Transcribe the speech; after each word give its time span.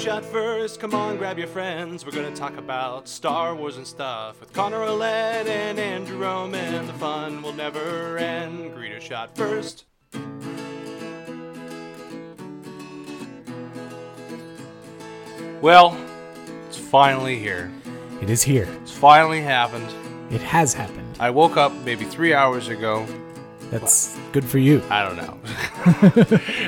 shot 0.00 0.24
first. 0.24 0.80
Come 0.80 0.94
on, 0.94 1.18
grab 1.18 1.36
your 1.36 1.46
friends. 1.46 2.06
We're 2.06 2.12
gonna 2.12 2.34
talk 2.34 2.56
about 2.56 3.06
Star 3.06 3.54
Wars 3.54 3.76
and 3.76 3.86
stuff 3.86 4.40
with 4.40 4.50
Connor 4.50 4.82
Olet 4.82 5.46
and 5.46 5.78
Andrew 5.78 6.16
Roman. 6.16 6.86
The 6.86 6.94
fun 6.94 7.42
will 7.42 7.52
never 7.52 8.16
end. 8.16 8.70
Greedo 8.72 8.98
shot 8.98 9.36
first. 9.36 9.84
Well, 15.60 15.94
it's 16.66 16.78
finally 16.78 17.38
here. 17.38 17.70
It 18.22 18.30
is 18.30 18.42
here. 18.42 18.68
It's 18.80 18.92
finally 18.92 19.42
happened. 19.42 19.92
It 20.32 20.40
has 20.40 20.72
happened. 20.72 21.18
I 21.20 21.28
woke 21.28 21.58
up 21.58 21.74
maybe 21.84 22.06
three 22.06 22.32
hours 22.32 22.68
ago. 22.68 23.06
That's 23.70 24.16
good 24.32 24.44
for 24.44 24.58
you. 24.58 24.82
I 24.90 25.04
don't 25.04 25.16
know. 25.16 25.38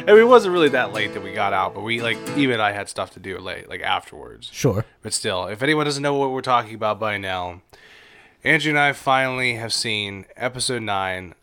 I 0.07 0.13
mean, 0.13 0.19
it 0.19 0.29
wasn't 0.29 0.53
really 0.53 0.69
that 0.69 0.93
late 0.93 1.15
that 1.15 1.23
we 1.23 1.33
got 1.33 1.53
out, 1.53 1.75
but 1.75 1.83
we 1.83 2.01
like 2.01 2.17
even 2.37 2.61
I 2.61 2.71
had 2.71 2.89
stuff 2.89 3.11
to 3.15 3.21
do 3.21 3.37
late, 3.39 3.69
like 3.69 3.81
afterwards. 3.83 4.49
Sure. 4.53 4.85
But 5.03 5.13
still, 5.13 5.47
if 5.47 5.63
anyone 5.63 5.85
doesn't 5.85 6.03
know 6.03 6.15
what 6.15 6.31
we're 6.31 6.43
talking 6.43 6.75
about 6.77 7.01
by 7.01 7.19
now, 7.19 7.63
Andrew 8.45 8.71
and 8.71 8.79
I 8.79 8.93
finally 8.93 9.55
have 9.55 9.73
seen 9.73 10.27
Episode 10.37 10.83
Nine, 10.83 11.35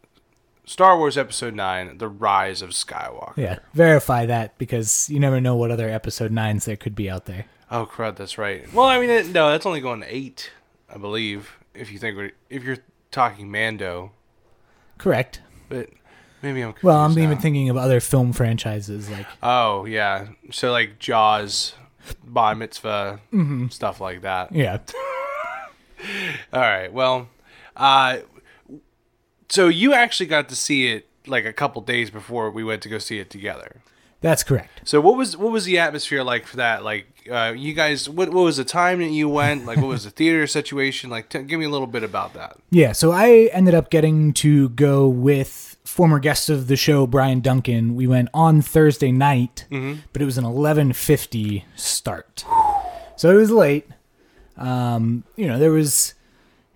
Star 0.66 0.98
Wars 0.98 1.18
Episode 1.18 1.54
Nine: 1.54 1.98
The 1.98 2.08
Rise 2.08 2.62
of 2.62 2.70
Skywalker. 2.70 3.36
Yeah. 3.36 3.60
Verify 3.74 4.26
that 4.28 4.58
because 4.58 5.10
you 5.10 5.20
never 5.20 5.42
know 5.42 5.58
what 5.58 5.72
other 5.72 5.90
episode 5.90 6.32
nines 6.32 6.64
there 6.66 6.78
could 6.78 6.96
be 6.96 7.10
out 7.10 7.26
there. 7.26 7.46
Oh 7.70 7.86
crud, 7.86 8.16
that's 8.16 8.38
right. 8.38 8.72
Well, 8.74 8.86
I 8.86 8.98
mean, 9.00 9.10
it, 9.10 9.28
no, 9.28 9.52
that's 9.52 9.66
only 9.66 9.82
going 9.82 10.00
to 10.02 10.16
eight, 10.16 10.52
I 10.90 10.98
believe. 10.98 11.58
If 11.74 11.92
you 11.92 12.00
think 12.00 12.34
if 12.50 12.64
you're 12.64 12.78
talking 13.12 13.52
Mando, 13.52 14.14
Correct. 15.00 15.42
But 15.70 15.90
maybe 16.42 16.62
I'm. 16.62 16.74
Well, 16.82 16.98
I'm 16.98 17.16
now. 17.16 17.22
even 17.22 17.38
thinking 17.38 17.70
of 17.70 17.78
other 17.78 18.00
film 18.00 18.34
franchises 18.34 19.10
like 19.10 19.28
Oh 19.42 19.86
yeah, 19.86 20.28
so 20.52 20.72
like 20.72 21.00
Jaws, 21.00 21.76
Bar 22.24 22.56
Mitzvah, 22.56 23.20
stuff 23.70 24.02
like 24.02 24.22
that. 24.22 24.52
yeah. 24.52 24.80
All 26.54 26.62
right, 26.62 26.92
well, 26.92 27.28
uh, 27.76 28.20
so 29.50 29.68
you 29.68 29.94
actually 29.94 30.28
got 30.28 30.48
to 30.50 30.56
see 30.56 30.88
it 30.88 31.08
like 31.28 31.46
a 31.46 31.54
couple 31.54 31.82
days 31.82 32.10
before 32.10 32.50
we 32.50 32.64
went 32.64 32.82
to 32.84 32.90
go 32.90 32.98
see 33.00 33.20
it 33.20 33.30
together. 33.30 33.82
That's 34.22 34.44
correct. 34.44 34.82
So 34.84 35.00
what 35.00 35.16
was 35.16 35.38
what 35.38 35.52
was 35.52 35.66
the 35.66 35.78
atmosphere 35.80 36.24
like 36.24 36.46
for 36.46 36.58
that? 36.58 36.84
Like, 36.84 37.08
uh, 37.32 37.54
you 37.56 37.74
guys, 37.74 38.10
what 38.10 38.30
what 38.30 38.42
was 38.44 38.58
the 38.58 38.66
time 38.66 39.00
that 39.00 39.12
you 39.12 39.30
went? 39.30 39.66
Like, 39.66 39.78
what 39.78 39.88
was 39.88 40.04
the 40.04 40.10
theater 40.10 40.46
situation? 40.46 41.10
Like, 41.10 41.30
t- 41.30 41.44
give 41.44 41.58
me 41.60 41.66
a 41.66 41.70
little 41.70 41.88
bit 41.88 42.04
about 42.04 42.34
that. 42.34 42.58
Yeah, 42.70 42.92
so 42.92 43.12
I 43.12 43.50
ended 43.54 43.74
up 43.76 43.90
getting 43.90 44.34
to 44.34 44.70
go 44.70 45.08
with 45.08 45.78
former 45.86 46.20
guest 46.20 46.50
of 46.50 46.68
the 46.68 46.76
show 46.76 47.08
Brian 47.08 47.40
Duncan. 47.40 47.96
We 47.96 48.08
went 48.08 48.28
on 48.34 48.62
Thursday 48.62 49.12
night, 49.14 49.66
but 49.70 50.22
it 50.22 50.26
was 50.26 50.38
an 50.38 50.44
11:50 50.44 51.64
start. 51.76 52.44
So 53.16 53.32
it 53.32 53.36
was 53.36 53.52
late. 53.52 53.88
Um, 54.58 55.24
you 55.38 55.48
know, 55.48 55.58
there 55.58 55.72
was 55.72 56.14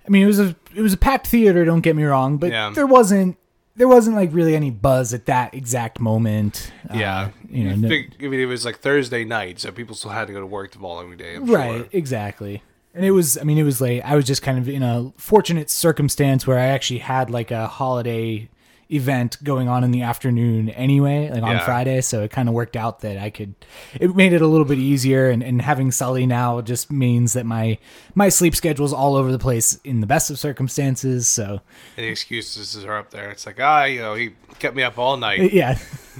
I 0.07 0.09
mean, 0.09 0.23
it 0.23 0.27
was 0.27 0.39
a 0.39 0.55
it 0.75 0.81
was 0.81 0.93
a 0.93 0.97
packed 0.97 1.27
theater, 1.27 1.65
don't 1.65 1.81
get 1.81 1.95
me 1.95 2.03
wrong, 2.03 2.37
but 2.37 2.51
Yeah. 2.51 2.71
there 2.73 2.87
wasn't 2.87 3.37
there 3.75 3.87
wasn't 3.87 4.15
like 4.15 4.29
really 4.33 4.55
any 4.55 4.69
buzz 4.69 5.13
at 5.13 5.25
that 5.25 5.53
exact 5.53 5.99
moment. 5.99 6.71
Uh, 6.89 6.97
Yeah, 6.97 7.29
you 7.49 7.63
know, 7.65 7.75
no- 7.75 7.87
think- 7.87 8.11
I 8.21 8.27
mean, 8.27 8.39
it 8.39 8.45
was 8.45 8.65
like 8.65 8.79
Thursday 8.79 9.23
night, 9.23 9.59
so 9.59 9.71
people 9.71 9.95
still 9.95 10.11
had 10.11 10.27
to 10.27 10.33
go 10.33 10.39
to 10.39 10.45
work 10.45 10.71
the 10.71 10.79
following 10.79 11.15
day. 11.17 11.35
I'm 11.35 11.45
Right, 11.45 11.77
sure. 11.81 11.87
exactly. 11.91 12.61
And 12.95 13.03
it 13.03 13.11
was, 13.11 13.37
I 13.39 13.43
mean, 13.43 13.57
it 13.57 13.63
was 13.63 13.81
late. 13.81 14.01
I 14.01 14.15
was 14.15 14.25
just 14.25 14.43
kind 14.43 14.59
of 14.59 14.69
in 14.69 14.83
a 14.83 15.11
fortunate 15.17 15.71
circumstance 15.71 16.45
where 16.45 16.59
I 16.59 16.65
actually 16.67 16.99
had 16.99 17.31
like 17.31 17.49
a 17.49 17.65
holiday 17.67 18.49
event 18.91 19.43
going 19.43 19.67
on 19.67 19.83
in 19.83 19.91
the 19.91 20.01
afternoon 20.01 20.69
anyway, 20.69 21.29
like 21.29 21.43
on 21.43 21.51
Yeah. 21.57 21.65
Friday. 21.65 22.01
So 22.01 22.23
it 22.23 22.31
kind 22.31 22.47
of 22.49 22.55
worked 22.55 22.75
out 22.75 22.99
that 23.01 23.17
I 23.17 23.29
could, 23.29 23.55
it 23.99 24.15
made 24.15 24.33
it 24.33 24.41
a 24.41 24.47
little 24.47 24.65
bit 24.65 24.77
easier. 24.77 25.29
And, 25.29 25.41
and 25.43 25.61
having 25.61 25.91
Sully 25.91 26.25
now 26.25 26.61
just 26.61 26.91
means 26.91 27.33
that 27.33 27.45
my, 27.45 27.77
my 28.15 28.29
sleep 28.29 28.55
schedule's 28.55 28.93
all 28.93 29.15
over 29.15 29.31
the 29.31 29.39
place 29.39 29.79
in 29.83 29.99
the 30.01 30.07
best 30.07 30.29
of 30.29 30.37
circumstances. 30.39 31.27
So 31.27 31.61
Any 31.97 32.07
excuses 32.07 32.83
are 32.85 32.97
up 32.97 33.11
there. 33.11 33.29
It's 33.31 33.45
like, 33.45 33.59
ah, 33.59 33.85
you 33.85 33.99
know, 33.99 34.13
he 34.15 34.31
kept 34.59 34.75
me 34.75 34.83
up 34.83 34.97
all 34.97 35.17
night. 35.17 35.53
yeah. 35.53 35.77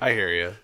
I 0.00 0.12
hear 0.12 0.28
you. 0.32 0.54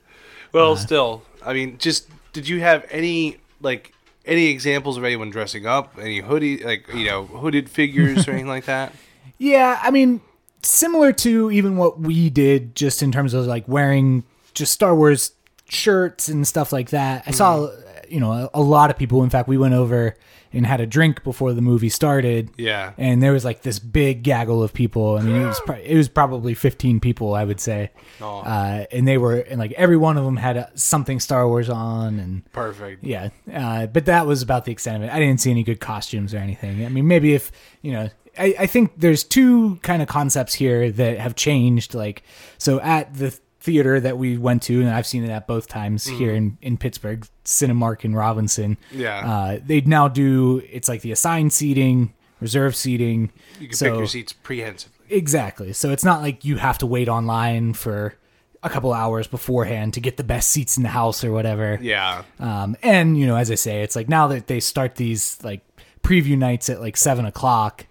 Well, 0.53 0.77
still, 0.77 1.23
I 1.45 1.55
mean, 1.55 1.79
just 1.79 2.09
did 2.33 2.47
you 2.47 2.61
have 2.61 2.85
any 2.91 3.39
like 3.63 3.95
any 4.27 4.49
examples 4.49 4.97
of 4.99 5.05
anyone 5.05 5.31
dressing 5.31 5.67
up? 5.67 5.95
Any 5.99 6.21
hoodie, 6.21 6.59
like 6.63 6.87
you 6.93 7.07
know, 7.07 7.25
hooded 7.25 7.71
figures 7.71 8.29
or 8.29 8.33
anything 8.33 8.49
like 8.49 8.67
that? 8.67 8.93
Yeah, 9.39 9.81
I 9.83 9.91
mean, 9.91 10.21
similar 10.63 11.13
to 11.13 11.51
even 11.51 11.77
what 11.77 12.01
we 12.01 12.31
did, 12.31 12.75
just 12.75 13.03
in 13.03 13.13
terms 13.13 13.35
of 13.35 13.47
like 13.47 13.67
wearing 13.69 14.25
just 14.55 14.73
Star 14.73 14.95
Wars 14.95 15.33
shirts 15.69 16.29
and 16.29 16.47
stuff 16.47 16.73
like 16.73 16.91
that. 16.91 17.25
I 17.27 17.31
saw, 17.31 17.71
you 18.09 18.21
know, 18.21 18.33
a, 18.33 18.51
a 18.55 18.61
lot 18.61 18.91
of 18.91 18.97
people. 18.99 19.23
In 19.25 19.31
fact, 19.31 19.49
we 19.49 19.57
went 19.59 19.75
over 19.75 20.17
and 20.55 20.67
had 20.67 20.83
a 20.83 20.87
drink 20.87 21.25
before 21.25 21.55
the 21.55 21.63
movie 21.63 21.89
started. 21.89 22.51
Yeah. 22.59 22.93
and 22.99 23.23
there 23.23 23.33
was 23.33 23.43
like 23.43 23.63
this 23.63 23.79
big 23.79 24.23
gaggle 24.23 24.63
of 24.63 24.75
people. 24.75 25.17
I 25.17 25.23
mean, 25.23 25.37
it 25.41 25.47
was 25.47 25.59
pro- 25.67 25.77
it 25.77 25.97
was 25.97 26.09
probably 26.11 26.53
fifteen 26.53 27.01
people, 27.01 27.35
I 27.35 27.45
would 27.45 27.59
say. 27.59 27.91
Oh. 28.21 28.41
Uh, 28.41 28.85
and 28.93 29.09
they 29.09 29.17
were, 29.17 29.37
and 29.37 29.59
like 29.59 29.73
every 29.73 29.97
one 29.97 30.19
of 30.19 30.25
them 30.27 30.37
had 30.37 30.59
uh 30.59 30.67
something 30.75 31.21
Star 31.21 31.49
Wars 31.49 31.71
on, 31.71 32.19
and 32.21 32.53
Perfect. 32.53 33.03
yeah, 33.03 33.31
uh, 33.53 33.87
but 33.87 34.05
that 34.05 34.27
was 34.27 34.43
about 34.43 34.67
the 34.67 34.73
extent 34.73 34.99
of 35.03 35.09
it. 35.09 35.13
I 35.13 35.19
didn't 35.19 35.41
see 35.41 35.51
any 35.51 35.63
good 35.63 35.81
costumes 35.81 36.35
or 36.35 36.39
anything. 36.39 36.85
I 36.85 36.91
mean, 36.91 37.09
maybe 37.09 37.33
if 37.33 37.51
you 37.81 37.93
know, 37.93 38.11
I, 38.39 38.55
I 38.61 38.67
think 38.67 38.93
there's 38.97 39.25
two 39.25 39.77
kind 39.83 40.03
of 40.03 40.09
concepts 40.09 40.55
here 40.55 40.91
that 40.91 41.19
have 41.19 41.35
changed. 41.35 41.95
Like, 41.95 42.23
so 42.59 42.81
at 42.81 43.15
the 43.15 43.31
theater 43.61 44.01
that 44.01 44.19
we 44.19 44.37
went 44.37 44.63
to, 44.63 44.81
and 44.81 44.91
I've 44.91 45.07
seen 45.07 45.25
it 45.25 45.31
at 45.31 45.47
both 45.47 45.69
times 45.69 46.05
here 46.05 46.35
in 46.35 46.59
in 46.61 46.77
Pittsburgh, 46.77 47.27
Cinemark 47.45 48.05
and 48.05 48.17
Robinson. 48.17 48.77
Yeah. 48.91 49.31
uh, 49.31 49.61
they 49.65 49.81
now 49.83 50.09
do 50.09 50.63
it's 50.71 50.89
like 50.89 51.03
the 51.03 51.13
assigned 51.13 51.53
seating, 51.53 52.13
reserve 52.41 52.75
seating. 52.75 53.31
You 53.61 53.69
can 53.69 53.77
so, 53.77 53.91
pick 53.91 53.99
your 53.99 54.07
seats 54.07 54.33
prehensively. 54.33 55.07
Exactly. 55.09 55.73
So 55.73 55.91
it's 55.91 56.05
not 56.05 56.23
like 56.23 56.45
you 56.45 56.57
have 56.57 56.79
to 56.79 56.87
wait 56.87 57.09
online 57.09 57.75
for 57.75 58.15
a 58.63 58.71
couple 58.71 58.93
hours 58.93 59.27
beforehand 59.27 59.95
to 59.95 60.01
get 60.01 60.17
the 60.17 60.25
best 60.25 60.51
seats 60.51 60.77
in 60.77 60.83
the 60.83 60.89
house 60.89 61.25
or 61.25 61.33
whatever. 61.33 61.79
Yeah. 61.81 62.23
Um, 62.39 62.77
and 62.83 63.19
you 63.19 63.27
know, 63.27 63.37
as 63.37 63.51
I 63.51 63.57
say, 63.57 63.83
it's 63.83 63.97
like 63.97 64.09
now 64.09 64.29
that 64.29 64.47
they 64.47 64.61
start 64.61 64.97
these 64.97 65.43
like 65.43 65.61
preview 66.03 66.39
nights 66.39 66.69
at 66.69 66.81
like 66.81 66.97
seven 66.97 67.27
o'clock, 67.27 67.87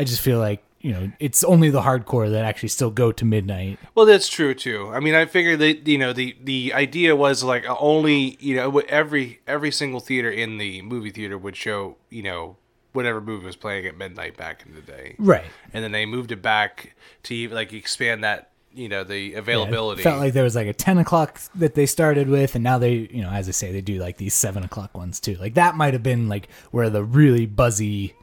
I 0.00 0.04
just 0.04 0.20
feel 0.20 0.38
like 0.38 0.62
you 0.80 0.92
know 0.92 1.12
it's 1.20 1.44
only 1.44 1.68
the 1.70 1.82
hardcore 1.82 2.30
that 2.30 2.44
actually 2.44 2.70
still 2.70 2.90
go 2.90 3.12
to 3.12 3.24
midnight. 3.24 3.78
Well, 3.94 4.06
that's 4.06 4.28
true 4.28 4.54
too. 4.54 4.88
I 4.94 5.00
mean, 5.00 5.14
I 5.14 5.26
figured 5.26 5.58
that 5.60 5.86
you 5.86 5.98
know 5.98 6.12
the 6.12 6.36
the 6.42 6.72
idea 6.74 7.14
was 7.14 7.44
like 7.44 7.68
uh, 7.68 7.76
only 7.78 8.36
you 8.40 8.56
know 8.56 8.78
every 8.88 9.40
every 9.46 9.70
single 9.70 10.00
theater 10.00 10.30
in 10.30 10.58
the 10.58 10.82
movie 10.82 11.10
theater 11.10 11.36
would 11.36 11.56
show 11.56 11.96
you 12.08 12.22
know 12.22 12.56
whatever 12.92 13.20
movie 13.20 13.46
was 13.46 13.56
playing 13.56 13.86
at 13.86 13.96
midnight 13.96 14.36
back 14.36 14.64
in 14.66 14.74
the 14.74 14.80
day, 14.80 15.14
Right. 15.18 15.44
and 15.72 15.84
then 15.84 15.92
they 15.92 16.06
moved 16.06 16.32
it 16.32 16.42
back 16.42 16.96
to 17.24 17.48
like 17.50 17.72
expand 17.72 18.24
that 18.24 18.50
you 18.74 18.88
know 18.88 19.04
the 19.04 19.34
availability. 19.34 20.00
It 20.00 20.04
felt 20.04 20.18
like 20.20 20.32
there 20.32 20.44
was 20.44 20.56
like 20.56 20.66
a 20.66 20.72
ten 20.72 20.96
o'clock 20.98 21.40
that 21.56 21.74
they 21.74 21.86
started 21.86 22.28
with, 22.28 22.54
and 22.54 22.64
now 22.64 22.78
they, 22.78 23.08
you 23.12 23.20
know, 23.22 23.30
as 23.30 23.48
I 23.48 23.52
say, 23.52 23.70
they 23.70 23.80
do 23.80 23.98
like 23.98 24.16
these 24.16 24.34
seven 24.34 24.62
o'clock 24.64 24.96
ones 24.96 25.20
too. 25.20 25.34
Like 25.36 25.54
that 25.54 25.76
might 25.76 25.92
have 25.92 26.02
been 26.02 26.28
like 26.28 26.48
where 26.70 26.88
the 26.90 27.04
really 27.04 27.46
buzzy 27.46 28.14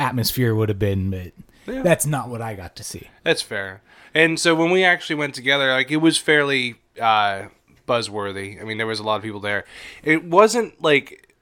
atmosphere 0.00 0.54
would 0.54 0.68
have 0.68 0.78
been, 0.78 1.10
but 1.10 1.32
Yeah. 1.72 1.82
that's 1.82 2.06
not 2.06 2.28
what 2.28 2.40
I 2.42 2.54
got 2.54 2.74
to 2.76 2.84
see. 2.84 3.08
That's 3.24 3.42
fair. 3.42 3.82
And 4.14 4.40
so 4.40 4.54
when 4.54 4.70
we 4.70 4.82
actually 4.82 5.16
went 5.16 5.34
together, 5.34 5.70
like 5.72 5.90
it 5.90 5.98
was 5.98 6.18
fairly 6.18 6.76
uh, 7.00 7.44
buzzworthy. 7.86 8.60
I 8.60 8.64
mean, 8.64 8.78
there 8.78 8.86
was 8.86 8.98
a 8.98 9.02
lot 9.04 9.16
of 9.16 9.22
people 9.22 9.40
there. 9.40 9.64
It 10.02 10.24
wasn't 10.24 10.82
like 10.82 11.34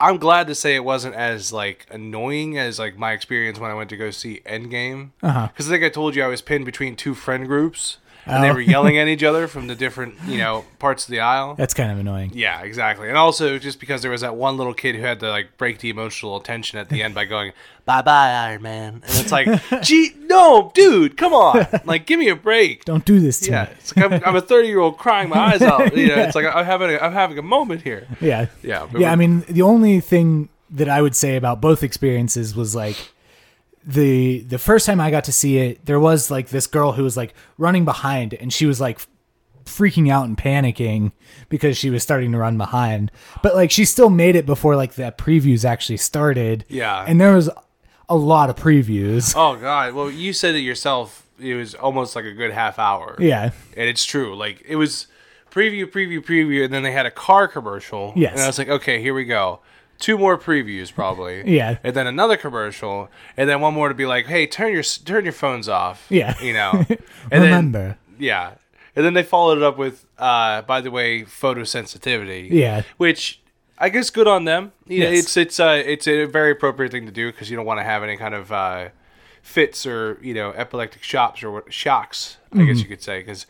I'm 0.00 0.18
glad 0.18 0.48
to 0.48 0.54
say 0.54 0.74
it 0.74 0.84
wasn't 0.84 1.14
as 1.14 1.52
like 1.52 1.86
annoying 1.90 2.58
as 2.58 2.78
like 2.78 2.98
my 2.98 3.12
experience 3.12 3.58
when 3.58 3.70
I 3.70 3.74
went 3.74 3.90
to 3.90 3.96
go 3.96 4.10
see 4.10 4.40
Endgame. 4.44 5.10
Uh-huh. 5.22 5.48
Because 5.48 5.68
I 5.68 5.72
think 5.72 5.84
I 5.84 5.88
told 5.88 6.14
you 6.14 6.22
I 6.22 6.26
was 6.28 6.42
pinned 6.42 6.64
between 6.66 6.94
two 6.96 7.14
friend 7.14 7.46
groups, 7.46 7.98
and 8.26 8.42
they 8.42 8.50
Oh. 8.50 8.54
were 8.54 8.60
yelling 8.60 8.98
at 8.98 9.08
each 9.14 9.22
other 9.22 9.46
from 9.48 9.66
the 9.66 9.74
different 9.74 10.14
you 10.26 10.38
know 10.38 10.64
parts 10.78 11.04
of 11.04 11.10
the 11.10 11.20
aisle. 11.20 11.54
That's 11.54 11.74
kind 11.74 11.90
of 11.92 11.98
annoying. 11.98 12.32
Yeah, 12.34 12.62
exactly. 12.62 13.08
And 13.08 13.16
also 13.16 13.58
just 13.58 13.80
because 13.80 14.02
there 14.02 14.10
was 14.10 14.20
that 14.22 14.36
one 14.36 14.56
little 14.56 14.74
kid 14.74 14.94
who 14.96 15.02
had 15.02 15.20
to 15.20 15.28
like 15.30 15.56
break 15.58 15.78
the 15.78 15.90
emotional 15.90 16.40
tension 16.40 16.78
at 16.78 16.88
the 16.88 17.02
end 17.02 17.14
by 17.14 17.24
going, 17.24 17.52
Bye 17.84 18.00
bye, 18.02 18.30
Iron 18.32 18.62
Man. 18.62 18.94
And 19.06 19.20
it's 19.20 19.30
like, 19.32 19.46
gee 19.82 20.12
no, 20.26 20.72
dude, 20.74 21.16
come 21.16 21.34
on. 21.34 21.66
Like 21.84 22.06
give 22.06 22.18
me 22.18 22.28
a 22.28 22.36
break. 22.36 22.84
Don't 22.86 23.04
do 23.04 23.20
this 23.20 23.40
to 23.40 23.50
Yeah. 23.50 23.64
me. 23.64 23.70
It's 23.78 23.96
like 23.96 24.10
I'm, 24.12 24.22
I'm 24.24 24.36
a 24.36 24.40
thirty 24.40 24.68
year 24.68 24.80
old 24.80 24.96
crying 24.98 25.28
my 25.28 25.36
eyes 25.38 25.62
out. 25.62 25.94
You 25.96 26.08
know, 26.08 26.14
it's 26.16 26.34
like 26.34 26.46
I'm 26.46 26.64
having 26.64 26.90
a, 26.90 26.98
I'm 26.98 27.12
having 27.12 27.38
a 27.38 27.42
moment 27.42 27.82
here. 27.82 28.06
Yeah. 28.20 28.46
Yeah, 28.62 28.86
Yeah. 28.96 29.12
I 29.12 29.16
mean, 29.16 29.44
the 29.48 29.62
only 29.62 30.00
thing 30.00 30.48
that 30.70 30.88
I 30.88 31.02
would 31.02 31.14
say 31.14 31.36
about 31.36 31.60
both 31.60 31.82
experiences 31.82 32.56
was 32.56 32.74
like 32.74 32.96
the 33.86 34.40
the 34.40 34.58
first 34.58 34.86
time 34.86 35.00
I 35.00 35.10
got 35.10 35.24
to 35.24 35.32
see 35.32 35.58
it, 35.58 35.84
there 35.86 36.00
was 36.00 36.30
like 36.30 36.48
this 36.48 36.66
girl 36.66 36.92
who 36.92 37.02
was 37.02 37.16
like 37.16 37.34
running 37.58 37.84
behind, 37.84 38.34
and 38.34 38.52
she 38.52 38.66
was 38.66 38.80
like 38.80 39.00
freaking 39.64 40.10
out 40.10 40.26
and 40.26 40.36
panicking 40.36 41.12
because 41.48 41.76
she 41.76 41.90
was 41.90 42.02
starting 42.02 42.32
to 42.32 42.38
run 42.38 42.58
behind. 42.58 43.10
But 43.42 43.54
like 43.54 43.70
she 43.70 43.84
still 43.84 44.10
made 44.10 44.36
it 44.36 44.46
before 44.46 44.76
like 44.76 44.94
the 44.94 45.14
previews 45.16 45.64
actually 45.64 45.96
started. 45.96 46.64
Yeah. 46.68 47.04
And 47.06 47.20
there 47.20 47.34
was 47.34 47.50
a 48.08 48.16
lot 48.16 48.50
of 48.50 48.56
previews. 48.56 49.34
Oh 49.36 49.56
god. 49.56 49.94
Well 49.94 50.10
you 50.10 50.32
said 50.32 50.54
it 50.54 50.60
yourself, 50.60 51.26
it 51.38 51.54
was 51.54 51.74
almost 51.74 52.14
like 52.14 52.24
a 52.24 52.32
good 52.32 52.52
half 52.52 52.78
hour. 52.78 53.16
Yeah. 53.18 53.50
And 53.76 53.88
it's 53.88 54.04
true. 54.04 54.36
Like 54.36 54.62
it 54.66 54.76
was 54.76 55.06
preview, 55.50 55.86
preview, 55.86 56.22
preview, 56.22 56.64
and 56.64 56.72
then 56.72 56.82
they 56.82 56.92
had 56.92 57.06
a 57.06 57.10
car 57.10 57.48
commercial. 57.48 58.12
Yes. 58.16 58.32
And 58.32 58.42
I 58.42 58.46
was 58.46 58.58
like, 58.58 58.68
okay, 58.68 59.00
here 59.00 59.14
we 59.14 59.24
go. 59.24 59.60
Two 59.98 60.18
more 60.18 60.36
previews 60.38 60.92
probably. 60.92 61.42
Yeah. 61.54 61.78
And 61.84 61.94
then 61.94 62.06
another 62.06 62.36
commercial, 62.36 63.08
and 63.36 63.48
then 63.48 63.60
one 63.60 63.74
more 63.74 63.88
to 63.88 63.94
be 63.94 64.06
like, 64.06 64.26
hey, 64.26 64.46
turn 64.46 64.72
your 64.72 64.82
turn 64.82 65.24
your 65.24 65.32
phones 65.32 65.68
off. 65.68 66.06
Yeah. 66.10 66.34
You 66.42 66.52
know. 66.52 66.84
And 67.30 67.42
Remember. 67.44 67.78
Then, 68.08 68.16
yeah. 68.18 68.54
And 68.96 69.04
then 69.04 69.14
they 69.14 69.22
followed 69.24 69.58
it 69.58 69.64
up 69.64 69.76
with, 69.78 70.06
uh, 70.18 70.62
by 70.62 70.80
the 70.80 70.90
way, 70.90 71.22
photosensitivity. 71.22 72.48
Yeah. 72.50 72.82
Which 72.96 73.40
I 73.78 73.88
guess 73.88 74.10
good 74.10 74.28
on 74.28 74.44
them. 74.44 74.72
You 74.86 75.00
know, 75.00 75.10
it's 75.10 75.36
it's 75.36 75.58
uh, 75.58 75.82
it's 75.84 76.06
a 76.06 76.26
very 76.26 76.52
appropriate 76.52 76.92
thing 76.92 77.06
to 77.06 77.12
do 77.12 77.30
because 77.32 77.50
you 77.50 77.56
don't 77.56 77.66
want 77.66 77.80
to 77.80 77.84
have 77.84 78.02
any 78.04 78.16
kind 78.16 78.34
of 78.34 78.52
uh, 78.52 78.88
fits 79.42 79.84
or 79.86 80.18
you 80.22 80.34
know 80.34 80.52
epileptic 80.52 81.02
shocks 81.02 81.42
or 81.42 81.64
shocks. 81.70 82.36
I 82.52 82.56
Mm-hmm. 82.56 82.66
guess 82.66 82.78
you 82.78 82.84
could 82.86 83.02
say 83.02 83.18
because 83.18 83.46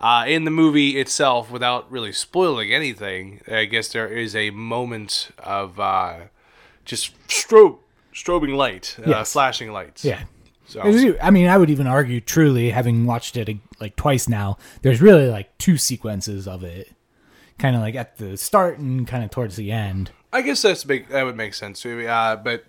uh, 0.00 0.24
in 0.26 0.44
the 0.44 0.50
movie 0.50 0.98
itself, 0.98 1.50
without 1.50 1.90
really 1.90 2.12
spoiling 2.12 2.72
anything, 2.72 3.40
I 3.46 3.66
guess 3.66 3.88
there 3.88 4.08
is 4.08 4.34
a 4.34 4.50
moment 4.50 5.30
of 5.38 5.78
uh, 5.78 6.20
just 6.84 7.16
strobe 7.28 7.78
strobing 8.12 8.56
light, 8.56 8.96
uh, 9.04 9.24
flashing 9.24 9.72
lights. 9.72 10.04
Yeah. 10.04 10.24
So 10.66 10.82
I 11.20 11.30
mean, 11.30 11.48
I 11.48 11.58
would 11.58 11.68
even 11.68 11.88
argue, 11.88 12.20
truly, 12.20 12.70
having 12.70 13.04
watched 13.04 13.36
it 13.36 13.50
like 13.80 13.96
twice 13.96 14.28
now, 14.28 14.56
there's 14.82 15.00
really 15.00 15.28
like 15.28 15.56
two 15.58 15.76
sequences 15.76 16.46
of 16.46 16.62
it, 16.62 16.92
kind 17.58 17.74
of 17.74 17.82
like 17.82 17.96
at 17.96 18.18
the 18.18 18.36
start 18.36 18.78
and 18.78 19.06
kind 19.06 19.24
of 19.24 19.30
towards 19.30 19.56
the 19.56 19.72
end. 19.72 20.12
I 20.32 20.42
guess 20.42 20.62
that's 20.62 20.84
big. 20.84 21.08
That 21.08 21.24
would 21.24 21.36
make 21.36 21.54
sense 21.54 21.82
to 21.82 21.96
me. 21.96 22.06
Uh, 22.06 22.36
but 22.36 22.64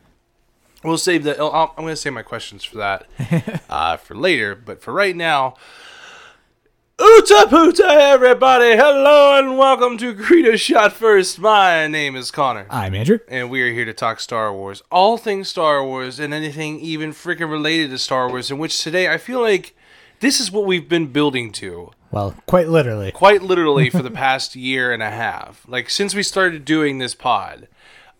we'll 0.83 0.97
save 0.97 1.23
that. 1.25 1.39
I'll, 1.39 1.73
I'm 1.77 1.83
going 1.83 1.89
to 1.89 1.95
save 1.95 2.13
my 2.13 2.23
questions 2.23 2.63
for 2.63 2.77
that 2.77 3.05
uh, 3.69 3.97
for 3.97 4.15
later. 4.15 4.55
But 4.55 4.81
for 4.81 4.91
right 4.91 5.15
now, 5.15 5.55
Oota 7.01 7.45
poota, 7.49 7.89
everybody! 7.89 8.75
Hello 8.75 9.35
and 9.39 9.57
welcome 9.57 9.97
to 9.97 10.13
Greedo 10.13 10.55
Shot 10.55 10.93
First. 10.93 11.39
My 11.39 11.87
name 11.87 12.15
is 12.15 12.29
Connor, 12.29 12.67
I'm 12.69 12.93
Andrew. 12.93 13.17
and 13.27 13.49
we 13.49 13.63
are 13.63 13.73
here 13.73 13.85
to 13.85 13.93
talk 13.93 14.19
Star 14.19 14.53
Wars, 14.53 14.83
all 14.91 15.17
things 15.17 15.49
Star 15.49 15.83
Wars, 15.83 16.19
and 16.19 16.31
anything 16.31 16.79
even 16.79 17.09
freaking 17.11 17.49
related 17.49 17.89
to 17.89 17.97
Star 17.97 18.29
Wars. 18.29 18.51
In 18.51 18.59
which 18.59 18.83
today 18.83 19.09
I 19.11 19.17
feel 19.17 19.41
like 19.41 19.75
this 20.19 20.39
is 20.39 20.51
what 20.51 20.65
we've 20.67 20.87
been 20.87 21.07
building 21.07 21.51
to 21.53 21.89
Well, 22.11 22.35
quite 22.45 22.67
literally. 22.69 23.11
quite 23.11 23.41
literally 23.41 23.89
for 23.89 24.03
the 24.03 24.11
past 24.25 24.55
year 24.55 24.93
and 24.93 25.01
a 25.01 25.09
half. 25.09 25.67
Like 25.67 25.89
since 25.89 26.13
we 26.13 26.21
started 26.21 26.65
doing 26.65 26.99
this 26.99 27.15
pod, 27.15 27.67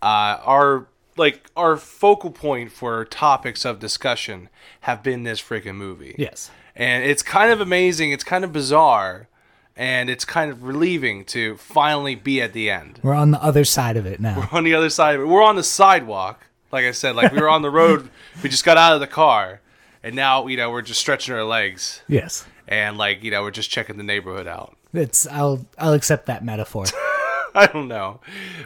uh, 0.01 0.39
our 0.43 0.87
like 1.17 1.51
our 1.55 1.77
focal 1.77 2.31
point 2.31 2.71
for 2.71 3.05
topics 3.05 3.63
of 3.63 3.77
discussion 3.77 4.49
have 4.81 5.03
been 5.03 5.21
this 5.21 5.39
freaking 5.39 5.75
movie. 5.75 6.15
Yes. 6.17 6.49
And 6.75 7.03
it's 7.03 7.21
kind 7.23 7.51
of 7.51 7.59
amazing, 7.61 8.11
it's 8.11 8.23
kind 8.23 8.43
of 8.43 8.51
bizarre, 8.53 9.27
and 9.75 10.09
it's 10.09 10.25
kind 10.25 10.51
of 10.51 10.63
relieving 10.63 11.25
to 11.25 11.57
finally 11.57 12.15
be 12.15 12.41
at 12.41 12.53
the 12.53 12.69
end. 12.69 12.99
We're 13.03 13.13
on 13.13 13.31
the 13.31 13.41
other 13.43 13.65
side 13.65 13.97
of 13.97 14.05
it 14.05 14.19
now. 14.19 14.37
We're 14.51 14.57
on 14.57 14.63
the 14.63 14.73
other 14.73 14.89
side 14.89 15.15
of 15.15 15.21
it. 15.21 15.25
We're 15.25 15.43
on 15.43 15.55
the 15.55 15.63
sidewalk. 15.63 16.45
Like 16.71 16.85
I 16.85 16.91
said, 16.91 17.15
like 17.15 17.31
we 17.33 17.39
were 17.41 17.49
on 17.49 17.61
the 17.61 17.69
road, 17.81 18.09
we 18.41 18.49
just 18.49 18.63
got 18.63 18.77
out 18.77 18.93
of 18.93 19.01
the 19.01 19.07
car, 19.07 19.59
and 20.03 20.15
now, 20.15 20.47
you 20.47 20.55
know, 20.57 20.71
we're 20.71 20.81
just 20.81 20.99
stretching 21.01 21.33
our 21.35 21.43
legs 21.43 22.01
Yes. 22.07 22.45
and 22.67 22.97
like, 22.97 23.23
you 23.23 23.31
know, 23.31 23.41
we're 23.43 23.51
just 23.51 23.69
checking 23.69 23.97
the 23.97 24.03
neighborhood 24.03 24.47
out. 24.47 24.75
It's 24.93 25.25
I'll 25.27 25.65
I'll 25.77 25.93
accept 25.93 26.25
that 26.27 26.43
metaphor. 26.43 26.85
I 27.55 27.67
don't 27.67 27.87
know, 27.89 28.21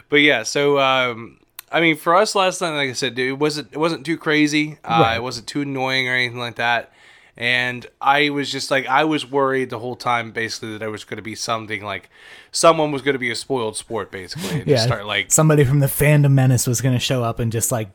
but 0.08 0.16
yeah. 0.18 0.44
So 0.44 0.78
um, 0.78 1.38
I 1.72 1.80
mean, 1.80 1.96
for 1.96 2.14
us 2.14 2.34
last 2.36 2.60
night, 2.60 2.76
like 2.76 2.90
I 2.90 2.92
said, 2.94 3.18
it 3.18 3.32
wasn't 3.32 3.68
it 3.72 3.78
wasn't 3.78 4.06
too 4.06 4.16
crazy. 4.16 4.78
Uh, 4.84 4.98
Right. 5.02 5.16
It 5.16 5.22
wasn't 5.22 5.46
too 5.48 5.62
annoying 5.62 6.08
or 6.08 6.14
anything 6.14 6.38
like 6.38 6.56
that. 6.56 6.92
And 7.38 7.86
I 8.00 8.30
was 8.30 8.50
just 8.50 8.70
like, 8.70 8.86
I 8.86 9.04
was 9.04 9.30
worried 9.30 9.68
the 9.70 9.78
whole 9.78 9.96
time, 9.96 10.32
basically, 10.32 10.72
that 10.72 10.78
there 10.78 10.90
was 10.90 11.04
going 11.04 11.16
to 11.16 11.22
be 11.22 11.34
something 11.34 11.84
like 11.84 12.08
someone 12.50 12.92
was 12.92 13.02
going 13.02 13.12
to 13.12 13.18
be 13.18 13.30
a 13.30 13.34
spoiled 13.36 13.76
sport, 13.76 14.10
basically, 14.10 14.60
and 14.60 14.66
Yeah. 14.66 14.76
just 14.76 14.84
start 14.86 15.04
like 15.06 15.30
Somebody 15.30 15.64
from 15.64 15.80
the 15.80 15.86
fandom 15.86 16.32
menace 16.32 16.66
was 16.66 16.80
going 16.80 16.94
to 16.94 16.98
show 17.00 17.22
up 17.22 17.38
and 17.38 17.52
just 17.52 17.70
like 17.70 17.90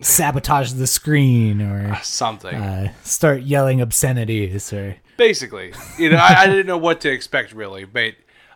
sabotage 0.00 0.72
the 0.74 0.86
screen 0.86 1.60
or 1.60 1.98
something. 2.02 2.54
uh, 2.54 2.92
start 3.04 3.42
yelling 3.42 3.82
obscenities 3.82 4.72
or 4.72 4.96
basically 5.18 5.74
you 5.98 6.08
know 6.08 6.16
I, 6.16 6.34
I 6.44 6.46
didn't 6.46 6.66
know 6.66 6.78
what 6.78 7.02
to 7.02 7.10
expect 7.10 7.52
really 7.52 7.84
but 7.84 8.14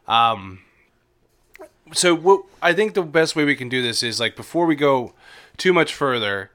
um 0.08 0.60
so 1.92 2.14
what 2.14 2.44
i 2.62 2.72
think 2.72 2.94
the 2.94 3.02
best 3.02 3.36
way 3.36 3.44
we 3.44 3.54
can 3.56 3.68
do 3.68 3.82
this 3.82 4.02
is 4.02 4.18
like 4.18 4.36
before 4.36 4.64
we 4.64 4.74
go 4.74 5.12
too 5.58 5.74
much 5.74 5.92
further 5.92 6.50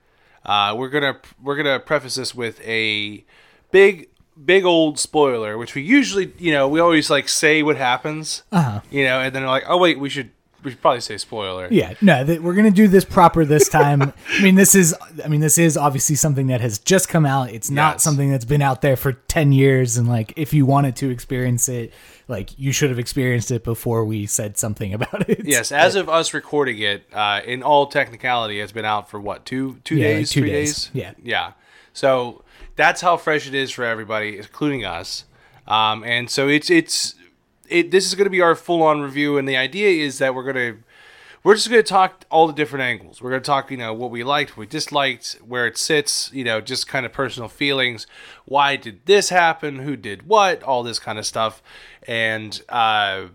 uh 0.45 0.73
we're 0.75 0.89
gonna 0.89 1.19
we're 1.43 1.55
gonna 1.55 1.79
preface 1.79 2.15
this 2.15 2.33
with 2.33 2.59
a 2.61 3.23
big 3.71 4.09
big 4.45 4.63
old 4.65 4.97
spoiler 4.97 5.57
which 5.57 5.75
we 5.75 5.81
usually 5.81 6.31
you 6.37 6.51
know 6.51 6.67
we 6.67 6.79
always 6.79 7.09
like 7.09 7.27
say 7.27 7.61
what 7.61 7.75
happens 7.75 8.43
uh-huh. 8.53 8.79
you 8.89 9.03
know 9.03 9.19
and 9.19 9.35
then 9.35 9.41
they're 9.43 9.49
like 9.49 9.65
oh 9.67 9.77
wait 9.77 9.99
we 9.99 10.09
should 10.09 10.31
we 10.63 10.71
should 10.71 10.81
probably 10.81 10.99
say 10.99 11.17
spoiler 11.17 11.69
Yeah, 11.71 11.93
no, 12.01 12.25
th- 12.25 12.41
we're 12.41 12.53
gonna 12.53 12.69
do 12.69 12.89
this 12.89 13.05
proper 13.05 13.45
this 13.45 13.69
time. 13.69 14.01
I 14.29 14.41
mean, 14.41 14.55
this 14.55 14.75
is, 14.75 14.93
I 15.23 15.29
mean, 15.29 15.39
this 15.39 15.57
is 15.57 15.77
obviously 15.77 16.17
something 16.17 16.47
that 16.47 16.59
has 16.59 16.79
just 16.79 17.07
come 17.07 17.25
out. 17.25 17.49
It's 17.53 17.69
not 17.69 17.93
Yes. 17.95 18.03
something 18.03 18.29
that's 18.29 18.43
been 18.43 18.61
out 18.61 18.81
there 18.81 18.97
for 18.97 19.13
ten 19.13 19.53
years, 19.53 19.95
and 19.95 20.05
like, 20.09 20.33
if 20.35 20.53
you 20.53 20.65
wanted 20.65 20.97
to 20.97 21.11
experience 21.11 21.69
it, 21.69 21.93
like, 22.27 22.59
you 22.59 22.73
should 22.73 22.89
have 22.89 22.99
experienced 22.99 23.51
it 23.51 23.63
before 23.63 24.03
we 24.03 24.25
said 24.25 24.57
something 24.57 24.93
about 24.99 25.29
it. 25.29 25.45
Yes, 25.45 25.71
as 25.71 25.95
of 25.95 26.09
us 26.09 26.33
recording 26.33 26.77
it, 26.79 27.05
uh, 27.13 27.39
in 27.45 27.63
all 27.63 27.85
technicality, 27.87 28.59
it's 28.59 28.73
been 28.73 28.83
out 28.83 29.09
for 29.09 29.17
what 29.17 29.45
two 29.45 29.77
two 29.85 29.95
Yeah, 29.95 30.07
like 30.07 30.15
days, 30.17 30.29
two 30.31 30.41
three 30.41 30.49
days. 30.49 30.73
days. 30.73 30.91
Yeah. 30.93 31.13
yeah. 31.23 31.51
So 31.93 32.43
that's 32.79 33.01
how 33.01 33.17
fresh 33.17 33.45
it 33.45 33.53
is 33.53 33.71
for 33.71 33.83
everybody, 33.83 34.37
including 34.37 34.85
us. 34.85 35.25
Um, 35.67 36.03
and 36.05 36.29
so 36.29 36.47
it's 36.47 36.69
it's 36.69 37.15
it. 37.67 37.91
This 37.91 38.07
is 38.07 38.15
going 38.15 38.25
to 38.25 38.31
be 38.31 38.41
our 38.41 38.55
full 38.55 38.81
on 38.81 39.01
review, 39.01 39.37
and 39.37 39.47
the 39.47 39.57
idea 39.57 40.03
is 40.03 40.17
that 40.19 40.33
we're 40.33 40.43
going 40.51 40.55
to 40.55 40.83
we're 41.43 41.55
just 41.55 41.69
going 41.69 41.83
to 41.83 41.87
talk 41.87 42.23
all 42.31 42.47
the 42.47 42.53
different 42.53 42.83
angles. 42.83 43.21
We're 43.21 43.31
going 43.31 43.41
to 43.41 43.45
talk, 43.45 43.69
you 43.69 43.77
know, 43.77 43.93
what 43.93 44.11
we 44.11 44.23
liked, 44.23 44.51
what 44.51 44.61
we 44.61 44.65
disliked, 44.67 45.39
where 45.45 45.67
it 45.67 45.77
sits, 45.77 46.31
you 46.33 46.43
know, 46.43 46.61
just 46.61 46.87
kind 46.87 47.05
of 47.05 47.13
personal 47.13 47.49
feelings. 47.49 48.07
Why 48.45 48.77
did 48.77 49.05
this 49.05 49.29
happen? 49.29 49.79
Who 49.79 49.95
did 49.97 50.27
what? 50.27 50.63
All 50.63 50.81
this 50.81 50.99
kind 50.99 51.19
of 51.19 51.25
stuff, 51.25 51.61
and 52.07 52.61
uh, 52.69 53.27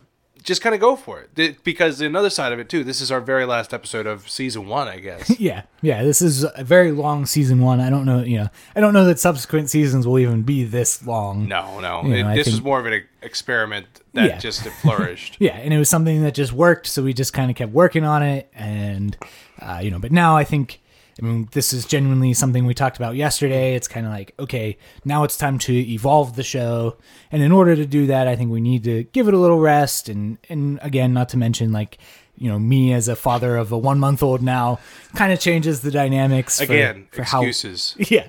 just 0.45 0.61
kind 0.63 0.75
of 0.75 0.81
go 0.81 0.95
for 0.95 1.21
it. 1.35 1.65
Because 1.65 1.99
the 1.99 2.15
other 2.17 2.31
side 2.31 2.53
of 2.53 2.59
it 2.59 2.69
too, 2.69 2.85
this 2.85 3.01
is 3.01 3.11
our 3.11 3.21
very 3.21 3.45
last 3.47 3.73
episode 3.75 4.07
of 4.07 4.29
season 4.29 4.67
one, 4.69 4.87
I 4.87 4.99
guess. 4.99 5.39
yeah, 5.41 5.63
yeah. 5.83 6.03
This 6.05 6.21
is 6.23 6.45
a 6.55 6.63
very 6.63 6.93
long 6.93 7.25
season 7.27 7.61
one. 7.61 7.81
I 7.81 7.91
don't 7.91 8.05
know, 8.05 8.23
you 8.23 8.39
know, 8.39 8.49
I 8.77 8.81
don't 8.81 8.93
know 8.93 9.07
that 9.07 9.19
subsequent 9.19 9.71
seasons 9.71 10.07
will 10.07 10.19
even 10.19 10.43
be 10.43 10.63
this 10.65 11.05
long. 11.07 11.49
No, 11.49 11.81
no, 11.81 12.03
You 12.05 12.23
know, 12.23 12.35
this 12.35 12.47
was 12.47 12.63
more 12.63 12.79
of 12.79 12.87
an 12.87 13.03
experiment 13.23 13.87
that 14.13 14.27
Yeah. 14.29 14.39
just 14.39 14.63
flourished. 14.69 15.37
Yeah, 15.41 15.57
and 15.57 15.73
it 15.75 15.79
was 15.79 15.89
something 15.89 16.23
that 16.23 16.35
just 16.35 16.53
worked, 16.53 16.87
so 16.87 17.03
we 17.03 17.13
just 17.15 17.33
kind 17.33 17.51
of 17.51 17.57
kept 17.57 17.73
working 17.73 18.05
on 18.05 18.23
it, 18.23 18.49
and 18.55 19.17
uh, 19.61 19.81
you 19.83 19.91
know. 19.91 19.99
But 19.99 20.13
now 20.13 20.37
I 20.37 20.45
think, 20.45 20.81
I 21.21 21.25
mean, 21.25 21.49
this 21.53 21.73
is 21.73 21.85
genuinely 21.87 22.35
something 22.35 22.67
we 22.67 22.75
talked 22.75 22.97
about 22.97 23.15
yesterday. 23.17 23.75
It's 23.75 23.87
kind 23.87 24.05
of 24.05 24.13
like, 24.13 24.35
okay, 24.39 24.79
now 25.05 25.23
it's 25.25 25.37
time 25.37 25.59
to 25.61 25.73
evolve 25.73 26.35
the 26.37 26.43
show, 26.43 26.97
and 27.31 27.43
in 27.43 27.53
order 27.53 27.77
to 27.77 27.87
do 27.87 28.07
that, 28.09 28.27
I 28.27 28.35
think 28.37 28.51
we 28.51 28.61
need 28.61 28.85
to 28.85 29.05
give 29.05 29.29
it 29.29 29.35
a 29.35 29.39
little 29.39 29.61
rest, 29.61 30.09
and 30.09 30.39
and 30.49 30.79
again, 30.83 31.13
not 31.13 31.29
to 31.31 31.37
mention 31.37 31.73
like. 31.73 31.99
You 32.37 32.51
know, 32.51 32.59
me 32.59 32.93
as 32.93 33.07
a 33.07 33.15
father 33.15 33.57
of 33.57 33.71
a 33.71 33.79
one 33.79 34.01
month 34.01 34.21
old 34.21 34.43
now 34.43 34.81
kind 35.15 35.33
of 35.33 35.39
changes 35.39 35.83
the 35.83 35.93
dynamics 35.93 36.59
for- 36.59 36.65
Again, 36.65 37.07
for, 37.13 37.23
how 37.23 37.45
excuses. 37.45 37.95
yeah 38.11 38.27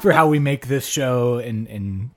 for 0.00 0.12
how 0.12 0.28
we 0.28 0.38
make 0.38 0.66
this 0.66 0.86
show 0.86 1.38
and 1.38 1.66
and 1.68 2.10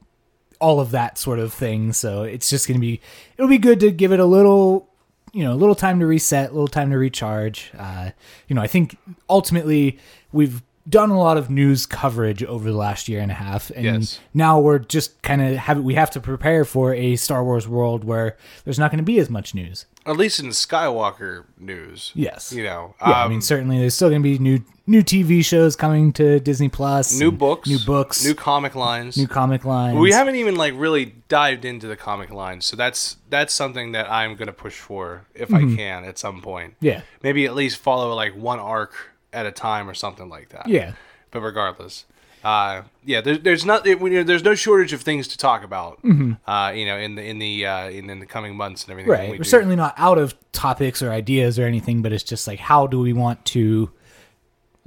all 0.60 0.80
of 0.80 0.92
that 0.92 1.18
sort 1.18 1.40
of 1.40 1.52
thing 1.54 1.92
so 1.92 2.24
it's 2.24 2.50
just 2.50 2.68
gonna 2.68 2.80
be 2.80 3.02
it'll 3.38 3.50
be 3.50 3.58
good 3.58 3.80
to 3.80 3.92
give 3.92 4.12
it 4.12 4.20
a 4.22 4.26
little 4.26 4.88
you 5.34 5.44
know 5.44 5.54
a 5.54 5.56
little 5.56 5.76
time 5.76 6.00
to 6.00 6.06
reset 6.06 6.50
a 6.50 6.54
little 6.54 6.68
time 6.68 6.90
to 6.92 6.98
recharge 6.98 7.72
uh 7.78 8.10
you 8.48 8.56
know 8.56 8.62
i 8.62 8.68
think 8.68 8.98
ultimately 9.30 9.98
we've 10.32 10.62
done 10.90 11.10
a 11.12 11.18
lot 11.20 11.38
of 11.38 11.50
news 11.50 11.86
coverage 11.86 12.44
over 12.44 12.70
the 12.72 12.76
last 12.78 13.08
year 13.08 13.20
and 13.22 13.32
a 13.32 13.36
half 13.36 13.70
and 13.72 13.86
Yes. 13.86 14.20
now 14.34 14.60
we're 14.60 14.80
just 14.80 15.22
kind 15.22 15.42
of 15.42 15.56
have 15.58 15.80
we 15.82 15.94
have 15.94 16.10
to 16.12 16.20
prepare 16.20 16.66
for 16.66 16.94
a 16.94 17.16
star 17.16 17.44
wars 17.44 17.68
world 17.68 18.04
where 18.04 18.36
there's 18.66 18.80
not 18.80 18.90
going 18.92 18.98
to 18.98 19.04
be 19.04 19.20
as 19.20 19.30
much 19.30 19.54
news 19.56 19.86
At 20.06 20.18
least 20.18 20.40
in 20.40 20.48
Skywalker 20.48 21.46
news. 21.60 22.12
yes 22.16 22.52
You 22.52 22.64
know, 22.64 22.96
yeah, 23.02 23.12
I 23.12 23.24
um, 23.26 23.30
mean, 23.32 23.42
certainly 23.42 23.78
there's 23.80 23.94
still 23.94 24.10
going 24.10 24.22
to 24.22 24.28
be 24.30 24.40
new 24.40 24.60
new 24.88 25.04
TV 25.04 25.46
shows 25.46 25.76
coming 25.76 26.12
to 26.14 26.40
Disney 26.40 26.68
Plus, 26.70 27.18
new 27.20 27.32
books, 27.32 27.70
new 27.70 27.78
books, 27.80 28.26
new 28.26 28.34
comic 28.34 28.74
lines. 28.76 29.16
new 29.16 29.28
comic 29.28 29.64
lines. 29.64 29.98
we 29.98 30.12
haven't 30.12 30.36
even 30.36 30.56
like 30.56 30.74
really 30.76 31.14
dived 31.30 31.66
into 31.66 31.88
the 31.88 31.96
comic 31.96 32.32
lines, 32.32 32.66
so 32.66 32.76
that's 32.76 33.18
that's 33.30 33.54
something 33.54 33.92
that 33.92 34.12
I'm 34.12 34.36
gonna 34.36 34.54
push 34.54 34.78
for 34.80 35.26
if 35.36 35.50
Mm-hmm. 35.50 35.74
I 35.74 35.76
can 35.78 36.04
at 36.06 36.18
some 36.18 36.42
point. 36.42 36.76
yeah, 36.82 37.02
Maybe 37.22 37.46
at 37.46 37.54
least 37.56 37.78
follow 37.78 38.14
like 38.16 38.36
one 38.36 38.60
arc 38.60 38.94
at 39.32 39.46
a 39.46 39.52
time 39.52 39.88
or 39.90 39.94
something 39.94 40.28
like 40.30 40.50
that. 40.50 40.68
yeah, 40.68 40.94
But 41.30 41.42
regardless, 41.42 42.06
uh, 42.44 42.82
yeah, 43.06 43.22
there, 43.22 43.38
there's 43.38 43.66
not 43.66 43.86
it, 43.88 44.00
when 44.00 44.26
there's 44.26 44.44
no 44.44 44.56
shortage 44.56 44.94
of 44.94 45.02
things 45.02 45.28
to 45.30 45.38
talk 45.38 45.64
about. 45.64 46.00
Uh, 46.04 46.72
you 46.76 46.86
know, 46.86 46.98
in 46.98 47.16
the 47.16 47.24
in 47.24 47.40
the 47.40 47.66
uh, 47.66 47.90
in, 47.90 48.10
in 48.10 48.20
the 48.20 48.26
coming 48.26 48.56
months 48.56 48.84
and 48.84 48.92
everything. 48.92 49.12
right. 49.12 49.30
we 49.32 49.38
We're 49.38 49.44
do. 49.44 49.50
certainly 49.50 49.76
not 49.76 49.94
out 49.98 50.18
of 50.18 50.36
topics 50.52 51.02
or 51.02 51.12
ideas 51.12 51.58
or 51.60 51.66
anything, 51.66 52.02
but 52.02 52.12
it's 52.14 52.24
just 52.24 52.48
like 52.48 52.60
how 52.60 52.88
do 52.88 53.00
we 53.00 53.14
want 53.14 53.44
to 53.46 53.92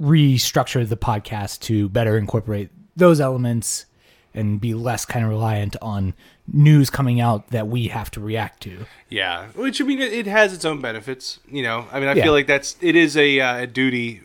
restructure 0.01 0.87
the 0.87 0.97
podcast 0.97 1.61
to 1.61 1.87
better 1.89 2.17
incorporate 2.17 2.69
those 2.95 3.19
elements 3.21 3.85
and 4.33 4.59
be 4.59 4.73
less 4.73 5.05
kind 5.05 5.23
of 5.23 5.31
reliant 5.31 5.77
on 5.81 6.13
news 6.51 6.89
coming 6.89 7.21
out 7.21 7.49
that 7.51 7.67
we 7.69 7.87
have 7.87 8.11
to 8.11 8.19
react 8.19 8.61
to. 8.63 8.85
Yeah, 9.09 9.47
which 9.55 9.79
I 9.81 9.85
mean, 9.85 10.01
it, 10.01 10.11
it 10.11 10.25
has 10.27 10.53
its 10.53 10.65
own 10.65 10.81
benefits. 10.81 11.39
You 11.49 11.63
know, 11.63 11.87
I 11.91 11.99
mean, 12.01 12.09
I 12.09 12.13
Yeah. 12.13 12.23
feel 12.25 12.33
like 12.33 12.47
that's 12.47 12.75
it 12.81 12.95
is 12.97 13.15
a, 13.15 13.39
uh, 13.39 13.57
a 13.59 13.67
duty 13.67 14.21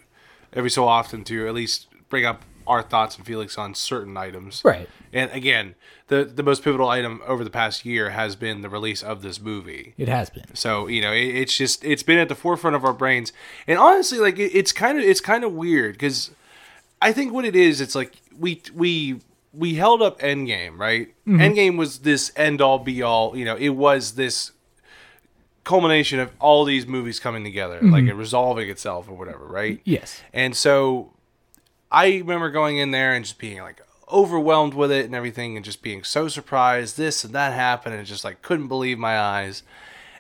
every 0.53 0.71
so 0.71 0.87
often 0.89 1.23
to 1.25 1.47
at 1.47 1.55
least 1.55 1.87
bring 2.09 2.27
up 2.27 2.43
our 2.67 2.83
thoughts 2.83 3.17
and 3.17 3.27
feelings 3.27 3.57
on 3.57 3.75
certain 3.75 4.17
items. 4.17 4.63
Right. 4.65 4.89
And 5.13 5.31
again, 5.33 5.75
the 6.09 6.25
the 6.25 6.43
most 6.43 6.63
pivotal 6.63 6.89
item 6.89 7.21
over 7.27 7.45
the 7.45 7.51
past 7.51 7.85
year 7.85 8.11
has 8.11 8.37
been 8.37 8.63
the 8.63 8.69
release 8.69 9.03
of 9.03 9.23
this 9.23 9.41
movie. 9.41 9.95
It 9.97 10.09
has 10.09 10.31
been. 10.31 10.55
So 10.55 10.87
you 10.87 11.01
know, 11.01 11.13
it, 11.13 11.25
it's 11.25 11.57
just 11.57 11.85
it's 11.85 12.03
been 12.03 12.19
at 12.19 12.29
the 12.29 12.35
forefront 12.35 12.77
of 12.77 12.85
our 12.85 12.93
brains, 12.93 13.33
and 13.67 13.79
honestly, 13.79 14.19
like 14.19 14.39
it, 14.39 14.55
it's 14.55 14.73
kind 14.73 14.99
of 14.99 15.05
it's 15.05 15.21
kind 15.21 15.45
of 15.45 15.53
weird 15.53 15.95
because 15.95 16.31
I 17.03 17.13
think 17.13 17.33
what 17.33 17.45
it 17.45 17.57
is, 17.57 17.81
it's 17.81 17.95
like 17.95 18.17
we 18.39 18.63
we 18.75 19.21
we 19.53 19.75
held 19.75 20.03
up 20.03 20.21
Endgame, 20.21 20.79
right? 20.79 21.09
Mm-hmm. 21.27 21.41
Endgame 21.41 21.77
was 21.77 22.01
this 22.01 22.33
end 22.37 22.61
all 22.61 22.79
be 22.79 23.03
all. 23.03 23.37
You 23.37 23.45
know, 23.45 23.57
it 23.57 23.71
was 23.71 24.13
this 24.13 24.53
culmination 25.65 26.19
of 26.19 26.33
all 26.41 26.65
these 26.65 26.87
movies 26.87 27.21
coming 27.21 27.45
together, 27.45 27.81
like 27.83 28.03
mm-hmm. 28.03 28.09
it 28.09 28.15
resolving 28.15 28.69
itself 28.69 29.09
or 29.09 29.15
whatever, 29.15 29.45
right? 29.45 29.81
Yes. 29.85 30.23
And 30.33 30.57
so 30.57 31.13
I 31.91 32.19
remember 32.19 32.51
going 32.51 32.79
in 32.79 32.91
there 32.91 33.13
and 33.15 33.25
just 33.25 33.39
being 33.39 33.61
like 33.61 33.81
overwhelmed 34.11 34.75
with 34.75 34.91
it 34.91 35.05
and 35.07 35.15
everything 35.15 35.57
and 35.57 35.65
just 35.65 35.83
being 35.83 36.03
so 36.03 36.29
surprised 36.29 36.97
this 36.97 37.25
and 37.25 37.33
that 37.35 37.53
happened 37.53 37.95
and 37.95 38.07
just 38.07 38.25
like 38.25 38.43
couldn't 38.43 38.69
believe 38.69 38.99
my 38.99 39.19
eyes. 39.19 39.63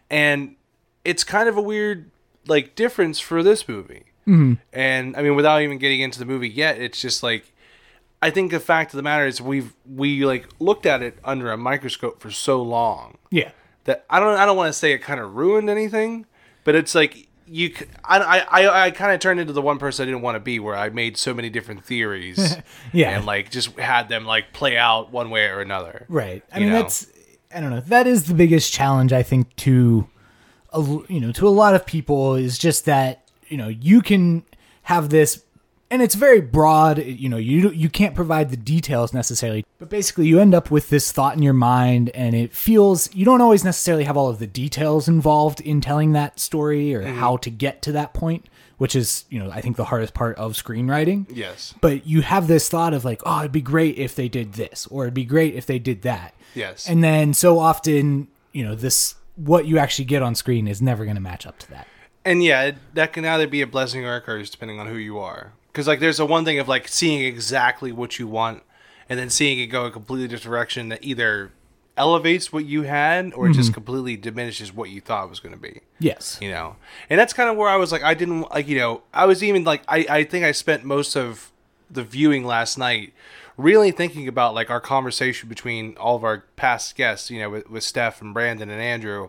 And 0.08 0.56
it's 1.04 1.24
kind 1.24 1.48
of 1.48 1.56
a 1.56 1.62
weird 1.62 2.10
like 2.46 2.74
difference 2.74 3.20
for 3.20 3.42
this 3.42 3.68
movie. 3.68 4.04
Mm-hmm. 4.26 4.54
And 4.72 5.16
I 5.16 5.22
mean 5.22 5.34
without 5.34 5.62
even 5.62 5.78
getting 5.78 6.00
into 6.00 6.18
the 6.18 6.24
movie 6.24 6.48
yet, 6.48 6.80
it's 6.80 7.00
just 7.00 7.22
like 7.22 7.52
I 8.22 8.30
think 8.30 8.50
the 8.50 8.60
fact 8.60 8.92
of 8.92 8.96
the 8.96 9.02
matter 9.02 9.26
is 9.26 9.40
we've 9.40 9.72
we 9.88 10.24
like 10.24 10.46
looked 10.58 10.86
at 10.86 11.02
it 11.02 11.18
under 11.24 11.50
a 11.52 11.56
microscope 11.56 12.20
for 12.20 12.30
so 12.30 12.60
long 12.62 13.18
Yeah. 13.30 13.50
that 13.84 14.04
I 14.10 14.20
don't 14.20 14.36
I 14.38 14.44
don't 14.46 14.56
want 14.56 14.68
to 14.72 14.78
say 14.78 14.92
it 14.92 14.98
kind 14.98 15.20
of 15.20 15.34
ruined 15.34 15.70
anything, 15.70 16.26
but 16.64 16.74
it's 16.74 16.94
like 16.94 17.28
you 17.50 17.74
I 18.04 18.40
I, 18.40 18.84
I 18.86 18.90
kind 18.92 19.12
of 19.12 19.18
turned 19.20 19.40
into 19.40 19.52
the 19.52 19.62
one 19.62 19.78
person 19.78 20.04
I 20.04 20.06
didn't 20.06 20.22
want 20.22 20.36
to 20.36 20.40
be 20.40 20.60
where 20.60 20.76
I 20.76 20.88
made 20.90 21.16
so 21.16 21.34
many 21.34 21.50
different 21.50 21.84
theories 21.84 22.56
Yeah. 22.92 23.10
and 23.10 23.26
like 23.26 23.50
just 23.50 23.78
had 23.78 24.08
them 24.08 24.24
like 24.24 24.52
play 24.52 24.76
out 24.76 25.10
one 25.10 25.30
way 25.30 25.46
or 25.46 25.60
another. 25.60 26.06
Right. 26.08 26.44
I 26.52 26.60
mean, 26.60 26.70
know? 26.70 26.82
that's 26.82 27.06
I 27.54 27.60
don't 27.60 27.70
know. 27.70 27.80
That 27.80 28.06
is 28.06 28.24
the 28.24 28.34
biggest 28.34 28.72
challenge 28.72 29.12
I 29.12 29.24
think 29.24 29.54
to, 29.56 30.08
a, 30.72 30.80
you 31.08 31.18
know, 31.20 31.32
to 31.32 31.48
a 31.48 31.50
lot 31.50 31.74
of 31.74 31.84
people 31.84 32.36
is 32.36 32.56
just 32.56 32.84
that 32.84 33.28
you 33.48 33.56
know 33.56 33.66
you 33.68 34.00
can 34.02 34.44
have 34.82 35.10
this, 35.10 35.42
and 35.90 36.02
it's 36.02 36.14
very 36.14 36.40
broad. 36.40 36.98
You 36.98 37.28
know, 37.28 37.36
you 37.36 37.70
you 37.70 37.88
can't 37.88 38.14
provide 38.14 38.50
the 38.50 38.56
details 38.56 39.12
necessarily, 39.12 39.64
but 39.78 39.88
basically 39.88 40.26
you 40.26 40.38
end 40.38 40.54
up 40.54 40.70
with 40.70 40.88
this 40.88 41.10
thought 41.12 41.36
in 41.36 41.42
your 41.42 41.52
mind, 41.52 42.10
and 42.10 42.34
it 42.34 42.54
feels 42.54 43.12
you 43.14 43.24
don't 43.24 43.40
always 43.40 43.64
necessarily 43.64 44.04
have 44.04 44.16
all 44.16 44.28
of 44.28 44.38
the 44.38 44.46
details 44.46 45.08
involved 45.08 45.60
in 45.60 45.80
telling 45.80 46.12
that 46.12 46.38
story 46.38 46.94
or 46.94 47.02
mm-hmm. 47.02 47.18
how 47.18 47.36
to 47.38 47.50
get 47.50 47.82
to 47.82 47.92
that 47.92 48.14
point, 48.14 48.46
which 48.78 48.94
is 48.94 49.24
you 49.30 49.38
know 49.38 49.50
I 49.50 49.60
think 49.60 49.76
the 49.76 49.86
hardest 49.86 50.14
part 50.14 50.36
of 50.36 50.52
screenwriting 50.52 51.26
Yes. 51.28 51.74
but 51.80 52.06
you 52.06 52.22
have 52.22 52.46
this 52.46 52.68
thought 52.68 52.94
of 52.94 53.04
like, 53.04 53.20
oh, 53.26 53.40
it'd 53.40 53.52
be 53.52 53.60
great 53.60 53.98
if 53.98 54.14
they 54.14 54.28
did 54.28 54.54
this, 54.54 54.86
or 54.90 55.04
it'd 55.04 55.14
be 55.14 55.24
great 55.24 55.54
if 55.54 55.66
they 55.66 55.78
did 55.78 56.02
that. 56.02 56.34
Yes. 56.54 56.88
And 56.88 57.02
then 57.02 57.34
so 57.34 57.58
often, 57.58 58.28
you 58.52 58.64
know, 58.64 58.74
this 58.74 59.16
what 59.36 59.66
you 59.66 59.78
actually 59.78 60.04
get 60.04 60.22
on 60.22 60.34
screen 60.34 60.68
is 60.68 60.80
never 60.80 61.04
going 61.04 61.16
to 61.16 61.22
match 61.22 61.46
up 61.46 61.58
to 61.58 61.70
that. 61.70 61.86
And 62.24 62.44
yeah, 62.44 62.72
that 62.92 63.12
can 63.12 63.24
either 63.24 63.46
be 63.46 63.62
a 63.62 63.66
blessing 63.66 64.04
or 64.04 64.14
a 64.14 64.20
curse 64.20 64.50
depending 64.50 64.78
on 64.78 64.86
who 64.86 64.96
you 64.96 65.18
are. 65.18 65.52
Because 65.72 65.86
like, 65.86 66.00
there's 66.00 66.20
a 66.20 66.26
one 66.26 66.44
thing 66.44 66.58
of 66.58 66.68
like 66.68 66.88
seeing 66.88 67.22
exactly 67.22 67.92
what 67.92 68.18
you 68.18 68.26
want, 68.26 68.62
and 69.08 69.18
then 69.18 69.30
seeing 69.30 69.58
it 69.58 69.66
go 69.66 69.86
a 69.86 69.90
completely 69.90 70.28
different 70.28 70.52
direction 70.52 70.88
that 70.88 71.02
either 71.02 71.52
elevates 71.96 72.52
what 72.52 72.64
you 72.64 72.82
had 72.82 73.32
or 73.34 73.46
it 73.46 73.52
just 73.52 73.68
mm-hmm. 73.68 73.74
completely 73.74 74.16
diminishes 74.16 74.72
what 74.72 74.88
you 74.88 75.02
thought 75.02 75.24
it 75.24 75.30
was 75.30 75.38
going 75.38 75.54
to 75.54 75.60
be. 75.60 75.80
Yes. 75.98 76.38
you 76.40 76.50
know 76.50 76.76
and 77.10 77.20
that's 77.20 77.34
kind 77.34 77.50
of 77.50 77.58
where 77.58 77.68
i 77.68 77.76
was 77.76 77.92
like 77.92 78.02
i 78.02 78.14
didn't 78.14 78.50
like 78.50 78.66
you 78.68 78.78
know 78.78 79.02
i 79.12 79.26
was 79.26 79.44
even 79.44 79.64
like 79.64 79.82
i 79.86 80.06
i 80.08 80.24
think 80.24 80.46
i 80.46 80.52
spent 80.52 80.82
most 80.82 81.14
of 81.14 81.52
the 81.90 82.02
viewing 82.02 82.44
last 82.44 82.78
night 82.78 83.12
really 83.58 83.90
thinking 83.90 84.26
about 84.26 84.54
like 84.54 84.70
our 84.70 84.80
conversation 84.80 85.46
between 85.48 85.94
all 85.98 86.16
of 86.16 86.24
our 86.24 86.44
past 86.56 86.96
guests 86.96 87.30
you 87.30 87.38
know 87.38 87.50
with, 87.50 87.68
with 87.68 87.84
steph 87.84 88.22
and 88.22 88.32
brandon 88.32 88.70
and 88.70 88.80
andrew 88.80 89.28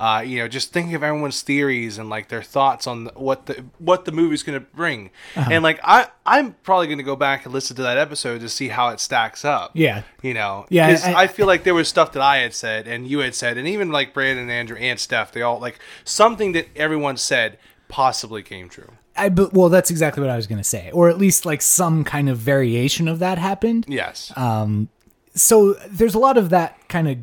uh, 0.00 0.20
you 0.22 0.38
know, 0.38 0.48
just 0.48 0.72
thinking 0.72 0.94
of 0.94 1.02
everyone's 1.02 1.42
theories 1.42 1.98
and 1.98 2.08
like 2.08 2.28
their 2.28 2.42
thoughts 2.42 2.86
on 2.86 3.04
the, 3.04 3.12
what 3.14 3.44
the 3.46 3.64
what 3.78 4.06
the 4.06 4.12
movie's 4.12 4.42
going 4.42 4.58
to 4.58 4.66
bring, 4.74 5.10
and 5.36 5.62
like 5.62 5.78
I 5.84 6.08
I'm 6.24 6.54
probably 6.62 6.86
going 6.86 6.98
to 6.98 7.04
go 7.04 7.16
back 7.16 7.44
and 7.44 7.52
listen 7.52 7.76
to 7.76 7.82
that 7.82 7.98
episode 7.98 8.40
to 8.40 8.48
see 8.48 8.68
how 8.68 8.88
it 8.88 8.98
stacks 9.00 9.44
up. 9.44 9.72
Yeah. 9.74 10.02
you 10.22 10.32
know, 10.34 10.64
Yeah, 10.70 10.98
I- 11.04 11.24
I 11.24 11.26
feel 11.26 11.46
like 11.46 11.64
there 11.64 11.74
was 11.74 11.86
stuff 11.88 12.12
that 12.12 12.22
I 12.22 12.38
had 12.38 12.54
said 12.54 12.88
and 12.88 13.06
you 13.06 13.18
had 13.18 13.34
said, 13.34 13.58
and 13.58 13.68
even 13.68 13.90
like 13.92 14.14
Brandon, 14.14 14.44
and 14.44 14.50
Andrew, 14.52 14.76
and 14.78 14.98
Steph, 14.98 15.32
they 15.32 15.42
all 15.42 15.58
like 15.60 15.78
something 16.04 16.52
that 16.52 16.68
everyone 16.74 17.16
said 17.18 17.58
possibly 17.88 18.42
came 18.42 18.68
true. 18.68 18.92
I 19.16 19.28
but 19.28 19.52
well, 19.52 19.68
that's 19.68 19.90
exactly 19.90 20.22
what 20.22 20.30
I 20.30 20.36
was 20.36 20.46
going 20.46 20.58
to 20.58 20.64
say, 20.64 20.90
or 20.92 21.10
at 21.10 21.18
least 21.18 21.44
like 21.44 21.60
some 21.60 22.04
kind 22.04 22.28
of 22.30 22.38
variation 22.38 23.06
of 23.08 23.18
that 23.18 23.36
happened. 23.38 23.84
Yes. 23.88 24.32
Um. 24.36 24.88
So 25.34 25.74
there's 25.88 26.14
a 26.14 26.18
lot 26.18 26.38
of 26.38 26.50
that 26.50 26.88
kind 26.88 27.06
of 27.08 27.18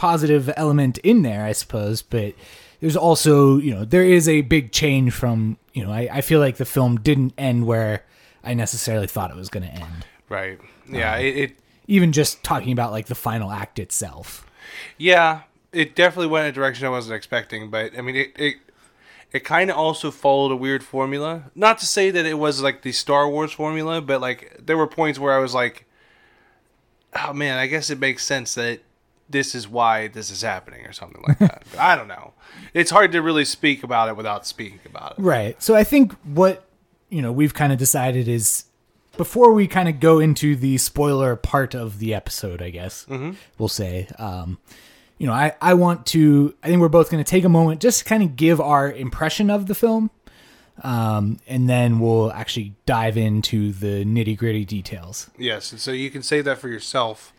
positive 0.00 0.50
element 0.56 0.96
in 0.98 1.20
there, 1.20 1.44
I 1.44 1.52
suppose, 1.52 2.00
but 2.00 2.32
there's 2.80 2.96
also, 2.96 3.58
you 3.58 3.74
know, 3.74 3.84
there 3.84 4.02
is 4.02 4.30
a 4.30 4.40
big 4.40 4.72
change 4.72 5.12
from, 5.12 5.58
you 5.74 5.84
know, 5.84 5.92
I, 5.92 6.08
I 6.10 6.20
feel 6.22 6.40
like 6.40 6.56
the 6.56 6.64
film 6.64 6.96
didn't 7.00 7.34
end 7.36 7.66
where 7.66 8.02
I 8.42 8.54
necessarily 8.54 9.06
thought 9.06 9.30
it 9.30 9.36
was 9.36 9.50
going 9.50 9.64
to 9.64 9.74
end. 9.74 10.06
right. 10.30 10.58
Yeah. 10.90 11.16
Um, 11.16 11.20
it, 11.20 11.36
it. 11.36 11.58
Even 11.86 12.12
just 12.12 12.42
talking 12.42 12.72
about 12.72 12.92
like 12.92 13.08
the 13.08 13.14
final 13.14 13.52
act 13.52 13.78
itself. 13.78 14.46
Yeah. 14.96 15.42
It 15.70 15.94
definitely 15.94 16.28
went 16.28 16.46
in 16.46 16.50
a 16.50 16.54
direction 16.54 16.86
I 16.86 16.90
wasn't 16.90 17.16
expecting, 17.16 17.68
but 17.68 17.92
I 17.96 18.00
mean, 18.00 18.16
it. 18.16 18.32
it 18.36 18.54
it 19.32 19.44
kind 19.44 19.70
of 19.70 19.76
also 19.76 20.10
followed 20.10 20.50
a 20.50 20.56
weird 20.56 20.82
formula. 20.82 21.52
Not 21.54 21.78
to 21.78 21.86
say 21.86 22.10
that 22.10 22.26
it 22.26 22.34
was 22.34 22.62
like 22.62 22.82
the 22.82 22.90
Star 22.90 23.28
Wars 23.28 23.52
formula, 23.52 24.00
but 24.00 24.20
like 24.20 24.56
there 24.58 24.76
were 24.76 24.88
points 24.88 25.20
where 25.20 25.32
I 25.32 25.38
was 25.38 25.54
like, 25.54 25.86
"Oh 27.14 27.32
man, 27.32 27.56
I 27.56 27.68
guess 27.68 27.90
it 27.90 28.00
makes 28.00 28.24
sense 28.24 28.54
that 28.54 28.80
this 29.30 29.54
is 29.54 29.68
why 29.68 30.08
this 30.08 30.30
is 30.30 30.42
happening," 30.42 30.84
or 30.86 30.92
something 30.92 31.22
like 31.26 31.38
that. 31.38 31.64
I 31.78 31.96
don't 31.96 32.08
know. 32.08 32.32
It's 32.74 32.90
hard 32.90 33.12
to 33.12 33.22
really 33.22 33.44
speak 33.44 33.82
about 33.82 34.08
it 34.08 34.16
without 34.16 34.46
speaking 34.46 34.80
about 34.86 35.12
it. 35.12 35.22
Right. 35.22 35.60
So 35.62 35.74
I 35.74 35.84
think 35.84 36.12
what, 36.24 36.64
you 37.08 37.22
know, 37.22 37.32
we've 37.32 37.54
kind 37.54 37.72
of 37.72 37.78
decided 37.78 38.28
is 38.28 38.64
before 39.16 39.52
we 39.52 39.66
kind 39.66 39.88
of 39.88 40.00
go 40.00 40.18
into 40.18 40.56
the 40.56 40.78
spoiler 40.78 41.36
part 41.36 41.74
of 41.74 41.98
the 41.98 42.14
episode, 42.14 42.62
I 42.62 42.70
guess 42.70 43.06
we'll 43.58 43.68
say, 43.68 44.08
um, 44.18 44.58
you 45.18 45.26
know, 45.26 45.32
I, 45.32 45.54
I 45.60 45.74
want 45.74 46.06
to, 46.06 46.54
I 46.62 46.68
think 46.68 46.80
we're 46.80 46.88
both 46.88 47.10
going 47.10 47.22
to 47.22 47.28
take 47.28 47.44
a 47.44 47.48
moment 47.48 47.80
just 47.80 47.98
to 48.00 48.04
kind 48.06 48.22
of 48.22 48.36
give 48.36 48.60
our 48.60 48.90
impression 48.90 49.50
of 49.50 49.66
the 49.66 49.74
film. 49.74 50.10
Um, 50.82 51.40
and 51.46 51.68
then 51.68 52.00
we'll 52.00 52.32
actually 52.32 52.72
dive 52.86 53.18
into 53.18 53.72
the 53.72 54.02
nitty 54.06 54.38
gritty 54.38 54.64
details. 54.64 55.28
Yes, 55.36 55.72
and 55.72 55.80
so 55.80 55.90
you 55.90 56.08
can 56.08 56.22
say 56.22 56.40
that 56.40 56.56
for 56.56 56.68
yourself 56.68 57.34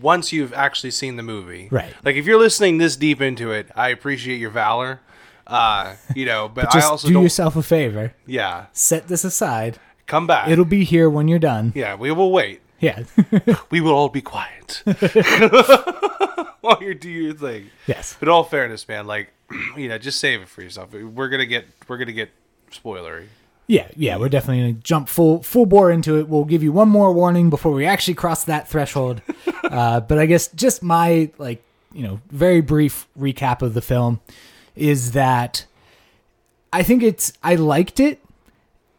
once 0.00 0.32
you've 0.32 0.52
actually 0.52 0.90
seen 0.90 1.16
the 1.16 1.22
movie. 1.22 1.68
Right. 1.70 1.92
Like 2.04 2.16
if 2.16 2.26
you're 2.26 2.38
listening 2.38 2.78
this 2.78 2.96
deep 2.96 3.20
into 3.20 3.50
it, 3.52 3.68
I 3.76 3.88
appreciate 3.90 4.38
your 4.38 4.50
valor. 4.50 5.00
Uh, 5.46 5.96
you 6.14 6.24
know, 6.24 6.48
but, 6.48 6.62
Just 6.72 6.86
I 6.86 6.90
also 6.90 7.08
do 7.08 7.20
yourself 7.20 7.56
a 7.56 7.62
favor, 7.62 8.14
Yeah, 8.26 8.66
set 8.72 9.08
this 9.08 9.24
aside. 9.24 9.78
come 10.06 10.26
back. 10.26 10.48
It'll 10.48 10.64
be 10.64 10.84
here 10.84 11.10
when 11.10 11.28
you're 11.28 11.38
done. 11.40 11.72
yeah, 11.74 11.94
we 11.96 12.10
will 12.12 12.30
wait. 12.32 12.60
Yeah. 12.80 13.04
We 13.70 13.80
will 13.80 13.92
all 13.92 14.08
be 14.08 14.20
quiet 14.22 14.82
while 16.60 16.82
you 16.82 16.94
do 16.94 17.08
your 17.10 17.34
thing. 17.34 17.70
yes. 17.86 18.16
But 18.18 18.28
all 18.28 18.44
fairness, 18.44 18.86
man, 18.88 19.06
like 19.06 19.32
you 19.76 19.88
know, 19.88 19.98
just 19.98 20.18
save 20.20 20.40
it 20.42 20.48
for 20.48 20.62
yourself. 20.62 20.92
We're 20.92 21.28
gonna 21.28 21.46
get 21.46 21.66
we're 21.88 21.98
gonna 21.98 22.12
get 22.12 22.30
spoilery. 22.70 23.26
Yeah, 23.72 23.88
yeah, 23.96 24.18
we're 24.18 24.28
definitely 24.28 24.60
gonna 24.60 24.82
jump 24.84 25.08
full 25.08 25.42
full 25.42 25.64
bore 25.64 25.90
into 25.90 26.18
it. 26.18 26.28
We'll 26.28 26.44
give 26.44 26.62
you 26.62 26.72
one 26.72 26.90
more 26.90 27.10
warning 27.10 27.48
before 27.48 27.72
we 27.72 27.86
actually 27.86 28.12
cross 28.12 28.44
that 28.44 28.68
threshold. 28.68 29.22
uh, 29.64 30.00
but 30.00 30.18
I 30.18 30.26
guess 30.26 30.48
just 30.48 30.82
my 30.82 31.30
like 31.38 31.62
you 31.90 32.02
know 32.02 32.20
very 32.30 32.60
brief 32.60 33.08
recap 33.18 33.62
of 33.62 33.72
the 33.72 33.80
film 33.80 34.20
is 34.76 35.12
that 35.12 35.64
I 36.70 36.82
think 36.82 37.02
it's 37.02 37.32
I 37.42 37.54
liked 37.54 37.98
it. 37.98 38.22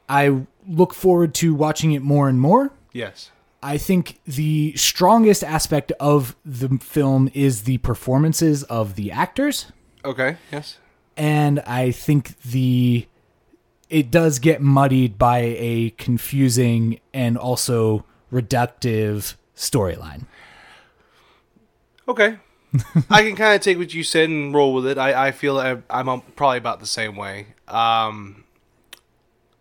I 0.10 0.42
look 0.68 0.96
forward 0.96 1.36
to 1.36 1.54
watching 1.54 1.92
it 1.92 2.02
more 2.02 2.28
and 2.28 2.42
more. 2.42 2.72
Yes. 2.94 3.30
I 3.62 3.78
think 3.78 4.20
the 4.26 4.74
strongest 4.76 5.44
aspect 5.44 5.92
of 6.00 6.36
the 6.44 6.80
film 6.80 7.30
is 7.36 7.64
the 7.64 7.78
performances 7.78 8.64
of 8.64 8.96
the 8.96 9.12
actors 9.12 9.72
Okay. 10.04 10.38
Yes. 10.52 10.80
and 11.16 11.60
I 11.60 11.92
think 11.92 12.42
the 12.42 13.06
it 13.94 14.10
does 14.10 14.40
get 14.40 14.60
muddied 14.60 15.20
by 15.20 15.38
a 15.60 15.92
confusing 15.92 17.00
and 17.14 17.38
also 17.38 18.04
reductive 18.32 19.36
storyline. 19.56 20.26
Okay. 22.08 22.38
I 23.12 23.22
can 23.22 23.36
kind 23.36 23.54
of 23.56 23.62
take 23.62 23.78
what 23.78 23.94
you 23.94 24.04
said 24.04 24.30
and 24.30 24.52
roll 24.52 24.74
with 24.74 24.88
it. 24.88 24.98
I, 24.98 25.28
I 25.28 25.32
feel 25.32 25.60
I'm 25.60 26.22
probably 26.36 26.58
about 26.58 26.80
the 26.80 26.88
same 26.88 27.16
way. 27.16 27.54
Um, 27.68 28.46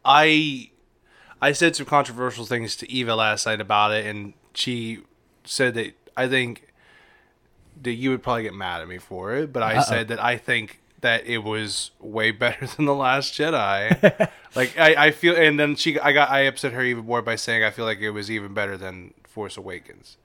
I 0.03 0.71
I 1.43 1.53
said 1.53 1.77
some 1.77 1.85
controversial 1.85 2.47
things 2.47 2.75
to 2.77 2.91
Eva 2.91 3.15
last 3.15 3.45
night 3.45 3.61
about 3.61 3.93
it, 3.93 4.07
and 4.07 4.33
she 4.55 5.01
said 5.45 5.75
that 5.75 5.93
I 6.17 6.27
think 6.27 6.73
that 7.83 7.93
you 7.93 8.09
would 8.09 8.23
probably 8.23 8.45
get 8.45 8.55
mad 8.55 8.81
at 8.81 8.89
me 8.89 8.97
for 8.97 9.35
it, 9.35 9.53
but 9.53 9.63
I 9.63 9.77
Uh-oh. 9.77 9.83
said 9.83 10.09
that 10.09 10.23
I 10.23 10.39
think 10.39 10.81
that 11.03 11.27
it 11.27 11.39
was 11.39 11.91
way 12.01 12.31
better 12.31 12.67
than 12.77 12.87
the 12.87 12.95
Last 12.95 13.35
Jedi. 13.35 14.31
like 14.57 14.79
I, 14.79 15.07
I 15.07 15.11
feel, 15.11 15.37
and 15.37 15.61
then 15.61 15.77
she, 15.77 16.01
I 16.01 16.13
got, 16.13 16.31
I 16.31 16.41
upset 16.41 16.73
her 16.73 16.83
even 16.83 17.05
more 17.05 17.23
by 17.23 17.37
saying 17.37 17.63
I 17.63 17.71
feel 17.71 17.85
like 17.85 18.01
it 18.01 18.11
was 18.11 18.31
even 18.31 18.55
better 18.55 18.77
than 18.77 19.15
Force 19.25 19.57
Awakens, 19.57 20.17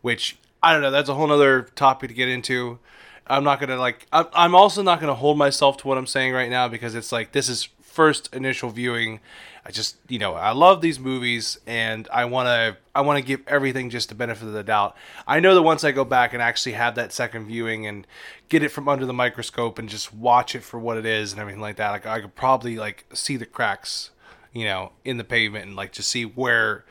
which 0.00 0.38
I 0.62 0.72
don't 0.72 0.82
know. 0.82 0.90
That's 0.90 1.08
a 1.08 1.14
whole 1.14 1.30
other 1.30 1.62
topic 1.62 2.08
to 2.08 2.14
get 2.14 2.28
into. 2.28 2.78
I'm 3.26 3.44
not 3.44 3.60
gonna 3.60 3.76
like. 3.76 4.06
I'm, 4.12 4.26
I'm 4.34 4.54
also 4.54 4.82
not 4.82 5.00
gonna 5.00 5.14
hold 5.14 5.38
myself 5.38 5.76
to 5.78 5.88
what 5.88 5.98
I'm 5.98 6.06
saying 6.06 6.32
right 6.32 6.50
now 6.50 6.68
because 6.68 6.94
it's 6.94 7.12
like 7.12 7.32
this 7.32 7.48
is 7.48 7.68
first 7.82 8.34
initial 8.34 8.70
viewing. 8.70 9.20
I 9.66 9.70
just 9.70 9.96
you 10.08 10.18
know 10.18 10.34
I 10.34 10.52
love 10.52 10.80
these 10.80 10.98
movies 10.98 11.58
and 11.66 12.06
I 12.12 12.26
want 12.26 12.46
to 12.46 12.76
I 12.94 13.00
want 13.00 13.18
to 13.18 13.24
give 13.24 13.40
everything 13.46 13.88
just 13.88 14.10
the 14.10 14.14
benefit 14.14 14.46
of 14.46 14.52
the 14.52 14.62
doubt. 14.62 14.96
I 15.26 15.40
know 15.40 15.54
that 15.54 15.62
once 15.62 15.84
I 15.84 15.92
go 15.92 16.04
back 16.04 16.34
and 16.34 16.42
actually 16.42 16.72
have 16.72 16.94
that 16.96 17.12
second 17.12 17.46
viewing 17.46 17.86
and 17.86 18.06
get 18.48 18.62
it 18.62 18.68
from 18.68 18.88
under 18.88 19.06
the 19.06 19.14
microscope 19.14 19.78
and 19.78 19.88
just 19.88 20.12
watch 20.12 20.54
it 20.54 20.62
for 20.62 20.78
what 20.78 20.98
it 20.98 21.06
is 21.06 21.32
and 21.32 21.40
everything 21.40 21.62
like 21.62 21.76
that, 21.76 21.90
like 21.90 22.06
I 22.06 22.20
could 22.20 22.34
probably 22.34 22.76
like 22.76 23.06
see 23.14 23.36
the 23.36 23.46
cracks, 23.46 24.10
you 24.52 24.64
know, 24.64 24.92
in 25.04 25.16
the 25.16 25.24
pavement 25.24 25.66
and 25.66 25.76
like 25.76 25.92
just 25.92 26.10
see 26.10 26.24
where 26.24 26.84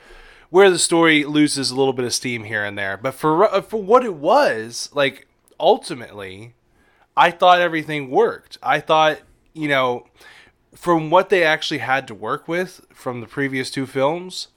where 0.50 0.70
the 0.70 0.80
story 0.80 1.26
loses 1.26 1.72
a 1.72 1.76
little 1.76 1.94
bit 1.94 2.06
of 2.06 2.14
steam 2.14 2.44
here 2.44 2.66
and 2.66 2.78
there. 2.78 2.98
But 2.98 3.14
for 3.14 3.46
uh, 3.46 3.62
for 3.62 3.82
what 3.82 4.04
it 4.04 4.16
was, 4.16 4.90
like 4.94 5.28
ultimately, 5.60 6.56
I 7.16 7.30
thought 7.30 7.62
everything 7.62 8.10
worked. 8.10 8.58
I 8.64 8.80
thought, 8.80 9.20
you 9.54 9.68
know, 9.68 10.08
from 10.76 11.10
what 11.10 11.30
they 11.30 11.44
actually 11.44 11.80
had 11.80 12.08
to 12.08 12.16
work 12.16 12.48
with 12.48 12.82
from 12.94 13.22
the 13.22 13.28
previous 13.28 13.70
two 13.70 13.86
films, 13.86 14.48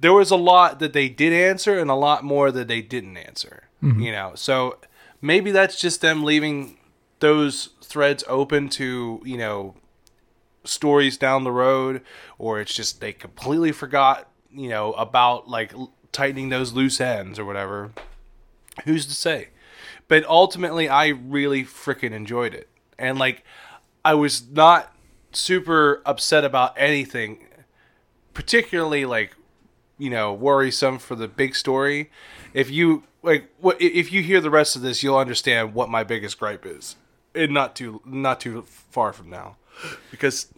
there 0.00 0.12
was 0.12 0.30
a 0.30 0.36
lot 0.36 0.78
that 0.78 0.92
they 0.92 1.08
did 1.08 1.32
answer 1.32 1.78
and 1.78 1.90
a 1.90 1.94
lot 1.94 2.24
more 2.24 2.50
that 2.50 2.68
they 2.68 2.80
didn't 2.80 3.16
answer. 3.16 3.64
Mm-hmm. 3.82 4.00
You 4.00 4.12
know, 4.12 4.32
so 4.34 4.78
maybe 5.20 5.50
that's 5.50 5.80
just 5.80 6.00
them 6.00 6.24
leaving 6.24 6.78
those 7.20 7.70
threads 7.82 8.24
open 8.28 8.68
to, 8.70 9.20
you 9.24 9.36
know, 9.36 9.74
stories 10.64 11.16
down 11.16 11.44
the 11.44 11.52
road 11.52 12.02
or 12.38 12.60
it's 12.60 12.74
just 12.74 13.00
they 13.00 13.12
completely 13.12 13.72
forgot, 13.72 14.28
you 14.52 14.68
know, 14.68 14.92
about 14.92 15.48
like 15.48 15.72
tightening 16.12 16.48
those 16.48 16.72
loose 16.72 17.00
ends 17.00 17.38
or 17.38 17.44
whatever. 17.44 17.92
Who's 18.84 19.06
to 19.06 19.14
say? 19.14 19.48
But 20.08 20.24
ultimately 20.26 20.88
I 20.88 21.08
really 21.08 21.64
freaking 21.64 22.12
enjoyed 22.12 22.54
it. 22.54 22.68
And 22.98 23.18
like 23.18 23.44
I 24.04 24.14
was 24.14 24.48
not 24.50 24.92
super 25.32 26.02
upset 26.06 26.44
about 26.44 26.74
anything 26.76 27.44
particularly 28.34 29.04
like 29.04 29.34
you 29.98 30.08
know 30.08 30.32
worrisome 30.32 30.98
for 30.98 31.16
the 31.16 31.26
big 31.26 31.56
story. 31.56 32.10
If 32.54 32.70
you 32.70 33.02
like 33.22 33.50
what 33.60 33.80
if 33.80 34.12
you 34.12 34.22
hear 34.22 34.40
the 34.40 34.50
rest 34.50 34.76
of 34.76 34.82
this 34.82 35.02
you'll 35.02 35.18
understand 35.18 35.74
what 35.74 35.88
my 35.88 36.04
biggest 36.04 36.38
gripe 36.38 36.64
is 36.64 36.96
and 37.34 37.52
not 37.52 37.74
too 37.74 38.00
not 38.04 38.40
too 38.40 38.62
far 38.62 39.12
from 39.12 39.28
now. 39.28 39.56
Because 40.10 40.52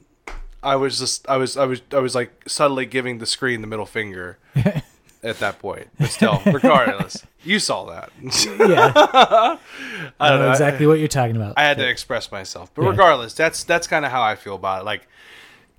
i 0.63 0.77
was 0.77 0.99
just 0.99 1.27
i 1.27 1.39
was 1.39 1.57
i 1.57 1.65
was 1.65 1.81
i 1.93 1.99
was 1.99 2.15
like 2.15 2.31
subtly 2.47 2.85
giving 2.85 3.17
the 3.17 3.25
screen 3.25 3.63
the 3.63 3.67
middle 3.67 3.87
finger 3.87 4.39
at 5.23 5.39
that 5.39 5.59
point 5.59 5.89
but 5.99 6.09
still 6.11 6.41
regardless 6.47 7.25
you 7.45 7.59
saw 7.59 7.85
that 7.87 8.11
Yeah, 8.59 8.93
i 8.97 9.59
I 10.21 10.29
don't 10.31 10.39
know 10.41 10.47
know 10.47 10.51
exactly 10.51 10.87
what 10.87 10.99
you're 10.99 11.09
talking 11.09 11.37
about. 11.37 11.55
I 11.57 11.63
had 11.65 11.79
to 11.79 11.89
express 11.89 12.31
myself. 12.31 12.71
But 12.75 12.83
Yeah. 12.83 12.91
regardless, 12.91 13.33
that's 13.35 13.65
that's 13.65 13.87
kind 13.87 14.05
of 14.05 14.11
how 14.13 14.23
I 14.23 14.35
feel 14.37 14.55
about 14.55 14.83
it. 14.83 14.85
Like 14.85 15.07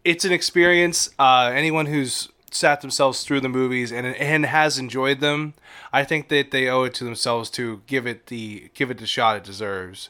it's 0.03 0.25
an 0.25 0.31
experience. 0.31 1.10
Uh, 1.19 1.51
anyone 1.53 1.86
who's 1.86 2.29
sat 2.50 2.81
themselves 2.81 3.24
through 3.24 3.41
the 3.41 3.50
movies 3.50 3.91
and 3.91 4.05
and 4.07 4.45
has 4.48 4.77
enjoyed 4.79 5.19
them, 5.19 5.53
I 5.93 6.03
think 6.03 6.27
that 6.29 6.50
they 6.51 6.67
owe 6.67 6.83
it 6.83 6.93
to 6.95 7.03
themselves 7.03 7.50
to 7.51 7.81
give 7.88 8.07
it 8.07 8.27
the 8.27 8.69
give 8.74 8.89
it 8.89 8.98
the 8.98 9.05
shot 9.05 9.38
it 9.38 9.43
deserves, 9.43 10.10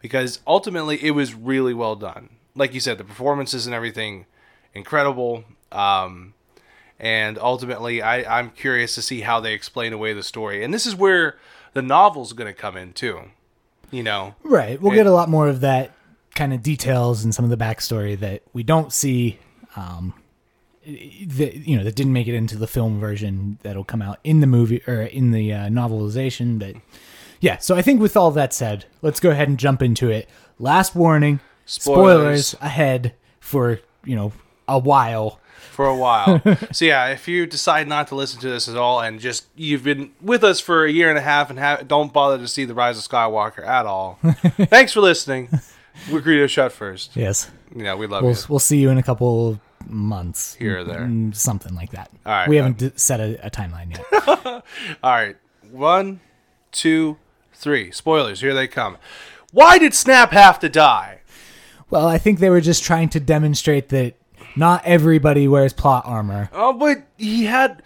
because 0.00 0.38
ultimately 0.46 1.02
it 1.04 1.10
was 1.12 1.34
really 1.34 1.74
well 1.74 1.96
done. 1.96 2.30
Like 2.54 2.74
you 2.74 2.80
said, 2.80 2.98
the 2.98 3.04
performances 3.04 3.66
and 3.66 3.74
everything, 3.74 4.26
incredible. 4.74 5.44
Um, 5.72 6.34
and 7.02 7.36
ultimately, 7.36 8.00
I, 8.00 8.38
I'm 8.38 8.50
curious 8.50 8.94
to 8.94 9.02
see 9.02 9.22
how 9.22 9.40
they 9.40 9.54
explain 9.54 9.92
away 9.92 10.12
the 10.12 10.22
story. 10.22 10.62
And 10.62 10.72
this 10.72 10.86
is 10.86 10.94
where 10.94 11.36
the 11.72 11.82
novel's 11.82 12.32
going 12.32 12.46
to 12.46 12.58
come 12.58 12.76
in 12.76 12.92
too. 12.92 13.22
You 13.90 14.04
know, 14.04 14.36
Right. 14.42 14.80
We'll 14.80 14.94
get 14.94 15.06
a 15.06 15.12
lot 15.12 15.28
more 15.28 15.48
of 15.48 15.60
that 15.60 15.90
kind 16.34 16.54
of 16.54 16.62
details 16.62 17.24
and 17.24 17.34
some 17.34 17.44
of 17.44 17.50
the 17.50 17.58
backstory 17.58 18.18
that 18.20 18.42
we 18.54 18.62
don't 18.62 18.92
see. 18.92 19.38
Um, 19.76 20.14
that 20.84 21.54
you 21.66 21.76
know 21.76 21.84
that 21.84 21.94
didn't 21.94 22.12
make 22.12 22.26
it 22.26 22.34
into 22.34 22.56
the 22.56 22.66
film 22.66 22.98
version 22.98 23.58
that'll 23.62 23.84
come 23.84 24.02
out 24.02 24.18
in 24.24 24.40
the 24.40 24.46
movie 24.46 24.82
or 24.86 25.02
in 25.02 25.30
the 25.30 25.52
uh, 25.52 25.68
novelization. 25.68 26.58
But 26.58 26.76
yeah, 27.40 27.58
so 27.58 27.76
I 27.76 27.82
think 27.82 28.00
with 28.00 28.16
all 28.16 28.30
that 28.32 28.52
said, 28.52 28.86
let's 29.02 29.20
go 29.20 29.30
ahead 29.30 29.48
and 29.48 29.58
jump 29.58 29.82
into 29.82 30.08
it. 30.10 30.28
Last 30.58 30.94
warning: 30.94 31.40
Spoilers. 31.66 32.46
spoilers 32.48 32.54
ahead 32.60 33.14
for 33.40 33.80
you 34.04 34.16
know 34.16 34.32
a 34.66 34.78
while. 34.78 35.38
For 35.70 35.86
a 35.86 35.96
while. 35.96 36.40
so 36.72 36.84
yeah, 36.84 37.06
if 37.08 37.26
you 37.28 37.46
decide 37.46 37.88
not 37.88 38.08
to 38.08 38.14
listen 38.14 38.40
to 38.40 38.48
this 38.50 38.68
at 38.68 38.76
all 38.76 39.00
and 39.00 39.20
just 39.20 39.46
you've 39.56 39.84
been 39.84 40.12
with 40.20 40.44
us 40.44 40.60
for 40.60 40.84
a 40.84 40.90
year 40.90 41.08
and 41.08 41.18
a 41.18 41.22
half 41.22 41.48
and 41.50 41.58
ha- 41.58 41.82
don't 41.86 42.12
bother 42.12 42.38
to 42.38 42.48
see 42.48 42.64
the 42.64 42.74
Rise 42.74 42.98
of 42.98 43.04
Skywalker 43.10 43.66
at 43.66 43.86
all, 43.86 44.18
thanks 44.22 44.92
for 44.92 45.00
listening. 45.00 45.48
We're 46.10 46.20
Greedo 46.20 46.48
shut 46.48 46.72
first. 46.72 47.14
Yes, 47.16 47.50
Yeah, 47.74 47.94
we 47.94 48.06
love 48.06 48.22
we'll 48.22 48.32
you. 48.32 48.38
we'll 48.48 48.58
see 48.58 48.78
you 48.78 48.90
in 48.90 48.98
a 48.98 49.02
couple 49.02 49.60
months 49.86 50.54
Here 50.54 50.78
or 50.80 50.84
there. 50.84 51.00
Mm, 51.00 51.34
something 51.34 51.74
like 51.74 51.90
that. 51.92 52.10
All 52.24 52.32
right, 52.32 52.48
we 52.48 52.56
haven't 52.56 52.78
d- 52.78 52.92
set 52.96 53.20
a, 53.20 53.46
a 53.46 53.50
timeline 53.50 53.90
yet. 53.96 54.62
All 55.02 55.10
right, 55.10 55.36
one, 55.70 56.20
two, 56.70 57.18
three. 57.52 57.90
Spoilers. 57.90 58.40
Here 58.40 58.54
they 58.54 58.66
come. 58.68 58.96
Why 59.52 59.78
did 59.78 59.92
Snap 59.94 60.30
have 60.32 60.58
to 60.60 60.68
die? 60.68 61.20
Well, 61.90 62.06
I 62.06 62.16
think 62.16 62.38
they 62.38 62.48
were 62.48 62.62
just 62.62 62.82
trying 62.82 63.10
to 63.10 63.20
demonstrate 63.20 63.90
that 63.90 64.14
not 64.56 64.84
everybody 64.84 65.48
wears 65.48 65.72
plot 65.72 66.04
armor. 66.06 66.50
Oh, 66.52 66.72
but 66.72 67.06
he 67.16 67.44
had 67.44 67.82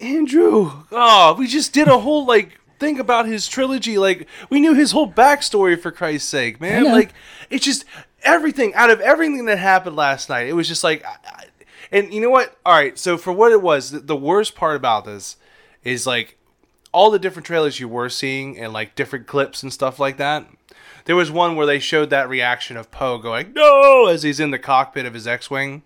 Andrew. 0.00 0.84
Oh, 0.90 1.34
we 1.38 1.46
just 1.46 1.72
did 1.72 1.88
a 1.88 1.98
whole 1.98 2.26
like 2.26 2.60
thing 2.78 2.98
about 2.98 3.26
his 3.26 3.46
trilogy. 3.46 3.98
Like 3.98 4.26
we 4.48 4.60
knew 4.60 4.74
his 4.74 4.92
whole 4.92 5.10
backstory 5.10 5.80
for 5.80 5.90
Christ's 5.90 6.28
sake, 6.28 6.60
man. 6.60 6.84
Like 6.84 7.12
it's 7.50 7.64
just 7.64 7.84
everything 8.22 8.74
out 8.74 8.90
of 8.90 9.00
everything 9.00 9.44
that 9.46 9.58
happened 9.58 9.96
last 9.96 10.28
night. 10.28 10.48
It 10.48 10.54
was 10.54 10.68
just 10.68 10.82
like, 10.82 11.04
I, 11.04 11.16
I, 11.24 11.44
and 11.92 12.12
you 12.12 12.20
know 12.20 12.30
what? 12.30 12.56
All 12.64 12.72
right. 12.72 12.98
So 12.98 13.16
for 13.16 13.32
what 13.32 13.52
it 13.52 13.62
was, 13.62 13.90
the, 13.90 14.00
the 14.00 14.16
worst 14.16 14.54
part 14.54 14.76
about 14.76 15.04
this 15.04 15.36
is 15.84 16.06
like 16.06 16.36
all 16.92 17.10
the 17.10 17.18
different 17.18 17.46
trailers 17.46 17.78
you 17.78 17.88
were 17.88 18.08
seeing 18.08 18.58
and 18.58 18.72
like 18.72 18.94
different 18.94 19.26
clips 19.26 19.62
and 19.62 19.72
stuff 19.72 19.98
like 19.98 20.16
that. 20.16 20.46
There 21.10 21.16
was 21.16 21.32
one 21.32 21.56
where 21.56 21.66
they 21.66 21.80
showed 21.80 22.10
that 22.10 22.28
reaction 22.28 22.76
of 22.76 22.92
Poe 22.92 23.18
going 23.18 23.52
no 23.52 24.06
as 24.06 24.22
he's 24.22 24.38
in 24.38 24.52
the 24.52 24.60
cockpit 24.60 25.06
of 25.06 25.14
his 25.14 25.26
X-wing, 25.26 25.82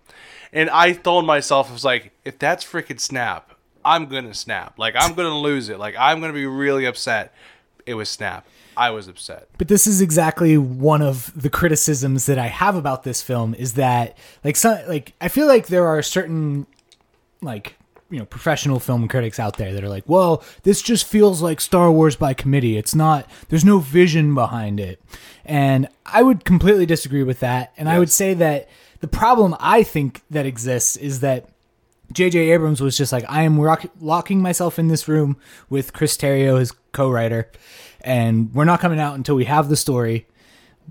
and 0.53 0.69
I 0.69 0.93
told 0.93 1.25
myself 1.25 1.71
I 1.71 1.73
was 1.73 1.83
like, 1.83 2.13
if 2.27 2.39
that's 2.39 2.63
freaking 2.63 3.01
Snap, 3.01 3.55
I'm 3.87 4.05
gonna 4.05 4.35
snap. 4.35 4.79
Like 4.79 4.95
I'm 4.99 5.15
gonna 5.15 5.39
lose 5.39 5.71
it. 5.71 5.79
Like 5.79 5.95
I'm 5.99 6.21
gonna 6.21 6.35
be 6.35 6.45
really 6.45 6.85
upset. 6.85 7.33
It 7.87 7.95
was 7.95 8.11
Snap. 8.11 8.47
I 8.77 8.91
was 8.91 9.09
upset. 9.09 9.49
But 9.57 9.69
this 9.69 9.87
is 9.87 10.03
exactly 10.03 10.59
one 10.59 11.01
of 11.01 11.33
the 11.35 11.49
criticisms 11.49 12.27
that 12.27 12.39
I 12.39 12.49
have 12.49 12.77
about 12.77 13.05
this 13.05 13.23
film 13.23 13.55
is 13.55 13.73
that 13.77 14.19
like 14.45 14.57
some 14.57 14.87
like 14.87 15.15
I 15.23 15.29
feel 15.29 15.47
like 15.47 15.69
there 15.69 15.87
are 15.87 16.03
certain 16.03 16.67
like 17.41 17.77
you 18.15 18.21
know 18.21 18.27
professional 18.27 18.79
film 18.81 19.09
critics 19.09 19.39
out 19.41 19.57
there 19.59 19.73
that 19.75 19.83
are 19.85 19.89
like, 19.89 20.05
"Well, 20.07 20.43
this 20.63 20.81
just 20.81 21.05
feels 21.07 21.43
like 21.43 21.61
Star 21.61 21.91
Wars 21.91 22.17
by 22.17 22.33
committee. 22.33 22.77
It's 22.79 22.95
not 22.95 23.29
there's 23.49 23.65
no 23.65 23.79
vision 23.81 24.35
behind 24.35 24.79
it." 24.81 25.03
And 25.45 25.89
I 26.07 26.23
would 26.23 26.45
completely 26.45 26.87
disagree 26.87 27.23
with 27.25 27.41
that. 27.41 27.73
And 27.77 27.89
I 27.89 27.99
would 27.99 28.11
say 28.11 28.33
that 28.35 28.69
the 29.01 29.09
problem 29.09 29.55
I 29.61 29.83
think 29.83 30.23
that 30.31 30.47
exists 30.47 30.97
is 30.97 31.21
that 31.21 31.49
J.J. 32.13 32.51
Abrams 32.51 32.81
was 32.81 32.97
just 32.97 33.13
like, 33.13 33.25
I 33.29 33.43
am 33.43 33.59
rock- 33.61 33.87
locking 34.01 34.41
myself 34.41 34.79
in 34.79 34.89
this 34.89 35.09
room 35.09 35.37
with 35.69 35.93
Chris 35.93 36.17
Terrio, 36.17 36.59
his 36.61 36.71
co-writer, 36.93 37.51
and 38.03 38.55
we're 38.55 38.65
not 38.67 38.81
coming 38.81 39.01
out 39.01 39.17
until 39.17 39.35
we 39.35 39.45
have 39.47 39.69
the 39.69 39.77
story. 39.77 40.27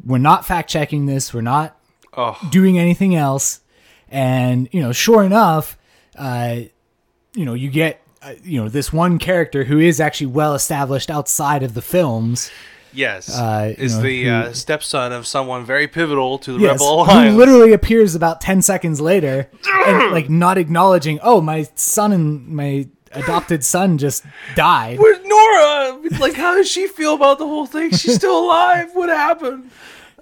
We're 0.06 0.18
not 0.18 0.46
fact 0.46 0.70
checking 0.70 1.06
this. 1.06 1.34
We're 1.34 1.42
not 1.42 1.78
Oh. 2.18 2.38
doing 2.52 2.78
anything 2.78 3.16
else. 3.16 3.62
And 4.10 4.68
you 4.72 4.82
know, 4.82 4.92
sure 4.92 5.24
enough, 5.24 5.78
uh, 6.18 6.58
you 7.36 7.46
know, 7.46 7.54
you 7.54 7.70
get 7.70 8.02
uh, 8.22 8.34
you 8.44 8.62
know 8.62 8.70
this 8.70 8.92
one 8.94 9.18
character 9.20 9.64
who 9.64 9.80
is 9.80 10.00
actually 10.00 10.28
well 10.28 10.54
established 10.56 11.10
outside 11.10 11.64
of 11.64 11.74
the 11.74 11.82
films. 11.82 12.52
Yes, 12.96 13.28
Uh, 13.36 13.74
is 13.78 13.98
know, 13.98 14.04
the 14.04 14.24
who- 14.26 14.30
uh, 14.32 14.54
stepson 14.54 15.12
of 15.12 15.26
someone 15.26 15.66
very 15.66 15.88
pivotal 15.88 16.38
to 16.40 16.54
the 16.54 16.60
Yes, 16.60 16.74
Rebel 16.74 17.06
who 17.06 17.30
literally 17.32 17.74
appears 17.74 18.14
about 18.14 18.40
ten 18.40 18.62
seconds 18.62 19.02
later, 19.02 19.50
and 19.88 20.12
like 20.12 20.30
not 20.30 20.58
acknowledging, 20.60 21.20
oh, 21.24 21.42
my 21.42 21.68
son 21.76 22.12
and 22.12 22.48
my 22.50 22.88
adopted 23.12 23.64
son 23.64 23.98
just 23.98 24.24
died. 24.56 25.00
Where's 25.00 25.20
Norra? 25.20 26.20
Like, 26.20 26.34
how 26.36 26.56
does 26.56 26.70
she 26.70 26.88
feel 26.88 27.14
about 27.16 27.40
the 27.40 27.46
whole 27.48 27.66
thing? 27.66 27.92
She's 27.92 28.16
still 28.16 28.46
alive. 28.46 28.90
What 28.94 29.10
happened? 29.10 29.72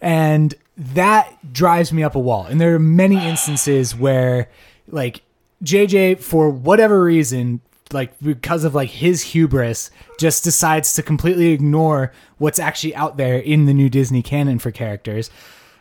and 0.01 0.55
that 0.77 1.53
drives 1.53 1.93
me 1.93 2.01
up 2.01 2.15
a 2.15 2.19
wall 2.19 2.45
and 2.45 2.59
there 2.59 2.73
are 2.73 2.79
many 2.79 3.23
instances 3.27 3.95
where 3.95 4.49
like 4.87 5.21
jj 5.63 6.19
for 6.19 6.49
whatever 6.49 7.03
reason 7.03 7.61
like 7.93 8.17
because 8.19 8.63
of 8.63 8.75
like 8.75 8.89
his 8.89 9.21
hubris 9.21 9.91
just 10.19 10.43
decides 10.43 10.93
to 10.93 11.03
completely 11.03 11.51
ignore 11.51 12.11
what's 12.37 12.59
actually 12.59 12.95
out 12.95 13.17
there 13.17 13.37
in 13.37 13.65
the 13.65 13.73
new 13.73 13.89
Disney 13.89 14.21
canon 14.21 14.59
for 14.59 14.71
characters. 14.71 15.29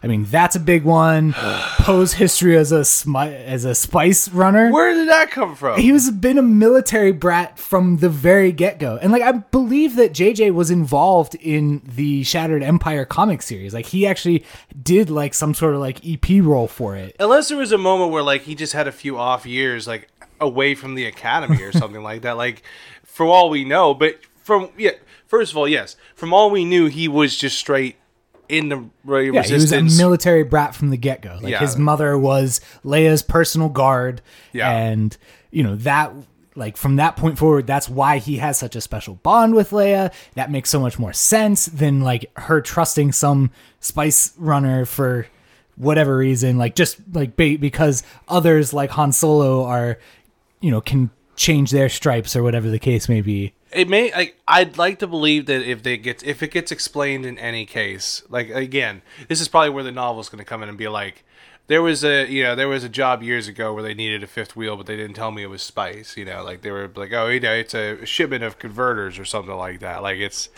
I 0.02 0.06
mean, 0.06 0.24
that's 0.24 0.56
a 0.56 0.60
big 0.60 0.84
one. 0.84 1.32
Poe's 1.36 2.14
history 2.14 2.56
as 2.56 2.72
a 2.72 2.80
smi- 2.80 3.44
as 3.44 3.64
a 3.64 3.74
spice 3.74 4.28
runner. 4.30 4.70
Where 4.72 4.94
did 4.94 5.08
that 5.08 5.30
come 5.30 5.54
from? 5.54 5.78
he 5.80 5.92
was 5.92 6.10
been 6.10 6.38
a 6.38 6.42
military 6.42 7.12
brat 7.12 7.58
from 7.58 7.98
the 7.98 8.08
very 8.08 8.52
get-go 8.52 8.98
and 9.00 9.12
like 9.12 9.22
i 9.22 9.32
believe 9.32 9.96
that 9.96 10.12
jj 10.12 10.52
was 10.52 10.70
involved 10.70 11.34
in 11.36 11.80
the 11.84 12.22
shattered 12.24 12.62
empire 12.62 13.04
comic 13.04 13.40
series 13.42 13.72
like 13.72 13.86
he 13.86 14.06
actually 14.06 14.44
did 14.82 15.08
like 15.10 15.32
some 15.34 15.54
sort 15.54 15.74
of 15.74 15.80
like 15.80 16.04
ep 16.06 16.26
role 16.44 16.66
for 16.66 16.96
it 16.96 17.14
Unless 17.20 17.48
there 17.48 17.58
was 17.58 17.72
a 17.72 17.78
moment 17.78 18.10
where 18.10 18.22
like 18.22 18.42
he 18.42 18.54
just 18.54 18.72
had 18.72 18.86
a 18.88 18.92
few 18.92 19.18
off 19.18 19.46
years, 19.46 19.86
like 19.86 20.08
away 20.40 20.74
from 20.74 20.94
the 20.94 21.04
academy 21.06 21.62
or 21.62 21.72
something 21.72 22.02
like 22.10 22.22
that. 22.22 22.36
Like, 22.36 22.62
for 23.04 23.26
all 23.26 23.50
we 23.50 23.64
know, 23.64 23.94
but 23.94 24.18
from 24.42 24.70
yeah, 24.76 24.92
first 25.26 25.52
of 25.52 25.58
all, 25.58 25.68
yes, 25.68 25.96
from 26.14 26.32
all 26.32 26.50
we 26.50 26.64
knew, 26.64 26.86
he 26.86 27.08
was 27.08 27.36
just 27.36 27.58
straight 27.58 27.96
in 28.50 28.68
the 28.68 28.84
re- 29.04 29.30
yeah 29.30 29.42
he 29.42 29.52
was 29.54 29.72
a 29.72 29.82
military 29.82 30.42
brat 30.42 30.74
from 30.74 30.90
the 30.90 30.96
get-go. 30.96 31.38
Like 31.40 31.52
Yeah. 31.52 31.60
his 31.60 31.76
mother 31.78 32.18
was 32.18 32.60
leia's 32.84 33.22
personal 33.22 33.68
guard. 33.68 34.20
Yeah. 34.52 34.70
and 34.70 35.16
you 35.50 35.62
know 35.62 35.76
that 35.76 36.12
like 36.56 36.76
from 36.76 36.96
that 36.96 37.16
point 37.16 37.38
forward 37.38 37.66
that's 37.66 37.88
why 37.88 38.18
he 38.18 38.36
has 38.38 38.58
such 38.58 38.74
a 38.76 38.80
special 38.80 39.14
bond 39.16 39.54
with 39.54 39.70
leia. 39.70 40.12
That 40.34 40.50
makes 40.50 40.68
so 40.68 40.80
much 40.80 40.98
more 40.98 41.12
sense 41.12 41.66
than 41.66 42.00
like 42.00 42.30
her 42.36 42.60
trusting 42.60 43.12
some 43.12 43.50
spice 43.78 44.32
runner 44.36 44.84
for 44.84 45.26
whatever 45.76 46.16
reason. 46.16 46.58
Like 46.58 46.74
just 46.74 46.98
like 47.12 47.36
ba- 47.36 47.56
because 47.58 48.02
others 48.28 48.72
like 48.72 48.90
han 48.90 49.12
solo 49.12 49.64
are 49.64 49.98
you 50.60 50.70
know 50.70 50.80
can 50.80 51.10
change 51.36 51.70
their 51.70 51.88
stripes 51.88 52.36
or 52.36 52.42
whatever 52.42 52.68
the 52.68 52.78
case 52.78 53.08
may 53.08 53.22
be 53.22 53.54
it 53.72 53.88
may 53.88 54.12
I, 54.12 54.33
i'd 54.48 54.78
like 54.78 54.98
to 55.00 55.06
believe 55.06 55.46
that 55.46 55.62
if 55.62 55.83
they 55.83 55.96
get 55.96 56.22
if 56.22 56.42
it 56.42 56.50
gets 56.50 56.72
explained 56.72 57.24
in 57.26 57.38
any 57.38 57.66
case 57.66 58.22
like 58.28 58.50
again 58.50 59.02
this 59.28 59.40
is 59.40 59.48
probably 59.48 59.70
where 59.70 59.85
the 59.85 59.92
novel's 59.92 60.28
going 60.28 60.38
to 60.38 60.44
come 60.44 60.62
in 60.62 60.68
and 60.68 60.78
be 60.78 60.88
like 60.88 61.24
there 61.70 61.83
was 61.83 62.02
a 62.02 62.28
you 62.28 62.42
know 62.42 62.56
there 62.56 62.66
was 62.66 62.83
a 62.83 62.88
job 62.88 63.22
years 63.22 63.46
ago 63.46 63.72
where 63.72 63.83
they 63.85 63.94
needed 63.94 64.24
a 64.24 64.26
fifth 64.26 64.56
wheel 64.56 64.76
but 64.76 64.87
they 64.87 64.96
didn't 64.96 65.14
tell 65.14 65.30
me 65.30 65.44
it 65.44 65.46
was 65.46 65.62
spice 65.62 66.16
you 66.16 66.24
know? 66.24 66.42
Like 66.42 66.62
they 66.62 66.72
were 66.72 66.90
like 66.96 67.12
oh 67.12 67.28
you 67.28 67.38
know 67.38 67.52
it's 67.52 67.74
a 67.74 68.04
shipment 68.04 68.42
of 68.42 68.59
converters 68.59 69.20
or 69.20 69.24
something 69.24 69.54
like 69.54 69.78
that. 69.78 70.02
Like 70.02 70.18
it's 70.18 70.48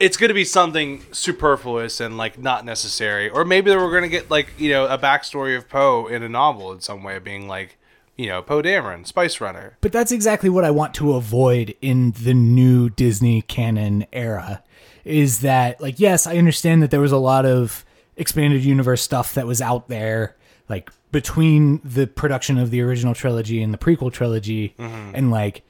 it's 0.00 0.16
going 0.16 0.28
to 0.28 0.34
be 0.34 0.44
something 0.44 1.04
superfluous 1.12 2.00
and 2.00 2.18
like 2.18 2.36
not 2.36 2.64
necessary. 2.64 3.30
Or 3.30 3.44
maybe 3.44 3.70
they 3.70 3.76
were 3.76 3.90
going 3.90 4.02
to 4.02 4.08
get 4.08 4.32
like 4.32 4.48
you 4.58 4.70
know 4.70 4.86
a 4.86 4.98
backstory 4.98 5.56
of 5.56 5.68
poe 5.68 6.08
in 6.08 6.24
a 6.24 6.28
novel 6.28 6.72
in 6.72 6.80
some 6.80 7.04
way 7.04 7.20
being 7.20 7.46
like 7.46 7.78
you 8.16 8.26
know 8.26 8.42
poe 8.42 8.62
dameron 8.62 9.06
spice 9.06 9.40
runner. 9.40 9.76
But 9.80 9.92
that's 9.92 10.12
exactly 10.12 10.50
what 10.50 10.64
I 10.64 10.70
want 10.70 10.94
to 10.94 11.14
avoid 11.14 11.74
in 11.80 12.12
the 12.12 12.34
new 12.34 12.90
Disney 12.90 13.42
canon 13.42 14.06
era 14.12 14.62
is 15.04 15.40
that 15.40 15.80
like 15.80 15.98
yes, 15.98 16.26
I 16.26 16.36
understand 16.36 16.82
that 16.82 16.90
there 16.90 17.00
was 17.00 17.12
a 17.12 17.18
lot 17.18 17.46
of 17.46 17.84
expanded 18.16 18.64
universe 18.64 19.02
stuff 19.02 19.34
that 19.34 19.46
was 19.46 19.60
out 19.60 19.88
there 19.88 20.36
like 20.68 20.90
between 21.10 21.80
the 21.84 22.06
production 22.06 22.58
of 22.58 22.70
the 22.70 22.80
original 22.80 23.14
trilogy 23.14 23.62
and 23.62 23.72
the 23.72 23.78
prequel 23.78 24.12
trilogy. 24.12 24.74
Mm-hmm. 24.78 25.14
And 25.14 25.30
like 25.30 25.62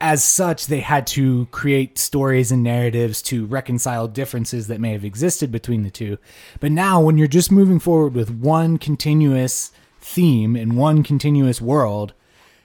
as 0.00 0.24
such 0.24 0.66
they 0.66 0.80
had 0.80 1.06
to 1.06 1.46
create 1.46 1.98
stories 1.98 2.50
and 2.50 2.62
narratives 2.62 3.20
to 3.20 3.44
reconcile 3.46 4.08
differences 4.08 4.66
that 4.68 4.80
may 4.80 4.92
have 4.92 5.04
existed 5.04 5.52
between 5.52 5.82
the 5.82 5.90
two. 5.90 6.16
But 6.58 6.72
now 6.72 7.00
when 7.00 7.18
you're 7.18 7.26
just 7.26 7.52
moving 7.52 7.78
forward 7.78 8.14
with 8.14 8.30
one 8.30 8.78
continuous 8.78 9.72
theme 10.00 10.56
in 10.56 10.76
one 10.76 11.02
continuous 11.02 11.60
world, 11.60 12.12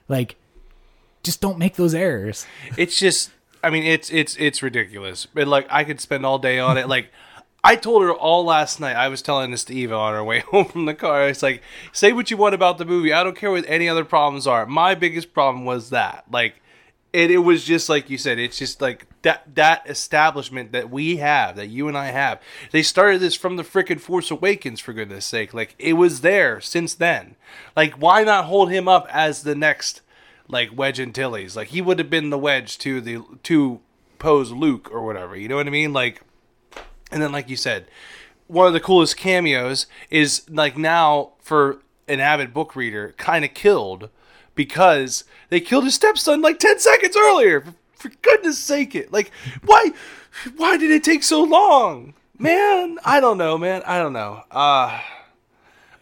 like 0.08 0.36
just 1.24 1.42
don't 1.42 1.58
make 1.58 1.76
those 1.76 1.94
errors. 1.94 2.46
it's 2.78 2.98
just 3.00 3.32
i 3.64 3.70
mean 3.70 3.84
it's 3.84 4.12
it's 4.12 4.36
it's 4.38 4.62
ridiculous. 4.62 5.26
But 5.26 5.48
like 5.48 5.68
i 5.70 5.84
could 5.84 6.00
spend 6.00 6.26
all 6.26 6.40
day 6.40 6.60
on 6.60 6.78
it. 6.78 6.88
Like 6.88 7.12
i 7.64 7.76
told 7.76 8.04
her 8.04 8.14
all 8.14 8.46
last 8.46 8.80
night 8.80 8.96
i 8.96 9.08
was 9.08 9.24
telling 9.24 9.50
this 9.50 9.64
to 9.66 9.74
eva 9.74 9.96
on 9.96 10.14
our 10.14 10.24
way 10.24 10.40
home 10.52 10.66
from 10.66 10.86
the 10.86 10.94
car. 10.94 11.28
It's 11.28 11.44
like 11.44 11.62
say 11.92 12.14
what 12.14 12.30
you 12.32 12.38
want 12.38 12.56
about 12.56 12.78
the 12.78 12.86
movie. 12.86 13.12
I 13.14 13.24
don't 13.24 13.36
care 13.38 13.52
what 13.52 13.66
any 13.68 13.90
other 13.90 14.06
problems 14.06 14.48
are. 14.48 14.66
My 14.66 14.96
biggest 14.96 15.34
problem 15.34 15.66
was 15.66 15.90
that. 15.90 16.26
Like 16.32 16.62
it, 17.16 17.32
it 17.32 17.40
was 17.40 17.64
just 17.64 17.90
like 17.90 18.10
you 18.10 18.18
said 18.18 18.38
it's 18.38 18.58
just 18.58 18.82
like 18.82 19.08
that 19.22 19.56
that 19.56 19.90
establishment 19.90 20.72
that 20.72 20.90
we 20.90 21.18
have 21.18 21.56
that 21.56 21.68
you 21.68 21.88
and 21.88 21.98
i 21.98 22.08
have 22.08 22.42
they 22.72 22.84
started 22.84 23.22
this 23.22 23.36
from 23.36 23.56
the 23.56 23.64
frickin' 23.64 24.00
force 24.00 24.30
awakens 24.30 24.80
for 24.80 24.94
goodness 24.94 25.26
sake 25.26 25.54
like 25.54 25.76
it 25.80 25.94
was 25.94 26.22
there 26.22 26.60
since 26.60 26.94
then 26.94 27.36
like 27.76 27.94
why 27.94 28.24
not 28.24 28.46
hold 28.46 28.70
him 28.70 28.88
up 28.88 29.08
as 29.12 29.44
the 29.44 29.56
next 29.56 30.02
like 30.48 30.76
Wedge 30.76 31.00
Antilles. 31.00 31.56
Like 31.56 31.70
he 31.70 31.82
would 31.82 32.00
have 32.00 32.10
been 32.10 32.30
the 32.30 32.38
Wedge 32.38 32.78
to 32.80 33.02
the 33.02 33.24
to 33.44 33.80
Poe's 34.20 34.52
Luke 34.52 34.90
or 34.92 35.04
whatever. 35.04 35.36
You 35.36 35.48
know 35.48 35.56
what 35.56 35.68
I 35.68 35.72
mean? 35.72 35.94
Like, 35.94 36.22
and 37.12 37.22
then 37.22 37.32
like 37.32 37.50
you 37.50 37.56
said, 37.56 37.88
one 38.48 38.68
of 38.68 38.74
the 38.74 38.80
coolest 38.80 39.18
cameos 39.18 39.88
is 40.10 40.44
like 40.50 40.78
now 40.78 41.32
for 41.40 41.82
an 42.08 42.20
avid 42.20 42.54
book 42.54 42.76
reader, 42.76 43.14
kind 43.18 43.44
of 43.44 43.54
killed 43.54 44.10
because 44.56 45.24
they 45.50 45.60
killed 45.60 45.84
his 45.84 45.96
stepson 45.96 46.42
like 46.42 46.60
ten 46.60 46.80
seconds 46.80 47.16
earlier. 47.18 47.64
For, 47.96 48.10
goodness 48.22 48.58
sake, 48.58 48.96
it 48.96 49.12
like 49.12 49.32
why 49.64 49.92
why 50.58 50.78
did 50.78 50.92
it 50.92 51.04
take 51.04 51.24
so 51.24 51.44
long? 51.44 52.14
Man, 52.38 52.98
I 53.06 53.20
don't 53.20 53.38
know, 53.38 53.58
man. 53.58 53.84
I 53.86 54.00
don't 54.00 54.14
know. 54.14 54.44
Uh 54.52 55.00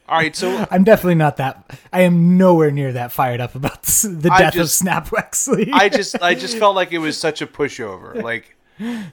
all 0.08 0.18
right, 0.18 0.36
so 0.36 0.66
I'm 0.72 0.84
definitely 0.84 1.16
not 1.16 1.38
that. 1.38 1.80
I 1.92 2.02
am 2.02 2.38
nowhere 2.38 2.72
near 2.72 2.92
that 2.94 3.12
fired 3.12 3.40
up 3.40 3.56
about 3.56 3.84
the 3.84 4.34
death 4.38 4.54
just- 4.54 4.58
of 4.58 4.70
Snap 4.70 5.08
Wexley. 5.10 5.70
I 5.74 5.90
just 5.90 6.22
I 6.22 6.36
just 6.36 6.58
felt 6.58 6.76
like 6.76 6.92
it 6.92 7.00
was 7.00 7.18
such 7.18 7.42
a 7.42 7.48
pushover. 7.48 8.22
Like 8.22 8.56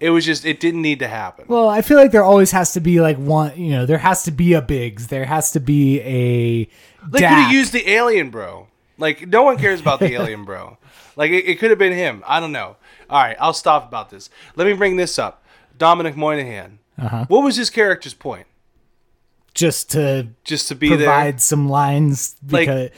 it 0.00 0.10
was 0.10 0.24
just 0.24 0.44
it 0.44 0.58
didn't 0.58 0.82
need 0.82 0.98
to 1.00 1.08
happen. 1.08 1.44
well, 1.48 1.68
I 1.68 1.82
feel 1.82 1.98
like 1.98 2.10
there 2.12 2.24
always 2.24 2.50
has 2.50 2.72
to 2.72 2.80
be 2.80 3.00
like 3.00 3.18
one. 3.18 3.56
You 3.60 3.70
know, 3.72 3.86
there 3.86 3.98
has 3.98 4.24
to 4.24 4.30
be 4.30 4.54
a 4.54 4.62
Biggs. 4.62 5.08
There 5.08 5.26
has 5.26 5.52
to 5.52 5.60
be 5.60 6.00
a. 6.00 6.64
They 7.08 7.18
could 7.18 7.22
have 7.22 7.52
used 7.52 7.72
the 7.72 7.88
alien 7.88 8.30
bro. 8.30 8.68
Like 9.00 9.26
no 9.26 9.42
one 9.42 9.56
cares 9.58 9.80
about 9.80 9.98
the 9.98 10.12
alien 10.12 10.44
bro. 10.44 10.78
Like 11.16 11.32
it, 11.32 11.44
it 11.46 11.58
could 11.58 11.70
have 11.70 11.78
been 11.78 11.92
him. 11.92 12.22
I 12.26 12.38
don't 12.38 12.52
know. 12.52 12.76
All 13.08 13.20
right, 13.20 13.36
I'll 13.40 13.52
stop 13.52 13.88
about 13.88 14.10
this. 14.10 14.30
Let 14.54 14.66
me 14.68 14.74
bring 14.74 14.96
this 14.96 15.18
up. 15.18 15.42
Dominic 15.76 16.16
Monaghan. 16.16 16.78
Uh-huh. 16.98 17.24
What 17.28 17.42
was 17.42 17.56
his 17.56 17.70
character's 17.70 18.14
point? 18.14 18.46
just 19.54 19.90
to 19.90 20.28
Just 20.44 20.68
to 20.68 20.74
be 20.74 20.88
provide 20.88 21.40
some 21.40 21.68
lines 21.68 22.36
Like- 22.48 22.66
because 22.68 22.90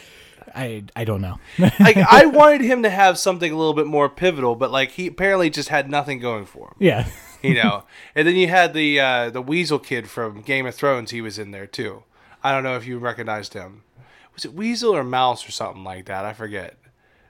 I 0.54 0.84
I 0.94 1.04
don't 1.04 1.22
know. 1.22 1.38
there. 1.58 1.72
Like 1.80 1.96
I 1.96 2.26
wanted 2.40 2.60
him 2.60 2.82
to 2.82 2.90
have 2.90 3.16
something 3.18 3.50
a 3.50 3.56
little 3.56 3.72
bit 3.72 3.86
more 3.86 4.08
pivotal, 4.10 4.54
but 4.54 4.70
like 4.70 4.90
he 4.92 5.06
apparently 5.06 5.48
just 5.48 5.70
had 5.70 5.88
nothing 5.90 6.18
going 6.18 6.44
for 6.44 6.68
him. 6.68 6.74
yeah. 6.78 7.06
you 7.42 7.54
know. 7.54 7.84
and 8.14 8.28
then 8.28 8.36
you 8.36 8.48
had 8.48 8.74
the 8.74 9.00
uh, 9.00 9.30
the 9.30 9.40
Weasel 9.40 9.78
kid 9.78 10.10
from 10.10 10.42
Game 10.42 10.66
of 10.66 10.74
Thrones. 10.74 11.10
He 11.10 11.22
was 11.22 11.38
in 11.38 11.52
there 11.52 11.66
too. 11.66 12.02
I 12.44 12.52
don't 12.52 12.64
know 12.64 12.76
if 12.76 12.86
you 12.86 12.98
recognized 12.98 13.54
him. 13.54 13.82
Was 14.34 14.44
it 14.44 14.54
Weasel 14.54 14.94
or 14.94 15.04
Mouse 15.04 15.46
or 15.46 15.52
something 15.52 15.84
like 15.84 16.06
that? 16.06 16.24
I 16.24 16.32
forget. 16.32 16.76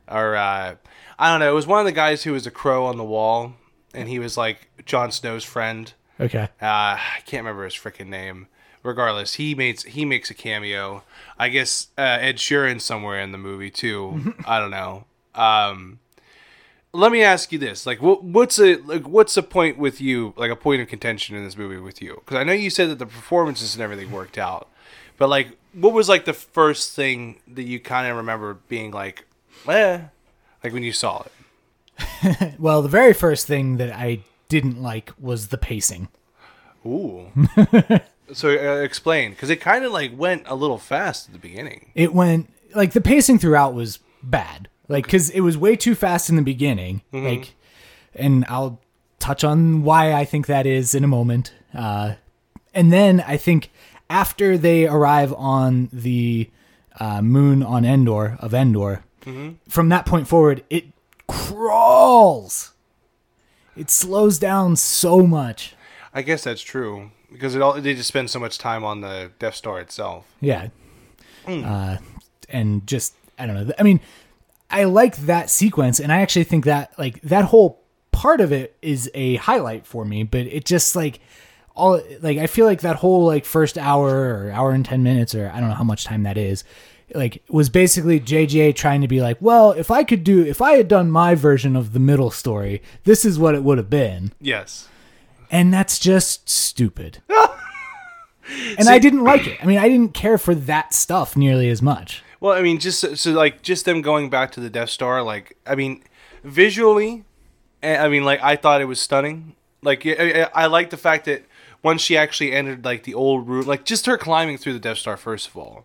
Or 0.08 0.36
uh, 0.36 0.76
I 1.18 1.30
don't 1.30 1.40
know. 1.40 1.50
It 1.50 1.54
was 1.54 1.66
one 1.66 1.80
of 1.80 1.86
the 1.86 1.92
guys 1.92 2.24
who 2.24 2.32
was 2.32 2.46
a 2.46 2.50
crow 2.50 2.86
on 2.86 2.96
the 2.96 3.04
wall, 3.04 3.54
and 3.94 4.08
he 4.08 4.18
was 4.18 4.36
like 4.36 4.68
Jon 4.84 5.10
Snow's 5.10 5.44
friend. 5.44 5.92
Okay. 6.20 6.48
Uh, 6.60 6.66
I 6.66 7.18
can't 7.26 7.44
remember 7.44 7.64
his 7.64 7.74
freaking 7.74 8.08
name. 8.08 8.48
Regardless, 8.82 9.34
he 9.34 9.54
makes 9.54 9.84
he 9.84 10.04
makes 10.04 10.28
a 10.30 10.34
cameo. 10.34 11.04
I 11.38 11.48
guess 11.48 11.88
uh, 11.96 12.18
Ed 12.20 12.36
Sheeran 12.36 12.80
somewhere 12.80 13.20
in 13.20 13.30
the 13.30 13.38
movie 13.38 13.70
too. 13.70 14.34
I 14.46 14.58
don't 14.58 14.72
know. 14.72 15.04
Um, 15.36 16.00
let 16.92 17.12
me 17.12 17.22
ask 17.22 17.52
you 17.52 17.58
this: 17.58 17.86
like, 17.86 18.02
what, 18.02 18.24
what's 18.24 18.58
a 18.58 18.76
like, 18.76 19.06
what's 19.08 19.34
the 19.34 19.42
point 19.42 19.78
with 19.78 20.00
you? 20.00 20.34
Like, 20.36 20.50
a 20.50 20.56
point 20.56 20.82
of 20.82 20.88
contention 20.88 21.36
in 21.36 21.44
this 21.44 21.56
movie 21.56 21.78
with 21.78 22.02
you? 22.02 22.16
Because 22.24 22.36
I 22.36 22.44
know 22.44 22.52
you 22.52 22.70
said 22.70 22.90
that 22.90 22.98
the 22.98 23.06
performances 23.06 23.74
and 23.74 23.82
everything 23.82 24.10
worked 24.10 24.36
out, 24.36 24.68
but 25.18 25.28
like, 25.28 25.56
what 25.72 25.92
was 25.92 26.08
like 26.08 26.24
the 26.24 26.32
first 26.32 26.94
thing 26.94 27.40
that 27.48 27.64
you 27.64 27.80
kind 27.80 28.08
of 28.08 28.16
remember 28.16 28.54
being 28.68 28.90
like, 28.90 29.26
eh, 29.68 30.00
like 30.62 30.72
when 30.72 30.82
you 30.82 30.92
saw 30.92 31.22
it? 31.22 31.32
Well, 32.58 32.82
the 32.82 32.88
very 32.88 33.12
first 33.12 33.46
thing 33.46 33.76
that 33.76 33.92
I 33.92 34.20
didn't 34.48 34.80
like 34.82 35.12
was 35.18 35.48
the 35.48 35.58
pacing. 35.58 36.08
Ooh. 36.86 37.28
so 38.32 38.48
uh, 38.50 38.82
explain, 38.82 39.30
because 39.30 39.50
it 39.50 39.60
kind 39.60 39.84
of 39.84 39.92
like 39.92 40.16
went 40.16 40.42
a 40.46 40.54
little 40.54 40.78
fast 40.78 41.28
at 41.28 41.32
the 41.32 41.38
beginning. 41.38 41.90
It 41.94 42.12
went 42.12 42.52
like 42.74 42.92
the 42.92 43.00
pacing 43.00 43.38
throughout 43.38 43.74
was 43.74 43.98
bad. 44.22 44.68
Like 44.88 45.08
cuz 45.08 45.30
it 45.30 45.40
was 45.40 45.56
way 45.56 45.76
too 45.76 45.94
fast 45.94 46.28
in 46.28 46.36
the 46.36 46.42
beginning. 46.42 47.02
Like 47.12 47.54
and 48.14 48.44
I'll 48.48 48.80
touch 49.18 49.44
on 49.44 49.82
why 49.82 50.12
I 50.12 50.24
think 50.24 50.46
that 50.46 50.66
is 50.66 50.94
in 50.94 51.04
a 51.04 51.08
moment. 51.08 51.52
Uh 51.74 52.14
and 52.74 52.92
then 52.92 53.20
I 53.26 53.36
think 53.36 53.70
after 54.12 54.58
they 54.58 54.86
arrive 54.86 55.32
on 55.32 55.88
the 55.90 56.50
uh, 57.00 57.22
moon 57.22 57.62
on 57.62 57.82
Endor 57.84 58.36
of 58.40 58.52
Endor, 58.52 59.02
from 59.68 59.88
that 59.88 60.04
point 60.04 60.28
forward, 60.28 60.62
it 60.68 60.84
crawls. 61.26 62.72
It 63.74 63.88
slows 63.88 64.38
down 64.38 64.76
so 64.76 65.26
much. 65.26 65.74
I 66.12 66.20
guess 66.20 66.44
that's 66.44 66.60
true 66.60 67.10
because 67.32 67.54
it 67.54 67.62
all 67.62 67.72
they 67.80 67.94
just 67.94 68.08
spend 68.08 68.28
so 68.28 68.38
much 68.38 68.58
time 68.58 68.84
on 68.84 69.00
the 69.00 69.30
Death 69.38 69.54
Star 69.54 69.80
itself. 69.80 70.26
Yeah. 70.40 70.68
Uh, 71.46 71.96
and 72.50 72.86
just 72.86 73.14
I 73.38 73.46
don't 73.46 73.66
know. 73.66 73.74
I 73.78 73.82
mean, 73.82 74.00
I 74.70 74.84
like 74.84 75.16
that 75.18 75.48
sequence, 75.48 75.98
and 75.98 76.12
I 76.12 76.20
actually 76.20 76.44
think 76.44 76.66
that 76.66 76.92
like 76.98 77.22
that 77.22 77.46
whole 77.46 77.80
part 78.10 78.42
of 78.42 78.52
it 78.52 78.76
is 78.82 79.10
a 79.14 79.36
highlight 79.36 79.86
for 79.86 80.04
me. 80.04 80.22
But 80.22 80.42
it 80.42 80.66
just 80.66 80.94
like 80.94 81.20
all 81.74 82.00
like 82.20 82.38
I 82.38 82.46
feel 82.46 82.66
like 82.66 82.80
that 82.82 82.96
whole 82.96 83.26
like 83.26 83.44
first 83.44 83.76
hour 83.78 84.08
or 84.46 84.50
hour 84.52 84.72
and 84.72 84.84
ten 84.84 85.02
minutes 85.02 85.34
or 85.34 85.50
I 85.54 85.60
don't 85.60 85.68
know 85.68 85.74
how 85.74 85.84
much 85.84 86.04
time 86.04 86.22
that 86.24 86.36
is. 86.36 86.64
Like 87.14 87.42
was 87.48 87.68
basically 87.68 88.20
JJ 88.20 88.74
trying 88.74 89.02
to 89.02 89.08
be 89.08 89.20
like, 89.20 89.36
well, 89.40 89.72
if 89.72 89.90
I 89.90 90.02
could 90.02 90.24
do, 90.24 90.44
if 90.44 90.62
I 90.62 90.72
had 90.72 90.88
done 90.88 91.10
my 91.10 91.34
version 91.34 91.76
of 91.76 91.92
the 91.92 91.98
middle 92.00 92.30
story, 92.30 92.80
this 93.04 93.24
is 93.24 93.38
what 93.38 93.54
it 93.54 93.62
would 93.62 93.76
have 93.76 93.90
been, 93.90 94.32
Yes. 94.40 94.88
and 95.50 95.72
that's 95.74 95.98
just 95.98 96.48
stupid. 96.48 97.20
and 98.78 98.88
I 98.88 98.98
didn't 98.98 99.24
like 99.24 99.46
it. 99.46 99.58
I 99.62 99.66
mean, 99.66 99.78
I 99.78 99.88
didn't 99.88 100.14
care 100.14 100.38
for 100.38 100.54
that 100.54 100.94
stuff 100.94 101.36
nearly 101.36 101.68
as 101.68 101.82
much. 101.82 102.22
Well, 102.40 102.52
I 102.56 102.62
mean, 102.62 102.78
just 102.78 102.98
so, 103.00 103.14
so, 103.14 103.30
like 103.32 103.62
just 103.62 103.84
them 103.84 104.02
going 104.02 104.30
back 104.30 104.50
to 104.52 104.60
the 104.60 104.70
Death 104.70 104.90
Star, 104.90 105.22
like 105.22 105.56
I 105.66 105.74
mean, 105.74 106.02
visually, 106.42 107.24
eh, 107.82 107.96
I 107.96 108.08
mean, 108.08 108.24
like 108.24 108.42
I 108.42 108.56
thought 108.56 108.80
it 108.80 108.86
was 108.86 109.00
stunning. 109.00 109.54
Like 109.82 110.04
I, 110.06 110.42
I 110.44 110.62
I 110.62 110.66
like 110.66 110.90
the 110.90 110.96
fact 110.96 111.26
that 111.26 111.44
once 111.82 112.00
she 112.02 112.16
actually 112.16 112.52
entered 112.52 112.84
like 112.84 113.02
the 113.04 113.14
old 113.14 113.48
room, 113.48 113.66
like 113.66 113.84
just 113.84 114.06
her 114.06 114.16
climbing 114.18 114.58
through 114.58 114.72
the 114.74 114.78
Death 114.80 114.98
Star 114.98 115.16
first 115.16 115.48
of 115.48 115.56
all 115.56 115.84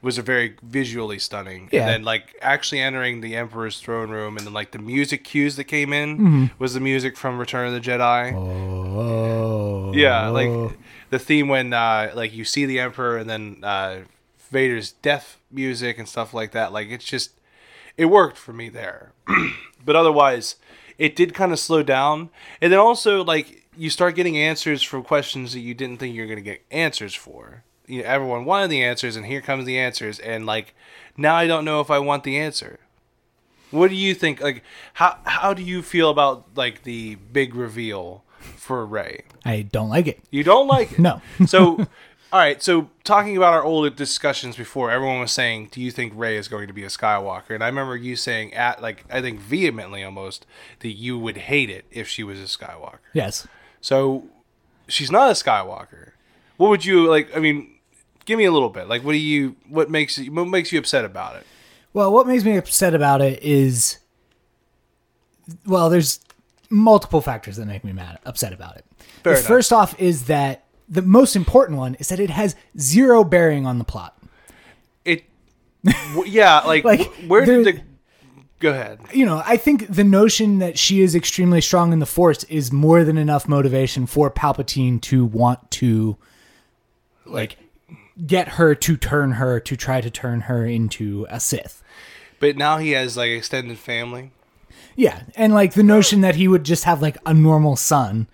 was 0.00 0.16
a 0.16 0.22
very 0.22 0.54
visually 0.62 1.18
stunning. 1.18 1.68
Yeah. 1.72 1.80
And 1.80 1.88
then 1.90 2.02
like 2.04 2.36
actually 2.40 2.80
entering 2.80 3.20
the 3.20 3.34
Emperor's 3.34 3.80
throne 3.80 4.10
room 4.10 4.36
and 4.36 4.46
then 4.46 4.52
like 4.52 4.70
the 4.70 4.78
music 4.78 5.24
cues 5.24 5.56
that 5.56 5.64
came 5.64 5.92
in 5.92 6.18
Mm-hmm. 6.18 6.44
was 6.60 6.74
the 6.74 6.80
music 6.80 7.16
from 7.16 7.36
Return 7.38 7.66
of 7.66 7.74
the 7.74 7.80
Jedi. 7.90 8.32
Oh, 8.32 9.92
Yeah, 9.94 10.28
like 10.28 10.76
the 11.10 11.18
theme 11.18 11.48
when 11.48 11.72
uh, 11.72 12.12
like 12.14 12.32
you 12.32 12.44
see 12.44 12.64
the 12.66 12.78
Emperor 12.80 13.16
and 13.18 13.28
then 13.28 13.58
uh, 13.62 13.98
Vader's 14.50 14.92
death 14.92 15.38
music 15.50 15.98
and 15.98 16.08
stuff 16.08 16.32
like 16.34 16.52
that. 16.52 16.72
Like 16.72 16.88
it's 16.90 17.04
just 17.04 17.32
it 17.96 18.06
worked 18.06 18.36
for 18.36 18.52
me 18.52 18.68
there, 18.68 19.12
but 19.84 19.96
otherwise 19.96 20.56
it 20.96 21.16
did 21.16 21.34
kind 21.34 21.52
of 21.52 21.58
slow 21.58 21.82
down. 21.82 22.30
And 22.60 22.72
then 22.72 22.78
also 22.78 23.24
like 23.24 23.64
you 23.78 23.90
start 23.90 24.16
getting 24.16 24.36
answers 24.36 24.82
for 24.82 25.00
questions 25.02 25.52
that 25.52 25.60
you 25.60 25.72
didn't 25.72 25.98
think 25.98 26.14
you 26.14 26.22
were 26.22 26.26
going 26.26 26.38
to 26.38 26.42
get 26.42 26.64
answers 26.70 27.14
for. 27.14 27.62
You 27.86 28.02
know, 28.02 28.08
everyone 28.08 28.44
wanted 28.44 28.70
the 28.70 28.82
answers, 28.82 29.16
and 29.16 29.24
here 29.24 29.40
comes 29.40 29.64
the 29.64 29.78
answers, 29.78 30.18
and 30.18 30.44
like 30.44 30.74
now 31.16 31.34
I 31.34 31.46
don't 31.46 31.64
know 31.64 31.80
if 31.80 31.90
I 31.90 31.98
want 31.98 32.24
the 32.24 32.36
answer. 32.36 32.80
What 33.70 33.88
do 33.90 33.96
you 33.96 34.14
think? 34.14 34.40
Like, 34.40 34.62
how 34.94 35.18
how 35.24 35.54
do 35.54 35.62
you 35.62 35.82
feel 35.82 36.10
about 36.10 36.46
like 36.54 36.82
the 36.82 37.16
big 37.16 37.54
reveal 37.54 38.24
for 38.38 38.84
Rey? 38.84 39.24
I 39.44 39.62
don't 39.62 39.88
like 39.88 40.06
it. 40.06 40.20
You 40.30 40.44
don't 40.44 40.66
like 40.66 40.92
it. 40.92 40.98
No. 40.98 41.22
so, 41.46 41.86
all 42.32 42.40
right. 42.40 42.62
So, 42.62 42.90
talking 43.04 43.36
about 43.36 43.54
our 43.54 43.62
old 43.62 43.94
discussions 43.96 44.56
before, 44.56 44.90
everyone 44.90 45.20
was 45.20 45.32
saying, 45.32 45.68
"Do 45.70 45.80
you 45.80 45.90
think 45.90 46.12
Rey 46.16 46.36
is 46.36 46.48
going 46.48 46.66
to 46.66 46.74
be 46.74 46.84
a 46.84 46.88
Skywalker?" 46.88 47.50
And 47.50 47.62
I 47.62 47.68
remember 47.68 47.96
you 47.96 48.16
saying, 48.16 48.54
at 48.54 48.82
like 48.82 49.04
I 49.10 49.20
think 49.20 49.40
vehemently 49.40 50.02
almost, 50.02 50.46
that 50.80 50.92
you 50.92 51.18
would 51.18 51.36
hate 51.36 51.70
it 51.70 51.84
if 51.90 52.08
she 52.08 52.24
was 52.24 52.38
a 52.40 52.44
Skywalker. 52.44 52.98
Yes. 53.12 53.46
So, 53.80 54.24
she's 54.88 55.10
not 55.10 55.30
a 55.30 55.34
Skywalker. 55.34 56.12
What 56.56 56.70
would 56.70 56.84
you 56.84 57.08
like? 57.08 57.36
I 57.36 57.40
mean, 57.40 57.74
give 58.24 58.38
me 58.38 58.44
a 58.44 58.52
little 58.52 58.68
bit. 58.70 58.88
Like, 58.88 59.04
what 59.04 59.12
do 59.12 59.18
you? 59.18 59.56
What 59.68 59.90
makes 59.90 60.18
you? 60.18 60.32
What 60.32 60.46
makes 60.48 60.72
you 60.72 60.78
upset 60.78 61.04
about 61.04 61.36
it? 61.36 61.46
Well, 61.92 62.12
what 62.12 62.26
makes 62.26 62.44
me 62.44 62.56
upset 62.56 62.94
about 62.94 63.22
it 63.22 63.42
is, 63.42 63.98
well, 65.66 65.88
there's 65.88 66.20
multiple 66.70 67.20
factors 67.20 67.56
that 67.56 67.66
make 67.66 67.82
me 67.84 67.92
mad, 67.92 68.18
upset 68.26 68.52
about 68.52 68.76
it. 68.76 68.84
First 69.46 69.72
off 69.72 69.98
is 70.00 70.24
that 70.26 70.64
the 70.88 71.02
most 71.02 71.34
important 71.36 71.78
one 71.78 71.94
is 71.96 72.08
that 72.08 72.20
it 72.20 72.30
has 72.30 72.56
zero 72.78 73.24
bearing 73.24 73.66
on 73.66 73.78
the 73.78 73.84
plot. 73.84 74.16
It. 75.04 75.24
w- 75.84 76.24
yeah. 76.30 76.58
Like, 76.60 76.84
Like, 76.84 77.06
where 77.26 77.44
did 77.44 77.64
the? 77.64 77.82
Go 78.60 78.70
ahead. 78.70 79.00
You 79.12 79.24
know, 79.24 79.42
I 79.46 79.56
think 79.56 79.86
the 79.88 80.04
notion 80.04 80.58
that 80.58 80.78
she 80.78 81.00
is 81.00 81.14
extremely 81.14 81.60
strong 81.60 81.92
in 81.92 82.00
the 82.00 82.06
Force 82.06 82.44
is 82.44 82.72
more 82.72 83.04
than 83.04 83.16
enough 83.16 83.48
motivation 83.48 84.06
for 84.06 84.30
Palpatine 84.30 85.00
to 85.02 85.24
want 85.24 85.70
to, 85.72 86.16
like, 87.24 87.56
get 88.26 88.48
her 88.48 88.74
to 88.74 88.96
turn 88.96 89.32
her 89.32 89.60
to 89.60 89.76
try 89.76 90.00
to 90.00 90.10
turn 90.10 90.42
her 90.42 90.66
into 90.66 91.26
a 91.30 91.38
Sith. 91.38 91.82
But 92.40 92.56
now 92.56 92.78
he 92.78 92.92
has 92.92 93.16
like 93.16 93.30
extended 93.30 93.78
family. 93.78 94.32
Yeah, 94.96 95.22
and 95.36 95.54
like 95.54 95.74
the 95.74 95.82
notion 95.82 96.20
that 96.22 96.34
he 96.34 96.48
would 96.48 96.64
just 96.64 96.84
have 96.84 97.00
like 97.00 97.16
a 97.24 97.34
normal 97.34 97.76
son 97.76 98.28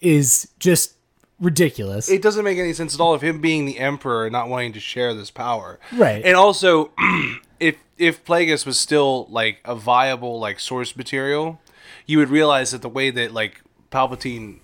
is 0.00 0.48
just 0.58 0.94
ridiculous. 1.40 2.08
it 2.08 2.22
doesn't 2.22 2.44
make 2.44 2.58
any 2.58 2.72
sense 2.72 2.94
at 2.94 3.00
all 3.00 3.12
of 3.12 3.22
him 3.22 3.40
being 3.40 3.66
the 3.66 3.78
emperor 3.78 4.26
and 4.26 4.32
not 4.32 4.48
wanting 4.48 4.72
to 4.72 4.80
share 4.80 5.14
this 5.14 5.30
power. 5.30 5.78
Right. 5.92 6.24
And 6.24 6.36
also, 6.36 6.92
if 7.98 8.24
Plagueis 8.24 8.66
was 8.66 8.78
still 8.78 9.26
like 9.30 9.60
a 9.64 9.74
viable 9.74 10.38
like 10.38 10.60
source 10.60 10.96
material, 10.96 11.60
you 12.06 12.18
would 12.18 12.28
realize 12.30 12.70
that 12.72 12.82
the 12.82 12.88
way 12.88 13.10
that 13.10 13.32
like 13.32 13.62
Palpatine 13.90 14.60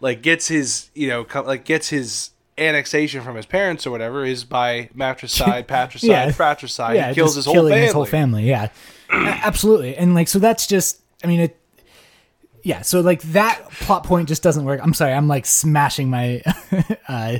like 0.00 0.22
gets 0.22 0.48
his 0.48 0.90
you 0.94 1.08
know 1.08 1.24
co- 1.24 1.42
like 1.42 1.64
gets 1.64 1.88
his 1.88 2.30
annexation 2.56 3.22
from 3.22 3.36
his 3.36 3.46
parents 3.46 3.86
or 3.86 3.90
whatever 3.92 4.24
is 4.24 4.44
by 4.44 4.90
matricide, 4.94 5.66
patricide, 5.68 6.08
Yeah. 6.10 6.30
fratricide. 6.32 6.96
yeah, 6.96 7.08
he 7.10 7.14
kills 7.14 7.36
his 7.36 7.44
whole 7.44 7.54
killing 7.54 7.70
family. 7.72 7.84
his 7.84 7.92
whole 7.92 8.04
family. 8.04 8.44
Yeah, 8.48 8.68
absolutely. 9.10 9.96
And 9.96 10.14
like, 10.14 10.28
so 10.28 10.38
that's 10.38 10.66
just. 10.66 11.00
I 11.22 11.26
mean, 11.26 11.40
it. 11.40 11.56
Yeah, 12.64 12.82
so 12.82 13.00
like 13.00 13.22
that 13.32 13.70
plot 13.70 14.04
point 14.04 14.28
just 14.28 14.42
doesn't 14.42 14.64
work. 14.64 14.80
I'm 14.82 14.92
sorry, 14.92 15.12
I'm 15.12 15.28
like 15.28 15.46
smashing 15.46 16.10
my 16.10 16.42
uh, 17.08 17.38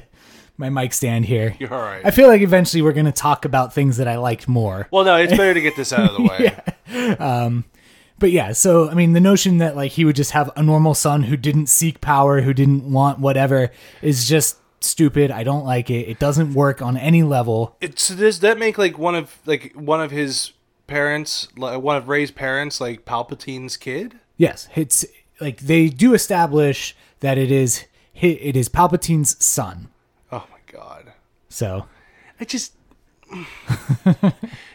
my 0.58 0.68
mic 0.68 0.92
stand 0.92 1.24
here. 1.24 1.56
You're 1.60 1.72
all 1.72 1.80
right. 1.82 2.04
I 2.04 2.10
feel 2.10 2.28
like 2.28 2.42
eventually 2.42 2.82
we're 2.82 2.92
gonna 2.92 3.12
talk 3.12 3.44
about 3.44 3.72
things 3.72 3.96
that 3.96 4.08
I 4.08 4.16
liked 4.18 4.46
more. 4.48 4.88
well, 4.90 5.04
no, 5.04 5.16
it's 5.16 5.32
better 5.32 5.54
to 5.54 5.60
get 5.60 5.76
this 5.76 5.92
out 5.92 6.10
of 6.10 6.16
the 6.16 6.22
way. 6.88 7.14
Um, 7.16 7.64
but 8.18 8.32
yeah, 8.32 8.52
so 8.52 8.90
I 8.90 8.94
mean, 8.94 9.12
the 9.12 9.20
notion 9.20 9.58
that 9.58 9.76
like 9.76 9.92
he 9.92 10.04
would 10.04 10.16
just 10.16 10.32
have 10.32 10.50
a 10.56 10.62
normal 10.62 10.94
son 10.94 11.22
who 11.24 11.36
didn't 11.36 11.68
seek 11.68 12.00
power, 12.00 12.40
who 12.42 12.52
didn't 12.52 12.90
want 12.90 13.20
whatever, 13.20 13.70
is 14.02 14.28
just 14.28 14.58
stupid. 14.80 15.30
I 15.30 15.44
don't 15.44 15.64
like 15.64 15.90
it. 15.90 16.08
It 16.08 16.18
doesn't 16.18 16.54
work 16.54 16.82
on 16.82 16.96
any 16.96 17.22
level. 17.22 17.76
It's 17.80 18.08
does 18.08 18.40
that 18.40 18.58
make 18.58 18.76
like 18.76 18.98
one 18.98 19.14
of 19.14 19.38
like 19.46 19.72
one 19.74 20.00
of 20.00 20.10
his 20.10 20.52
parents, 20.88 21.48
like, 21.56 21.80
one 21.80 21.96
of 21.96 22.08
Rey's 22.08 22.30
parents, 22.32 22.80
like 22.80 23.04
Palpatine's 23.04 23.76
kid? 23.76 24.18
Yes, 24.36 24.68
it's 24.74 25.04
like 25.40 25.58
they 25.60 25.88
do 25.88 26.14
establish 26.14 26.96
that 27.20 27.38
it 27.38 27.52
is 27.52 27.84
it 28.14 28.56
is 28.56 28.68
Palpatine's 28.68 29.42
son. 29.44 29.90
God. 30.72 31.12
So 31.48 31.86
I 32.40 32.44
just. 32.44 32.74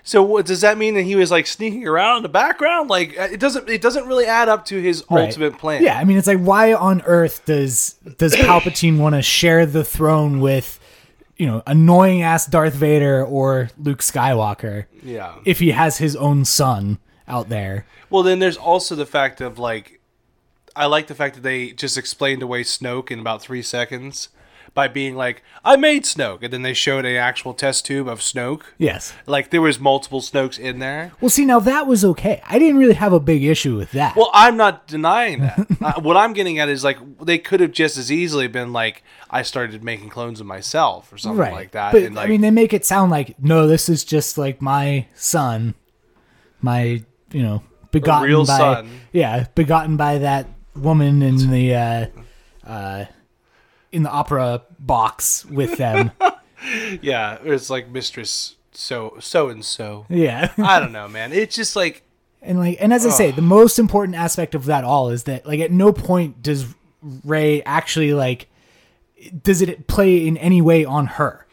so 0.04 0.22
what 0.22 0.46
does 0.46 0.62
that 0.62 0.78
mean 0.78 0.94
that 0.94 1.02
he 1.02 1.16
was 1.16 1.32
like 1.32 1.48
sneaking 1.48 1.88
around 1.88 2.18
in 2.18 2.24
the 2.24 2.30
background? 2.30 2.90
Like 2.90 3.18
uh, 3.20 3.30
it 3.32 3.40
doesn't. 3.40 3.68
It 3.68 3.82
doesn't 3.82 4.08
really 4.08 4.26
add 4.26 4.48
up 4.48 4.66
to 4.66 4.80
his 4.80 5.04
right. 5.10 5.26
ultimate 5.26 5.58
plan. 5.58 5.84
Yeah, 5.84 5.98
I 5.98 6.04
mean, 6.04 6.18
it's 6.18 6.28
like 6.28 6.40
why 6.40 6.74
on 6.74 7.02
earth 7.04 7.46
does 7.46 7.94
does 8.18 8.36
Palpatine 8.36 9.00
want 9.00 9.16
to 9.16 9.22
share 9.22 9.66
the 9.66 9.84
throne 9.84 10.40
with 10.40 10.80
you 11.38 11.46
know 11.48 11.64
annoying 11.66 12.22
ass 12.22 12.46
Darth 12.46 12.76
Vader 12.76 13.26
or 13.26 13.70
Luke 13.78 14.00
Skywalker 14.00 14.86
Yeah. 15.02 15.36
if 15.46 15.60
he 15.60 15.72
has 15.72 15.98
his 15.98 16.16
own 16.16 16.46
son 16.46 17.00
out 17.28 17.50
there? 17.50 17.86
Well, 18.10 18.24
then 18.24 18.40
there's 18.40 18.58
also 18.58 18.96
the 18.96 19.06
fact 19.06 19.42
of 19.42 19.58
like, 19.58 20.00
I 20.76 20.86
like 20.86 21.08
the 21.08 21.16
fact 21.16 21.36
that 21.36 21.42
they 21.42 21.72
just 21.72 21.98
explained 21.98 22.44
away 22.44 22.64
Snoke 22.64 23.12
in 23.12 23.20
about 23.20 23.42
three 23.42 23.62
seconds 23.62 24.30
by 24.74 24.88
being 24.88 25.16
like, 25.16 25.44
"I 25.64 25.76
made 25.76 26.04
Snoke," 26.04 26.44
and 26.44 26.52
then 26.52 26.62
they 26.62 26.74
showed 26.74 27.06
an 27.06 27.16
actual 27.16 27.54
test 27.54 27.86
tube 27.86 28.08
of 28.08 28.20
Snoke. 28.20 28.64
Yes. 28.78 29.14
Like 29.26 29.50
there 29.50 29.62
was 29.62 29.80
multiple 29.80 30.22
Snokes 30.22 30.58
in 30.58 30.80
there. 30.80 31.12
Well, 31.22 31.30
see, 31.30 31.46
now 31.46 31.60
that 31.60 31.88
was 31.88 32.04
okay. 32.04 32.42
I 32.46 32.60
didn't 32.60 32.78
really 32.78 32.96
have 32.96 33.14
a 33.14 33.20
big 33.20 33.44
issue 33.44 33.78
with 33.78 33.92
that. 33.92 34.16
Well, 34.16 34.32
I'm 34.34 34.58
not 34.58 34.88
denying 34.88 35.42
that. 35.42 35.68
uh, 35.82 36.02
what 36.02 36.18
I'm 36.18 36.34
getting 36.34 36.60
at 36.60 36.70
is 36.70 36.84
like 36.84 36.98
they 37.20 37.38
could 37.38 37.60
have 37.60 37.72
just 37.72 37.98
as 37.98 38.12
easily 38.12 38.48
been 38.48 38.74
like, 38.74 39.04
I 39.30 39.42
started 39.44 39.84
making 39.84 40.10
clones 40.10 40.40
of 40.40 40.48
myself 40.48 41.12
or 41.14 41.18
something 41.18 41.40
right. 41.40 41.54
like 41.54 41.72
that. 41.72 41.92
But 41.92 42.04
and 42.04 42.16
like, 42.16 42.26
I 42.26 42.30
mean, 42.30 42.42
they 42.42 42.52
make 42.52 42.74
it 42.74 42.86
sound 42.86 43.12
like 43.12 43.42
no, 43.42 43.68
this 43.68 43.90
is 43.90 44.04
just 44.04 44.38
like 44.38 44.62
my 44.62 45.08
son, 45.14 45.76
my 46.62 47.04
you 47.32 47.44
know 47.44 47.64
begotten 47.92 48.46
by 48.46 48.58
son. 48.58 48.90
yeah 49.12 49.46
begotten 49.56 49.98
by 49.98 50.18
that 50.18 50.48
woman 50.76 51.22
in 51.22 51.50
the 51.52 51.76
uh, 51.76 52.08
uh, 52.66 53.06
in 53.94 54.04
the 54.04 54.10
opera 54.10 54.64
box 54.80 55.46
with 55.46 55.78
them. 55.78 56.12
yeah, 57.02 57.38
it's 57.44 57.70
like 57.70 57.88
Mistress 57.90 58.56
so 58.72 59.16
so 59.20 59.50
and 59.50 59.64
so. 59.64 60.06
yeah. 60.10 60.52
I 60.58 60.80
don't 60.80 60.92
know, 60.92 61.08
man. 61.08 61.32
It's 61.32 61.56
just 61.56 61.76
like 61.76 62.04
And 62.42 62.60
like, 62.60 62.78
and 62.82 62.92
as 62.92 63.06
I 63.06 63.10
say, 63.10 63.32
the 63.32 63.42
most 63.42 63.80
important 63.80 64.18
aspect 64.18 64.56
of 64.56 64.66
that 64.66 64.84
all 64.84 65.10
is 65.10 65.24
that 65.24 65.46
like 65.46 65.60
at 65.60 65.72
no 65.72 65.94
point 65.94 66.42
does 66.42 66.66
Rey 67.24 67.62
actually 67.64 68.14
like 68.14 68.48
does 69.42 69.62
it 69.62 69.88
play 69.88 70.28
in 70.28 70.36
any 70.38 70.62
way 70.62 70.84
on 70.84 71.06
her. 71.06 71.46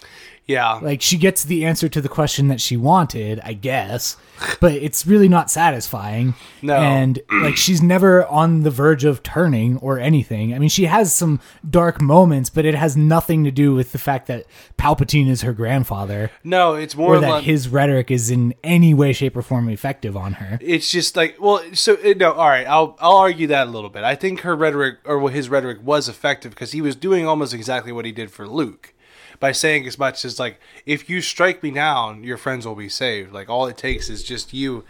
Yeah. 0.50 0.74
Like 0.74 1.02
she 1.02 1.16
gets 1.16 1.44
the 1.44 1.64
answer 1.64 1.88
to 1.88 2.00
the 2.00 2.08
question 2.08 2.48
that 2.48 2.60
she 2.60 2.76
wanted, 2.76 3.40
I 3.44 3.52
guess, 3.52 4.16
but 4.60 4.72
it's 4.72 5.06
really 5.06 5.28
not 5.28 5.50
satisfying. 5.50 6.34
No. 6.62 6.74
And 6.76 7.20
like 7.42 7.56
she's 7.56 7.82
never 7.82 8.26
on 8.26 8.62
the 8.62 8.70
verge 8.70 9.04
of 9.04 9.22
turning 9.22 9.78
or 9.78 9.98
anything. 9.98 10.54
I 10.54 10.58
mean, 10.58 10.68
she 10.68 10.86
has 10.86 11.14
some 11.14 11.40
dark 11.68 12.00
moments, 12.00 12.50
but 12.50 12.64
it 12.64 12.74
has 12.74 12.96
nothing 12.96 13.44
to 13.44 13.50
do 13.50 13.74
with 13.74 13.92
the 13.92 13.98
fact 13.98 14.26
that 14.26 14.46
Palpatine 14.78 15.28
is 15.28 15.42
her 15.42 15.52
grandfather 15.52 16.30
no, 16.42 16.74
it's 16.74 16.96
more 16.96 17.16
or 17.16 17.20
that 17.20 17.30
like 17.30 17.44
his 17.44 17.68
rhetoric 17.68 18.10
is 18.10 18.30
in 18.30 18.54
any 18.64 18.94
way 18.94 19.12
shape 19.12 19.36
or 19.36 19.42
form 19.42 19.68
effective 19.68 20.16
on 20.16 20.34
her. 20.34 20.58
it's 20.60 20.90
just 20.90 21.16
like 21.16 21.36
well 21.40 21.62
so 21.72 21.94
uh, 22.04 22.14
no 22.16 22.32
all 22.32 22.48
right 22.48 22.66
i'll 22.66 22.96
i'll 23.00 23.16
argue 23.16 23.46
that 23.46 23.66
a 23.66 23.70
little 23.70 23.90
bit 23.90 24.02
i 24.04 24.14
think 24.14 24.40
her 24.40 24.56
rhetoric 24.56 24.98
or 25.04 25.30
his 25.30 25.48
rhetoric 25.48 25.78
was 25.82 26.08
effective 26.08 26.50
because 26.50 26.72
he 26.72 26.80
was 26.80 26.96
doing 26.96 27.26
almost 27.26 27.54
exactly 27.54 27.92
what 27.92 28.04
he 28.04 28.12
did 28.12 28.30
for 28.30 28.48
luke 28.48 28.94
by 29.40 29.52
saying 29.52 29.86
as 29.86 29.98
much 29.98 30.24
as 30.24 30.38
like 30.38 30.60
if 30.86 31.08
you 31.10 31.20
strike 31.20 31.62
me 31.62 31.70
down 31.70 32.22
your 32.22 32.36
friends 32.36 32.66
will 32.66 32.76
be 32.76 32.88
saved. 32.88 33.32
Like 33.32 33.48
all 33.48 33.66
it 33.66 33.76
takes 33.76 34.08
is 34.08 34.22
just 34.22 34.52
you 34.52 34.84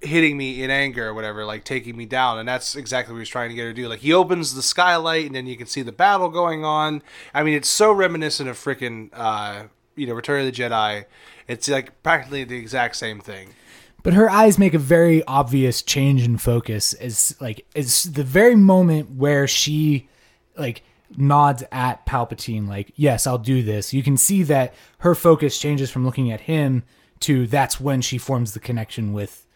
hitting 0.00 0.36
me 0.36 0.62
in 0.62 0.70
anger 0.70 1.08
or 1.08 1.14
whatever 1.14 1.44
like 1.44 1.64
taking 1.64 1.96
me 1.96 2.04
down. 2.04 2.38
And 2.38 2.48
that's 2.48 2.74
exactly 2.74 3.14
what 3.14 3.20
he's 3.20 3.28
trying 3.28 3.50
to 3.50 3.54
get 3.54 3.62
her 3.62 3.70
to 3.70 3.74
do. 3.74 3.88
Like 3.88 4.00
he 4.00 4.12
opens 4.12 4.54
the 4.54 4.62
skylight 4.62 5.26
and 5.26 5.34
then 5.34 5.46
you 5.46 5.56
can 5.56 5.68
see 5.68 5.82
the 5.82 5.92
battle 5.92 6.28
going 6.28 6.64
on. 6.64 7.02
I 7.32 7.44
mean 7.44 7.54
it's 7.54 7.68
so 7.68 7.92
reminiscent 7.92 8.50
of 8.50 8.58
freaking 8.58 9.10
uh 9.12 9.64
you 9.94 10.06
know 10.06 10.14
return 10.14 10.46
of 10.46 10.52
the 10.52 10.62
jedi. 10.62 11.04
It's 11.46 11.68
like 11.68 12.02
practically 12.02 12.44
the 12.44 12.58
exact 12.58 12.96
same 12.96 13.20
thing. 13.20 13.54
But 14.02 14.14
her 14.14 14.28
eyes 14.28 14.58
make 14.58 14.74
a 14.74 14.78
very 14.78 15.22
obvious 15.26 15.80
change 15.80 16.24
in 16.24 16.36
focus 16.38 16.92
as 16.94 17.36
like 17.40 17.64
it's 17.74 18.02
the 18.02 18.24
very 18.24 18.56
moment 18.56 19.12
where 19.12 19.46
she 19.46 20.08
like 20.56 20.82
nods 21.16 21.62
at 21.72 22.04
Palpatine 22.06 22.68
like, 22.68 22.92
"Yes, 22.96 23.26
I'll 23.26 23.38
do 23.38 23.62
this." 23.62 23.92
You 23.92 24.02
can 24.02 24.16
see 24.16 24.42
that 24.44 24.74
her 24.98 25.14
focus 25.14 25.58
changes 25.58 25.90
from 25.90 26.04
looking 26.04 26.30
at 26.30 26.42
him 26.42 26.82
to 27.20 27.46
that's 27.46 27.80
when 27.80 28.00
she 28.00 28.18
forms 28.18 28.52
the 28.54 28.60
connection 28.60 29.12
with 29.12 29.46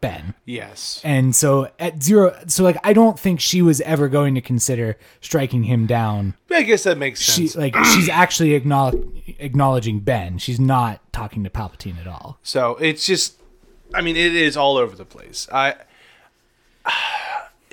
Ben. 0.00 0.34
yes 0.44 1.00
And 1.02 1.34
so 1.34 1.70
at 1.78 2.02
zero 2.02 2.36
so 2.46 2.62
like 2.62 2.76
I 2.84 2.92
don't 2.92 3.18
think 3.18 3.40
she 3.40 3.62
was 3.62 3.80
ever 3.80 4.08
going 4.08 4.34
to 4.34 4.42
consider 4.42 4.98
striking 5.22 5.62
him 5.62 5.86
down. 5.86 6.34
i 6.50 6.62
guess 6.62 6.82
that 6.82 6.98
makes 6.98 7.22
She 7.22 7.46
sense 7.48 7.56
like 7.56 7.74
she's 7.86 8.08
actually 8.22 8.52
acknowledge, 8.52 9.02
acknowledging 9.38 10.00
Ben. 10.00 10.36
She's 10.36 10.60
not 10.60 11.00
talking 11.14 11.42
to 11.44 11.48
Palpatine 11.48 11.98
at 11.98 12.06
all. 12.06 12.38
So 12.42 12.76
it's 12.76 13.06
just, 13.06 13.40
I 13.94 14.02
mean, 14.02 14.16
it 14.16 14.34
is 14.36 14.58
all 14.58 14.76
over 14.76 14.94
the 14.94 15.06
place. 15.06 15.48
I, 15.50 15.76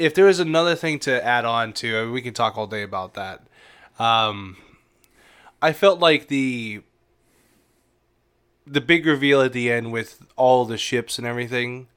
if 0.02 0.16
there 0.16 0.26
was 0.26 0.40
another 0.40 0.76
thing 0.76 0.98
to 1.00 1.24
add 1.24 1.46
on 1.46 1.74
to, 1.74 1.98
I 1.98 2.04
mean, 2.04 2.12
we 2.12 2.22
can 2.22 2.34
talk 2.34 2.58
all 2.58 2.66
day 2.66 2.82
about 2.82 3.14
that. 3.14 3.44
Um, 4.00 4.58
I 5.62 5.74
felt 5.74 6.00
like 6.00 6.28
the 6.28 6.82
the 8.66 8.82
big 8.82 9.06
reveal 9.06 9.42
at 9.42 9.54
the 9.54 9.72
end 9.72 9.92
with 9.92 10.24
all 10.36 10.66
the 10.66 10.78
ships 10.78 11.18
and 11.18 11.28
everything. 11.28 11.88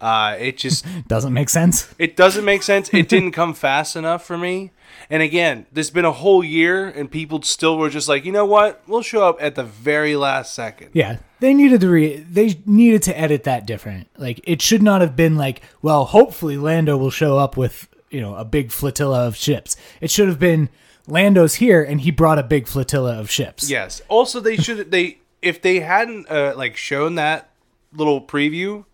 Uh, 0.00 0.36
it 0.38 0.56
just 0.56 0.84
Doesn't 1.08 1.32
make 1.32 1.48
sense. 1.48 1.92
it 1.98 2.16
doesn't 2.16 2.44
make 2.44 2.62
sense. 2.62 2.88
It 2.94 3.08
didn't 3.08 3.32
come 3.32 3.52
fast 3.54 3.96
enough 3.96 4.24
for 4.24 4.38
me. 4.38 4.70
And 5.10 5.22
again, 5.22 5.66
there's 5.72 5.90
been 5.90 6.04
a 6.04 6.12
whole 6.12 6.44
year, 6.44 6.86
and 6.86 7.10
people 7.10 7.42
still 7.42 7.76
were 7.78 7.90
just 7.90 8.08
like, 8.08 8.24
you 8.24 8.32
know 8.32 8.44
what? 8.44 8.82
We'll 8.86 9.02
show 9.02 9.26
up 9.28 9.38
at 9.40 9.54
the 9.54 9.64
very 9.64 10.16
last 10.16 10.54
second. 10.54 10.90
Yeah, 10.92 11.18
they 11.40 11.52
needed 11.54 11.80
to 11.80 11.88
re- 11.88 12.16
they 12.18 12.60
needed 12.64 13.02
to 13.04 13.18
edit 13.18 13.44
that 13.44 13.66
different. 13.66 14.08
Like 14.16 14.40
it 14.44 14.62
should 14.62 14.82
not 14.82 15.00
have 15.00 15.16
been 15.16 15.36
like, 15.36 15.62
well, 15.82 16.04
hopefully 16.04 16.56
Lando 16.56 16.96
will 16.96 17.10
show 17.10 17.38
up 17.38 17.56
with 17.56 17.88
you 18.10 18.20
know 18.20 18.34
a 18.36 18.44
big 18.44 18.70
flotilla 18.70 19.26
of 19.26 19.36
ships. 19.36 19.76
It 20.00 20.10
should 20.10 20.28
have 20.28 20.38
been 20.38 20.68
Lando's 21.06 21.56
here 21.56 21.82
and 21.82 22.00
he 22.02 22.10
brought 22.10 22.38
a 22.38 22.42
big 22.42 22.66
flotilla 22.66 23.18
of 23.18 23.30
ships. 23.30 23.68
Yes. 23.70 24.00
Also, 24.08 24.40
they 24.40 24.56
should 24.56 24.90
they 24.90 25.18
if 25.42 25.60
they 25.62 25.80
hadn't 25.80 26.30
uh, 26.30 26.54
like 26.56 26.76
shown 26.76 27.14
that 27.16 27.50
little 27.92 28.20
preview 28.20 28.84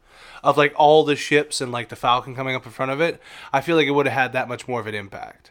of 0.45 0.57
like 0.57 0.73
all 0.77 1.03
the 1.03 1.17
ships 1.17 1.61
and 1.61 1.73
like 1.73 1.89
the 1.89 1.97
Falcon 1.97 2.37
coming 2.37 2.55
up 2.55 2.65
in 2.67 2.71
front 2.71 2.93
of 2.93 3.01
it, 3.01 3.21
I 3.53 3.61
feel 3.61 3.75
like 3.75 3.89
it 3.89 3.93
would 3.93 4.07
have 4.07 4.13
had 4.13 4.33
that 4.35 4.47
much 4.47 4.69
more 4.69 4.79
of 4.79 4.87
an 4.87 4.95
impact. 4.95 5.51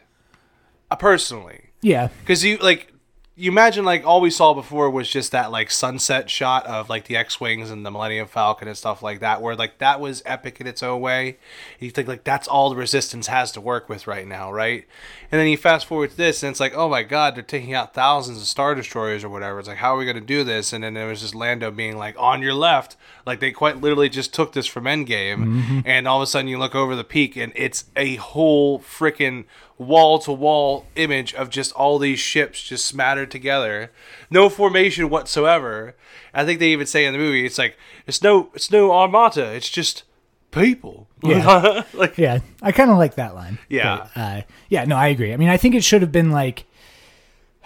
Uh, 0.90 0.96
personally, 0.96 1.70
yeah, 1.82 2.08
because 2.20 2.44
you 2.44 2.56
like 2.58 2.93
you 3.36 3.50
imagine 3.50 3.84
like 3.84 4.06
all 4.06 4.20
we 4.20 4.30
saw 4.30 4.54
before 4.54 4.88
was 4.88 5.08
just 5.08 5.32
that 5.32 5.50
like 5.50 5.68
sunset 5.68 6.30
shot 6.30 6.64
of 6.66 6.88
like 6.88 7.06
the 7.06 7.16
X-wings 7.16 7.68
and 7.68 7.84
the 7.84 7.90
Millennium 7.90 8.28
Falcon 8.28 8.68
and 8.68 8.76
stuff 8.76 9.02
like 9.02 9.18
that, 9.20 9.42
where 9.42 9.56
like 9.56 9.78
that 9.78 10.00
was 10.00 10.22
epic 10.24 10.60
in 10.60 10.68
its 10.68 10.84
own 10.84 11.00
way. 11.00 11.38
You 11.80 11.90
think 11.90 12.06
like 12.06 12.22
that's 12.22 12.46
all 12.46 12.70
the 12.70 12.76
Resistance 12.76 13.26
has 13.26 13.50
to 13.52 13.60
work 13.60 13.88
with 13.88 14.06
right 14.06 14.26
now, 14.26 14.52
right? 14.52 14.86
And 15.32 15.40
then 15.40 15.48
you 15.48 15.56
fast 15.56 15.86
forward 15.86 16.12
to 16.12 16.16
this, 16.16 16.44
and 16.44 16.50
it's 16.50 16.60
like, 16.60 16.76
oh 16.76 16.88
my 16.88 17.02
god, 17.02 17.34
they're 17.34 17.42
taking 17.42 17.74
out 17.74 17.92
thousands 17.92 18.38
of 18.38 18.44
star 18.44 18.76
destroyers 18.76 19.24
or 19.24 19.28
whatever. 19.28 19.58
It's 19.58 19.66
like, 19.66 19.78
how 19.78 19.96
are 19.96 19.98
we 19.98 20.06
gonna 20.06 20.20
do 20.20 20.44
this? 20.44 20.72
And 20.72 20.84
then 20.84 20.94
there 20.94 21.08
was 21.08 21.20
just 21.20 21.34
Lando 21.34 21.72
being 21.72 21.96
like, 21.96 22.14
on 22.16 22.40
your 22.40 22.54
left, 22.54 22.96
like 23.26 23.40
they 23.40 23.50
quite 23.50 23.80
literally 23.80 24.08
just 24.08 24.32
took 24.32 24.52
this 24.52 24.66
from 24.66 24.84
Endgame, 24.84 25.38
mm-hmm. 25.44 25.80
and 25.84 26.06
all 26.06 26.18
of 26.18 26.22
a 26.22 26.28
sudden 26.28 26.46
you 26.46 26.58
look 26.58 26.76
over 26.76 26.94
the 26.94 27.02
peak, 27.02 27.36
and 27.36 27.52
it's 27.56 27.86
a 27.96 28.14
whole 28.14 28.78
freaking 28.78 29.44
wall 29.78 30.18
to 30.20 30.32
wall 30.32 30.86
image 30.96 31.34
of 31.34 31.50
just 31.50 31.72
all 31.72 31.98
these 31.98 32.18
ships 32.18 32.62
just 32.62 32.84
smattered 32.84 33.30
together, 33.30 33.90
no 34.30 34.48
formation 34.48 35.10
whatsoever. 35.10 35.94
I 36.32 36.44
think 36.44 36.60
they 36.60 36.68
even 36.68 36.86
say 36.86 37.04
in 37.04 37.12
the 37.12 37.18
movie, 37.18 37.46
it's 37.46 37.58
like 37.58 37.76
it's 38.06 38.22
no, 38.22 38.50
it's 38.54 38.70
no 38.70 38.92
armada, 38.92 39.52
it's 39.52 39.70
just 39.70 40.04
people. 40.50 41.08
Yeah. 41.24 41.84
like 41.94 42.18
yeah. 42.18 42.40
I 42.60 42.70
kind 42.70 42.90
of 42.90 42.98
like 42.98 43.14
that 43.14 43.34
line. 43.34 43.58
Yeah. 43.70 44.08
But, 44.14 44.20
uh, 44.20 44.42
yeah. 44.68 44.84
No, 44.84 44.94
I 44.94 45.08
agree. 45.08 45.32
I 45.32 45.38
mean, 45.38 45.48
I 45.48 45.56
think 45.56 45.74
it 45.74 45.82
should 45.82 46.02
have 46.02 46.12
been 46.12 46.30
like. 46.30 46.66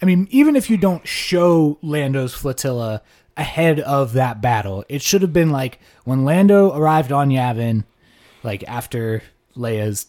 I 0.00 0.04
mean, 0.04 0.28
even 0.30 0.54
if 0.54 0.68
you 0.70 0.76
don't 0.76 1.08
show 1.08 1.78
Lando's 1.82 2.34
flotilla 2.34 3.02
ahead 3.36 3.80
of 3.80 4.12
that 4.12 4.42
battle, 4.42 4.84
it 4.90 5.00
should 5.00 5.22
have 5.22 5.32
been 5.32 5.50
like 5.50 5.80
when 6.04 6.24
Lando 6.24 6.72
arrived 6.76 7.10
on 7.10 7.30
Yavin, 7.30 7.84
like 8.42 8.62
after 8.68 9.22
Leia's 9.56 10.06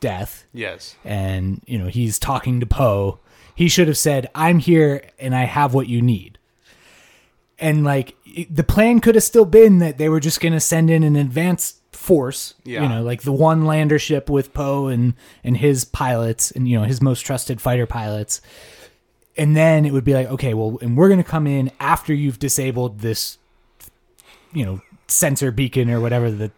death, 0.00 0.44
yes, 0.52 0.96
and 1.04 1.62
you 1.66 1.78
know 1.78 1.86
he's 1.86 2.18
talking 2.18 2.58
to 2.60 2.66
Poe, 2.66 3.18
he 3.54 3.68
should 3.68 3.86
have 3.88 3.98
said, 3.98 4.28
"I'm 4.34 4.58
here 4.58 5.02
and 5.18 5.34
I 5.34 5.44
have 5.44 5.72
what 5.74 5.88
you 5.88 6.00
need." 6.02 6.38
And 7.58 7.84
like 7.84 8.14
it- 8.24 8.54
the 8.54 8.64
plan 8.64 9.00
could 9.00 9.14
have 9.14 9.24
still 9.24 9.44
been 9.44 9.78
that 9.78 9.98
they 9.98 10.08
were 10.08 10.20
just 10.20 10.40
going 10.40 10.54
to 10.54 10.60
send 10.60 10.90
in 10.90 11.02
an 11.04 11.16
advanced 11.16 11.76
force, 11.92 12.54
Yeah. 12.64 12.82
you 12.82 12.88
know, 12.88 13.02
like 13.02 13.22
the 13.22 13.32
one 13.32 13.66
lander 13.66 13.98
ship 13.98 14.30
with 14.30 14.54
Poe 14.54 14.86
and 14.86 15.12
and 15.44 15.58
his 15.58 15.84
pilots 15.84 16.50
and 16.50 16.66
you 16.68 16.78
know 16.78 16.84
his 16.84 17.02
most 17.02 17.20
trusted 17.20 17.60
fighter 17.60 17.86
pilots. 17.86 18.40
And 19.36 19.56
then 19.56 19.84
it 19.86 19.92
would 19.92 20.04
be 20.04 20.12
like, 20.14 20.28
okay, 20.28 20.54
well, 20.54 20.78
and 20.82 20.96
we're 20.96 21.08
going 21.08 21.22
to 21.22 21.28
come 21.28 21.46
in 21.46 21.70
after 21.78 22.12
you've 22.12 22.38
disabled 22.38 22.98
this 23.00 23.38
you 24.52 24.64
know, 24.64 24.80
sensor 25.06 25.50
beacon 25.52 25.88
or 25.90 26.00
whatever 26.00 26.30
the 26.30 26.50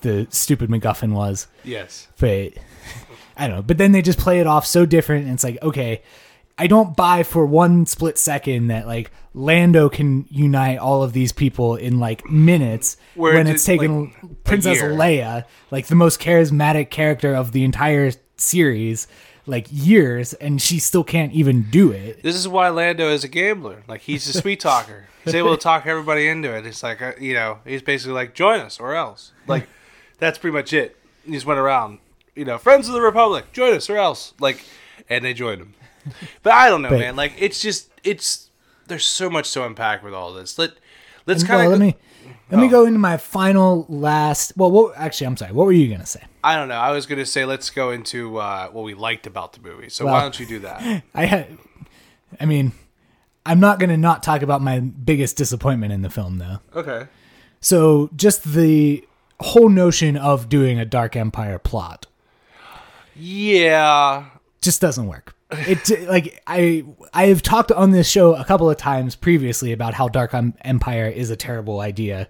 the 0.00 0.26
stupid 0.30 0.70
MacGuffin 0.70 1.12
was 1.12 1.46
yes, 1.64 2.08
but 2.18 2.52
I 3.36 3.46
don't 3.46 3.56
know. 3.56 3.62
But 3.62 3.78
then 3.78 3.92
they 3.92 4.02
just 4.02 4.18
play 4.18 4.40
it 4.40 4.46
off 4.46 4.66
so 4.66 4.86
different, 4.86 5.24
and 5.24 5.34
it's 5.34 5.44
like, 5.44 5.62
okay, 5.62 6.02
I 6.56 6.66
don't 6.66 6.96
buy 6.96 7.22
for 7.24 7.44
one 7.44 7.86
split 7.86 8.16
second 8.18 8.68
that 8.68 8.86
like 8.86 9.10
Lando 9.34 9.88
can 9.88 10.26
unite 10.30 10.78
all 10.78 11.02
of 11.02 11.12
these 11.12 11.32
people 11.32 11.74
in 11.74 11.98
like 11.98 12.24
minutes 12.30 12.96
Where 13.14 13.34
when 13.34 13.48
it's 13.48 13.64
taken 13.64 14.14
like, 14.22 14.44
Princess. 14.44 14.80
Leia, 14.80 15.44
like 15.70 15.88
the 15.88 15.96
most 15.96 16.20
charismatic 16.20 16.90
character 16.90 17.34
of 17.34 17.50
the 17.52 17.64
entire 17.64 18.12
series, 18.36 19.08
like 19.46 19.66
years, 19.70 20.32
and 20.34 20.60
she 20.60 20.78
still 20.78 21.04
can't 21.04 21.32
even 21.32 21.62
do 21.70 21.92
it. 21.92 22.22
this 22.22 22.36
is 22.36 22.48
why 22.48 22.68
Lando 22.68 23.08
is 23.10 23.24
a 23.24 23.28
gambler. 23.28 23.82
Like 23.86 24.02
he's 24.02 24.26
a 24.26 24.32
sweet 24.32 24.60
talker. 24.60 25.06
He's 25.24 25.34
able 25.34 25.56
to 25.56 25.62
talk 25.62 25.86
everybody 25.86 26.28
into 26.28 26.54
it. 26.54 26.66
It's 26.66 26.82
like 26.82 27.02
uh, 27.02 27.12
you 27.20 27.34
know, 27.34 27.58
he's 27.64 27.82
basically 27.82 28.14
like, 28.14 28.34
join 28.34 28.60
us 28.60 28.80
or 28.80 28.94
else. 28.94 29.32
Like 29.46 29.68
that's 30.18 30.38
pretty 30.38 30.54
much 30.54 30.72
it. 30.72 30.96
He 31.24 31.32
just 31.32 31.46
went 31.46 31.60
around, 31.60 31.98
you 32.34 32.44
know, 32.44 32.58
friends 32.58 32.88
of 32.88 32.94
the 32.94 33.00
Republic, 33.00 33.52
join 33.52 33.74
us 33.74 33.88
or 33.88 33.96
else. 33.96 34.34
Like, 34.40 34.64
and 35.08 35.24
they 35.24 35.34
joined 35.34 35.60
him. 35.60 35.74
But 36.42 36.52
I 36.52 36.68
don't 36.68 36.82
know, 36.82 36.90
But- 36.90 37.00
man. 37.00 37.16
Like 37.16 37.32
it's 37.38 37.60
just 37.60 37.90
it's 38.02 38.50
there's 38.86 39.04
so 39.04 39.30
much 39.30 39.52
to 39.52 39.64
unpack 39.64 40.02
with 40.02 40.14
all 40.14 40.32
this. 40.32 40.58
Let 40.58 40.72
let's 41.26 41.42
kind 41.42 41.58
well, 41.58 41.72
of 41.72 41.78
let 41.78 41.86
me 41.86 41.96
let 42.50 42.60
me 42.60 42.66
Oh. 42.66 42.70
go 42.70 42.86
into 42.86 42.98
my 42.98 43.16
final 43.16 43.86
last. 43.88 44.52
Well, 44.56 44.70
what, 44.70 44.94
actually, 44.96 45.26
I'm 45.28 45.36
sorry. 45.36 45.52
What 45.52 45.66
were 45.66 45.72
you 45.72 45.88
gonna 45.90 46.06
say? 46.06 46.20
I 46.42 46.56
don't 46.56 46.68
know. 46.68 46.76
I 46.78 46.90
was 46.90 47.06
gonna 47.06 47.24
say 47.26 47.44
let's 47.44 47.70
go 47.70 47.90
into 47.90 48.36
uh, 48.38 48.68
what 48.68 48.84
we 48.84 48.94
liked 48.94 49.26
about 49.26 49.52
the 49.54 49.60
movie. 49.60 49.88
So 49.88 50.04
Well- 50.04 50.14
why 50.14 50.20
don't 50.20 50.38
you 50.38 50.46
do 50.46 50.58
that? 50.60 51.02
I 51.14 51.24
had, 51.24 51.56
I 52.40 52.44
mean, 52.46 52.72
I'm 53.46 53.60
not 53.60 53.78
gonna 53.78 53.96
not 53.96 54.22
talk 54.22 54.42
about 54.42 54.60
my 54.62 54.80
biggest 54.80 55.36
disappointment 55.36 55.92
in 55.92 56.02
the 56.02 56.10
film 56.10 56.38
though. 56.38 56.58
Okay. 56.74 57.06
So 57.60 58.10
just 58.14 58.44
the 58.44 59.04
whole 59.40 59.68
notion 59.68 60.16
of 60.16 60.48
doing 60.48 60.78
a 60.78 60.84
Dark 60.84 61.16
Empire 61.16 61.58
plot 61.58 62.06
Yeah. 63.16 64.26
just 64.60 64.80
doesn't 64.80 65.06
work. 65.06 65.34
It 65.50 66.08
like 66.08 66.42
I 66.46 66.84
I 67.12 67.26
have 67.26 67.42
talked 67.42 67.70
on 67.72 67.90
this 67.90 68.08
show 68.08 68.34
a 68.34 68.44
couple 68.44 68.68
of 68.70 68.76
times 68.76 69.14
previously 69.14 69.72
about 69.72 69.94
how 69.94 70.08
Dark 70.08 70.34
Empire 70.62 71.06
is 71.08 71.30
a 71.30 71.36
terrible 71.36 71.80
idea. 71.80 72.28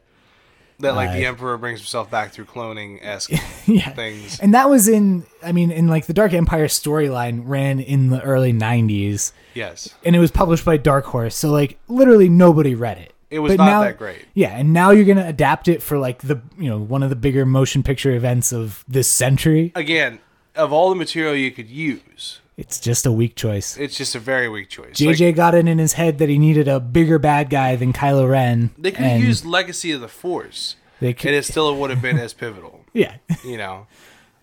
That 0.80 0.94
like 0.96 1.12
the 1.12 1.24
Uh, 1.24 1.28
Emperor 1.28 1.56
brings 1.56 1.80
himself 1.80 2.10
back 2.10 2.32
through 2.32 2.46
cloning 2.46 2.98
esque 3.02 3.30
yeah. 3.66 3.90
things. 3.90 4.40
And 4.40 4.54
that 4.54 4.68
was 4.68 4.88
in, 4.88 5.24
I 5.42 5.52
mean, 5.52 5.70
in 5.70 5.86
like 5.88 6.06
the 6.06 6.12
Dark 6.12 6.32
Empire 6.32 6.66
storyline 6.66 7.42
ran 7.44 7.78
in 7.80 8.10
the 8.10 8.20
early 8.22 8.52
90s 8.52 9.32
Yes. 9.54 9.94
and 10.04 10.16
it 10.16 10.18
was 10.18 10.30
published 10.32 10.64
by 10.64 10.76
Dark 10.76 11.04
Horse. 11.06 11.36
So, 11.36 11.50
like, 11.50 11.78
literally 11.88 12.28
nobody 12.28 12.74
read 12.74 12.98
it. 12.98 13.12
It 13.30 13.38
was 13.38 13.54
not 13.56 13.82
that 13.82 13.98
great. 13.98 14.24
Yeah. 14.34 14.56
And 14.56 14.72
now 14.72 14.90
you're 14.90 15.04
going 15.04 15.16
to 15.18 15.26
adapt 15.26 15.66
it 15.68 15.82
for 15.82 15.98
like 15.98 16.22
the, 16.22 16.40
you 16.58 16.68
know, 16.68 16.78
one 16.78 17.02
of 17.02 17.10
the 17.10 17.16
bigger 17.16 17.44
motion 17.46 17.82
picture 17.82 18.12
events 18.12 18.52
of 18.52 18.84
this 18.86 19.08
century. 19.08 19.72
Again, 19.74 20.18
of 20.54 20.72
all 20.72 20.90
the 20.90 20.94
material 20.96 21.34
you 21.34 21.50
could 21.50 21.68
use, 21.68 22.40
It's 22.56 22.78
just 22.78 23.04
a 23.04 23.10
weak 23.10 23.34
choice. 23.34 23.76
it's 23.76 23.96
just 23.96 24.14
a 24.14 24.20
very 24.20 24.48
weak 24.48 24.68
choice. 24.68 24.96
JJ 24.96 25.26
Like, 25.26 25.36
got 25.36 25.54
it 25.54 25.66
in 25.66 25.78
his 25.78 25.94
head 25.94 26.18
that 26.18 26.28
he 26.28 26.38
needed 26.38 26.68
a 26.68 26.78
bigger 26.78 27.18
bad 27.18 27.50
guy 27.50 27.74
than 27.74 27.92
Kylo 27.92 28.28
Ren. 28.30 28.70
they 28.78 28.92
could 28.92 29.04
have 29.04 29.20
used 29.20 29.44
Legacy 29.44 29.90
of 29.90 30.00
the 30.00 30.08
Force, 30.08 30.76
They 31.00 31.12
could, 31.12 31.28
and 31.28 31.36
it 31.36 31.44
still 31.44 31.74
would 31.76 31.90
have 31.90 32.00
been 32.00 32.18
as 32.18 32.32
pivotal. 32.32 32.84
yeah. 32.92 33.16
You 33.44 33.58
know, 33.58 33.86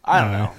I 0.03 0.22
don't 0.22 0.32
know. 0.34 0.43
Uh, 0.43 0.53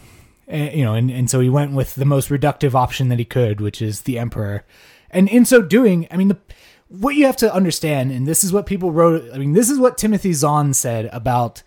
and, 0.49 0.75
you 0.75 0.85
know, 0.85 0.95
and, 0.95 1.11
and 1.11 1.31
so 1.31 1.41
he 1.41 1.51
went 1.51 1.73
with 1.73 1.95
the 1.95 2.05
most 2.05 2.31
reductive 2.31 2.75
option 2.75 3.09
that 3.09 3.19
he 3.19 3.25
could, 3.25 3.61
which 3.61 3.83
is 3.83 4.03
the 4.03 4.19
Emperor. 4.19 4.65
And 5.11 5.29
in 5.29 5.45
so 5.45 5.61
doing, 5.61 6.09
I 6.11 6.17
mean, 6.17 6.29
the, 6.29 6.39
what 6.89 7.15
you 7.17 7.27
have 7.27 7.37
to 7.39 7.53
understand, 7.53 8.13
and 8.13 8.27
this 8.27 8.45
is 8.45 8.53
what 8.53 8.67
people 8.67 8.93
wrote, 8.93 9.31
I 9.33 9.39
mean, 9.39 9.53
this 9.53 9.71
is 9.71 9.79
what 9.79 9.99
Timothy 9.99 10.33
Zahn 10.33 10.75
said 10.75 11.11
about 11.13 11.63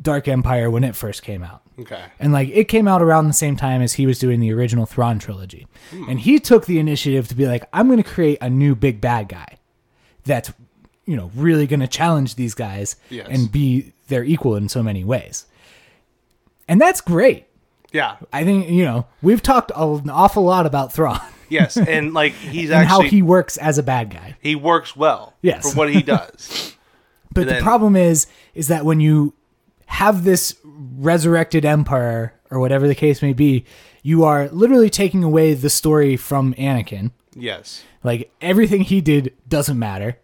Dark 0.00 0.28
Empire 0.28 0.70
when 0.70 0.84
it 0.84 0.94
first 0.94 1.22
came 1.22 1.42
out. 1.42 1.62
Okay. 1.78 2.04
And 2.20 2.32
like 2.32 2.48
it 2.50 2.64
came 2.68 2.86
out 2.86 3.02
around 3.02 3.26
the 3.26 3.32
same 3.34 3.56
time 3.56 3.82
as 3.82 3.94
he 3.94 4.06
was 4.06 4.18
doing 4.18 4.38
the 4.40 4.52
original 4.52 4.86
Thrawn 4.86 5.18
trilogy. 5.18 5.66
Hmm. 5.90 6.08
And 6.08 6.20
he 6.20 6.38
took 6.38 6.66
the 6.66 6.78
initiative 6.78 7.26
to 7.28 7.34
be 7.34 7.46
like, 7.46 7.64
I'm 7.72 7.86
going 7.88 8.02
to 8.02 8.08
create 8.08 8.38
a 8.40 8.48
new 8.48 8.74
big 8.76 9.00
bad 9.00 9.28
guy 9.28 9.58
that's, 10.24 10.52
you 11.04 11.16
know, 11.16 11.30
really 11.34 11.66
going 11.66 11.80
to 11.80 11.88
challenge 11.88 12.36
these 12.36 12.54
guys 12.54 12.96
Yes. 13.10 13.26
and 13.28 13.50
be 13.50 13.92
their 14.08 14.22
equal 14.24 14.54
in 14.56 14.68
so 14.68 14.82
many 14.82 15.02
ways. 15.04 15.46
And 16.68 16.80
that's 16.80 17.00
great. 17.00 17.46
Yeah. 17.92 18.16
I 18.32 18.44
think, 18.44 18.68
you 18.68 18.84
know, 18.84 19.06
we've 19.22 19.42
talked 19.42 19.70
an 19.74 20.10
awful 20.10 20.44
lot 20.44 20.66
about 20.66 20.92
Thrawn 20.92 21.20
Yes, 21.48 21.76
and 21.76 22.14
like 22.14 22.32
he's 22.32 22.70
and 22.70 22.86
how 22.88 23.02
he 23.02 23.20
works 23.22 23.56
as 23.58 23.78
a 23.78 23.82
bad 23.82 24.10
guy. 24.10 24.36
he 24.40 24.54
works 24.54 24.96
well 24.96 25.34
Yes. 25.42 25.70
for 25.72 25.76
what 25.78 25.92
he 25.92 26.02
does. 26.02 26.70
But 27.32 27.40
And 27.42 27.48
the 27.50 27.54
then- 27.54 27.62
problem 27.64 27.96
is, 27.96 28.28
is 28.54 28.68
that 28.68 28.84
when 28.84 29.00
you 29.00 29.34
have 29.94 30.24
this 30.24 30.56
resurrected 30.64 31.64
empire 31.64 32.34
or 32.50 32.58
whatever 32.58 32.88
the 32.88 32.94
case 32.96 33.22
may 33.22 33.32
be, 33.32 33.64
you 34.02 34.24
are 34.24 34.48
literally 34.48 34.90
taking 34.90 35.22
away 35.22 35.54
the 35.54 35.70
story 35.70 36.16
from 36.16 36.52
Anakin. 36.54 37.12
yes. 37.34 37.84
Like 38.02 38.30
everything 38.42 38.82
he 38.82 39.00
did 39.00 39.32
doesn't 39.48 39.78
matter. 39.78 40.18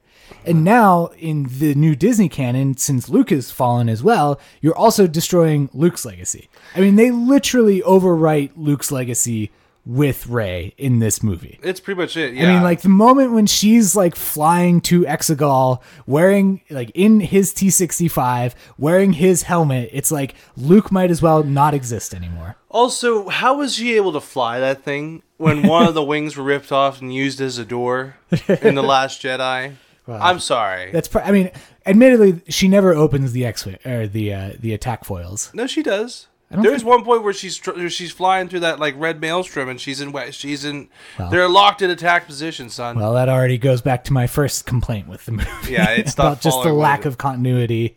And 0.45 0.65
now 0.65 1.07
in 1.19 1.47
the 1.49 1.75
new 1.75 1.95
Disney 1.95 2.29
canon, 2.29 2.77
since 2.77 3.09
Luke 3.09 3.31
has 3.31 3.51
fallen 3.51 3.89
as 3.89 4.03
well, 4.03 4.41
you're 4.61 4.77
also 4.77 5.07
destroying 5.07 5.71
Luke's 5.73 6.05
legacy. 6.05 6.51
I 6.75 6.81
mean, 6.81 6.97
they 6.97 7.11
literally 7.11 7.81
overwrite 7.83 8.51
Luke's 8.57 8.93
legacy 8.93 9.51
with 9.87 10.27
Rey 10.27 10.75
in 10.77 10.99
this 10.99 11.23
movie. 11.23 11.59
It's 11.63 11.81
pretty 11.81 12.01
much 12.01 12.17
it. 12.17 12.35
Yeah. 12.35 12.45
I 12.51 12.53
mean, 12.55 12.63
like 12.63 12.83
the 12.83 12.89
moment 12.89 13.33
when 13.33 13.47
she's 13.47 13.97
like 13.97 14.15
flying 14.15 14.81
to 14.83 15.03
Exegol, 15.03 15.81
wearing 16.07 16.61
like 16.71 16.91
in 16.95 17.21
his 17.21 17.53
T 17.55 17.71
sixty 17.71 18.09
five, 18.09 18.55
wearing 18.79 19.15
his 19.15 19.43
helmet, 19.45 19.91
it's 19.93 20.11
like 20.13 20.35
Luke 20.57 20.93
might 20.93 21.11
as 21.11 21.23
well 21.23 21.43
not 21.43 21.75
exist 21.75 22.15
anymore. 22.15 22.57
Also, 22.69 23.29
how 23.29 23.59
was 23.59 23.75
she 23.75 23.97
able 23.97 24.13
to 24.13 24.21
fly 24.21 24.61
that 24.61 24.83
thing 24.83 25.23
when 25.39 25.67
one 25.67 25.87
of 25.87 25.95
the 25.95 26.05
wings 26.13 26.37
were 26.37 26.45
ripped 26.45 26.71
off 26.71 27.01
and 27.01 27.13
used 27.13 27.41
as 27.41 27.59
a 27.59 27.65
door 27.65 28.17
in 28.63 28.75
the 28.75 28.83
Last 28.83 29.23
Jedi? 29.23 29.75
I'm 30.09 30.41
sorry. 30.41 30.91
That's, 30.91 31.07
pr- 31.07 31.21
I 31.21 31.31
mean, 31.31 31.51
admittedly, 31.87 32.41
she 32.49 32.67
never 32.67 32.93
opens 32.93 33.31
the 33.33 33.45
X 33.47 33.67
or 33.85 34.07
the 34.09 34.35
uh, 34.35 34.51
the 34.59 34.75
attack 34.75 35.05
foils. 35.05 35.53
No, 35.55 35.67
she 35.67 35.83
does. 35.83 36.27
There's 36.51 36.79
think- 36.83 36.89
one 36.89 37.05
point 37.05 37.23
where 37.23 37.33
she's 37.33 37.57
tr- 37.57 37.73
where 37.73 37.89
she's 37.89 38.11
flying 38.11 38.49
through 38.49 38.61
that 38.61 38.81
like 38.81 38.95
red 38.99 39.21
maelstrom 39.21 39.69
and 39.69 39.81
she's 39.81 40.01
in 40.01 40.11
we- 40.11 40.33
she's 40.33 40.65
in 40.65 40.89
they're 41.31 41.49
locked 41.49 41.81
in 41.81 41.91
attack 41.91 42.27
position, 42.27 42.69
son. 42.71 42.99
Well, 42.99 43.15
that 43.15 43.29
already 43.29 43.57
goes 43.57 43.81
back 43.81 44.03
to 44.05 44.13
my 44.13 44.27
first 44.27 44.67
complaint 44.67 45.07
with 45.07 45.25
the 45.27 45.33
movie. 45.33 45.73
Yeah, 45.73 45.91
it's 45.91 46.15
about 46.15 46.41
just 46.41 46.63
the 46.65 46.73
lack 46.73 47.05
of 47.05 47.19
continuity. 47.19 47.97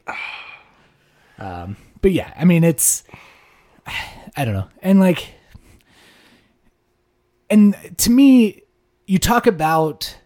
Um, 1.39 1.77
but 2.01 2.11
yeah, 2.11 2.31
I 2.37 2.45
mean, 2.45 2.63
it's 2.63 3.03
I 4.37 4.45
don't 4.45 4.53
know, 4.53 4.67
and 4.83 4.99
like, 4.99 5.33
and 7.49 7.75
to 7.97 8.11
me, 8.11 8.61
you 9.07 9.17
talk 9.19 9.47
about. 9.47 10.17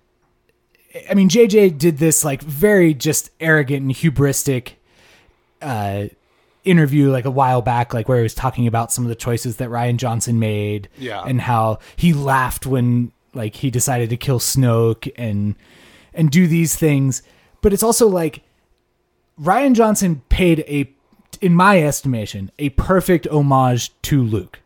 I 1.09 1.13
mean, 1.13 1.29
JJ 1.29 1.77
did 1.77 1.99
this 1.99 2.25
like 2.25 2.41
very 2.41 2.93
just 2.93 3.29
arrogant 3.39 3.83
and 3.83 3.91
hubristic 3.93 4.73
uh, 5.61 6.05
interview 6.67 7.09
like 7.11 7.25
a 7.25 7.31
while 7.31 7.61
back, 7.61 7.93
like 7.93 8.07
where 8.09 8.17
he 8.17 8.23
was 8.23 8.33
talking 8.35 8.67
about 8.67 8.91
some 8.91 9.03
of 9.05 9.09
the 9.09 9.15
choices 9.15 9.57
that 9.57 9.69
Rian 9.69 9.97
Johnson 9.97 10.39
made, 10.39 10.89
Yeah. 10.97 11.23
and 11.23 11.41
how 11.41 11.79
he 11.95 12.13
laughed 12.13 12.65
when 12.65 13.11
like 13.33 13.55
he 13.55 13.69
decided 13.71 14.09
to 14.09 14.17
kill 14.17 14.39
Snoke 14.39 15.11
and 15.17 15.55
and 16.13 16.29
do 16.31 16.47
these 16.47 16.75
things. 16.75 17.21
But 17.61 17.73
it's 17.73 17.83
also 17.83 18.07
like 18.07 18.41
Rian 19.41 19.73
Johnson 19.75 20.21
paid 20.29 20.59
a, 20.67 20.89
in 21.41 21.53
my 21.53 21.81
estimation, 21.83 22.51
a 22.57 22.69
perfect 22.69 23.27
homage 23.27 23.91
to 24.03 24.23
Luke. 24.23 24.59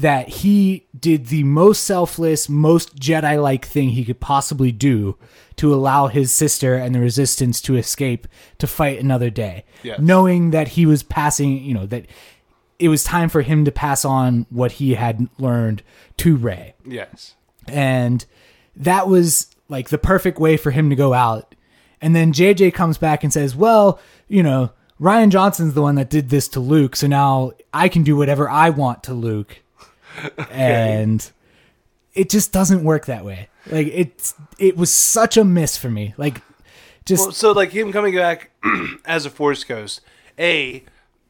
That 0.00 0.28
he 0.28 0.86
did 0.98 1.26
the 1.26 1.44
most 1.44 1.84
selfless, 1.84 2.48
most 2.48 2.96
Jedi 2.96 3.40
like 3.40 3.64
thing 3.64 3.90
he 3.90 4.04
could 4.04 4.20
possibly 4.20 4.72
do 4.72 5.16
to 5.56 5.74
allow 5.74 6.06
his 6.06 6.32
sister 6.32 6.74
and 6.74 6.94
the 6.94 7.00
resistance 7.00 7.60
to 7.62 7.76
escape 7.76 8.26
to 8.58 8.66
fight 8.66 8.98
another 8.98 9.30
day. 9.30 9.64
Yes. 9.82 10.00
Knowing 10.00 10.50
that 10.50 10.68
he 10.68 10.86
was 10.86 11.02
passing, 11.02 11.62
you 11.62 11.74
know, 11.74 11.86
that 11.86 12.06
it 12.78 12.88
was 12.88 13.04
time 13.04 13.28
for 13.28 13.42
him 13.42 13.64
to 13.66 13.72
pass 13.72 14.04
on 14.04 14.46
what 14.48 14.72
he 14.72 14.94
had 14.94 15.28
learned 15.38 15.82
to 16.16 16.34
Rey 16.34 16.74
yes. 16.86 17.34
and 17.68 18.24
that 18.76 19.06
was 19.06 19.48
like 19.68 19.90
the 19.90 19.98
perfect 19.98 20.38
way 20.38 20.56
for 20.56 20.70
him 20.70 20.90
to 20.90 20.96
go 20.96 21.12
out. 21.12 21.54
And 22.00 22.16
then 22.16 22.32
JJ 22.32 22.72
comes 22.74 22.98
back 22.98 23.22
and 23.22 23.32
says, 23.32 23.54
"Well, 23.54 24.00
you 24.26 24.42
know, 24.42 24.70
Rian 25.00 25.28
Johnson's 25.30 25.74
the 25.74 25.82
one 25.82 25.96
that 25.96 26.10
did 26.10 26.30
this 26.30 26.48
to 26.48 26.60
Luke, 26.60 26.96
so 26.96 27.06
now 27.06 27.52
I 27.72 27.88
can 27.88 28.02
do 28.02 28.16
whatever 28.16 28.48
I 28.48 28.70
want 28.70 29.02
to 29.04 29.14
Luke." 29.14 29.60
And 30.50 31.30
it 32.14 32.28
just 32.28 32.52
doesn't 32.52 32.84
work 32.84 33.06
that 33.06 33.24
way. 33.24 33.48
Like 33.70 33.88
it's 33.92 34.34
it 34.58 34.76
was 34.76 34.92
such 34.92 35.36
a 35.36 35.44
miss 35.44 35.76
for 35.76 35.90
me. 35.90 36.14
Like 36.16 36.42
just 37.04 37.22
Well, 37.22 37.32
so 37.32 37.52
like 37.52 37.70
him 37.70 37.92
coming 37.92 38.14
back 38.14 38.50
as 39.04 39.26
a 39.26 39.30
Force 39.30 39.64
Ghost, 39.64 40.00
a 40.38 40.84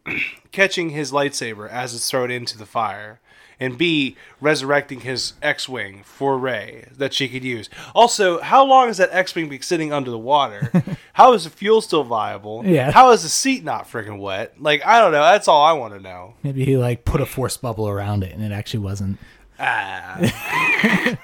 catching 0.53 0.91
his 0.91 1.13
lightsaber 1.13 1.69
as 1.69 1.95
it's 1.95 2.11
thrown 2.11 2.31
into 2.31 2.57
the 2.57 2.67
fire, 2.67 3.21
and 3.61 3.77
b 3.79 4.17
resurrecting 4.41 5.01
his 5.01 5.35
X-wing 5.43 6.03
for 6.05 6.39
Rey 6.39 6.89
that 6.97 7.13
she 7.13 7.29
could 7.29 7.45
use. 7.45 7.69
Also, 7.95 8.41
how 8.41 8.65
long 8.65 8.87
has 8.89 8.97
that 8.97 9.11
X-wing 9.13 9.49
been 9.51 9.61
sitting 9.63 9.93
under 9.93 10.11
the 10.11 10.19
water? 10.19 10.73
how 11.13 11.35
is 11.35 11.45
the 11.45 11.51
fuel 11.51 11.81
still 11.83 12.03
viable? 12.05 12.65
Yeah. 12.65 12.91
How 12.91 13.11
is 13.13 13.23
the 13.23 13.29
seat 13.29 13.63
not 13.63 13.87
freaking 13.89 14.19
wet? 14.19 14.61
Like 14.61 14.85
I 14.85 14.99
don't 15.01 15.13
know. 15.13 15.23
That's 15.23 15.47
all 15.47 15.63
I 15.63 15.73
want 15.73 15.95
to 15.95 16.01
know. 16.01 16.35
maybe 16.43 16.65
he 16.65 16.77
like 16.77 17.05
put 17.05 17.21
a 17.21 17.27
force 17.27 17.57
bubble 17.59 17.87
around 17.89 18.25
it 18.25 18.33
and 18.35 18.43
it 18.43 18.51
actually 18.53 18.81
wasn't. 18.81 19.19
Ah. 19.59 20.17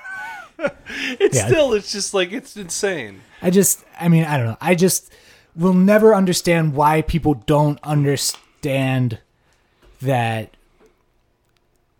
it's 0.59 1.37
Yeah. 1.37 1.47
still. 1.49 1.73
It's 1.73 1.91
just 1.93 2.13
like 2.15 2.33
it's 2.33 2.57
insane. 2.57 3.23
I 3.43 3.51
just, 3.51 3.85
I 4.01 4.09
mean, 4.09 4.25
I 4.25 4.37
don't 4.37 4.47
know. 4.47 4.57
I 4.61 4.75
just 4.75 5.13
will 5.55 5.75
never 5.75 6.15
understand 6.15 6.75
why 6.75 7.01
people 7.03 7.35
don't 7.35 7.79
understand 7.83 9.19
that 10.03 10.51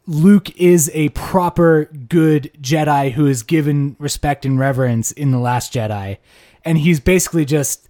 Luke 0.07 0.55
is 0.57 0.91
a 0.95 1.09
proper 1.11 1.87
good 1.87 2.51
Jedi 2.61 3.13
who 3.13 3.27
is 3.27 3.43
given 3.43 3.97
respect 3.99 4.45
and 4.45 4.59
reverence 4.59 5.11
in 5.13 5.33
The 5.33 5.39
Last 5.39 5.73
Jedi. 5.73 6.19
And 6.65 6.79
he's 6.79 7.01
basically 7.01 7.45
just, 7.45 7.89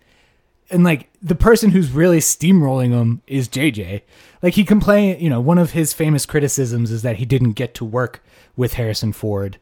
and 0.71 0.83
like 0.83 1.11
the 1.23 1.35
person 1.35 1.71
who's 1.71 1.91
really 1.91 2.19
steamrolling 2.19 2.91
him 2.91 3.23
is 3.27 3.49
JJ. 3.49 4.03
Like 4.43 4.55
he 4.55 4.65
complained, 4.65 5.21
you 5.21 5.29
know, 5.29 5.41
one 5.41 5.59
of 5.59 5.73
his 5.73 5.93
famous 5.93 6.25
criticisms 6.25 6.91
is 6.91 7.03
that 7.03 7.17
he 7.17 7.25
didn't 7.25 7.53
get 7.53 7.75
to 7.75 7.85
work 7.85 8.23
with 8.57 8.75
Harrison 8.75 9.13
Ford 9.13 9.59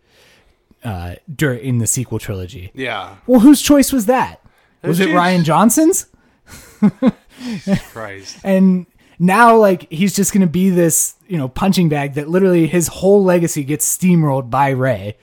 uh, 0.84 1.16
dur- 1.34 1.55
in 1.55 1.78
the 1.78 1.86
sequel 1.86 2.18
trilogy. 2.18 2.70
Yeah. 2.74 3.16
Well, 3.26 3.40
whose 3.40 3.62
choice 3.62 3.92
was 3.92 4.07
that? 4.07 4.40
Was 4.82 5.00
it 5.00 5.09
Rian 5.09 5.44
Johnson's? 5.44 6.07
Christ. 7.90 8.36
And 8.44 8.86
now, 9.19 9.57
like, 9.57 9.91
he's 9.91 10.15
just 10.15 10.33
to 10.47 10.51
be 10.51 10.71
this, 10.71 11.15
you 11.27 11.37
know, 11.37 11.49
punching 11.49 11.89
bag 11.89 12.15
that 12.15 12.29
literally 12.29 12.67
his 12.67 12.89
whole 12.89 13.23
legacy 13.23 13.65
gets 13.65 13.97
steamrolled 13.97 14.51
by 14.51 14.71
Rey. 14.71 15.17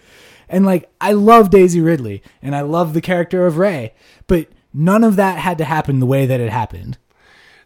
And, 0.50 0.66
like, 0.66 0.90
I 1.00 1.14
love 1.14 1.50
Daisy 1.50 1.82
Ridley 1.82 2.22
and 2.42 2.56
I 2.56 2.62
love 2.62 2.94
the 2.94 3.02
character 3.02 3.46
of 3.46 3.58
Rey, 3.58 3.94
but 4.28 4.48
none 4.74 5.04
of 5.04 5.16
that 5.16 5.38
had 5.38 5.58
to 5.60 5.66
happen 5.66 6.00
the 6.00 6.06
way 6.06 6.26
that 6.26 6.40
it 6.40 6.52
happened. 6.52 6.98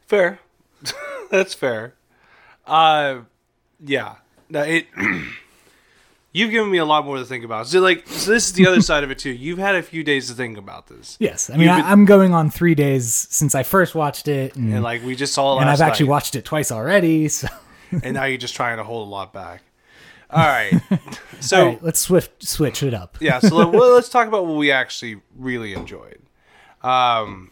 Fair. 0.01 0.39
That's 1.31 1.53
fair. 1.53 1.95
Uh, 2.65 3.21
yeah. 3.83 4.15
No, 4.49 4.61
it. 4.61 4.87
You've 6.35 6.51
given 6.51 6.69
me 6.69 6.79
a 6.79 6.85
lot 6.85 7.05
more 7.05 7.17
to 7.17 7.23
think 7.23 7.45
about. 7.45 7.65
So 7.65 7.79
like, 7.79 8.05
so 8.09 8.29
this 8.29 8.47
is 8.47 8.53
the 8.53 8.67
other 8.67 8.81
side 8.89 9.05
of 9.05 9.09
it 9.09 9.19
too. 9.19 9.29
You've 9.29 9.57
had 9.57 9.75
a 9.75 9.81
few 9.81 10.03
days 10.03 10.27
to 10.27 10.33
think 10.33 10.57
about 10.57 10.87
this, 10.87 11.15
Yes, 11.17 11.49
I 11.49 11.55
mean 11.55 11.69
I, 11.69 11.89
I'm 11.89 12.03
going 12.03 12.33
on 12.33 12.49
three 12.49 12.75
days 12.75 13.07
since 13.13 13.55
I 13.55 13.63
first 13.63 13.95
watched 13.95 14.27
it, 14.27 14.53
and, 14.57 14.73
and 14.73 14.83
like 14.83 15.01
we 15.01 15.15
just 15.15 15.33
saw 15.33 15.57
it 15.57 15.61
and 15.61 15.69
I've 15.69 15.79
actually 15.79 16.07
night, 16.07 16.11
watched 16.11 16.35
it 16.35 16.43
twice 16.43 16.73
already. 16.73 17.29
So, 17.29 17.47
and 18.03 18.15
now 18.15 18.25
you're 18.25 18.37
just 18.37 18.53
trying 18.53 18.77
to 18.77 18.83
hold 18.83 19.07
a 19.07 19.09
lot 19.09 19.31
back. 19.31 19.63
All 20.29 20.45
right, 20.45 20.73
so 21.39 21.59
all 21.59 21.65
right, 21.67 21.83
let's 21.83 21.99
swift 21.99 22.43
switch 22.43 22.83
it 22.83 22.93
up. 22.95 23.17
yeah, 23.21 23.39
so 23.39 23.55
let, 23.55 23.69
well, 23.71 23.93
let's 23.93 24.09
talk 24.09 24.27
about 24.27 24.45
what 24.47 24.57
we 24.57 24.71
actually 24.71 25.21
really 25.37 25.73
enjoyed. 25.73 26.19
Um, 26.81 27.51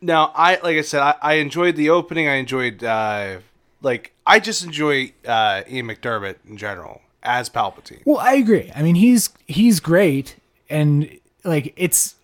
now 0.00 0.30
I 0.36 0.60
like 0.62 0.76
I 0.76 0.82
said, 0.82 1.00
I, 1.00 1.14
I 1.22 1.34
enjoyed 1.34 1.74
the 1.74 1.90
opening. 1.90 2.28
I 2.28 2.34
enjoyed 2.34 2.84
uh, 2.84 3.38
like 3.80 4.12
I 4.26 4.38
just 4.38 4.62
enjoy 4.62 5.14
uh, 5.26 5.62
Ian 5.68 5.88
McDiarmid 5.88 6.36
in 6.46 6.58
general 6.58 7.00
as 7.22 7.48
Palpatine. 7.50 8.02
Well, 8.04 8.18
I 8.18 8.34
agree. 8.34 8.70
I 8.74 8.82
mean, 8.82 8.94
he's 8.94 9.30
he's 9.46 9.80
great, 9.80 10.36
and 10.68 11.10
like 11.44 11.72
it's 11.76 12.14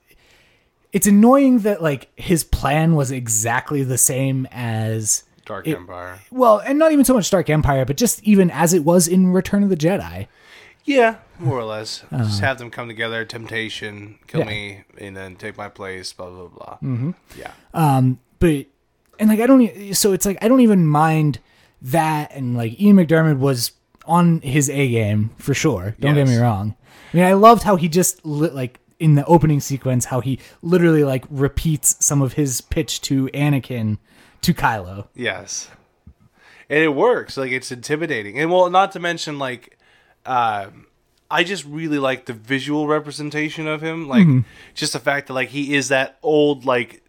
it's 0.92 1.07
annoying 1.07 1.61
that 1.61 1.82
like 1.82 2.09
his 2.16 2.44
plan 2.44 2.94
was 2.94 3.11
exactly 3.11 3.82
the 3.82 3.99
same 3.99 4.47
as 4.51 5.24
Dark 5.44 5.66
It- 5.66 5.76
Empire. 5.76 6.20
well, 6.30 6.59
and 6.59 6.78
not 6.78 6.92
even 6.92 7.05
so 7.05 7.14
much 7.14 7.30
Dark 7.30 7.51
Empire, 7.51 7.84
but 7.84 7.97
just 7.97 8.22
even 8.22 8.51
as 8.51 8.72
it 8.74 8.84
was 8.84 9.07
in 9.09 9.32
Return 9.32 9.62
of 9.62 9.68
the 9.68 9.76
Jedi. 9.76 10.26
Yeah, 10.84 11.16
more 11.40 11.59
or 11.59 11.64
less. 11.64 12.05
Just 12.12 12.40
have 12.40 12.59
them 12.59 12.70
come 12.70 12.86
together. 12.86 13.24
Temptation, 13.24 14.20
kill. 14.28 14.40
Yeah. 14.40 14.47
me, 14.47 14.84
and 14.99 15.16
then 15.16 15.34
take 15.34 15.57
my 15.59 15.68
place. 15.68 16.12
Blah 16.12 16.30
blah 16.30 16.47
blah. 16.47 16.78
Mm-hmm. 16.82 17.11
Yeah, 17.36 17.51
Um, 17.74 18.20
but 18.38 18.66
and 19.18 19.28
like 19.28 19.40
I 19.40 19.47
don't 19.47 19.94
so 19.97 20.12
it's 20.12 20.24
like 20.24 20.38
I 20.42 20.47
don't 20.49 20.61
even 20.61 20.86
mind 20.86 21.40
that 21.82 22.30
and 22.34 22.57
like 22.57 22.80
Ian 22.80 22.97
McDiarmid 22.97 23.38
was 23.38 23.72
on 24.07 24.41
his 24.41 24.71
A 24.71 24.89
game 24.89 25.31
for 25.39 25.55
sure. 25.55 25.95
Don't 26.01 26.15
get 26.15 26.29
me 26.29 26.37
wrong. 26.37 26.77
I 27.13 27.17
mean, 27.17 27.27
I 27.27 27.35
loved 27.35 27.63
how 27.63 27.77
he 27.77 27.89
just 27.89 28.25
lit 28.25 28.55
like 28.55 28.81
in 28.99 29.15
the 29.15 29.25
opening 29.27 29.61
sequence 29.61 30.07
how 30.07 30.21
he 30.21 30.39
literally 30.63 31.05
like 31.05 31.25
repeats 31.31 31.97
some 32.05 32.23
of 32.23 32.35
his 32.35 32.61
pitch 32.61 33.01
to 33.03 33.27
Anakin 33.29 33.99
to 34.43 34.55
Kylo. 34.55 35.09
yes, 35.15 35.71
and 36.69 36.83
it 36.83 36.95
works. 36.95 37.37
Like 37.37 37.53
it's 37.53 37.71
intimidating, 37.71 38.39
and 38.39 38.51
well, 38.51 38.71
not 38.71 38.93
to 38.93 39.01
mention 39.01 39.39
like, 39.39 39.79
uh, 40.25 40.69
I 41.31 41.45
just 41.45 41.65
really 41.65 41.99
like 41.99 42.27
the 42.27 42.33
visual 42.33 42.87
representation 42.87 43.67
of 43.67 43.83
him. 43.83 44.09
Like 44.09 44.27
just 44.75 44.93
the 44.93 45.01
fact 45.01 45.27
that 45.29 45.35
like 45.35 45.51
he 45.51 45.75
is 45.75 45.89
that 45.89 46.19
old 46.23 46.65
like, 46.65 47.03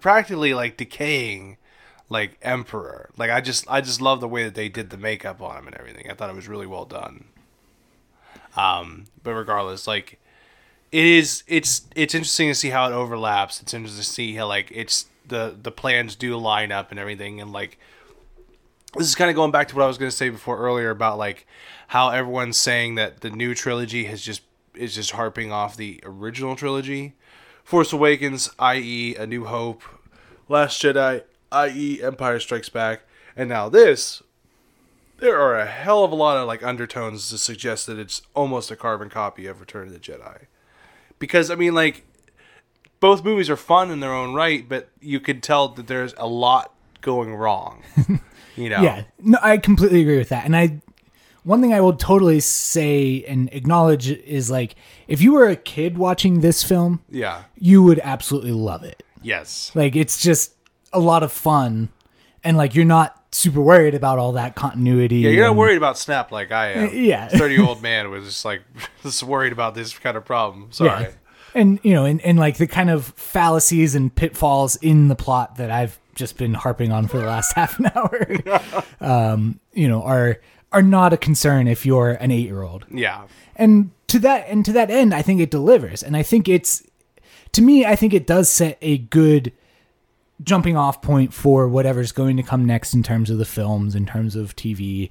practically 0.00 0.54
like 0.54 0.76
decaying. 0.76 1.58
Like 2.08 2.38
emperor, 2.40 3.10
like 3.16 3.30
I 3.30 3.40
just, 3.40 3.64
I 3.68 3.80
just 3.80 4.00
love 4.00 4.20
the 4.20 4.28
way 4.28 4.44
that 4.44 4.54
they 4.54 4.68
did 4.68 4.90
the 4.90 4.96
makeup 4.96 5.42
on 5.42 5.56
him 5.56 5.66
and 5.66 5.76
everything. 5.76 6.08
I 6.08 6.14
thought 6.14 6.30
it 6.30 6.36
was 6.36 6.46
really 6.46 6.66
well 6.66 6.84
done. 6.84 7.24
Um, 8.56 9.06
but 9.24 9.34
regardless, 9.34 9.88
like 9.88 10.20
it 10.92 11.04
is 11.04 11.42
it's 11.46 11.82
it's 11.96 12.14
interesting 12.14 12.48
to 12.48 12.54
see 12.54 12.70
how 12.70 12.86
it 12.88 12.92
overlaps. 12.94 13.60
It's 13.60 13.74
interesting 13.74 14.02
to 14.02 14.08
see 14.08 14.34
how 14.34 14.46
like 14.46 14.70
it's 14.72 15.06
the 15.26 15.56
the 15.60 15.72
plans 15.72 16.14
do 16.14 16.36
line 16.36 16.70
up 16.70 16.90
and 16.90 17.00
everything 17.00 17.40
and 17.40 17.52
like 17.52 17.78
this 18.96 19.08
is 19.08 19.14
kind 19.14 19.28
of 19.28 19.36
going 19.36 19.50
back 19.50 19.68
to 19.68 19.76
what 19.76 19.82
I 19.82 19.88
was 19.88 19.98
going 19.98 20.10
to 20.10 20.16
say 20.16 20.28
before 20.30 20.58
earlier 20.58 20.90
about 20.90 21.18
like 21.18 21.46
how 21.88 22.10
everyone's 22.10 22.56
saying 22.56 22.94
that 22.94 23.20
the 23.20 23.30
new 23.30 23.54
trilogy 23.54 24.04
has 24.04 24.22
just 24.22 24.42
is 24.74 24.94
just 24.94 25.12
harping 25.12 25.52
off 25.52 25.76
the 25.76 26.00
original 26.04 26.56
trilogy. 26.56 27.14
Force 27.64 27.92
Awakens, 27.92 28.48
i.e., 28.60 29.16
A 29.16 29.26
New 29.26 29.46
Hope, 29.46 29.82
Last 30.48 30.80
Jedi, 30.80 31.24
i.e., 31.52 32.02
Empire 32.02 32.38
Strikes 32.40 32.68
Back, 32.68 33.02
and 33.36 33.48
now 33.48 33.68
this. 33.68 34.22
There 35.18 35.40
are 35.40 35.58
a 35.58 35.64
hell 35.66 36.04
of 36.04 36.12
a 36.12 36.14
lot 36.14 36.36
of 36.36 36.46
like 36.46 36.62
undertones 36.62 37.30
to 37.30 37.38
suggest 37.38 37.86
that 37.86 37.98
it's 37.98 38.20
almost 38.34 38.70
a 38.70 38.76
carbon 38.76 39.08
copy 39.08 39.46
of 39.46 39.60
Return 39.60 39.86
of 39.88 39.92
the 39.94 39.98
Jedi. 39.98 40.42
Because 41.18 41.50
I 41.50 41.54
mean, 41.54 41.74
like, 41.74 42.04
both 43.00 43.24
movies 43.24 43.48
are 43.48 43.56
fun 43.56 43.90
in 43.90 44.00
their 44.00 44.12
own 44.12 44.34
right, 44.34 44.68
but 44.68 44.90
you 45.00 45.18
could 45.20 45.42
tell 45.42 45.68
that 45.68 45.86
there's 45.86 46.14
a 46.18 46.26
lot 46.26 46.74
going 47.00 47.34
wrong. 47.34 47.82
You 48.58 48.70
know? 48.70 48.80
Yeah, 48.80 49.04
no, 49.20 49.38
I 49.42 49.58
completely 49.58 50.00
agree 50.00 50.16
with 50.16 50.30
that. 50.30 50.46
And 50.46 50.56
I, 50.56 50.80
one 51.44 51.60
thing 51.60 51.74
I 51.74 51.82
will 51.82 51.92
totally 51.92 52.40
say 52.40 53.22
and 53.28 53.50
acknowledge 53.52 54.08
is 54.10 54.50
like, 54.50 54.76
if 55.08 55.20
you 55.20 55.32
were 55.34 55.46
a 55.46 55.56
kid 55.56 55.98
watching 55.98 56.40
this 56.40 56.62
film, 56.62 57.02
Yeah. 57.10 57.42
you 57.58 57.82
would 57.82 58.00
absolutely 58.02 58.52
love 58.52 58.82
it. 58.82 59.02
Yes. 59.20 59.72
Like, 59.74 59.94
it's 59.94 60.22
just 60.22 60.54
a 60.96 61.00
lot 61.00 61.22
of 61.22 61.32
fun, 61.32 61.88
and 62.42 62.56
like 62.56 62.74
you're 62.74 62.84
not 62.84 63.22
super 63.32 63.60
worried 63.60 63.94
about 63.94 64.18
all 64.18 64.32
that 64.32 64.54
continuity. 64.54 65.16
Yeah, 65.16 65.30
you're 65.30 65.46
not 65.46 65.56
worried 65.56 65.76
about 65.76 65.98
Snap 65.98 66.32
like 66.32 66.50
I 66.52 66.72
am. 66.72 66.90
Yeah. 66.94 67.28
Thirty 67.28 67.54
year 67.54 67.64
old 67.64 67.82
man 67.82 68.10
was 68.10 68.24
just 68.24 68.44
like 68.44 68.62
just 69.02 69.22
worried 69.22 69.52
about 69.52 69.74
this 69.74 69.96
kind 69.98 70.16
of 70.16 70.24
problem. 70.24 70.68
Sorry. 70.72 71.02
Yeah. 71.04 71.10
And 71.54 71.78
you 71.82 71.94
know, 71.94 72.04
and, 72.04 72.20
and 72.22 72.38
like 72.38 72.56
the 72.58 72.66
kind 72.66 72.90
of 72.90 73.06
fallacies 73.16 73.94
and 73.94 74.14
pitfalls 74.14 74.76
in 74.76 75.08
the 75.08 75.14
plot 75.16 75.56
that 75.56 75.70
I've 75.70 75.98
just 76.14 76.36
been 76.38 76.54
harping 76.54 76.92
on 76.92 77.08
for 77.08 77.18
the 77.18 77.26
last 77.26 77.52
half 77.56 77.78
an 77.78 77.90
hour, 77.94 78.62
um, 79.00 79.60
you 79.72 79.88
know, 79.88 80.02
are 80.02 80.40
are 80.72 80.82
not 80.82 81.12
a 81.12 81.16
concern 81.16 81.68
if 81.68 81.86
you're 81.86 82.10
an 82.10 82.30
eight 82.30 82.46
year 82.46 82.62
old. 82.62 82.84
Yeah. 82.90 83.22
and 83.54 83.90
to 84.08 84.18
that 84.20 84.46
and 84.48 84.64
to 84.64 84.72
that 84.72 84.88
end 84.90 85.12
i 85.12 85.20
think 85.20 85.40
it 85.40 85.50
delivers 85.50 86.00
and 86.00 86.16
i 86.16 86.22
think 86.22 86.48
it's 86.48 86.82
to 87.50 87.60
me 87.60 87.84
i 87.84 87.96
think 87.96 88.14
it 88.14 88.24
does 88.24 88.48
set 88.48 88.78
a 88.80 88.98
good 88.98 89.52
jumping 90.42 90.76
off 90.76 91.00
point 91.00 91.32
for 91.32 91.68
whatever's 91.68 92.12
going 92.12 92.36
to 92.36 92.42
come 92.42 92.64
next 92.64 92.94
in 92.94 93.02
terms 93.02 93.30
of 93.30 93.38
the 93.38 93.44
films 93.44 93.94
in 93.94 94.04
terms 94.04 94.36
of 94.36 94.54
tv 94.54 95.10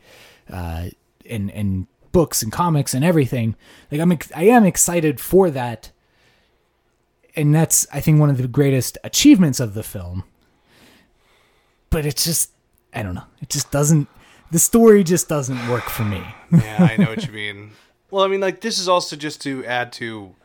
uh 0.52 0.88
and 1.28 1.50
and 1.52 1.88
books 2.12 2.42
and 2.42 2.52
comics 2.52 2.94
and 2.94 3.04
everything. 3.04 3.56
Like 3.92 4.02
i'm 4.02 4.12
ex- 4.12 4.32
i 4.36 4.44
am 4.44 4.64
excited 4.64 5.20
for 5.20 5.50
that. 5.52 5.92
And 7.36 7.54
that's 7.54 7.86
i 7.92 8.00
think 8.00 8.20
one 8.20 8.30
of 8.30 8.38
the 8.38 8.48
greatest 8.48 8.98
achievements 9.04 9.60
of 9.60 9.74
the 9.74 9.84
film. 9.84 10.24
But 11.90 12.06
it's 12.06 12.24
just 12.24 12.52
i 12.94 13.04
don't 13.04 13.16
know. 13.16 13.26
It 13.42 13.50
just 13.50 13.72
doesn't 13.72 14.08
the 14.52 14.60
story 14.60 15.04
just 15.04 15.28
doesn't 15.28 15.68
work 15.68 15.86
for 15.86 16.04
me. 16.04 16.24
Yeah, 16.52 16.90
I 16.92 16.98
know 16.98 17.10
what 17.10 17.26
you 17.26 17.34
mean. 17.34 17.72
Well, 18.12 18.24
I 18.24 18.28
mean, 18.30 18.40
like 18.40 18.62
this 18.62 18.80
is 18.80 18.88
also 18.88 19.18
just 19.18 19.42
to 19.42 19.66
add 19.66 19.92
to, 19.94 20.36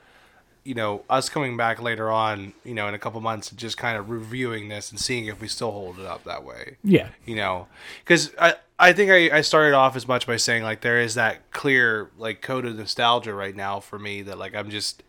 you 0.70 0.76
know, 0.76 1.02
us 1.10 1.28
coming 1.28 1.56
back 1.56 1.82
later 1.82 2.12
on, 2.12 2.52
you 2.62 2.74
know, 2.74 2.86
in 2.86 2.94
a 2.94 2.98
couple 2.98 3.20
months 3.20 3.50
and 3.50 3.58
just 3.58 3.76
kind 3.76 3.98
of 3.98 4.08
reviewing 4.08 4.68
this 4.68 4.92
and 4.92 5.00
seeing 5.00 5.26
if 5.26 5.40
we 5.40 5.48
still 5.48 5.72
hold 5.72 5.98
it 5.98 6.06
up 6.06 6.22
that 6.22 6.44
way. 6.44 6.76
yeah 6.84 7.08
you 7.26 7.34
know 7.34 7.66
because 8.04 8.30
i 8.38 8.54
i 8.78 8.92
think 8.92 9.10
I, 9.10 9.38
I 9.38 9.40
started 9.40 9.74
off 9.74 9.96
as 9.96 10.06
much 10.06 10.28
by 10.28 10.36
saying 10.36 10.62
like 10.62 10.80
there 10.82 11.00
is 11.00 11.14
that 11.16 11.50
clear 11.50 12.10
like 12.18 12.40
code 12.40 12.64
of 12.66 12.76
nostalgia 12.76 13.34
right 13.34 13.56
now 13.56 13.80
for 13.80 13.98
me 13.98 14.22
that 14.22 14.38
like 14.38 14.54
i'm 14.54 14.70
just 14.70 15.02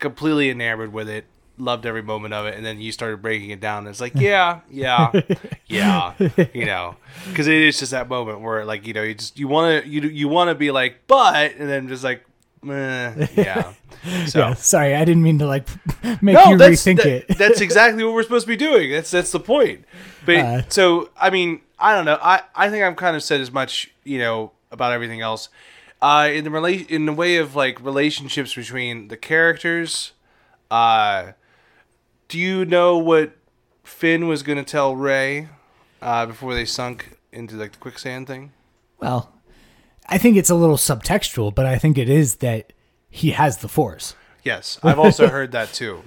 completely 0.00 0.50
enamored 0.50 0.92
with 0.92 1.08
it 1.08 1.26
loved 1.58 1.86
every 1.86 2.02
moment 2.02 2.34
of 2.34 2.46
it 2.46 2.56
and 2.56 2.66
then 2.66 2.80
you 2.80 2.90
started 2.90 3.22
breaking 3.22 3.50
it 3.50 3.60
down 3.60 3.78
and 3.78 3.88
it's 3.88 4.00
like 4.00 4.14
yeah 4.16 4.60
yeah 4.68 5.12
yeah 5.68 6.14
you 6.52 6.66
know 6.66 6.96
because 7.28 7.46
it 7.46 7.54
is 7.54 7.78
just 7.78 7.92
that 7.92 8.08
moment 8.08 8.40
where 8.40 8.64
like 8.64 8.84
you 8.84 8.92
know 8.92 9.02
you 9.02 9.14
just 9.14 9.38
you 9.38 9.46
want 9.46 9.84
to 9.84 9.88
you 9.88 10.00
you 10.02 10.26
want 10.26 10.48
to 10.48 10.56
be 10.56 10.72
like 10.72 10.96
but 11.06 11.52
and 11.56 11.70
then 11.70 11.86
just 11.86 12.02
like 12.02 12.24
eh, 12.66 13.26
yeah 13.36 13.72
so 14.26 14.38
Yeah, 14.40 14.54
sorry, 14.54 14.94
I 14.94 15.04
didn't 15.04 15.22
mean 15.22 15.38
to 15.40 15.46
like 15.46 15.68
make 16.22 16.34
no, 16.34 16.50
you 16.50 16.56
rethink 16.56 16.96
that- 16.98 17.30
it. 17.30 17.38
that's 17.38 17.60
exactly 17.60 18.04
what 18.04 18.14
we're 18.14 18.22
supposed 18.22 18.44
to 18.46 18.48
be 18.48 18.56
doing. 18.56 18.90
That's 18.90 19.10
that's 19.10 19.32
the 19.32 19.40
point. 19.40 19.84
But 20.26 20.36
Uh, 20.36 20.62
so 20.68 21.10
I 21.20 21.30
mean, 21.30 21.60
I 21.78 21.94
don't 21.94 22.04
know. 22.04 22.18
I 22.22 22.42
I 22.54 22.70
think 22.70 22.84
I've 22.84 22.96
kind 22.96 23.16
of 23.16 23.22
said 23.22 23.40
as 23.40 23.50
much, 23.52 23.90
you 24.04 24.18
know, 24.18 24.52
about 24.70 24.92
everything 24.92 25.20
else. 25.20 25.48
Uh, 26.00 26.28
in 26.32 26.44
the 26.44 26.50
rela- 26.50 26.88
in 26.88 27.06
the 27.06 27.12
way 27.12 27.36
of 27.38 27.56
like 27.56 27.80
relationships 27.84 28.54
between 28.54 29.08
the 29.08 29.16
characters, 29.16 30.12
uh, 30.70 31.32
do 32.28 32.38
you 32.38 32.64
know 32.64 32.98
what 32.98 33.32
Finn 33.84 34.28
was 34.28 34.42
going 34.42 34.58
to 34.58 34.64
tell 34.64 34.94
Rey 34.94 35.48
uh, 36.02 36.26
before 36.26 36.54
they 36.54 36.64
sunk 36.64 37.16
into 37.32 37.56
like 37.56 37.72
the 37.72 37.78
quicksand 37.78 38.26
thing? 38.28 38.52
Well, 39.00 39.32
I 40.08 40.18
think 40.18 40.36
it's 40.36 40.50
a 40.50 40.54
little 40.54 40.76
subtextual, 40.76 41.54
but 41.54 41.66
I 41.66 41.76
think 41.78 41.98
it 41.98 42.08
is 42.08 42.36
that 42.36 42.72
he 43.10 43.30
has 43.32 43.58
the 43.58 43.68
force. 43.68 44.14
Yes, 44.44 44.78
I've 44.82 44.98
also 44.98 45.28
heard 45.36 45.52
that 45.52 45.72
too. 45.72 46.02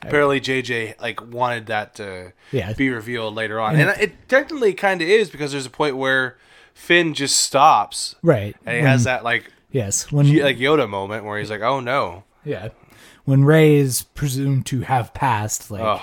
Apparently, 0.00 0.40
JJ 0.40 1.00
like 1.00 1.20
wanted 1.32 1.66
that 1.66 1.94
to 1.96 2.32
Yeah. 2.50 2.72
be 2.72 2.90
revealed 2.90 3.34
later 3.34 3.60
on, 3.60 3.76
and 3.76 3.90
it 4.00 4.28
technically 4.28 4.74
kind 4.74 5.00
of 5.00 5.08
is 5.08 5.30
because 5.30 5.52
there's 5.52 5.66
a 5.66 5.70
point 5.70 5.96
where 5.96 6.36
Finn 6.74 7.14
just 7.14 7.36
stops 7.40 8.16
Right. 8.22 8.56
and 8.66 8.76
he 8.76 8.82
When- 8.82 8.90
has 8.90 9.04
that 9.04 9.22
like 9.24 9.52
yes, 9.70 10.10
when 10.10 10.26
like 10.42 10.56
Yoda 10.58 10.88
moment 10.88 11.24
where 11.24 11.38
he's 11.38 11.50
like, 11.50 11.60
"Oh 11.62 11.80
no." 11.80 12.24
yeah. 12.44 12.68
When 13.24 13.44
Rey 13.44 13.76
is 13.76 14.02
presumed 14.14 14.66
to 14.66 14.80
have 14.80 15.14
passed 15.14 15.70
like 15.70 16.00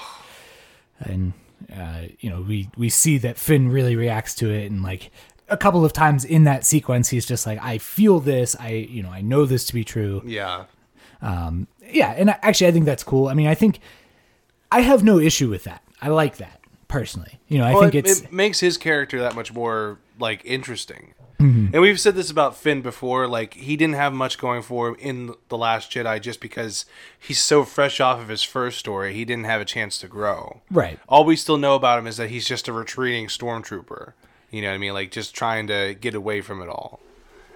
and 1.01 1.33
uh, 1.77 2.03
you 2.21 2.29
know, 2.29 2.41
we 2.41 2.69
we 2.77 2.87
see 2.89 3.17
that 3.17 3.37
Finn 3.37 3.69
really 3.69 3.95
reacts 3.97 4.33
to 4.35 4.49
it 4.49 4.71
and 4.71 4.81
like 4.81 5.11
a 5.49 5.57
couple 5.57 5.83
of 5.85 5.93
times 5.93 6.23
in 6.25 6.43
that 6.45 6.65
sequence 6.65 7.09
he's 7.09 7.25
just 7.25 7.45
like 7.45 7.59
I 7.63 7.77
feel 7.77 8.19
this, 8.19 8.55
I 8.59 8.69
you 8.69 9.03
know, 9.03 9.09
I 9.09 9.21
know 9.21 9.45
this 9.45 9.65
to 9.65 9.73
be 9.73 9.83
true. 9.83 10.21
Yeah. 10.25 10.65
yeah, 11.21 12.13
and 12.17 12.29
I- 12.29 12.39
actually, 12.41 12.67
I 12.67 12.71
think 12.71 12.85
that's 12.85 13.03
cool. 13.03 13.27
I 13.27 13.33
mean, 13.33 13.47
I 13.47 13.55
think 13.55 13.79
I 14.71 14.81
have 14.81 15.03
no 15.03 15.19
issue 15.19 15.49
with 15.49 15.63
that. 15.65 15.83
I 16.01 16.09
like 16.09 16.37
that 16.37 16.61
personally. 16.87 17.39
You 17.47 17.57
know, 17.59 17.65
I 17.65 17.73
Well, 17.73 17.81
think 17.83 17.95
it, 17.95 18.07
it's 18.07 18.21
it 18.21 18.31
makes 18.33 18.59
his 18.59 18.77
character 18.77 19.19
that 19.19 19.35
much 19.35 19.53
more 19.53 19.99
like 20.19 20.41
interesting. 20.45 21.13
Mm-hmm. 21.39 21.67
And 21.73 21.81
we've 21.81 21.99
said 21.99 22.15
this 22.15 22.29
about 22.29 22.57
Finn 22.57 22.81
before. 22.81 23.25
Like 23.25 23.53
he 23.53 23.77
didn't 23.77 23.95
have 23.95 24.11
much 24.13 24.37
going 24.37 24.61
for 24.61 24.89
him 24.89 24.95
in 24.99 25.35
the 25.47 25.57
Last 25.57 25.89
Jedi, 25.91 26.21
just 26.21 26.41
because 26.41 26.85
he's 27.17 27.39
so 27.39 27.63
fresh 27.63 27.99
off 28.01 28.19
of 28.19 28.27
his 28.27 28.43
first 28.43 28.77
story. 28.77 29.13
He 29.13 29.23
didn't 29.23 29.45
have 29.45 29.61
a 29.61 29.65
chance 29.65 29.97
to 29.99 30.07
grow. 30.07 30.61
Right. 30.69 30.99
All 31.07 31.23
we 31.23 31.35
still 31.37 31.57
know 31.57 31.75
about 31.75 31.97
him 31.99 32.07
is 32.07 32.17
that 32.17 32.29
he's 32.29 32.45
just 32.45 32.67
a 32.67 32.73
retreating 32.73 33.27
stormtrooper. 33.27 34.13
You 34.51 34.61
know 34.61 34.69
what 34.69 34.75
I 34.75 34.77
mean? 34.79 34.93
Like 34.93 35.11
just 35.11 35.35
trying 35.35 35.67
to 35.67 35.95
get 35.99 36.15
away 36.15 36.41
from 36.41 36.61
it 36.61 36.69
all. 36.69 36.99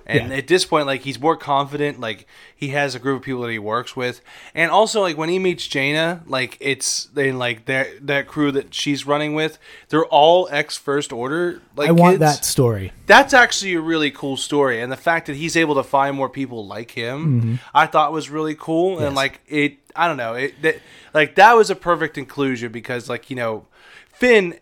And 0.05 0.31
Yeah. 0.31 0.37
at 0.39 0.47
this 0.47 0.65
point, 0.65 0.85
like 0.85 0.99
he's 1.03 1.17
more 1.17 1.37
confident. 1.37 1.97
Like 2.01 2.27
he 2.53 2.67
has 2.69 2.93
a 2.93 2.99
group 2.99 3.19
of 3.21 3.23
people 3.25 3.41
that 3.43 3.51
he 3.51 3.57
works 3.57 3.95
with, 3.95 4.19
and 4.53 4.69
also 4.69 4.99
like 4.99 5.17
when 5.17 5.29
he 5.29 5.39
meets 5.39 5.65
Jaina, 5.65 6.23
like 6.27 6.57
it's 6.59 7.05
they 7.05 7.31
like 7.31 7.65
that 7.67 8.05
that 8.07 8.27
crew 8.27 8.51
that 8.51 8.73
she's 8.73 9.07
running 9.07 9.33
with. 9.33 9.57
They're 9.87 10.03
all 10.07 10.49
ex 10.51 10.75
First 10.77 11.13
Order. 11.13 11.61
Like 11.77 11.87
I 11.87 11.93
want 11.93 12.15
kids. 12.15 12.19
that 12.19 12.43
story. 12.43 12.91
That's 13.07 13.33
actually 13.33 13.75
a 13.75 13.79
really 13.79 14.11
cool 14.11 14.35
story, 14.35 14.81
and 14.81 14.91
the 14.91 14.97
fact 14.97 15.27
that 15.27 15.37
he's 15.37 15.55
able 15.55 15.75
to 15.75 15.83
find 15.83 16.17
more 16.17 16.27
people 16.29 16.67
like 16.67 16.91
him, 16.91 17.61
I 17.73 17.85
thought 17.85 18.11
was 18.11 18.29
really 18.29 18.55
cool. 18.55 18.97
And 18.99 19.07
Mm-hmm. 19.07 19.15
Like 19.15 19.39
it, 19.47 19.77
I 19.95 20.09
don't 20.09 20.17
know, 20.17 20.33
it 20.33 20.61
that, 20.63 20.79
like 21.13 21.35
that 21.35 21.53
was 21.53 21.69
a 21.69 21.75
perfect 21.75 22.17
inclusion 22.17 22.73
because 22.73 23.07
like 23.07 23.29
you 23.29 23.37
know, 23.37 23.67
Finn, 24.13 24.59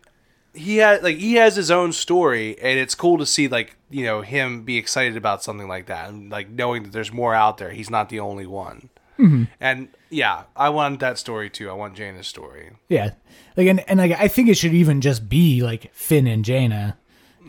he 0.53 0.77
had 0.77 1.03
like 1.03 1.17
he 1.17 1.35
has 1.35 1.55
his 1.55 1.71
own 1.71 1.93
story, 1.93 2.59
and 2.61 2.77
it's 2.79 2.95
cool 2.95 3.17
to 3.17 3.25
see 3.25 3.47
like 3.47 3.77
you 3.89 4.05
know 4.05 4.21
him 4.21 4.63
be 4.63 4.77
excited 4.77 5.15
about 5.17 5.43
something 5.43 5.67
like 5.67 5.85
that, 5.87 6.09
and 6.09 6.29
like 6.29 6.49
knowing 6.49 6.83
that 6.83 6.91
there's 6.91 7.11
more 7.13 7.33
out 7.33 7.57
there. 7.57 7.71
He's 7.71 7.89
not 7.89 8.09
the 8.09 8.19
only 8.19 8.45
one. 8.45 8.89
Mm-hmm. 9.17 9.43
And 9.59 9.89
yeah, 10.09 10.43
I 10.55 10.69
want 10.69 10.99
that 10.99 11.17
story 11.17 11.49
too. 11.49 11.69
I 11.69 11.73
want 11.73 11.95
Jaina's 11.95 12.27
story. 12.27 12.71
Yeah. 12.89 13.11
Like 13.55 13.67
and, 13.67 13.87
and 13.89 13.99
like 13.99 14.13
I 14.13 14.27
think 14.27 14.49
it 14.49 14.55
should 14.57 14.73
even 14.73 14.99
just 15.01 15.29
be 15.29 15.61
like 15.61 15.93
Finn 15.93 16.27
and 16.27 16.43
Jaina 16.43 16.97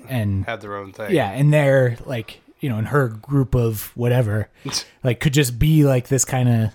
and 0.09 0.45
Have 0.45 0.61
their 0.61 0.77
own 0.77 0.93
thing. 0.93 1.13
yeah, 1.13 1.31
and 1.31 1.53
they're 1.53 1.97
like, 2.05 2.41
you 2.61 2.69
know, 2.69 2.79
in 2.79 2.87
her 2.87 3.09
group 3.09 3.55
of 3.55 3.91
whatever, 3.97 4.51
like 5.05 5.21
could 5.21 5.33
just 5.33 5.59
be 5.59 5.85
like 5.85 6.09
this 6.09 6.25
kind 6.25 6.49
of 6.49 6.75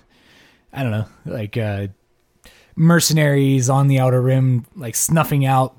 I 0.73 0.83
don't 0.83 0.91
know, 0.91 1.05
like 1.25 1.57
uh 1.57 1.87
mercenaries 2.75 3.69
on 3.69 3.87
the 3.87 3.99
outer 3.99 4.21
rim 4.21 4.65
like 4.75 4.95
snuffing 4.95 5.45
out 5.45 5.75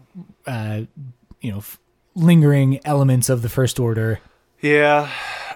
uh 0.48 0.82
you 1.40 1.52
know, 1.52 1.58
f- 1.58 1.78
lingering 2.14 2.80
elements 2.84 3.28
of 3.28 3.42
the 3.42 3.48
first 3.48 3.78
order. 3.78 4.18
Yeah, 4.60 5.08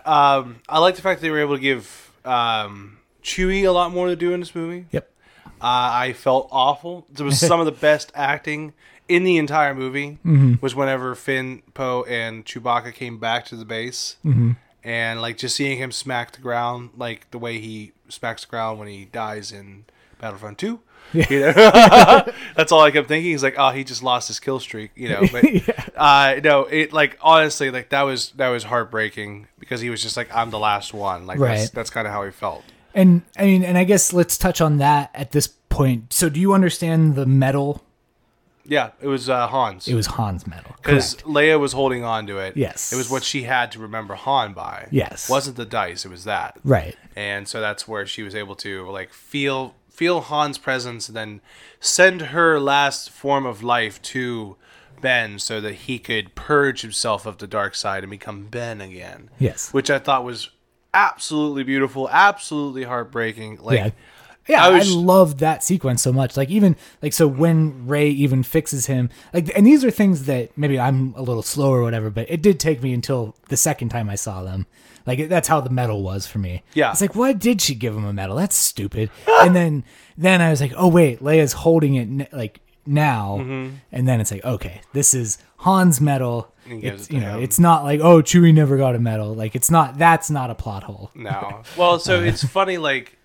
um, 0.05 0.61
I 0.69 0.79
like 0.79 0.95
the 0.95 1.03
fact 1.03 1.21
that 1.21 1.25
they 1.27 1.31
were 1.31 1.41
able 1.41 1.57
to 1.57 1.61
give 1.61 2.13
um, 2.25 2.99
Chewie 3.25 3.65
a 3.65 3.71
lot 3.73 3.91
more 3.93 4.07
to 4.07 4.15
do 4.17 4.33
in 4.33 4.39
this 4.41 4.55
movie. 4.55 4.87
Yep. 4.93 5.11
Uh, 5.45 5.51
I 5.61 6.13
felt 6.13 6.49
awful. 6.53 7.07
It 7.11 7.21
was 7.23 7.41
some 7.41 7.59
of 7.59 7.67
the 7.67 7.73
best 7.89 8.13
acting 8.15 8.75
in 9.09 9.25
the 9.25 9.39
entire 9.39 9.75
movie. 9.75 10.19
Mm-hmm. 10.25 10.55
Was 10.61 10.75
whenever 10.77 11.15
Finn, 11.17 11.63
Poe, 11.75 12.05
and 12.09 12.45
Chewbacca 12.47 12.93
came 12.95 13.19
back 13.19 13.45
to 13.47 13.57
the 13.57 13.65
base, 13.65 14.17
Mm-hmm. 14.25 14.53
and 14.85 15.21
like 15.21 15.37
just 15.39 15.57
seeing 15.57 15.79
him 15.79 15.91
smack 15.91 16.33
the 16.33 16.41
ground, 16.41 16.91
like 16.97 17.29
the 17.33 17.39
way 17.39 17.59
he 17.59 17.93
smacks 18.09 18.43
the 18.45 18.49
ground 18.51 18.79
when 18.79 18.87
he 18.89 19.07
dies 19.07 19.51
in 19.51 19.85
Battlefront 20.21 20.59
Two. 20.59 20.79
You 21.13 21.41
know? 21.41 21.53
That's 22.57 22.73
all 22.73 22.81
I 22.81 22.91
kept 22.91 23.07
thinking. 23.09 23.31
He's 23.33 23.43
like, 23.43 23.57
oh, 23.59 23.71
he 23.71 23.85
just 23.85 24.03
lost 24.03 24.29
his 24.29 24.41
kill 24.41 24.59
streak, 24.61 24.93
you 24.95 25.09
know. 25.11 25.23
But 25.31 25.45
uh, 25.97 26.41
no, 26.43 26.63
it 26.65 26.93
like 26.93 27.19
honestly, 27.21 27.71
like 27.71 27.91
that 27.91 28.03
was 28.03 28.31
that 28.37 28.49
was 28.49 28.65
heartbreaking 28.65 29.47
because 29.59 29.81
he 29.83 29.91
was 29.91 30.01
just 30.03 30.17
like, 30.17 30.35
I'm 30.35 30.51
the 30.51 30.59
last 30.59 30.95
one. 30.95 31.27
Like 31.27 31.39
that's 31.39 31.61
Right. 31.61 31.71
that's 31.75 31.91
kind 31.91 32.07
of 32.07 32.13
how 32.15 32.25
he 32.25 32.31
felt. 32.31 32.65
And 32.95 33.23
I 33.39 33.45
mean, 33.45 33.63
and 33.63 33.77
I 33.77 33.85
guess 33.85 34.13
let's 34.13 34.39
touch 34.39 34.61
on 34.63 34.79
that 34.79 35.11
at 35.15 35.33
this 35.33 35.49
point. 35.69 36.13
So 36.13 36.29
do 36.31 36.41
you 36.41 36.53
understand 36.55 37.15
the 37.15 37.27
medal? 37.27 37.83
Yeah, 38.65 38.91
it 39.01 39.09
was 39.09 39.29
uh, 39.29 39.49
Han's 39.49 39.89
It 39.89 39.95
was 39.95 40.07
Han's 40.07 40.47
medal. 40.47 40.75
because. 40.77 41.17
Leia 41.25 41.59
was 41.59 41.73
holding 41.73 42.05
on 42.05 42.27
to 42.29 42.39
it. 42.39 42.57
Yes. 42.57 42.93
it 42.93 42.97
was 42.97 43.11
what 43.11 43.25
she 43.25 43.43
had 43.43 43.73
to 43.73 43.81
remember 43.81 44.15
Han 44.15 44.53
by. 44.53 44.87
Yes. 44.93 45.29
wasn't 45.29 45.57
the 45.57 45.65
dice. 45.67 46.05
It 46.05 46.11
was 46.11 46.25
that. 46.25 46.59
Right. 46.63 46.97
and 47.17 47.49
so 47.49 47.61
that's 47.61 47.89
where 47.89 48.07
she 48.07 48.23
was 48.23 48.35
able 48.37 48.55
to 48.57 48.89
like 48.91 49.13
feel 49.13 49.75
feel 49.93 50.23
Han's 50.23 50.59
presence 50.59 51.09
and 51.09 51.17
then 51.17 51.41
send 51.81 52.21
her 52.23 52.59
last 52.59 53.11
form 53.11 53.45
of 53.47 53.63
life 53.63 54.01
to 54.03 54.57
Ben 55.01 55.39
so 55.39 55.61
that 55.61 55.75
he 55.75 55.99
could 55.99 56.35
purge 56.35 56.81
himself 56.83 57.27
of 57.27 57.39
the 57.39 57.47
dark 57.47 57.75
side 57.75 58.03
and 58.03 58.11
become 58.11 58.47
Ben 58.47 58.81
again. 58.81 59.31
Yes. 59.39 59.73
Which 59.73 59.91
I 59.91 59.99
thought 59.99 60.25
was 60.25 60.51
absolutely 60.95 61.65
beautiful, 61.65 62.09
absolutely 62.11 62.85
heartbreaking. 62.85 63.59
Like 63.61 63.79
yeah. 63.79 63.91
Yeah, 64.49 64.65
I 64.65 64.71
I, 64.71 64.79
was- 64.79 64.93
loved 64.93 65.39
that 65.39 65.63
sequence 65.63 66.03
so 66.03 66.13
much. 66.13 66.37
Like 66.37 66.51
even 66.51 66.75
like 67.01 67.13
so 67.13 67.29
when 67.29 67.87
Rey 67.87 68.09
even 68.09 68.43
fixes 68.43 68.87
him, 68.87 69.09
like 69.33 69.57
and 69.57 69.65
these 69.67 69.85
are 69.85 69.91
things 69.91 70.25
that 70.25 70.57
maybe 70.59 70.81
I'm 70.81 71.15
a 71.15 71.23
little 71.23 71.43
slow 71.45 71.73
or 71.73 71.83
whatever, 71.83 72.11
but 72.11 72.29
it 72.29 72.43
did 72.43 72.59
take 72.59 72.83
me 72.83 72.93
until 72.93 73.37
the 73.49 73.57
second 73.57 73.91
time 73.91 74.09
I 74.11 74.17
saw 74.17 74.43
them. 74.43 74.67
Like 75.07 75.29
that's 75.29 75.49
how 75.49 75.61
the 75.61 75.71
medal 75.71 76.03
was 76.03 76.27
for 76.27 76.39
me. 76.39 76.63
Yeah. 76.75 76.91
it's 76.93 77.01
like 77.01 77.15
why 77.15 77.33
did 77.33 77.61
she 77.61 77.75
give 77.75 77.97
him 77.97 78.05
a 78.05 78.13
medal? 78.13 78.37
That's 78.37 78.57
stupid. 78.57 79.11
and 79.41 79.55
then 79.57 79.85
then 80.17 80.41
I 80.41 80.51
was 80.51 80.61
like, 80.61 80.73
oh 80.77 80.89
wait, 80.89 81.21
Leia's 81.21 81.53
holding 81.53 81.95
it 81.95 82.03
n- 82.03 82.29
like 82.33 82.61
now, 82.85 83.39
and 83.41 84.09
then 84.09 84.21
it's 84.21 84.31
like 84.31 84.45
okay, 84.45 84.81
this 84.93 85.15
is 85.15 85.39
Han's 85.59 86.01
medal. 86.01 86.53
It's 86.67 87.11
you 87.11 87.21
know, 87.21 87.39
him. 87.39 87.43
it's 87.43 87.59
not 87.59 87.85
like 87.85 88.01
oh 88.01 88.23
Chewie 88.23 88.55
never 88.55 88.77
got 88.77 88.95
a 88.95 88.99
medal. 88.99 89.35
Like 89.35 89.55
it's 89.55 89.71
not 89.71 89.99
that's 89.99 90.31
not 90.31 90.51
a 90.51 90.55
plot 90.55 90.85
hole. 90.85 91.11
No. 91.15 91.63
Well, 91.77 91.99
so 91.99 92.21
it's 92.23 92.45
funny, 92.45 92.79
like, 92.79 93.19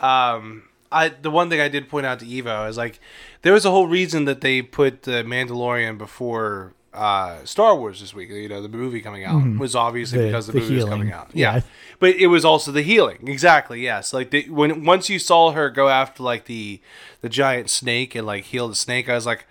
um, 0.00 0.64
I 0.90 1.08
the 1.08 1.30
one 1.30 1.50
thing 1.50 1.60
I 1.60 1.68
did 1.68 1.88
point 1.88 2.06
out 2.06 2.20
to 2.20 2.26
Evo 2.26 2.68
is 2.68 2.76
like 2.76 3.00
there 3.42 3.52
was 3.52 3.64
a 3.64 3.70
whole 3.70 3.86
reason 3.86 4.24
that 4.24 4.40
they 4.40 4.62
put 4.62 5.02
the 5.02 5.22
Mandalorian 5.24 5.98
before 5.98 6.72
uh, 6.98 7.44
Star 7.44 7.76
Wars 7.76 8.00
this 8.00 8.12
week. 8.14 8.30
You 8.30 8.48
know, 8.48 8.60
the 8.62 8.68
movie 8.68 9.00
coming 9.00 9.24
out 9.24 9.42
was 9.58 9.74
obviously 9.76 10.18
Mm-hmm. 10.18 10.26
The- 10.26 10.30
because 10.32 10.46
the, 10.46 10.52
the 10.52 10.60
movie 10.60 10.74
was 10.76 10.84
coming 10.84 11.12
out. 11.12 11.30
Yeah. 11.32 11.54
Yeah. 11.56 11.60
but 12.00 12.16
it 12.16 12.26
was 12.28 12.44
also 12.44 12.72
the 12.72 12.82
healing. 12.82 13.26
Exactly. 13.28 13.80
Yes. 13.82 14.12
Like 14.12 14.30
they, 14.30 14.42
when 14.42 14.84
once 14.84 15.08
you 15.08 15.18
saw 15.18 15.52
her 15.52 15.70
go 15.70 15.88
after 15.88 16.22
like 16.22 16.44
the 16.46 16.80
the 17.20 17.28
giant 17.28 17.70
snake 17.70 18.14
and 18.14 18.26
like 18.26 18.44
heal 18.44 18.68
the 18.68 18.74
snake, 18.74 19.08
I 19.08 19.14
was 19.14 19.26
like. 19.26 19.46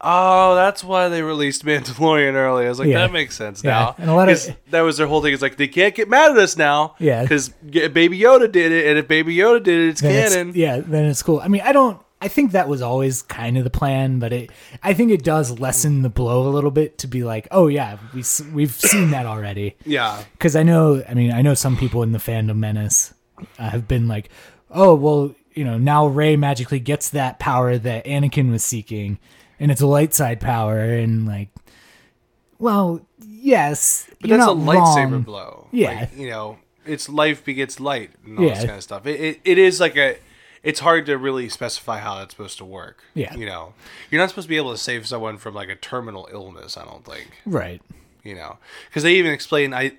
Oh, 0.00 0.54
that's 0.54 0.84
why 0.84 1.08
they 1.08 1.22
released 1.22 1.64
Mandalorian 1.64 2.34
early. 2.34 2.66
I 2.66 2.68
was 2.68 2.78
like, 2.78 2.86
Yeah. 2.86 2.98
that 3.00 3.12
makes 3.12 3.34
sense 3.34 3.64
Yeah, 3.64 3.70
now. 3.70 3.94
and 3.98 4.08
a 4.08 4.14
lot 4.14 4.28
of- 4.28 4.56
that 4.70 4.82
was 4.82 4.96
their 4.96 5.08
whole 5.08 5.20
thing. 5.22 5.32
It's 5.32 5.42
like 5.42 5.56
they 5.56 5.66
can't 5.66 5.92
get 5.92 6.08
mad 6.08 6.30
at 6.30 6.36
us 6.38 6.56
now. 6.56 6.94
Yeah. 7.00 7.22
because 7.22 7.48
Baby 7.48 8.16
Yoda 8.20 8.50
did 8.52 8.70
it, 8.70 8.86
and 8.86 8.96
if 8.96 9.08
Baby 9.08 9.34
Yoda 9.34 9.60
did 9.60 9.76
it, 9.80 9.88
it's 9.88 10.00
then 10.00 10.12
it's- 10.14 10.34
canon. 10.34 10.52
yeah, 10.54 10.78
then 10.86 11.04
it's 11.06 11.20
cool. 11.24 11.40
I 11.40 11.48
mean, 11.48 11.62
I 11.64 11.72
don't. 11.72 11.98
I 12.20 12.26
think 12.28 12.50
that 12.52 12.68
was 12.68 12.82
always 12.82 13.22
kind 13.22 13.56
of 13.56 13.64
the 13.64 13.70
plan, 13.70 14.18
but 14.18 14.32
it. 14.32 14.50
I 14.82 14.92
think 14.92 15.12
it 15.12 15.22
does 15.22 15.60
lessen 15.60 16.02
the 16.02 16.08
blow 16.08 16.48
a 16.48 16.50
little 16.50 16.72
bit 16.72 16.98
to 16.98 17.06
be 17.06 17.22
like, 17.22 17.46
oh 17.52 17.68
yeah, 17.68 17.98
we 18.12 18.24
we've 18.52 18.72
seen 18.72 19.10
that 19.12 19.24
already. 19.26 19.76
Yeah, 19.86 20.22
Because 20.32 20.56
I 20.56 20.62
know, 20.64 21.02
I 21.08 21.14
mean, 21.14 21.32
I 21.32 21.42
know 21.42 21.54
some 21.54 21.76
people 21.76 22.02
in 22.02 22.12
the 22.12 22.18
fandom 22.18 22.56
menace 22.56 23.14
uh, 23.58 23.70
have 23.70 23.86
been 23.86 24.08
like, 24.08 24.30
oh 24.70 24.94
well, 24.94 25.34
you 25.54 25.64
know, 25.64 25.78
now 25.78 26.06
Rey 26.06 26.36
magically 26.36 26.80
gets 26.80 27.10
that 27.10 27.38
power 27.38 27.78
that 27.78 28.04
Anakin 28.04 28.50
was 28.50 28.64
seeking, 28.64 29.18
and 29.60 29.70
it's 29.70 29.80
a 29.80 29.86
light 29.86 30.12
side 30.12 30.40
power, 30.40 30.80
and 30.80 31.26
like, 31.26 31.50
well, 32.58 33.00
yes, 33.24 34.08
but 34.20 34.30
that's 34.30 34.42
a 34.44 34.48
lightsaber 34.48 35.12
wrong. 35.12 35.22
blow. 35.22 35.68
Yeah. 35.70 36.00
like, 36.00 36.16
you 36.16 36.28
know, 36.28 36.58
it's 36.84 37.08
life 37.08 37.44
begets 37.44 37.78
light 37.78 38.10
and 38.24 38.38
all 38.38 38.48
this 38.48 38.58
kind 38.58 38.70
of 38.70 38.82
stuff. 38.82 39.06
It, 39.06 39.20
it 39.20 39.40
it 39.44 39.58
is 39.58 39.78
like 39.78 39.96
a. 39.96 40.16
It's 40.62 40.80
hard 40.80 41.06
to 41.06 41.16
really 41.16 41.48
specify 41.48 41.98
how 41.98 42.16
that's 42.18 42.34
supposed 42.34 42.58
to 42.58 42.64
work. 42.64 43.02
Yeah. 43.14 43.34
you 43.34 43.46
know, 43.46 43.74
you're 44.10 44.20
not 44.20 44.28
supposed 44.30 44.46
to 44.46 44.50
be 44.50 44.56
able 44.56 44.72
to 44.72 44.78
save 44.78 45.06
someone 45.06 45.38
from 45.38 45.54
like 45.54 45.68
a 45.68 45.76
terminal 45.76 46.28
illness. 46.32 46.76
I 46.76 46.84
don't 46.84 47.04
think. 47.04 47.30
Right. 47.46 47.80
you 48.24 48.34
know 48.34 48.58
because 48.88 49.04
they 49.04 49.14
even 49.14 49.32
explain 49.32 49.72
i 49.72 49.92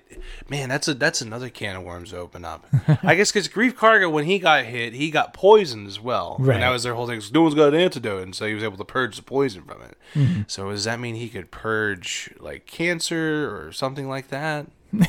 man 0.50 0.68
that's 0.68 0.86
a 0.86 0.94
that's 0.94 1.22
another 1.22 1.48
can 1.48 1.74
of 1.74 1.82
worms 1.82 2.10
to 2.10 2.18
open 2.18 2.44
up 2.44 2.66
i 3.02 3.14
guess 3.14 3.32
because 3.32 3.48
Greef 3.48 3.72
Karga 3.72 4.12
when 4.12 4.26
he 4.26 4.38
got 4.38 4.66
hit 4.66 4.92
he 4.92 5.10
got 5.10 5.32
poisoned 5.32 5.86
as 5.88 5.98
well 5.98 6.36
Right. 6.38 6.54
and 6.56 6.62
that 6.62 6.68
was 6.68 6.82
their 6.82 6.94
whole 6.94 7.06
thing 7.08 7.20
no 7.32 7.42
one's 7.42 7.54
got 7.54 7.72
an 7.72 7.80
antidote 7.80 8.22
and 8.22 8.34
so 8.34 8.46
he 8.46 8.52
was 8.54 8.62
able 8.62 8.76
to 8.76 8.84
purge 8.84 9.16
the 9.16 9.22
poison 9.22 9.62
from 9.62 9.80
it 9.82 9.96
Mm-hmm. 10.14 10.42
so 10.48 10.70
does 10.70 10.84
that 10.84 11.00
mean 11.00 11.14
he 11.14 11.30
could 11.30 11.50
purge 11.50 12.30
like 12.38 12.66
cancer 12.66 13.48
or 13.56 13.72
something 13.72 14.06
like 14.06 14.28
that 14.28 14.66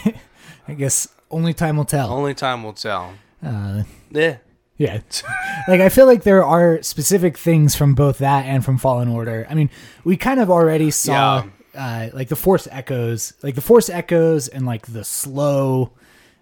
I 0.68 0.74
guess 0.76 1.08
only 1.30 1.54
time 1.54 1.76
will 1.78 1.86
tell. 1.86 2.10
only 2.12 2.34
time 2.34 2.64
will 2.64 2.74
tell 2.74 3.14
Uh, 3.46 3.84
yeah 4.10 4.38
Yeah. 4.82 5.02
like 5.68 5.82
I 5.82 5.90
feel 5.90 6.06
like 6.08 6.24
there 6.24 6.44
are 6.44 6.82
specific 6.82 7.38
things 7.38 7.76
from 7.76 7.94
both 7.94 8.18
that 8.18 8.46
and 8.46 8.66
from 8.66 8.78
Fallen 8.78 9.08
Order. 9.08 9.46
I 9.50 9.54
mean, 9.54 9.70
we 10.04 10.18
kind 10.18 10.40
of 10.40 10.50
already 10.50 10.90
saw 10.92 11.44
uh 11.76 12.10
like 12.14 12.28
the 12.30 12.36
Force 12.36 12.68
Echoes, 12.72 13.34
like 13.44 13.56
the 13.56 13.62
Force 13.62 13.90
Echoes 13.90 14.48
and 14.48 14.66
like 14.66 14.88
the 14.88 15.04
slow 15.04 15.92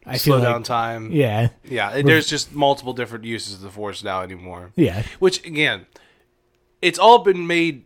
I 0.06 0.18
slow 0.18 0.38
feel 0.38 0.44
down 0.44 0.56
like 0.62 0.64
time 0.64 1.12
yeah. 1.12 1.50
yeah 1.64 2.02
there's 2.02 2.28
just 2.28 2.52
multiple 2.52 2.94
different 2.94 3.26
uses 3.26 3.56
of 3.56 3.62
the 3.62 3.70
force 3.70 4.04
now 4.04 4.22
anymore 4.24 4.72
Yeah. 4.76 5.04
which 5.20 5.46
again 5.46 5.86
it's 6.82 6.98
all 6.98 7.20
been 7.20 7.46
made 7.46 7.84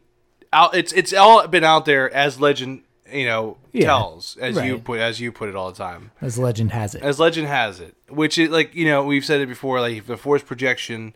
out 0.53 0.73
it's 0.73 0.93
it's 0.93 1.11
all 1.11 1.45
been 1.47 1.65
out 1.65 1.83
there 1.85 2.13
as 2.13 2.39
legend 2.39 2.83
you 3.13 3.25
know 3.25 3.57
Yeah, 3.71 3.85
tells 3.85 4.35
as 4.37 4.57
you 4.57 4.79
put 4.79 4.99
as 4.99 5.19
you 5.19 5.31
put 5.31 5.49
it 5.49 5.55
all 5.55 5.71
the 5.71 5.77
time 5.77 6.11
As 6.21 6.37
legend 6.37 6.71
has 6.71 6.95
it. 6.95 7.03
as 7.03 7.19
legend 7.19 7.47
has 7.47 7.79
it 7.79 7.95
which 8.09 8.37
is 8.37 8.49
like 8.49 8.73
you 8.75 8.85
know 8.85 9.03
we've 9.03 9.23
said 9.25 9.41
it 9.41 9.47
before 9.47 9.79
like 9.81 10.05
the 10.07 10.17
force 10.17 10.41
projection 10.43 11.15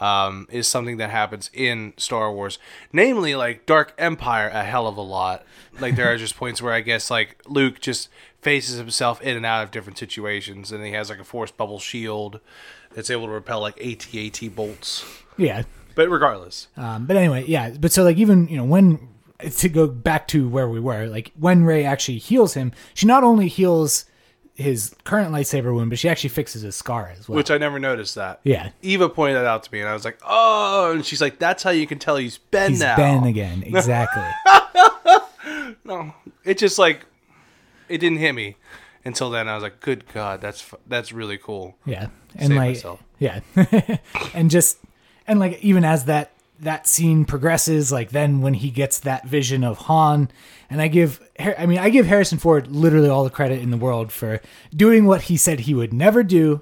um, 0.00 0.48
is 0.50 0.66
something 0.66 0.96
that 0.96 1.10
happens 1.10 1.50
in 1.54 1.92
Star 1.96 2.32
Wars, 2.32 2.58
namely 2.92 3.36
like 3.36 3.64
Dark 3.64 3.94
Empire 3.96 4.48
a 4.48 4.64
hell 4.64 4.88
of 4.88 4.96
a 4.96 5.00
lot. 5.00 5.44
Like 5.78 5.94
there 5.94 6.10
are 6.12 6.16
just 6.16 6.36
points 6.42 6.60
where 6.60 6.72
I 6.72 6.80
guess 6.80 7.12
like 7.12 7.40
Luke 7.46 7.78
just 7.80 8.08
faces 8.42 8.76
himself 8.76 9.22
in 9.22 9.36
and 9.36 9.46
out 9.46 9.62
of 9.62 9.70
different 9.70 9.96
situations, 9.96 10.72
and 10.72 10.84
he 10.84 10.90
has 10.94 11.10
like 11.10 11.20
a 11.20 11.24
force 11.24 11.52
bubble 11.52 11.78
shield 11.78 12.40
that's 12.92 13.08
able 13.08 13.26
to 13.26 13.32
repel 13.32 13.60
like 13.60 13.80
AT-AT 13.80 14.56
bolts. 14.56 15.04
Yeah. 15.36 15.62
But 15.94 16.08
regardless, 16.10 16.66
Um, 16.76 17.06
but 17.06 17.16
anyway, 17.16 17.44
yeah. 17.46 17.70
But 17.78 17.92
so 17.92 18.02
like 18.02 18.16
even 18.16 18.48
you 18.48 18.56
know 18.56 18.64
when 18.64 18.98
to 19.50 19.68
go 19.68 19.86
back 19.86 20.28
to 20.28 20.48
where 20.48 20.68
we 20.68 20.80
were, 20.80 21.06
like 21.06 21.32
when 21.38 21.64
Rey 21.64 21.84
actually 21.84 22.18
heals 22.18 22.54
him, 22.54 22.72
she 22.94 23.06
not 23.06 23.24
only 23.24 23.48
heals 23.48 24.04
his 24.54 24.94
current 25.04 25.32
lightsaber 25.32 25.74
wound, 25.74 25.90
but 25.90 25.98
she 25.98 26.08
actually 26.08 26.30
fixes 26.30 26.62
his 26.62 26.76
scar 26.76 27.12
as 27.18 27.28
well. 27.28 27.34
which 27.36 27.50
I 27.50 27.58
never 27.58 27.78
noticed 27.80 28.14
that. 28.14 28.38
yeah, 28.44 28.70
Eva 28.82 29.08
pointed 29.08 29.36
that 29.36 29.46
out 29.46 29.64
to 29.64 29.72
me, 29.72 29.80
and 29.80 29.88
I 29.88 29.94
was 29.94 30.04
like, 30.04 30.18
"Oh!" 30.24 30.92
And 30.92 31.04
she's 31.04 31.20
like, 31.20 31.38
"That's 31.40 31.62
how 31.64 31.70
you 31.70 31.86
can 31.88 31.98
tell 31.98 32.16
he's 32.16 32.38
Ben 32.38 32.70
he's 32.70 32.80
now." 32.80 32.96
Ben 32.96 33.24
again. 33.34 33.62
Exactly. 33.66 34.22
No, 35.84 36.14
it 36.44 36.56
just 36.56 36.78
like 36.78 37.04
it 37.88 37.98
didn't 37.98 38.18
hit 38.18 38.32
me 38.32 38.56
until 39.04 39.28
then. 39.28 39.48
I 39.48 39.54
was 39.54 39.62
like, 39.62 39.80
"Good 39.80 40.04
God, 40.12 40.40
that's 40.40 40.64
that's 40.86 41.12
really 41.12 41.36
cool." 41.36 41.76
Yeah, 41.84 42.08
and 42.36 42.48
Save 42.48 42.56
like 42.56 42.68
myself. 42.70 43.02
yeah, 43.18 43.40
and 44.34 44.50
just 44.50 44.78
and 45.26 45.38
like 45.38 45.58
even 45.62 45.84
as 45.84 46.06
that 46.06 46.30
that 46.64 46.86
scene 46.86 47.24
progresses, 47.24 47.90
like 47.92 48.10
then 48.10 48.40
when 48.40 48.54
he 48.54 48.70
gets 48.70 48.98
that 49.00 49.26
vision 49.26 49.64
of 49.64 49.78
Han, 49.78 50.30
and 50.68 50.80
I 50.82 50.88
give, 50.88 51.20
I 51.38 51.66
mean 51.66 51.78
I 51.78 51.88
give 51.90 52.06
Harrison 52.06 52.38
Ford 52.38 52.66
literally 52.68 53.08
all 53.08 53.24
the 53.24 53.30
credit 53.30 53.60
in 53.60 53.70
the 53.70 53.76
world 53.76 54.12
for 54.12 54.40
doing 54.74 55.04
what 55.04 55.22
he 55.22 55.36
said 55.36 55.60
he 55.60 55.74
would 55.74 55.92
never 55.92 56.22
do, 56.22 56.60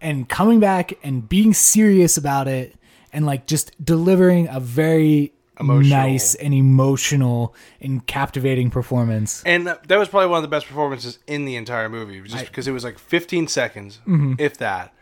and 0.00 0.28
coming 0.28 0.60
back 0.60 0.92
and 1.02 1.28
being 1.28 1.54
serious 1.54 2.16
about 2.16 2.48
it, 2.48 2.74
and 3.12 3.24
like 3.24 3.46
just 3.46 3.72
delivering 3.82 4.48
a 4.48 4.60
very 4.60 5.32
Emotional. 5.58 5.88
nice 5.88 6.34
and 6.34 6.52
emotional 6.52 7.54
and 7.80 8.06
captivating 8.06 8.68
performance. 8.70 9.42
And 9.46 9.66
that 9.66 9.88
was 9.98 10.08
probably 10.08 10.28
one 10.28 10.36
of 10.38 10.42
the 10.42 10.48
best 10.54 10.66
performances 10.66 11.18
in 11.26 11.46
the 11.46 11.56
entire 11.56 11.88
movie, 11.88 12.20
just 12.28 12.46
because 12.46 12.68
it 12.68 12.72
was 12.72 12.84
like 12.84 12.98
15 12.98 13.48
seconds, 13.48 14.00
Mm-hmm. 14.06 14.34
if 14.38 14.58
that, 14.58 14.92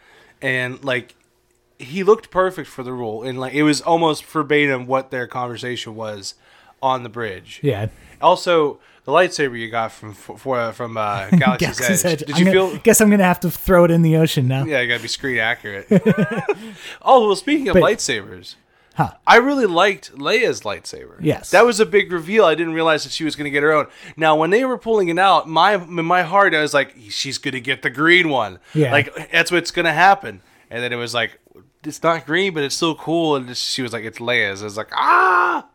and 0.40 0.82
like 0.84 1.16
he 1.78 2.02
looked 2.04 2.30
perfect 2.30 2.68
for 2.68 2.82
the 2.82 2.92
role, 2.92 3.22
and 3.22 3.38
like 3.38 3.54
it 3.54 3.62
was 3.62 3.80
almost 3.80 4.24
verbatim 4.24 4.86
what 4.86 5.10
their 5.10 5.26
conversation 5.26 5.94
was 5.94 6.34
on 6.82 7.02
the 7.02 7.08
bridge. 7.08 7.60
Yeah. 7.62 7.88
Also, 8.20 8.78
the 9.04 9.12
lightsaber 9.12 9.58
you 9.58 9.70
got 9.70 9.92
from 9.92 10.14
for, 10.14 10.72
from 10.72 10.96
uh, 10.96 11.28
Galaxy's, 11.30 11.78
Galaxy's 11.78 12.04
Edge. 12.04 12.12
Edge. 12.22 12.26
Did 12.26 12.30
I'm 12.36 12.38
you 12.38 12.44
gonna- 12.52 12.70
feel? 12.70 12.78
Guess 12.80 13.00
I'm 13.00 13.10
gonna 13.10 13.24
have 13.24 13.40
to 13.40 13.50
throw 13.50 13.84
it 13.84 13.90
in 13.90 14.02
the 14.02 14.16
ocean 14.16 14.46
now. 14.48 14.64
Yeah, 14.64 14.80
you 14.80 14.88
gotta 14.88 15.02
be 15.02 15.08
screen 15.08 15.38
accurate. 15.38 15.86
oh 17.02 17.26
well, 17.26 17.36
speaking 17.36 17.68
of 17.68 17.74
But- 17.74 17.82
lightsabers, 17.82 18.54
Huh. 18.96 19.10
I 19.26 19.38
really 19.38 19.66
liked 19.66 20.14
Leia's 20.16 20.60
lightsaber. 20.60 21.16
Yes. 21.18 21.50
that 21.50 21.66
was 21.66 21.80
a 21.80 21.86
big 21.86 22.12
reveal. 22.12 22.44
I 22.44 22.54
didn't 22.54 22.74
realize 22.74 23.02
that 23.02 23.10
she 23.10 23.24
was 23.24 23.34
gonna 23.34 23.50
get 23.50 23.64
her 23.64 23.72
own. 23.72 23.88
Now, 24.16 24.36
when 24.36 24.50
they 24.50 24.64
were 24.64 24.78
pulling 24.78 25.08
it 25.08 25.18
out, 25.18 25.48
my 25.48 25.74
in 25.74 26.04
my 26.04 26.22
heart, 26.22 26.54
I 26.54 26.60
was 26.62 26.72
like, 26.72 26.94
she's 27.10 27.36
gonna 27.38 27.58
get 27.58 27.82
the 27.82 27.90
green 27.90 28.28
one. 28.28 28.60
Yeah. 28.72 28.92
like 28.92 29.32
that's 29.32 29.50
what's 29.50 29.72
gonna 29.72 29.92
happen. 29.92 30.42
And 30.70 30.80
then 30.82 30.92
it 30.92 30.96
was 30.96 31.12
like, 31.12 31.38
it's 31.84 32.02
not 32.02 32.26
green, 32.26 32.54
but 32.54 32.62
it's 32.62 32.74
still 32.74 32.94
cool. 32.94 33.36
And 33.36 33.56
she 33.56 33.82
was 33.82 33.92
like, 33.92 34.04
it's 34.04 34.18
Leia's. 34.18 34.62
I 34.62 34.64
was 34.64 34.76
like, 34.76 34.90
ah. 34.92 35.66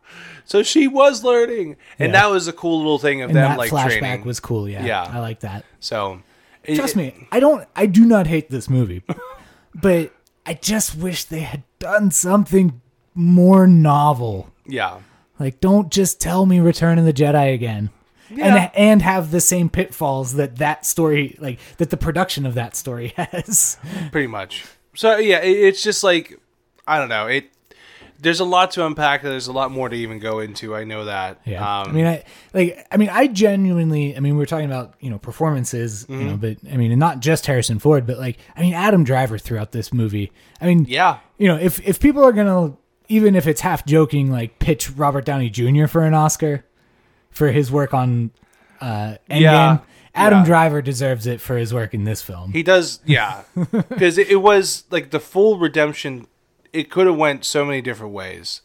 So 0.44 0.62
she 0.62 0.88
was 0.88 1.22
learning, 1.22 1.76
and 1.98 2.12
Yeah. 2.12 2.22
that 2.22 2.30
was 2.30 2.48
a 2.48 2.52
cool 2.52 2.78
little 2.78 2.98
thing 2.98 3.22
of 3.22 3.30
And 3.30 3.36
them 3.36 3.50
that 3.50 3.58
like 3.58 3.70
flashback 3.70 3.98
training. 4.00 4.24
was 4.24 4.40
cool. 4.40 4.68
Yeah, 4.68 4.84
Yeah. 4.84 5.02
I 5.04 5.20
like 5.20 5.40
that. 5.40 5.64
so. 5.78 6.22
it- 6.64 6.76
Trust 6.76 6.96
me, 6.96 7.28
I 7.30 7.38
don't. 7.40 7.66
I 7.76 7.86
do 7.86 8.04
not 8.04 8.26
hate 8.26 8.50
this 8.50 8.68
movie, 8.68 9.02
but 9.74 10.12
I 10.44 10.54
just 10.54 10.96
wish 10.96 11.24
they 11.24 11.40
had 11.40 11.62
done 11.78 12.10
something 12.10 12.80
more 13.14 13.66
novel. 13.66 14.50
Yeah. 14.66 14.98
Like, 15.38 15.60
don't 15.60 15.90
just 15.90 16.20
tell 16.20 16.44
me 16.46 16.58
Return 16.60 16.98
of 16.98 17.04
the 17.04 17.12
Jedi 17.12 17.54
again, 17.54 17.90
Yeah. 18.28 18.46
and 18.56 18.70
and 18.74 19.02
have 19.02 19.30
the 19.30 19.40
same 19.40 19.68
pitfalls 19.70 20.34
that 20.34 20.56
that 20.56 20.84
story, 20.84 21.36
like 21.40 21.58
that 21.78 21.90
the 21.90 21.96
production 21.96 22.44
of 22.44 22.54
that 22.54 22.74
story 22.76 23.14
has. 23.16 23.78
pretty 24.10 24.26
much. 24.26 24.64
So 25.00 25.16
yeah, 25.16 25.40
it, 25.40 25.48
it's 25.56 25.82
just 25.82 26.04
like 26.04 26.38
I 26.86 26.98
don't 26.98 27.08
know. 27.08 27.26
It 27.26 27.50
there's 28.18 28.40
a 28.40 28.44
lot 28.44 28.72
to 28.72 28.84
unpack. 28.84 29.22
There's 29.22 29.46
a 29.46 29.52
lot 29.52 29.70
more 29.70 29.88
to 29.88 29.96
even 29.96 30.18
go 30.18 30.40
into. 30.40 30.76
I 30.76 30.84
know 30.84 31.06
that. 31.06 31.40
Yeah, 31.46 31.62
Um, 31.80 31.88
I 31.88 31.92
mean, 31.92 32.06
I 32.06 32.24
like. 32.52 32.86
I 32.92 32.98
mean, 32.98 33.08
I 33.08 33.26
genuinely. 33.28 34.14
I 34.14 34.20
mean, 34.20 34.36
we're 34.36 34.44
talking 34.44 34.66
about 34.66 34.92
you 35.00 35.08
know 35.08 35.18
performances, 35.18 36.04
you 36.06 36.16
Mm-hmm. 36.16 36.26
know, 36.26 36.36
but 36.36 36.58
I 36.70 36.76
mean, 36.76 36.90
and 36.92 37.00
not 37.00 37.20
just 37.20 37.46
Harrison 37.46 37.78
Ford, 37.78 38.06
but 38.06 38.18
like, 38.18 38.36
I 38.54 38.60
mean, 38.60 38.74
Adam 38.74 39.04
Driver 39.04 39.38
throughout 39.38 39.72
this 39.72 39.90
movie. 39.90 40.32
I 40.60 40.66
mean, 40.66 40.84
yeah, 40.86 41.20
you 41.38 41.48
know, 41.48 41.56
if 41.56 41.80
if 41.88 41.98
people 41.98 42.22
are 42.22 42.32
gonna, 42.32 42.76
even 43.08 43.34
if 43.36 43.46
it's 43.46 43.62
half 43.62 43.86
joking, 43.86 44.30
like 44.30 44.58
pitch 44.58 44.90
Robert 44.90 45.24
Downey 45.24 45.48
Jr. 45.48 45.86
for 45.86 46.02
an 46.04 46.12
Oscar 46.12 46.66
for 47.30 47.50
his 47.50 47.72
work 47.72 47.94
on 47.94 48.32
uh, 48.82 49.14
Endgame, 49.30 49.40
Yeah. 49.40 49.78
Adam 50.14 50.40
Yeah. 50.40 50.44
Driver 50.46 50.82
deserves 50.82 51.26
it 51.26 51.40
for 51.40 51.56
his 51.56 51.72
work 51.72 51.94
in 51.94 52.04
this 52.04 52.20
film. 52.22 52.52
he 52.52 52.62
does. 52.62 53.00
Yeah, 53.04 53.42
because 53.72 54.18
it, 54.18 54.28
it 54.28 54.36
was 54.42 54.84
like 54.90 55.10
the 55.10 55.20
full 55.20 55.58
redemption. 55.58 56.26
It 56.72 56.90
could 56.90 57.06
have 57.06 57.16
went 57.16 57.44
so 57.44 57.64
many 57.64 57.80
different 57.80 58.12
ways. 58.12 58.62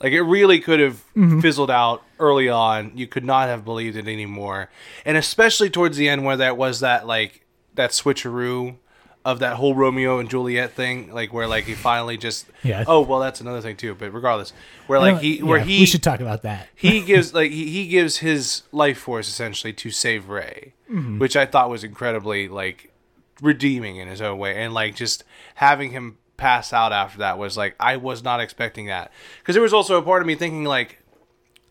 Like 0.00 0.12
it 0.12 0.22
really 0.22 0.60
could 0.60 0.80
have 0.80 1.04
Mm-hmm. 1.16 1.40
fizzled 1.40 1.70
out 1.70 2.02
early 2.18 2.48
on. 2.48 2.92
You 2.96 3.06
could 3.06 3.24
not 3.24 3.48
have 3.48 3.64
believed 3.64 3.96
it 3.96 4.08
anymore, 4.08 4.68
and 5.04 5.16
especially 5.16 5.70
towards 5.70 5.96
the 5.96 6.08
end 6.08 6.24
where 6.24 6.36
that 6.36 6.56
was 6.56 6.80
that 6.80 7.06
like 7.06 7.44
that 7.74 7.90
switcheroo 7.90 8.76
of 9.24 9.38
that 9.38 9.56
whole 9.56 9.74
Romeo 9.74 10.18
and 10.18 10.28
Juliet 10.28 10.72
thing, 10.72 11.10
like 11.12 11.32
where 11.32 11.46
like 11.46 11.64
he 11.64 11.74
finally 11.74 12.16
just 12.18 12.46
Yeah. 12.62 12.84
Oh 12.86 13.00
well, 13.00 13.20
that's 13.20 13.40
another 13.40 13.60
thing 13.62 13.76
too. 13.76 13.94
But 13.94 14.12
regardless, 14.12 14.52
where 14.86 14.98
like 15.00 15.20
he 15.20 15.42
where 15.42 15.58
yeah, 15.58 15.64
he 15.64 15.80
we 15.80 15.86
should 15.86 16.02
talk 16.02 16.20
about 16.20 16.42
that. 16.42 16.68
he 16.74 17.00
gives 17.00 17.32
like 17.32 17.50
he, 17.50 17.66
he 17.70 17.88
gives 17.88 18.18
his 18.18 18.62
life 18.72 18.98
force 18.98 19.28
essentially 19.28 19.72
to 19.72 19.90
save 19.90 20.28
Rey, 20.28 20.74
Mm-hmm. 20.90 21.18
which 21.18 21.36
I 21.36 21.46
thought 21.46 21.70
was 21.70 21.82
incredibly 21.84 22.48
like 22.48 22.92
redeeming 23.40 23.96
in 23.96 24.08
his 24.08 24.20
own 24.20 24.38
way, 24.38 24.62
and 24.62 24.74
like 24.74 24.94
just 24.94 25.24
having 25.56 25.90
him 25.92 26.18
pass 26.36 26.72
out 26.72 26.92
after 26.92 27.18
that 27.18 27.38
was 27.38 27.56
like 27.56 27.74
I 27.80 27.96
was 27.96 28.22
not 28.22 28.40
expecting 28.40 28.86
that 28.86 29.10
because 29.38 29.54
there 29.54 29.62
was 29.62 29.72
also 29.72 29.96
a 29.98 30.02
part 30.02 30.20
of 30.20 30.26
me 30.26 30.34
thinking 30.34 30.64
like, 30.64 30.98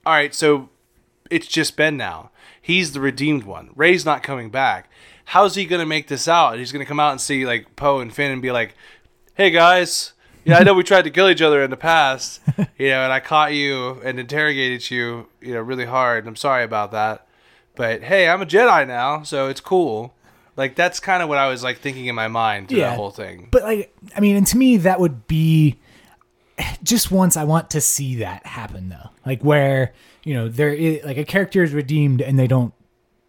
all 0.06 0.14
right, 0.14 0.34
so 0.34 0.70
it's 1.30 1.47
just 1.47 1.76
Ben 1.78 1.97
now. 1.97 2.32
He's 2.62 2.93
the 2.93 2.99
redeemed 3.01 3.43
one. 3.43 3.72
Rey's 3.76 4.06
not 4.06 4.24
coming 4.24 4.49
back. 4.49 4.89
How's 5.26 5.55
he 5.55 5.65
gonna 5.65 5.86
make 5.86 6.07
this 6.07 6.28
out? 6.28 6.57
He's 6.57 6.71
gonna 6.71 6.86
come 6.86 6.99
out 6.99 7.11
and 7.11 7.21
see 7.21 7.45
like 7.45 7.76
Poe 7.76 7.99
and 7.99 8.13
Finn 8.13 8.32
and 8.32 8.41
be 8.41 8.51
like, 8.51 8.76
"Hey 9.36 9.49
guys, 9.49 10.13
yeah, 10.45 10.57
I 10.57 10.63
know 10.63 10.74
we 10.74 10.84
tried 10.84 11.03
to 11.03 11.09
kill 11.11 11.30
each 11.30 11.41
other 11.41 11.63
in 11.63 11.69
the 11.71 11.78
past, 11.78 12.41
you 12.78 12.89
know, 12.89 13.03
and 13.03 13.11
I 13.13 13.19
caught 13.19 13.53
you 13.53 14.01
and 14.03 14.19
interrogated 14.19 14.89
you, 14.91 15.28
you 15.41 15.53
know, 15.53 15.61
really 15.61 15.86
hard. 15.86 16.28
I'm 16.28 16.36
sorry 16.36 16.63
about 16.63 16.91
that, 16.91 17.26
but 17.76 18.03
hey, 18.03 18.28
I'm 18.28 18.41
a 18.41 18.45
Jedi 18.45 18.88
now, 18.88 19.24
so 19.24 19.47
it's 19.47 19.61
cool." 19.61 20.13
Like 20.55 20.76
that's 20.76 20.99
kind 20.99 21.24
of 21.24 21.30
what 21.30 21.39
I 21.39 21.47
was 21.47 21.63
like 21.63 21.80
thinking 21.80 22.05
in 22.05 22.13
my 22.13 22.28
mind 22.28 22.69
through 22.69 22.78
Yeah. 22.78 22.89
that 22.91 22.95
whole 22.97 23.09
thing. 23.09 23.47
But 23.49 23.63
like, 23.63 23.95
I 24.15 24.19
mean, 24.19 24.36
and 24.36 24.45
to 24.45 24.57
me, 24.57 24.78
that 24.78 24.99
would 24.99 25.26
be 25.28 25.80
just 26.84 27.09
once. 27.11 27.36
I 27.38 27.43
want 27.43 27.71
to 27.71 27.82
see 27.82 28.17
that 28.17 28.45
happen, 28.45 28.89
though. 28.89 29.09
Like 29.26 29.41
where 29.41 29.93
you 30.24 30.36
know 30.36 30.47
there 30.49 30.71
is 30.71 31.03
like 31.03 31.17
a 31.17 31.26
character 31.26 31.63
is 31.63 31.74
redeemed 31.74 32.21
and 32.21 32.38
they 32.38 32.45
don't 32.45 32.71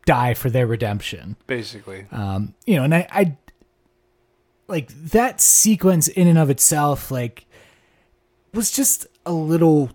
die 0.06 0.34
for 0.34 0.50
their 0.50 0.66
redemption. 0.66 1.36
Basically, 1.46 2.06
Um, 2.12 2.54
you 2.66 2.76
know, 2.76 2.84
and 2.84 2.94
I, 2.94 3.06
I 3.10 3.36
like 4.68 4.88
that 5.10 5.40
sequence 5.40 6.08
in 6.08 6.26
and 6.28 6.38
of 6.38 6.50
itself, 6.50 7.10
like 7.10 7.46
was 8.52 8.70
just 8.70 9.06
a 9.26 9.32
little 9.32 9.90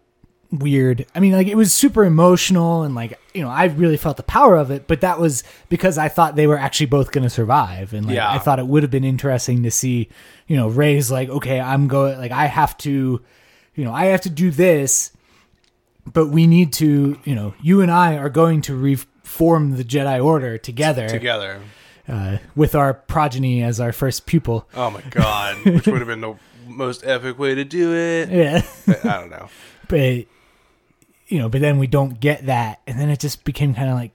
weird. 0.51 1.05
I 1.13 1.19
mean, 1.19 1.31
like 1.33 1.47
it 1.47 1.55
was 1.55 1.71
super 1.71 2.03
emotional 2.03 2.81
and 2.83 2.95
like 2.95 3.19
you 3.33 3.41
know 3.43 3.49
I 3.49 3.65
really 3.65 3.97
felt 3.97 4.17
the 4.17 4.23
power 4.23 4.57
of 4.57 4.71
it, 4.71 4.87
but 4.87 5.01
that 5.01 5.19
was 5.19 5.43
because 5.69 5.97
I 5.97 6.07
thought 6.09 6.35
they 6.35 6.47
were 6.47 6.57
actually 6.57 6.87
both 6.87 7.11
going 7.11 7.23
to 7.23 7.29
survive, 7.29 7.93
and 7.93 8.07
like 8.07 8.15
Yeah. 8.15 8.29
I 8.31 8.39
thought 8.39 8.59
it 8.59 8.67
would 8.67 8.83
have 8.83 8.91
been 8.91 9.03
interesting 9.03 9.63
to 9.63 9.71
see, 9.71 10.09
you 10.47 10.55
know, 10.57 10.67
Rey's 10.67 11.11
like, 11.11 11.29
okay, 11.29 11.59
I'm 11.59 11.87
going, 11.87 12.17
like 12.17 12.31
I 12.31 12.45
have 12.47 12.77
to, 12.79 13.21
you 13.75 13.83
know, 13.85 13.93
I 13.93 14.05
have 14.05 14.21
to 14.21 14.29
do 14.29 14.49
this, 14.51 15.11
but 16.11 16.27
we 16.27 16.47
need 16.47 16.73
to, 16.73 17.19
you 17.23 17.35
know, 17.35 17.53
you 17.61 17.81
and 17.81 17.91
I 17.91 18.17
are 18.17 18.29
going 18.29 18.61
to 18.63 18.75
reform 19.29 19.77
the 19.77 19.83
Jedi 19.83 20.23
Order 20.23 20.57
together, 20.57 21.07
together. 21.07 21.61
uh, 22.07 22.37
with 22.55 22.73
our 22.75 22.93
progeny 22.95 23.63
as 23.63 23.79
our 23.79 23.91
first 23.91 24.25
pupil. 24.25 24.67
Oh 24.73 24.89
my 24.89 25.01
god, 25.11 25.57
which 25.65 25.85
would 25.87 25.99
have 25.99 26.07
been 26.07 26.21
the 26.21 26.35
most 26.67 27.05
epic 27.05 27.37
way 27.37 27.53
to 27.55 27.63
do 27.63 27.93
it. 27.95 28.29
Yeah. 28.29 28.61
I 29.03 29.19
don't 29.19 29.29
know. 29.29 29.49
but 29.87 30.25
you 31.27 31.37
know, 31.37 31.47
but 31.47 31.61
then 31.61 31.77
we 31.77 31.85
don't 31.87 32.19
get 32.19 32.47
that, 32.47 32.81
and 32.87 32.99
then 32.99 33.09
it 33.09 33.19
just 33.19 33.43
became 33.43 33.75
kind 33.75 33.89
of 33.89 33.95
like, 33.95 34.11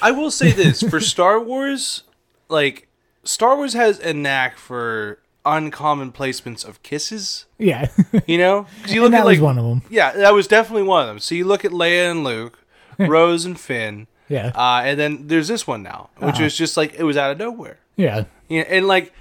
I 0.00 0.12
will 0.12 0.30
say 0.30 0.52
this 0.62 0.82
for 0.82 1.00
Star 1.00 1.40
Wars, 1.40 2.04
like 2.48 2.88
Star 3.24 3.56
Wars 3.56 3.72
has 3.72 3.98
a 3.98 4.14
knack 4.14 4.56
for 4.56 5.18
uncommon 5.44 6.12
placements 6.12 6.64
of 6.66 6.80
kisses. 6.84 7.46
yeah, 7.58 7.88
You 8.26 8.38
know, 8.38 8.66
'Cause 8.82 8.92
you 8.94 9.04
and 9.04 9.12
look 9.12 9.12
that 9.12 9.20
at 9.20 9.26
like 9.26 9.32
was 9.34 9.40
one 9.40 9.58
of 9.58 9.64
them. 9.64 9.82
yeah, 9.90 10.12
that 10.12 10.32
was 10.32 10.46
definitely 10.46 10.84
one 10.84 11.02
of 11.02 11.08
them. 11.08 11.18
So 11.18 11.34
you 11.34 11.44
look 11.44 11.64
at 11.64 11.72
Leia 11.72 12.10
and 12.10 12.22
Luke, 12.24 12.58
Rose 13.08 13.44
and 13.44 13.58
Finn, 13.58 14.06
Yeah, 14.28 14.52
uh, 14.54 14.82
and 14.84 14.98
then 14.98 15.26
there's 15.28 15.48
this 15.48 15.66
one 15.66 15.82
now, 15.82 16.10
which 16.18 16.34
Uh-huh. 16.36 16.44
was 16.44 16.56
just 16.56 16.76
like 16.76 16.94
it 16.94 17.04
was 17.04 17.16
out 17.16 17.30
of 17.32 17.38
nowhere. 17.38 17.78
yeah, 17.96 18.24
Yeah, 18.48 18.62
and 18.68 18.86
like 18.86 19.12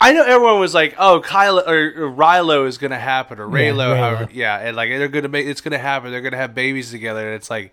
I 0.00 0.12
know 0.12 0.24
everyone 0.24 0.58
was 0.58 0.74
like, 0.74 0.96
"Oh, 0.98 1.22
Kylo 1.24 1.66
or, 1.66 2.04
or 2.06 2.10
Rilo 2.10 2.66
is 2.66 2.76
gonna 2.78 2.98
happen, 2.98 3.38
or 3.38 3.46
Reylo, 3.46 3.92
Reylo. 3.92 3.96
however, 3.98 4.28
yeah," 4.32 4.58
and 4.58 4.74
like 4.76 4.88
they're 4.90 5.06
gonna 5.08 5.28
make 5.28 5.46
it's 5.46 5.60
gonna 5.60 5.78
happen. 5.78 6.10
They're 6.10 6.20
gonna 6.20 6.36
have 6.38 6.54
babies 6.56 6.90
together, 6.90 7.24
and 7.26 7.36
it's 7.36 7.48
like, 7.50 7.72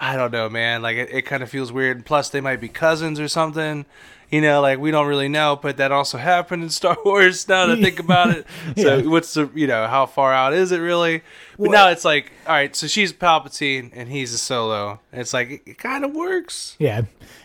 I 0.00 0.16
don't 0.16 0.32
know, 0.32 0.48
man. 0.48 0.80
Like 0.80 0.96
it, 0.96 1.10
it 1.12 1.22
kind 1.22 1.42
of 1.42 1.50
feels 1.50 1.70
weird. 1.72 2.06
Plus, 2.06 2.30
they 2.30 2.40
might 2.40 2.60
be 2.62 2.68
cousins 2.68 3.20
or 3.20 3.28
something. 3.28 3.84
You 4.30 4.40
know, 4.40 4.60
like 4.60 4.78
we 4.80 4.90
don't 4.90 5.06
really 5.06 5.28
know, 5.28 5.54
but 5.60 5.76
that 5.76 5.92
also 5.92 6.18
happened 6.18 6.62
in 6.64 6.70
Star 6.70 6.96
Wars. 7.04 7.48
Now 7.48 7.66
that 7.66 7.78
I 7.78 7.82
think 7.82 8.00
about 8.00 8.30
it, 8.30 8.46
so 8.76 8.96
Yeah. 8.98 9.06
what's 9.08 9.32
the 9.34 9.48
you 9.54 9.66
know 9.68 9.86
how 9.86 10.06
far 10.06 10.32
out 10.34 10.52
is 10.52 10.72
it 10.72 10.78
really? 10.78 11.18
But 11.52 11.58
Well, 11.58 11.70
now 11.70 11.88
it's 11.90 12.04
like, 12.04 12.32
all 12.46 12.54
right, 12.54 12.74
so 12.74 12.86
she's 12.88 13.12
Palpatine 13.12 13.90
and 13.94 14.08
he's 14.10 14.32
a 14.34 14.38
Solo. 14.38 15.00
And 15.12 15.20
it's 15.20 15.32
like 15.32 15.50
it, 15.50 15.62
it 15.66 15.78
kind 15.78 16.04
of 16.04 16.12
works. 16.14 16.74
Yeah. 16.78 17.02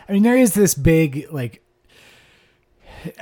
I 0.09 0.11
mean, 0.11 0.23
there 0.23 0.37
is 0.37 0.53
this 0.55 0.73
big, 0.73 1.27
like, 1.31 1.61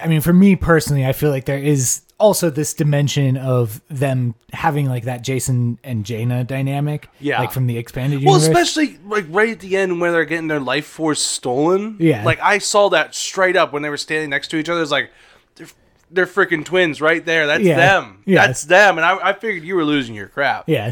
I 0.02 0.08
mean, 0.08 0.22
for 0.22 0.34
me 0.34 0.56
personally, 0.56 1.06
I 1.06 1.14
feel 1.14 1.30
like 1.30 1.46
there 1.46 1.58
is 1.60 2.02
also 2.20 2.50
this 2.50 2.74
dimension 2.74 3.38
of 3.38 3.82
them 3.90 4.36
having 4.52 4.88
like 4.88 5.06
that 5.06 5.24
Jacen 5.24 5.78
and 5.84 6.06
Jaina 6.06 6.44
dynamic. 6.44 7.10
Yeah. 7.20 7.40
Like 7.40 7.52
from 7.52 7.68
the 7.68 7.78
expanded 7.78 8.22
universe. 8.22 8.48
Well, 8.48 8.58
especially 8.62 9.00
like 9.06 9.26
right 9.30 9.50
at 9.50 9.60
the 9.62 9.78
end 9.78 10.02
when 10.02 10.12
they're 10.12 10.26
getting 10.26 10.48
their 10.48 10.60
life 10.60 10.86
force 10.86 11.22
stolen. 11.22 11.96
Yeah. 12.00 12.24
Like 12.26 12.40
I 12.42 12.58
saw 12.58 12.90
that 12.90 13.16
straight 13.16 13.56
up 13.56 13.72
when 13.74 13.82
they 13.82 13.90
were 13.90 13.98
standing 13.98 14.30
next 14.30 14.50
to 14.50 14.58
each 14.58 14.70
other. 14.70 14.82
It's 14.82 14.92
like 14.92 15.12
they're 15.56 15.68
they're 16.12 16.26
freaking 16.26 16.66
twins 16.66 17.00
right 17.02 17.26
there. 17.26 17.48
That's 17.48 17.64
Yeah. 17.64 17.78
them. 17.78 18.22
Yeah. 18.26 18.48
That's 18.48 18.64
them. 18.66 18.98
And 18.98 19.06
I, 19.06 19.30
I 19.30 19.34
figured 19.34 19.64
you 19.64 19.76
were 19.76 19.86
losing 19.86 20.14
your 20.16 20.28
crap. 20.28 20.68
Yeah. 20.68 20.92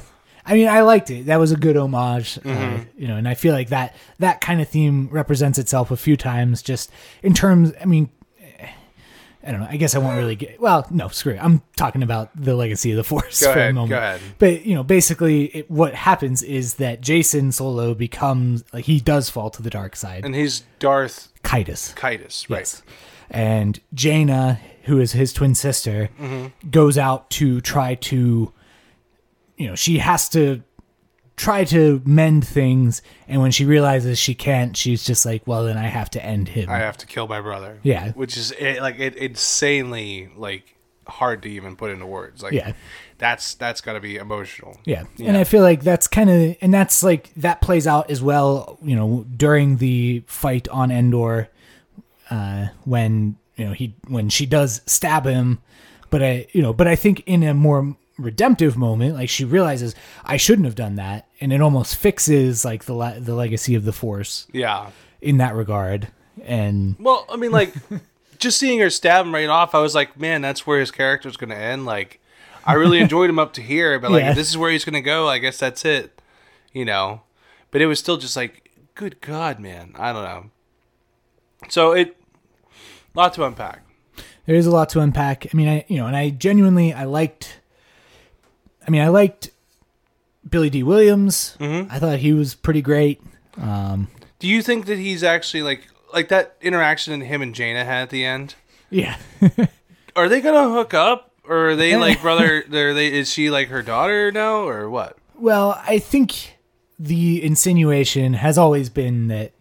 I 0.50 0.54
mean, 0.54 0.70
I 0.70 0.80
liked 0.80 1.10
it. 1.12 1.26
That 1.26 1.42
was 1.42 1.52
a 1.52 1.58
good 1.58 1.76
homage, 1.76 2.38
uh, 2.38 2.42
Mm-hmm. 2.44 3.02
you 3.02 3.10
know, 3.10 3.18
and 3.18 3.28
I 3.28 3.34
feel 3.34 3.54
like 3.54 3.68
that 3.68 3.94
that 4.20 4.40
kind 4.40 4.62
of 4.62 4.70
theme 4.70 5.10
represents 5.12 5.60
itself 5.60 5.92
a 5.92 5.98
few 5.98 6.16
times, 6.16 6.62
just 6.62 6.90
in 7.22 7.34
terms. 7.34 7.74
I 7.82 7.86
mean, 7.86 8.10
I 9.44 9.52
don't 9.52 9.62
know. 9.62 9.68
I 9.70 9.78
guess 9.78 9.96
I 9.96 10.00
won't 10.00 10.18
really 10.18 10.36
get. 10.36 10.60
Well, 10.60 10.86
no, 10.90 11.08
screw 11.08 11.34
it. 11.34 11.40
I'm 11.44 11.62
talking 11.76 12.04
about 12.04 12.30
the 12.36 12.56
legacy 12.56 12.92
of 12.92 12.98
the 12.98 13.04
Force 13.12 13.42
Go 13.42 13.54
for 13.54 13.60
ahead, 13.60 13.70
a 13.70 13.74
go 13.74 13.80
moment. 13.82 13.94
ahead. 13.98 14.22
But 14.40 14.66
you 14.66 14.76
know, 14.76 14.84
basically, 14.84 15.46
it, 15.46 15.72
what 15.72 15.94
happens 15.96 16.44
is 16.44 16.76
that 16.76 17.02
Jacen 17.02 17.54
Solo 17.54 17.94
becomes 17.94 18.64
like 18.74 18.86
he 18.86 19.00
does 19.00 19.30
fall 19.30 19.50
to 19.52 19.62
the 19.62 19.70
dark 19.70 19.96
side. 19.96 20.26
And 20.26 20.36
he's 20.36 20.64
Darth 20.80 21.30
Caedus, 21.44 21.96
Caedus, 21.96 22.50
right? 22.50 22.60
Yes. 22.60 22.84
And 23.30 23.80
Jaina, 23.94 24.60
who 24.84 25.00
is 25.00 25.12
his 25.14 25.32
twin 25.34 25.54
sister, 25.56 26.10
Mm-hmm. 26.20 26.70
goes 26.70 26.98
out 26.98 27.30
to 27.32 27.62
try 27.62 27.96
to, 27.96 28.52
you 29.58 29.68
know, 29.68 29.76
she 29.76 29.98
has 30.00 30.30
to 30.30 30.62
try 31.38 31.64
to 31.64 32.02
mend 32.04 32.46
things. 32.46 33.02
And 33.28 33.42
when 33.42 33.52
she 33.52 33.64
realizes 33.64 34.18
she 34.20 34.34
can't, 34.36 34.76
she's 34.76 35.04
just 35.04 35.26
like, 35.26 35.46
well, 35.46 35.64
then 35.66 35.78
I 35.78 35.86
have 35.88 36.10
to 36.12 36.26
end 36.26 36.50
him. 36.50 36.70
I 36.70 36.80
have 36.80 36.98
to 36.98 37.06
kill 37.06 37.28
my 37.28 37.40
brother. 37.40 37.80
Yeah. 37.84 38.12
Which 38.14 38.36
is 38.36 38.54
eh, 38.58 38.82
like 38.82 39.00
it, 39.00 39.16
insanely 39.16 40.30
like 40.36 40.76
hard 41.08 41.44
to 41.44 41.50
even 41.50 41.76
put 41.76 41.92
into 41.92 42.06
words. 42.08 42.42
Like 42.44 42.54
Yeah. 42.54 42.74
that's 43.20 43.54
that's 43.54 43.82
got 43.82 43.94
to 43.94 44.00
be 44.00 44.16
emotional. 44.18 44.78
Yeah. 44.84 45.04
And 45.24 45.38
I 45.38 45.44
feel 45.44 45.62
like 45.62 45.84
that's 45.84 46.08
kind 46.08 46.30
of, 46.30 46.58
and 46.60 46.74
that's 46.74 47.04
like, 47.04 47.32
that 47.36 47.62
plays 47.62 47.86
out 47.86 48.10
as 48.10 48.22
well, 48.22 48.78
you 48.82 48.96
know, 48.96 49.24
during 49.38 49.78
the 49.78 50.24
fight 50.26 50.68
on 50.70 50.90
Endor, 50.92 51.50
uh, 52.32 52.68
when, 52.84 53.38
you 53.56 53.66
know, 53.66 53.74
he, 53.74 53.96
when 54.08 54.30
she 54.30 54.46
does 54.48 54.82
stab 54.88 55.26
him, 55.26 55.60
but 56.10 56.24
I, 56.24 56.48
you 56.52 56.62
know, 56.64 56.74
but 56.74 56.88
I 56.88 56.96
think 56.96 57.22
in 57.28 57.44
a 57.44 57.54
more 57.54 57.96
redemptive 58.18 58.78
moment, 58.78 59.16
like 59.16 59.30
she 59.30 59.46
realizes 59.46 59.96
I 60.24 60.38
shouldn't 60.38 60.66
have 60.66 60.76
done 60.76 60.96
that. 60.96 61.28
And 61.40 61.54
it 61.54 61.62
almost 61.62 61.96
fixes 61.96 62.66
like 62.66 62.86
the, 62.86 62.94
le- 62.94 63.20
the 63.20 63.36
legacy 63.36 63.76
of 63.76 63.86
the 63.86 63.94
force 63.94 64.48
Yeah. 64.52 64.90
in 65.22 65.38
that 65.38 65.54
regard. 65.56 66.08
And 66.44 66.96
Well, 67.00 67.26
I 67.30 67.36
mean, 67.38 67.52
like, 67.52 67.74
just 68.40 68.58
seeing 68.60 68.80
her 68.80 68.90
stab 68.90 69.26
him 69.26 69.34
right 69.34 69.50
off, 69.50 69.74
I 69.76 69.80
was 69.80 69.96
like, 69.96 70.20
man, 70.20 70.42
that's 70.42 70.66
where 70.68 70.80
his 70.80 70.92
character's 70.92 71.38
going 71.38 71.50
to 71.52 71.56
end. 71.58 71.86
Like, 71.86 72.20
I 72.66 72.74
really 72.74 73.00
enjoyed 73.00 73.30
him 73.30 73.40
up 73.40 73.54
to 73.54 73.62
here, 73.62 73.98
but 74.00 74.12
like, 74.12 74.22
Yeah. 74.24 74.30
if 74.32 74.36
this 74.36 74.50
is 74.50 74.58
where 74.58 74.72
he's 74.72 74.84
going 74.86 74.94
to 74.96 75.02
go, 75.02 75.28
I 75.28 75.38
guess 75.38 75.58
that's 75.58 75.86
it, 75.86 76.22
you 76.74 76.86
know. 76.86 77.22
But 77.72 77.82
it 77.82 77.86
was 77.88 78.00
still 78.00 78.18
just 78.18 78.36
like, 78.36 78.72
good 78.96 79.22
God, 79.22 79.60
man, 79.60 79.94
I 79.98 80.12
don't 80.14 80.24
know. 80.24 80.46
So 81.70 81.92
it, 81.92 82.16
lot 83.14 83.34
to 83.34 83.44
unpack. 83.46 83.84
there 84.46 84.56
is 84.56 84.66
a 84.66 84.72
lot 84.72 84.90
to 84.90 85.00
unpack. 85.02 85.48
I 85.52 85.58
mean, 85.58 85.68
I 85.68 85.86
you 85.88 85.98
know, 85.98 86.08
and 86.08 86.16
I 86.16 86.30
genuinely 86.30 86.94
I 86.94 87.04
liked. 87.06 87.60
I 88.88 88.92
mean, 88.92 89.02
I 89.02 89.10
liked 89.10 89.50
Billy 90.50 90.70
Dee 90.70 90.84
Williams. 90.84 91.58
I 91.60 92.00
thought 92.00 92.20
he 92.20 92.34
was 92.34 92.56
pretty 92.56 92.82
great. 92.82 93.22
Um, 93.58 94.08
Do 94.40 94.48
you 94.48 94.62
think 94.62 94.86
that 94.86 94.98
he's 94.98 95.24
actually 95.24 95.64
like, 95.64 95.88
like 96.14 96.30
that 96.30 96.56
interaction 96.62 97.20
that 97.20 97.26
him 97.26 97.42
and 97.42 97.54
Jaina 97.54 97.84
had 97.84 98.04
at 98.04 98.10
the 98.10 98.26
end? 98.26 98.56
yeah, 98.90 99.18
Are 100.16 100.30
they 100.30 100.42
gonna 100.42 100.70
hook 100.74 100.94
up, 100.94 101.32
or 101.44 101.70
are 101.72 101.76
they 101.76 101.96
like 101.96 102.22
brother? 102.24 102.64
Are 102.72 102.94
they? 102.94 103.12
Is 103.14 103.32
she 103.32 103.50
like 103.52 103.68
her 103.68 103.82
daughter 103.84 104.32
now, 104.32 104.68
or 104.68 104.90
what? 104.90 105.18
well, 105.36 105.80
I 105.86 106.00
think 106.00 106.58
the 106.98 107.44
insinuation 107.44 108.34
has 108.34 108.58
always 108.58 108.90
been 108.90 109.28
that 109.28 109.52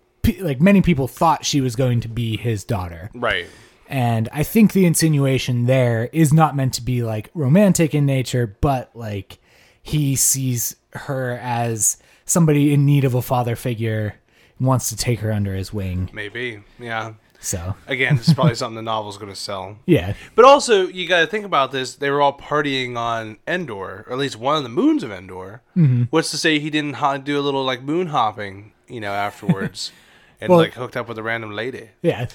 like 0.41 0.61
many 0.61 0.81
people 0.81 1.09
thought 1.09 1.45
she 1.45 1.61
was 1.61 1.77
going 1.77 2.01
to 2.01 2.09
be 2.09 2.37
his 2.39 2.65
daughter. 2.65 3.11
Right. 3.15 3.47
And 3.89 4.29
I 4.33 4.43
think 4.43 4.73
the 4.73 4.87
insinuation 4.87 5.67
there 5.67 6.09
is 6.13 6.33
not 6.33 6.57
meant 6.57 6.75
to 6.75 6.83
be 6.83 7.03
like 7.03 7.31
romantic 7.35 7.95
in 7.95 8.07
nature, 8.07 8.57
but 8.61 8.91
like 8.95 9.39
he 9.83 10.17
sees 10.17 10.77
her 10.93 11.39
as 11.43 11.97
somebody 12.25 12.73
in 12.73 12.85
need 12.85 13.05
of 13.05 13.15
a 13.15 13.23
father 13.23 13.55
figure 13.57 14.17
wants 14.59 14.89
to 14.89 14.97
take 14.97 15.21
her 15.21 15.31
under 15.33 15.55
his 15.55 15.73
wing. 15.73 16.11
Maybe. 16.13 16.61
Yeah. 16.79 17.15
So, 17.39 17.77
Again, 17.87 18.17
this 18.17 18.29
is 18.29 18.35
probably 18.35 18.55
something 18.57 18.77
the 18.77 18.83
novel's 18.83 19.19
going 19.19 19.31
to 19.31 19.39
sell. 19.39 19.79
yeah. 19.87 20.15
But 20.35 20.45
also, 20.47 20.89
you 20.89 21.07
got 21.07 21.21
to 21.21 21.27
think 21.27 21.45
about 21.45 21.71
this. 21.71 21.95
They 21.95 22.11
were 22.11 22.21
all 22.21 22.37
partying 22.37 22.97
on 22.97 23.37
Endor, 23.47 24.05
or 24.07 24.13
at 24.13 24.19
least 24.19 24.37
one 24.37 24.57
of 24.57 24.63
the 24.63 24.69
moons 24.69 25.03
of 25.05 25.13
Endor. 25.13 25.63
Mm-hmm. 25.77 26.05
What's 26.11 26.31
to 26.31 26.39
say 26.39 26.59
he 26.59 26.71
didn't 26.71 27.25
do 27.25 27.39
a 27.39 27.43
little 27.43 27.63
like 27.63 27.83
moon 27.83 28.09
hopping, 28.09 28.73
you 28.89 29.01
know, 29.01 29.13
afterwards, 29.13 29.93
and 30.41 30.51
Well- 30.51 30.59
like 30.59 30.75
hooked 30.75 30.97
up 30.97 31.09
with 31.09 31.19
a 31.19 31.23
random 31.23 31.53
lady? 31.53 31.91
Yeah. 32.03 32.27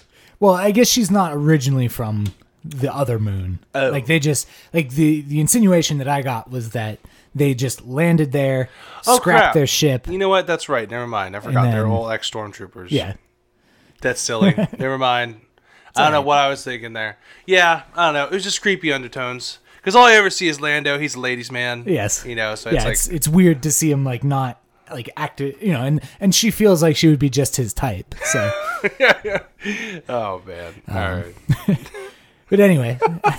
Well, 0.42 0.54
I 0.56 0.72
guess 0.72 0.90
she's 0.90 1.10
not 1.10 1.34
originally 1.34 1.88
from 1.88 2.34
the 2.66 2.94
other 2.94 3.18
moon. 3.18 3.60
Oh. 3.74 3.90
Like 3.92 4.08
they 4.08 4.20
just 4.20 4.48
like 4.74 4.90
the 4.90 5.22
the 5.22 5.40
insinuation 5.40 5.98
that 6.00 6.10
I 6.10 6.22
got 6.22 6.52
was 6.52 6.72
that 6.72 7.00
they 7.34 7.54
just 7.54 7.86
landed 7.88 8.34
there, 8.34 8.68
Oh, 9.08 9.16
scrapped 9.16 9.42
crap. 9.42 9.54
their 9.54 9.68
ship. 9.68 10.08
You 10.08 10.18
know 10.18 10.28
what? 10.28 10.46
That's 10.48 10.68
right. 10.68 10.90
Never 10.90 11.08
mind. 11.08 11.36
I 11.38 11.40
forgot 11.40 11.72
they're 11.72 11.84
then- 11.84 11.92
all 11.92 12.10
ex 12.12 12.30
stormtroopers. 12.30 12.88
Yeah. 12.92 13.14
That's 14.02 14.20
silly. 14.20 14.54
Never 14.78 14.98
mind. 14.98 15.40
I 15.96 16.04
don't 16.04 16.12
know 16.14 16.22
what 16.22 16.40
I 16.40 16.50
was 16.50 16.64
thinking 16.64 16.94
there. 16.94 17.18
Yeah, 17.46 17.84
I 17.96 18.06
don't 18.06 18.14
know. 18.14 18.26
It 18.26 18.32
was 18.32 18.44
just 18.44 18.62
creepy 18.62 18.92
undertones. 18.94 19.60
Because 19.78 19.96
all 19.96 20.06
I 20.06 20.14
ever 20.14 20.30
see 20.30 20.48
is 20.48 20.62
Lando. 20.62 20.98
He's 21.00 21.16
a 21.16 21.20
ladies' 21.20 21.52
man. 21.52 21.84
Yes. 21.88 22.24
You 22.26 22.36
know, 22.36 22.56
so 22.56 22.70
it's 22.70 22.76
yeah, 22.78 22.84
like 22.84 22.94
it's 22.94 23.08
it's 23.10 23.28
weird 23.28 23.64
to 23.64 23.72
see 23.72 23.92
him 23.92 24.04
like 24.06 24.24
not 24.24 24.61
like 24.92 25.10
active, 25.18 25.62
you 25.62 25.72
know, 25.72 25.82
and 25.82 26.02
and 26.20 26.34
she 26.34 26.52
feels 26.52 26.82
like 26.82 26.96
she 26.96 27.08
would 27.08 27.20
be 27.20 27.30
just 27.30 27.56
his 27.56 27.74
type. 27.74 28.16
So, 28.24 28.52
Oh 30.10 30.42
man! 30.46 30.74
Um, 30.88 30.98
All 30.98 31.16
right. 31.16 31.92
but 32.50 32.60
anyway, 32.60 33.00
uh, 33.24 33.32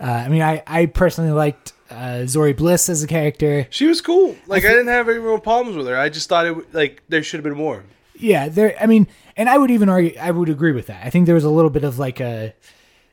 I 0.00 0.28
mean, 0.28 0.42
I 0.42 0.62
I 0.66 0.86
personally 0.86 1.32
liked 1.32 1.72
uh, 1.90 2.24
Zorii 2.24 2.56
Bliss 2.56 2.88
as 2.88 3.02
a 3.02 3.06
character. 3.06 3.66
She 3.70 3.86
was 3.86 4.00
cool. 4.00 4.36
Like 4.46 4.64
I, 4.64 4.68
didn't 4.68 4.88
have 4.88 5.08
any 5.08 5.18
real 5.18 5.38
problems 5.38 5.76
with 5.76 5.86
her. 5.86 5.96
I 5.96 6.08
just 6.08 6.28
thought 6.28 6.46
it 6.46 6.50
w- 6.50 6.66
like 6.72 7.02
there 7.08 7.22
should 7.22 7.38
have 7.38 7.44
been 7.44 7.56
more. 7.56 7.84
Yeah, 8.16 8.48
there. 8.48 8.74
I 8.80 8.86
mean, 8.86 9.06
and 9.36 9.48
I 9.48 9.58
would 9.58 9.70
even 9.70 9.88
argue, 9.88 10.14
I 10.20 10.30
would 10.30 10.48
agree 10.48 10.72
with 10.72 10.88
that. 10.88 11.04
I 11.06 11.10
think 11.10 11.26
there 11.26 11.34
was 11.34 11.44
a 11.44 11.50
little 11.50 11.70
bit 11.70 11.84
of 11.84 11.98
like 11.98 12.20
a, 12.20 12.52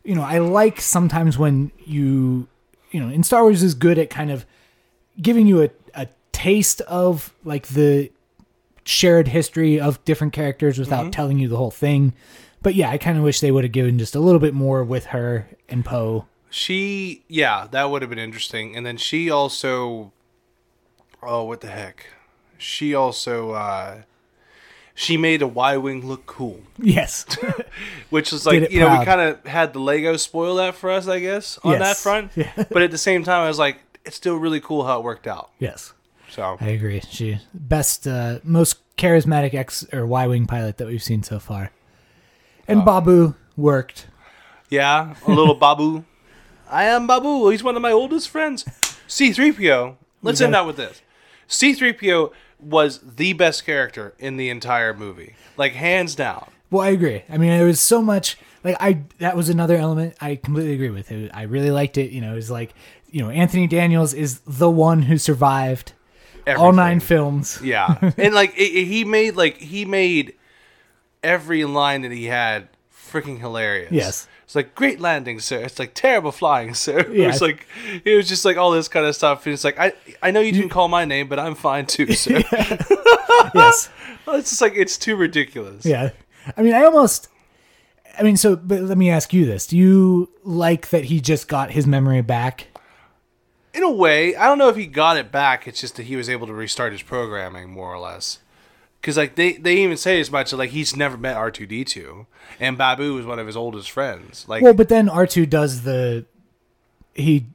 you 0.03 0.15
know, 0.15 0.23
I 0.23 0.39
like 0.39 0.81
sometimes 0.81 1.37
when 1.37 1.71
you, 1.85 2.47
you 2.91 2.99
know, 2.99 3.09
in 3.09 3.23
Star 3.23 3.43
Wars 3.43 3.61
is 3.61 3.75
good 3.75 3.97
at 3.99 4.09
kind 4.09 4.31
of 4.31 4.45
giving 5.21 5.47
you 5.47 5.61
a 5.63 5.69
taste 6.45 6.81
of 6.81 7.33
like 7.43 7.67
the 7.69 8.11
shared 8.83 9.27
history 9.29 9.79
of 9.79 10.03
different 10.05 10.31
characters 10.31 10.77
without 10.77 11.11
telling 11.11 11.39
you 11.39 11.47
the 11.47 11.57
whole 11.57 11.71
thing. 11.71 12.13
But 12.61 12.75
yeah, 12.75 12.91
I 12.91 12.99
kind 12.99 13.17
of 13.17 13.23
wish 13.23 13.39
they 13.39 13.49
would 13.51 13.63
have 13.63 13.71
given 13.73 13.97
just 13.97 14.15
a 14.15 14.19
little 14.19 14.39
bit 14.39 14.53
more 14.53 14.83
with 14.83 15.07
her 15.07 15.47
and 15.67 15.83
Poe. 15.83 16.25
She, 16.51 17.23
yeah, 17.27 17.67
that 17.71 17.89
would 17.89 18.01
have 18.03 18.09
been 18.09 18.19
interesting. 18.19 18.75
And 18.75 18.85
then 18.85 18.97
she 18.97 19.29
also, 19.31 20.11
oh, 21.23 21.43
what 21.45 21.61
the 21.61 21.67
heck? 21.67 22.05
She 22.59 22.93
also, 22.93 23.51
uh, 23.51 24.01
she 24.93 25.17
made 25.17 25.41
a 25.41 25.47
Y 25.47 25.77
wing 25.77 26.05
look 26.05 26.27
cool, 26.27 26.59
Yes. 26.77 27.25
which 28.11 28.31
was 28.31 28.45
like 28.45 28.71
you 28.71 28.79
know 28.79 28.99
we 28.99 29.03
kind 29.03 29.19
of 29.19 29.43
had 29.45 29.73
the 29.73 29.79
Lego 29.79 30.15
spoil 30.15 30.55
that 30.55 30.75
for 30.75 30.91
us, 30.91 31.07
I 31.07 31.19
guess, 31.19 31.57
on 31.63 31.79
that 31.79 31.97
front. 31.97 32.31
Yeah. 32.35 32.51
But 32.55 32.83
at 32.83 32.91
the 32.91 32.97
same 32.99 33.23
time, 33.23 33.41
I 33.41 33.47
was 33.47 33.59
like, 33.59 33.77
it's 34.05 34.15
still 34.15 34.35
really 34.37 34.61
cool 34.61 34.85
how 34.85 34.99
it 34.99 35.03
worked 35.03 35.25
out. 35.27 35.49
yes. 35.59 35.91
So 36.35 36.57
I 36.59 36.67
agree. 36.67 37.01
She 37.09 37.39
best, 37.53 38.05
uh, 38.07 38.39
most 38.43 38.77
charismatic 38.97 39.53
X 39.53 39.85
or 39.93 40.05
Y 40.05 40.27
wing 40.27 40.45
pilot 40.47 40.77
that 40.77 40.87
we've 40.87 41.01
seen 41.01 41.23
so 41.23 41.39
far. 41.39 41.71
And 42.67 42.83
Babu 42.83 43.35
worked. 43.55 44.07
yeah, 44.69 45.15
a 45.25 45.31
little 45.31 45.55
Babu. 45.55 46.03
I 46.69 46.85
am 46.85 47.07
Babu. 47.07 47.47
He's 47.49 47.63
one 47.63 47.75
of 47.77 47.81
my 47.81 47.91
oldest 47.91 48.27
friends. 48.27 48.65
C3PO. 49.07 49.95
Let's 50.23 50.41
end 50.41 50.51
got- 50.51 50.61
out 50.61 50.67
with 50.67 50.75
this. 50.77 51.01
C3PO 51.47 52.31
was 52.59 52.99
the 53.15 53.33
best 53.33 53.65
character 53.65 54.13
in 54.19 54.35
the 54.35 54.49
entire 54.49 54.93
movie, 54.93 55.35
like 55.55 55.73
hands 55.73 56.15
down. 56.15 56.49
Well, 56.71 56.81
I 56.81 56.89
agree. 56.89 57.23
I 57.29 57.37
mean, 57.37 57.51
there 57.51 57.65
was 57.67 57.79
so 57.79 58.01
much 58.01 58.37
like 58.63 58.75
I 58.79 59.03
that 59.19 59.37
was 59.37 59.47
another 59.47 59.77
element 59.77 60.15
I 60.19 60.35
completely 60.35 60.73
agree 60.73 60.89
with. 60.89 61.11
It, 61.11 61.31
I 61.33 61.43
really 61.43 61.71
liked 61.71 61.97
it. 61.97 62.11
You 62.11 62.19
know, 62.21 62.33
it 62.33 62.35
was 62.35 62.49
like 62.51 62.73
you 63.11 63.21
know 63.21 63.29
Anthony 63.29 63.67
Daniels 63.67 64.13
is 64.13 64.39
the 64.47 64.69
one 64.69 65.03
who 65.03 65.17
survived. 65.17 65.93
All 66.47 66.71
nine 66.73 66.99
films. 66.99 67.59
Yeah, 67.63 68.11
and 68.17 68.33
like 68.33 68.53
it, 68.57 68.71
it- 68.71 68.85
he 68.85 69.03
made 69.03 69.35
like 69.35 69.57
he 69.57 69.85
made 69.85 70.33
every 71.23 71.65
line 71.65 72.01
that 72.03 72.11
he 72.11 72.25
had 72.25 72.67
freaking 72.93 73.39
hilarious. 73.39 73.91
Yes. 73.91 74.27
it's 74.43 74.55
like 74.55 74.75
great 74.75 74.99
landing, 74.99 75.39
sir. 75.39 75.61
It's 75.63 75.79
like 75.79 75.93
terrible 75.93 76.31
flying, 76.31 76.73
sir. 76.85 76.99
It 76.99 77.13
Yeah. 77.13 77.27
was 77.27 77.41
like 77.41 77.65
it 78.03 78.15
was 78.15 78.27
just 78.27 78.45
like 78.45 78.57
all 78.57 78.71
this 78.71 78.87
kind 78.87 79.05
of 79.05 79.15
stuff. 79.15 79.45
And 79.45 79.53
it's 79.53 79.63
like 79.63 79.79
I 79.79 79.93
I 80.21 80.31
know 80.31 80.39
you 80.39 80.51
didn't 80.51 80.69
call 80.69 80.87
my 80.87 81.05
name, 81.05 81.27
but 81.27 81.39
I'm 81.39 81.55
fine 81.55 81.85
too, 81.85 82.13
sir. 82.13 82.43
yes. 83.53 83.89
it's 84.27 84.49
just 84.49 84.61
like 84.61 84.73
it's 84.75 84.97
too 84.97 85.15
ridiculous. 85.15 85.85
Yeah. 85.85 86.11
I 86.57 86.61
mean, 86.61 86.73
I 86.73 86.83
almost. 86.83 87.29
I 88.17 88.23
mean, 88.23 88.37
so, 88.37 88.55
but 88.55 88.81
let 88.81 88.97
me 88.97 89.09
ask 89.09 89.33
you 89.33 89.45
this: 89.45 89.67
Do 89.67 89.75
you 89.77 90.29
like 90.43 90.89
that 90.89 91.05
he 91.05 91.19
just 91.19 91.47
got 91.47 91.71
his 91.71 91.85
memory 91.87 92.21
back? 92.21 92.67
In 93.75 93.83
a 93.83 93.91
way, 93.91 94.35
I 94.35 94.47
don't 94.47 94.57
know 94.57 94.69
if 94.69 94.75
he 94.75 94.87
got 94.87 95.17
it 95.17 95.31
back. 95.31 95.67
It's 95.67 95.81
just 95.81 95.95
that 95.97 96.03
he 96.03 96.15
was 96.15 96.29
able 96.29 96.47
to 96.47 96.53
restart 96.53 96.91
his 96.93 97.01
programming 97.01 97.69
more 97.71 97.93
or 97.93 97.99
less. 97.99 98.39
Because 99.01 99.17
like 99.17 99.35
they, 99.35 99.53
they 99.53 99.75
even 99.77 99.97
say 99.97 100.19
as 100.19 100.31
much 100.31 100.51
like 100.53 100.71
he's 100.71 100.95
never 100.95 101.17
met 101.17 101.35
R 101.35 101.51
two 101.51 101.65
D 101.67 101.83
two, 101.83 102.25
and 102.59 102.77
Babu 102.77 103.17
is 103.19 103.25
one 103.25 103.37
of 103.37 103.45
his 103.47 103.55
oldest 103.57 103.91
friends. 103.91 104.45
Like 104.47 104.63
Well, 104.63 104.73
but 104.73 104.89
then 104.89 105.09
R 105.09 105.27
two 105.27 105.45
does 105.45 105.81
the. 105.83 106.25
He 107.13 107.45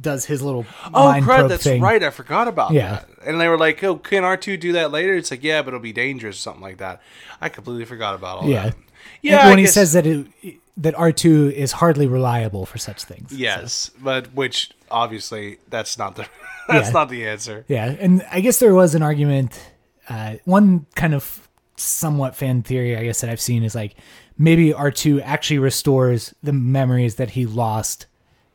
does 0.00 0.26
his 0.26 0.42
little 0.42 0.64
Oh, 0.94 1.12
crud, 1.22 1.48
that's 1.48 1.64
thing. 1.64 1.80
right. 1.82 2.02
I 2.02 2.10
forgot 2.10 2.46
about 2.48 2.72
Yeah. 2.72 2.90
that. 2.90 3.08
And 3.26 3.40
they 3.40 3.48
were 3.48 3.58
like, 3.58 3.82
oh, 3.82 3.96
can 3.96 4.22
R2 4.22 4.60
do 4.60 4.72
that 4.74 4.92
later? 4.92 5.14
It's 5.16 5.30
like, 5.32 5.42
yeah, 5.42 5.60
but 5.60 5.68
it'll 5.68 5.80
be 5.80 5.92
dangerous 5.92 6.36
or 6.36 6.38
something 6.40 6.62
like 6.62 6.76
that. 6.78 7.02
I 7.40 7.48
completely 7.48 7.84
forgot 7.84 8.14
about 8.14 8.38
all 8.42 8.48
Yeah. 8.48 8.64
that. 8.66 8.74
And 8.74 8.84
Yeah. 9.22 9.44
when 9.48 9.54
I 9.54 9.60
he 9.60 9.64
guess- 9.64 9.74
says 9.74 9.92
that 9.94 10.06
it, 10.06 10.26
that 10.76 10.94
R 10.94 11.10
two 11.10 11.50
is 11.56 11.72
hardly 11.72 12.06
reliable 12.06 12.64
for 12.64 12.78
such 12.78 13.02
things. 13.04 13.32
Yes, 13.32 13.90
but 14.00 14.32
which 14.34 14.70
obviously 14.90 15.58
that's 15.68 15.98
not 15.98 16.16
the 16.16 16.26
that's 16.68 16.88
Yeah. 16.88 16.92
not 16.92 17.08
the 17.08 17.26
answer. 17.26 17.64
Yeah, 17.68 17.86
and 17.98 18.24
I 18.30 18.40
guess 18.40 18.58
there 18.58 18.74
was 18.74 18.94
an 18.94 19.02
argument. 19.02 19.58
Uh, 20.08 20.36
one 20.44 20.86
kind 20.94 21.14
of 21.14 21.48
somewhat 21.76 22.34
fan 22.34 22.62
theory, 22.62 22.96
I 22.96 23.04
guess 23.04 23.20
that 23.20 23.30
I've 23.30 23.40
seen 23.40 23.62
is 23.62 23.74
like 23.74 23.94
maybe 24.38 24.72
R 24.72 24.90
two 24.90 25.20
actually 25.20 25.58
restores 25.58 26.34
the 26.42 26.52
memories 26.52 27.16
that 27.16 27.30
he 27.30 27.46
lost 27.46 28.06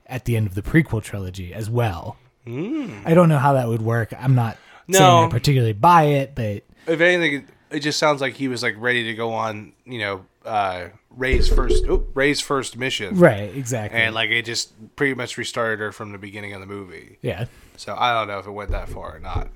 at 0.08 0.26
the 0.26 0.36
end 0.36 0.48
of 0.48 0.56
the 0.56 0.62
prequel 0.62 1.02
trilogy 1.02 1.54
as 1.54 1.70
well. 1.70 2.18
I 2.46 3.14
don't 3.14 3.30
know 3.30 3.38
how 3.40 3.54
that 3.54 3.68
would 3.70 3.82
work. 3.82 4.14
I'm 4.20 4.36
not 4.36 4.58
saying 4.92 5.20
Hmm. 5.22 5.28
I 5.28 5.30
particularly 5.30 5.72
buy 5.74 6.04
it, 6.04 6.36
but 6.36 6.64
If 6.88 7.00
anything, 7.00 7.48
it 7.72 7.80
just 7.80 7.98
sounds 7.98 8.20
like 8.20 8.34
he 8.34 8.50
was 8.50 8.62
like 8.62 8.76
ready 8.78 9.06
to 9.06 9.14
go 9.14 9.32
on, 9.32 9.72
you 9.86 10.00
know, 10.00 10.26
uh, 10.46 10.90
Rey's 11.10 11.48
first 11.48 11.86
oh, 11.88 12.06
Rey's 12.14 12.42
first 12.42 12.78
mission, 12.78 13.16
right, 13.18 13.56
exactly. 13.56 14.00
and 14.00 14.14
like 14.16 14.30
it 14.30 14.46
just 14.46 14.96
pretty 14.96 15.14
much 15.14 15.38
restarted 15.38 15.80
her 15.80 15.92
from 15.92 16.12
the 16.12 16.18
beginning 16.18 16.54
of 16.54 16.60
the 16.60 16.66
movie. 16.68 17.18
yeah, 17.22 17.46
So 17.78 17.96
I 17.98 18.14
don't 18.14 18.28
know 18.28 18.40
if 18.40 18.48
it 18.48 18.52
went 18.52 18.72
that 18.72 18.90
far 18.90 19.16
or 19.16 19.20
not. 19.20 19.48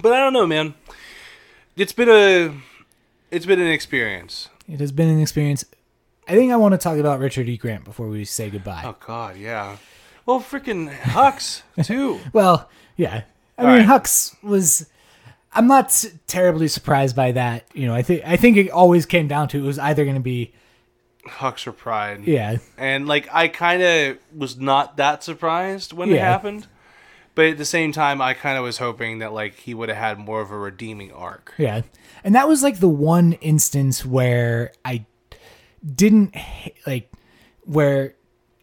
But 0.00 0.12
I 0.12 0.20
don't 0.20 0.32
know, 0.32 0.46
man. 0.46 0.74
It's 1.76 1.92
been 1.92 2.08
a 2.08 2.54
it's 3.30 3.46
been 3.46 3.60
an 3.60 3.66
experience. 3.70 4.48
it 4.68 4.80
has 4.80 4.92
been 4.92 5.08
an 5.08 5.20
experience. 5.20 5.64
I 6.28 6.34
think 6.34 6.52
I 6.52 6.56
want 6.56 6.72
to 6.72 6.78
talk 6.78 6.98
about 6.98 7.18
Richard 7.18 7.48
E. 7.48 7.56
Grant 7.56 7.84
before 7.84 8.06
we 8.08 8.24
say 8.24 8.50
goodbye. 8.50 8.82
Oh 8.84 8.96
god, 9.04 9.36
yeah. 9.36 9.76
Well, 10.26 10.40
freaking 10.40 10.92
Hux 10.94 11.62
too. 11.84 12.20
Well, 12.32 12.68
yeah. 12.96 13.22
I 13.58 13.62
All 13.62 13.68
mean, 13.76 13.88
right. 13.88 14.02
Hux 14.02 14.40
was. 14.42 14.88
I'm 15.52 15.66
not 15.66 15.86
s- 15.86 16.06
terribly 16.26 16.68
surprised 16.68 17.16
by 17.16 17.32
that. 17.32 17.64
You 17.74 17.86
know, 17.86 17.94
I 17.94 18.02
think 18.02 18.22
I 18.24 18.36
think 18.36 18.56
it 18.56 18.70
always 18.70 19.06
came 19.06 19.26
down 19.28 19.48
to 19.48 19.58
it 19.58 19.62
was 19.62 19.78
either 19.78 20.04
going 20.04 20.16
to 20.16 20.20
be 20.20 20.52
Hux 21.26 21.66
or 21.66 21.72
Pryde. 21.72 22.24
yeah, 22.24 22.56
And 22.78 23.06
like 23.08 23.28
I 23.32 23.48
kind 23.48 23.82
of 23.82 24.18
was 24.34 24.56
not 24.58 24.96
that 24.96 25.22
surprised 25.24 25.92
when 25.92 26.10
it 26.10 26.18
happened. 26.20 26.66
But 27.36 27.46
at 27.46 27.58
the 27.58 27.64
same 27.64 27.92
time, 27.92 28.20
I 28.20 28.34
kind 28.34 28.58
of 28.58 28.64
was 28.64 28.78
hoping 28.78 29.20
that 29.20 29.32
like 29.32 29.54
he 29.54 29.72
would 29.72 29.88
have 29.88 29.98
had 29.98 30.18
more 30.18 30.40
of 30.40 30.50
a 30.50 30.58
redeeming 30.58 31.12
arc. 31.12 31.54
yeah, 31.58 31.82
and 32.24 32.34
that 32.34 32.48
was 32.48 32.62
like 32.62 32.80
the 32.80 32.88
one 32.88 33.32
instance 33.34 34.04
where 34.04 34.72
I 34.84 35.04
didn't 35.94 36.34
like 36.86 37.10
where 37.64 38.14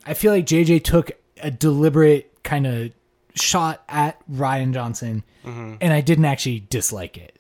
I 0.06 0.14
feel 0.14 0.32
like 0.32 0.46
JJ 0.46 0.84
took 0.84 1.12
a 1.42 1.50
deliberate 1.52 2.32
kind 2.44 2.68
of 2.68 2.92
shot 3.38 3.84
at 3.88 4.20
Rian 4.32 4.74
Johnson, 4.74 5.24
and 5.46 5.94
I 5.94 6.02
didn't 6.02 6.26
actually 6.26 6.66
dislike 6.70 7.18
it. 7.18 7.36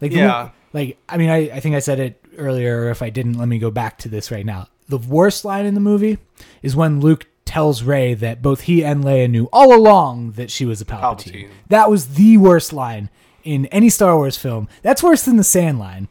Like 0.00 0.10
Mm-hmm. 0.12 0.18
Yeah. 0.20 0.50
like 0.72 0.98
I 1.08 1.16
mean, 1.16 1.30
I, 1.30 1.50
I 1.50 1.60
think 1.60 1.74
I 1.74 1.78
said 1.80 2.00
it 2.00 2.24
earlier. 2.38 2.90
If 2.90 3.02
I 3.02 3.10
didn't, 3.10 3.34
let 3.38 3.48
me 3.48 3.58
go 3.58 3.70
back 3.70 3.98
to 3.98 4.08
this 4.08 4.30
right 4.30 4.44
now. 4.46 4.68
The 4.88 4.98
worst 4.98 5.44
line 5.44 5.64
in 5.64 5.74
the 5.74 5.80
movie 5.80 6.18
is 6.62 6.74
when 6.76 7.00
Luke 7.00 7.26
tells 7.44 7.82
Rey 7.82 8.14
that 8.14 8.42
both 8.42 8.62
he 8.62 8.84
and 8.84 9.04
Leia 9.04 9.28
knew 9.30 9.48
all 9.52 9.74
along 9.74 10.32
that 10.32 10.50
she 10.50 10.64
was 10.64 10.80
a 10.80 10.84
Palpatine. 10.84 11.00
Palpatine. 11.00 11.48
That 11.68 11.90
was 11.90 12.14
the 12.14 12.36
worst 12.36 12.72
line 12.72 13.10
in 13.44 13.66
any 13.66 13.88
Star 13.90 14.16
Wars 14.16 14.36
film. 14.36 14.68
That's 14.82 15.02
worse 15.02 15.22
than 15.22 15.36
the 15.36 15.44
Sand 15.44 15.78
line. 15.78 16.08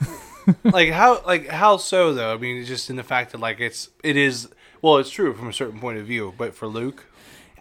like 0.64 0.90
how 0.90 1.22
like 1.26 1.48
how 1.48 1.76
so 1.76 2.12
though? 2.14 2.34
I 2.34 2.36
mean, 2.38 2.64
just 2.64 2.90
in 2.90 2.96
the 2.96 3.02
fact 3.02 3.32
that 3.32 3.38
like 3.38 3.60
it's 3.60 3.88
it 4.02 4.16
is 4.16 4.48
well, 4.82 4.96
it's 4.96 5.10
true 5.10 5.34
from 5.34 5.48
a 5.48 5.52
certain 5.52 5.78
point 5.78 5.98
of 5.98 6.06
view, 6.06 6.34
but 6.38 6.54
for 6.54 6.66
Luke, 6.66 7.06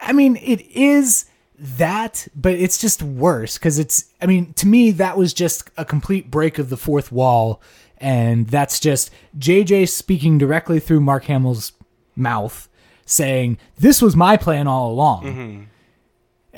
I 0.01 0.13
mean, 0.13 0.37
it 0.37 0.65
is 0.71 1.25
that, 1.57 2.27
but 2.35 2.53
it's 2.53 2.77
just 2.77 3.03
worse 3.03 3.57
because 3.57 3.79
it's. 3.79 4.05
I 4.21 4.25
mean, 4.25 4.53
to 4.53 4.67
me, 4.67 4.91
that 4.91 5.17
was 5.17 5.33
just 5.33 5.69
a 5.77 5.85
complete 5.85 6.31
break 6.31 6.57
of 6.57 6.69
the 6.69 6.77
fourth 6.77 7.11
wall, 7.11 7.61
and 7.97 8.47
that's 8.47 8.79
just 8.79 9.11
JJ 9.37 9.89
speaking 9.89 10.37
directly 10.37 10.79
through 10.79 11.01
Mark 11.01 11.25
Hamill's 11.25 11.73
mouth, 12.15 12.69
saying, 13.05 13.57
"This 13.77 14.01
was 14.01 14.15
my 14.15 14.37
plan 14.37 14.67
all 14.67 14.91
along." 14.91 15.23
Mm-hmm. 15.23 15.63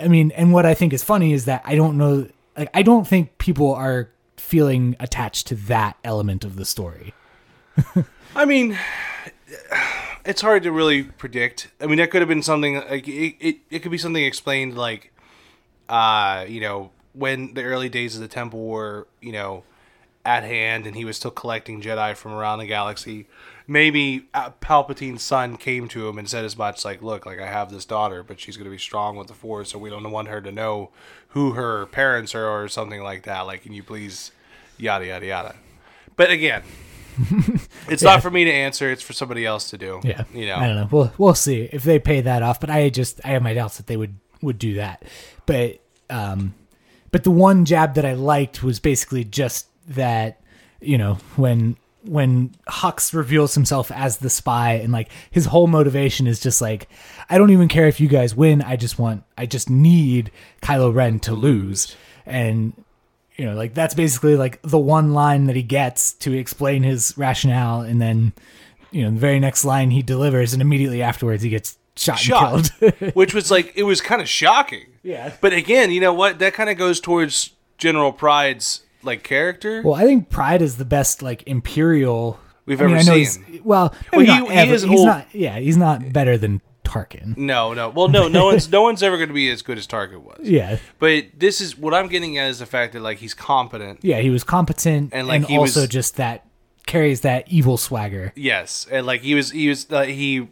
I 0.03 0.07
mean, 0.07 0.31
and 0.31 0.53
what 0.53 0.65
I 0.65 0.73
think 0.73 0.93
is 0.93 1.03
funny 1.03 1.33
is 1.33 1.45
that 1.45 1.61
I 1.65 1.75
don't 1.75 1.97
know, 1.97 2.27
like, 2.57 2.69
I 2.73 2.83
don't 2.83 3.07
think 3.07 3.37
people 3.37 3.73
are 3.73 4.09
feeling 4.37 4.95
attached 4.99 5.47
to 5.47 5.55
that 5.55 5.97
element 6.03 6.43
of 6.43 6.55
the 6.55 6.65
story. 6.65 7.13
I 8.35 8.45
mean, 8.45 8.77
it's 10.25 10.41
hard 10.41 10.63
to 10.63 10.71
really 10.71 11.03
predict. 11.03 11.69
I 11.79 11.87
mean, 11.87 11.97
that 11.97 12.11
could 12.11 12.21
have 12.21 12.29
been 12.29 12.43
something 12.43 12.75
like 12.75 13.07
it. 13.07 13.35
It, 13.39 13.57
it 13.69 13.79
could 13.79 13.91
be 13.91 13.97
something 13.97 14.23
explained 14.23 14.77
like, 14.77 15.11
uh, 15.89 16.45
you 16.47 16.61
know, 16.61 16.91
when 17.13 17.53
the 17.53 17.63
early 17.63 17.89
days 17.89 18.15
of 18.15 18.21
the 18.21 18.27
temple 18.27 18.65
were, 18.65 19.07
you 19.21 19.31
know, 19.31 19.63
at 20.23 20.43
hand, 20.43 20.85
and 20.85 20.95
he 20.95 21.05
was 21.05 21.17
still 21.17 21.31
collecting 21.31 21.81
Jedi 21.81 22.15
from 22.15 22.33
around 22.33 22.59
the 22.59 22.67
galaxy. 22.67 23.27
Maybe 23.67 24.27
uh, 24.33 24.51
Palpatine's 24.61 25.23
son 25.23 25.57
came 25.57 25.87
to 25.89 26.07
him 26.07 26.17
and 26.17 26.29
said 26.29 26.45
as 26.45 26.57
much, 26.57 26.85
like, 26.85 27.01
"Look, 27.01 27.25
like 27.25 27.39
I 27.39 27.47
have 27.47 27.71
this 27.71 27.85
daughter, 27.85 28.21
but 28.21 28.39
she's 28.39 28.57
going 28.57 28.65
to 28.65 28.71
be 28.71 28.77
strong 28.77 29.15
with 29.15 29.27
the 29.27 29.33
Force, 29.33 29.71
so 29.71 29.79
we 29.79 29.89
don't 29.89 30.09
want 30.11 30.27
her 30.27 30.41
to 30.41 30.51
know 30.51 30.89
who 31.29 31.53
her 31.53 31.85
parents 31.87 32.35
are, 32.35 32.47
or 32.47 32.67
something 32.67 33.01
like 33.01 33.23
that. 33.23 33.41
Like, 33.41 33.63
can 33.63 33.73
you 33.73 33.83
please, 33.83 34.31
yada 34.77 35.07
yada 35.07 35.25
yada." 35.25 35.55
But 36.15 36.29
again, 36.29 36.63
it's 37.89 38.03
not 38.03 38.21
for 38.21 38.31
me 38.31 38.45
to 38.45 38.51
answer. 38.51 38.91
It's 38.91 39.01
for 39.01 39.13
somebody 39.13 39.45
else 39.45 39.69
to 39.71 39.77
do. 39.77 40.01
Yeah, 40.03 40.23
you 40.33 40.45
know. 40.45 40.55
I 40.55 40.67
don't 40.67 40.75
know. 40.75 40.87
We'll 40.91 41.13
we'll 41.17 41.35
see 41.35 41.69
if 41.71 41.83
they 41.83 41.99
pay 41.99 42.21
that 42.21 42.43
off. 42.43 42.59
But 42.59 42.69
I 42.69 42.89
just 42.89 43.21
I 43.23 43.29
have 43.29 43.41
my 43.43 43.53
doubts 43.53 43.77
that 43.77 43.87
they 43.87 43.97
would 43.97 44.15
would 44.41 44.59
do 44.59 44.75
that. 44.75 45.03
But 45.45 45.79
um, 46.09 46.53
but 47.11 47.23
the 47.23 47.31
one 47.31 47.65
jab 47.65 47.95
that 47.95 48.05
I 48.05 48.13
liked 48.13 48.63
was 48.63 48.79
basically 48.79 49.23
just 49.23 49.67
that 49.89 50.41
you 50.79 50.97
know 50.97 51.15
when 51.35 51.77
when 52.03 52.49
Hux 52.67 53.13
reveals 53.13 53.53
himself 53.53 53.91
as 53.91 54.17
the 54.17 54.29
spy 54.29 54.73
and 54.73 54.91
like 54.91 55.09
his 55.29 55.45
whole 55.45 55.67
motivation 55.67 56.27
is 56.27 56.39
just 56.39 56.61
like 56.61 56.89
I 57.29 57.37
don't 57.37 57.51
even 57.51 57.67
care 57.67 57.87
if 57.87 57.99
you 57.99 58.07
guys 58.07 58.35
win. 58.35 58.61
I 58.61 58.75
just 58.75 58.97
want 58.97 59.23
I 59.37 59.45
just 59.45 59.69
need 59.69 60.31
Kylo 60.61 60.93
Ren 60.93 61.19
to 61.21 61.33
lose 61.33 61.95
and 62.25 62.73
you 63.41 63.47
know 63.47 63.55
like 63.55 63.73
that's 63.73 63.95
basically 63.95 64.35
like 64.35 64.61
the 64.61 64.77
one 64.77 65.13
line 65.13 65.45
that 65.47 65.55
he 65.55 65.63
gets 65.63 66.13
to 66.13 66.31
explain 66.33 66.83
his 66.83 67.17
rationale 67.17 67.81
and 67.81 67.99
then 67.99 68.33
you 68.91 69.01
know 69.03 69.09
the 69.11 69.19
very 69.19 69.39
next 69.39 69.65
line 69.65 69.89
he 69.91 70.01
delivers 70.03 70.53
and 70.53 70.61
immediately 70.61 71.01
afterwards 71.01 71.41
he 71.41 71.49
gets 71.49 71.77
shot, 71.95 72.19
Shot, 72.19 72.71
and 72.81 72.97
killed 72.99 73.13
which 73.15 73.33
was 73.33 73.49
like 73.49 73.73
it 73.75 73.83
was 73.83 73.99
kind 74.01 74.21
of 74.21 74.29
shocking. 74.29 74.85
Yeah. 75.03 75.33
But 75.41 75.53
again, 75.53 75.89
you 75.91 75.99
know 75.99 76.13
what? 76.13 76.37
That 76.39 76.53
kind 76.53 76.69
of 76.69 76.77
goes 76.77 76.99
towards 76.99 77.51
General 77.79 78.11
Pryde's 78.11 78.81
like 79.03 79.23
character. 79.23 79.81
well 79.83 79.95
i 79.95 80.03
think 80.03 80.29
Pryde 80.29 80.61
is 80.61 80.77
the 80.77 80.85
best 80.85 81.23
like 81.23 81.41
imperial 81.47 82.39
We've 82.67 82.79
I 82.79 82.85
mean, 82.85 82.97
ever 82.97 83.25
seen. 83.25 83.61
well, 83.63 83.95
Well, 84.13 84.21
he- 84.21 84.27
not 84.27 84.51
he 84.51 84.71
is 84.71 84.83
he's 84.83 84.91
old. 84.99 85.07
not 85.07 85.25
yeah 85.33 85.57
he's 85.57 85.77
not 85.77 86.13
better 86.13 86.37
than 86.37 86.61
tarkin 86.91 87.37
no, 87.37 87.73
no. 87.73 87.89
Well, 87.89 88.07
no, 88.09 88.27
no 88.27 88.45
one's 88.45 88.69
no 88.69 88.81
one's 88.81 89.01
ever 89.03 89.17
going 89.17 89.29
to 89.29 89.33
be 89.33 89.49
as 89.49 89.61
good 89.61 89.77
as 89.77 89.87
Tarkin 89.87 90.21
was. 90.23 90.39
yeah 90.43 90.77
But 90.99 91.25
this 91.37 91.61
is 91.61 91.77
what 91.77 91.93
I'm 91.93 92.07
getting 92.07 92.37
at 92.37 92.49
is 92.49 92.59
the 92.59 92.65
fact 92.65 92.93
that 92.93 93.01
like 93.01 93.17
he's 93.19 93.33
competent. 93.33 93.99
yeah 94.03 94.19
he 94.19 94.29
was 94.29 94.43
competent 94.43 95.13
And, 95.13 95.21
and, 95.21 95.27
like, 95.27 95.45
he 95.45 95.57
also 95.57 95.81
was- 95.81 95.89
just 95.89 96.17
that 96.17 96.45
carries 96.85 97.21
that 97.21 97.47
evil 97.47 97.77
swagger 97.77 98.33
Yes, 98.35 98.87
and 98.91 99.05
like 99.05 99.21
he 99.21 99.33
was 99.35 99.51
he 99.51 99.69
was 99.69 99.87
uh, 99.91 100.03
he 100.03 100.49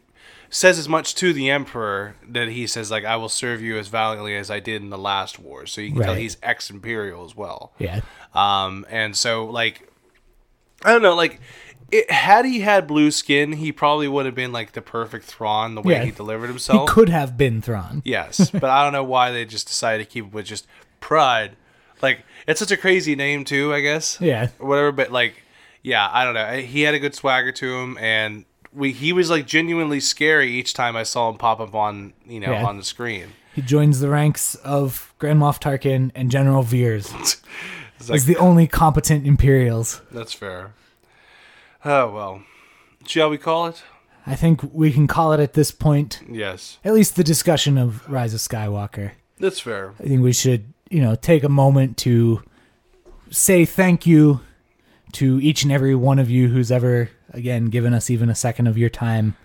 says 0.52 0.80
as 0.80 0.88
much 0.90 1.14
to 1.16 1.32
the 1.34 1.50
emperor 1.50 2.16
that 2.28 2.48
he 2.50 2.66
says 2.68 2.90
like 2.90 3.04
I 3.06 3.16
will 3.18 3.30
serve 3.30 3.62
you 3.62 3.78
as 3.78 3.88
valiantly 3.88 4.36
as 4.36 4.50
I 4.50 4.60
did 4.60 4.82
in 4.82 4.90
the 4.90 4.98
last 4.98 5.38
war. 5.40 5.66
So 5.68 5.82
you 5.82 5.92
can 5.94 6.02
tell 6.02 6.16
he's 6.16 6.38
ex 6.42 6.70
imperial 6.70 7.24
as 7.26 7.36
well. 7.36 7.74
yeah 7.78 8.02
Um, 8.34 8.86
and 8.90 9.16
so 9.16 9.46
like, 9.46 9.88
I 10.84 10.92
don't 10.94 11.02
know, 11.02 11.16
like, 11.16 11.42
it, 11.92 12.10
had 12.12 12.46
he 12.46 12.60
had 12.62 12.88
blue 12.88 13.12
skin, 13.12 13.54
he 13.54 13.72
probably 13.72 14.08
would 14.08 14.26
have 14.26 14.36
been 14.36 14.52
like 14.52 14.72
the 14.74 14.82
perfect 14.82 15.26
Thrawn 15.26 15.76
the 15.76 15.82
way 15.82 15.94
Yeah. 15.94 16.06
he 16.06 16.12
delivered 16.12 16.48
himself. 16.48 16.90
he 16.90 16.94
could 16.94 17.10
have 17.10 17.38
been 17.38 17.62
Thrawn 17.62 18.02
Yes, 18.06 18.50
but 18.52 18.66
I 18.66 18.84
don't 18.84 18.94
know 18.94 19.04
why 19.04 19.32
they 19.32 19.46
just 19.46 19.68
decided 19.68 20.04
to 20.06 20.10
keep 20.10 20.26
it 20.28 20.34
with 20.34 20.46
just 20.46 20.68
Pryde. 21.00 21.56
Like 22.02 22.24
it's 22.48 22.60
such 22.60 22.72
a 22.72 22.78
crazy 22.78 23.16
name 23.16 23.44
too, 23.46 23.74
I 23.74 23.82
guess. 23.82 24.18
Yeah. 24.22 24.50
Or 24.60 24.68
whatever, 24.68 24.92
but 24.92 25.12
like 25.12 25.42
yeah, 25.82 26.10
I 26.12 26.26
don't 26.26 26.34
know. 26.34 26.58
He 26.62 26.82
had 26.82 26.94
a 26.94 27.00
good 27.00 27.16
swagger 27.16 27.52
to 27.54 27.78
him 27.80 27.98
and 28.00 28.46
we 28.74 28.92
he 28.92 29.14
was 29.14 29.30
like 29.30 29.46
genuinely 29.48 30.00
scary 30.00 30.50
each 30.52 30.74
time 30.74 30.96
I 30.96 31.04
saw 31.04 31.30
him 31.30 31.38
pop 31.38 31.60
up 31.60 31.74
on, 31.76 32.14
you 32.26 32.40
know, 32.40 32.52
Yeah. 32.52 32.66
on 32.66 32.78
the 32.78 32.84
screen. 32.84 33.28
He 33.54 33.62
joins 33.64 34.00
the 34.00 34.10
ranks 34.10 34.56
of 34.56 35.14
Grand 35.20 35.40
Moff 35.42 35.60
Tarkin 35.60 36.12
and 36.16 36.30
General 36.32 36.64
Veers 36.64 37.12
It's 38.00 38.10
like, 38.10 38.24
the 38.24 38.38
only 38.38 38.66
competent 38.68 39.26
Imperials. 39.28 40.02
that's 40.12 40.32
fair. 40.32 40.72
Oh 41.86 42.12
well. 42.12 42.42
Shall 43.06 43.30
we 43.30 43.38
call 43.38 43.68
it? 43.68 43.82
I 44.28 44.36
think 44.36 44.62
we 44.74 44.92
can 44.92 45.08
call 45.08 45.34
it 45.34 45.40
at 45.40 45.54
this 45.54 45.72
point, 45.72 46.22
Yes. 46.30 46.78
at 46.86 46.94
least 46.94 47.16
the 47.16 47.24
discussion 47.24 47.78
of 47.78 48.08
Rise 48.10 48.34
of 48.34 48.42
Skywalker. 48.42 49.12
That's 49.40 49.60
fair. 49.60 49.94
I 50.00 50.04
think 50.04 50.22
we 50.22 50.34
should, 50.34 50.74
you 50.90 51.02
know, 51.02 51.16
take 51.16 51.44
a 51.44 51.50
moment 51.50 51.98
to 52.00 52.44
say 53.32 53.66
thank 53.66 54.06
you 54.06 54.42
to 55.14 55.40
each 55.42 55.64
and 55.64 55.72
every 55.72 55.96
one 55.96 56.20
of 56.20 56.30
you 56.30 56.50
who's 56.50 56.72
ever, 56.72 57.10
again, 57.32 57.66
given 57.68 57.94
us 57.94 58.10
even 58.10 58.30
a 58.30 58.36
second 58.36 58.68
of 58.68 58.78
your 58.78 58.90
time 58.90 59.36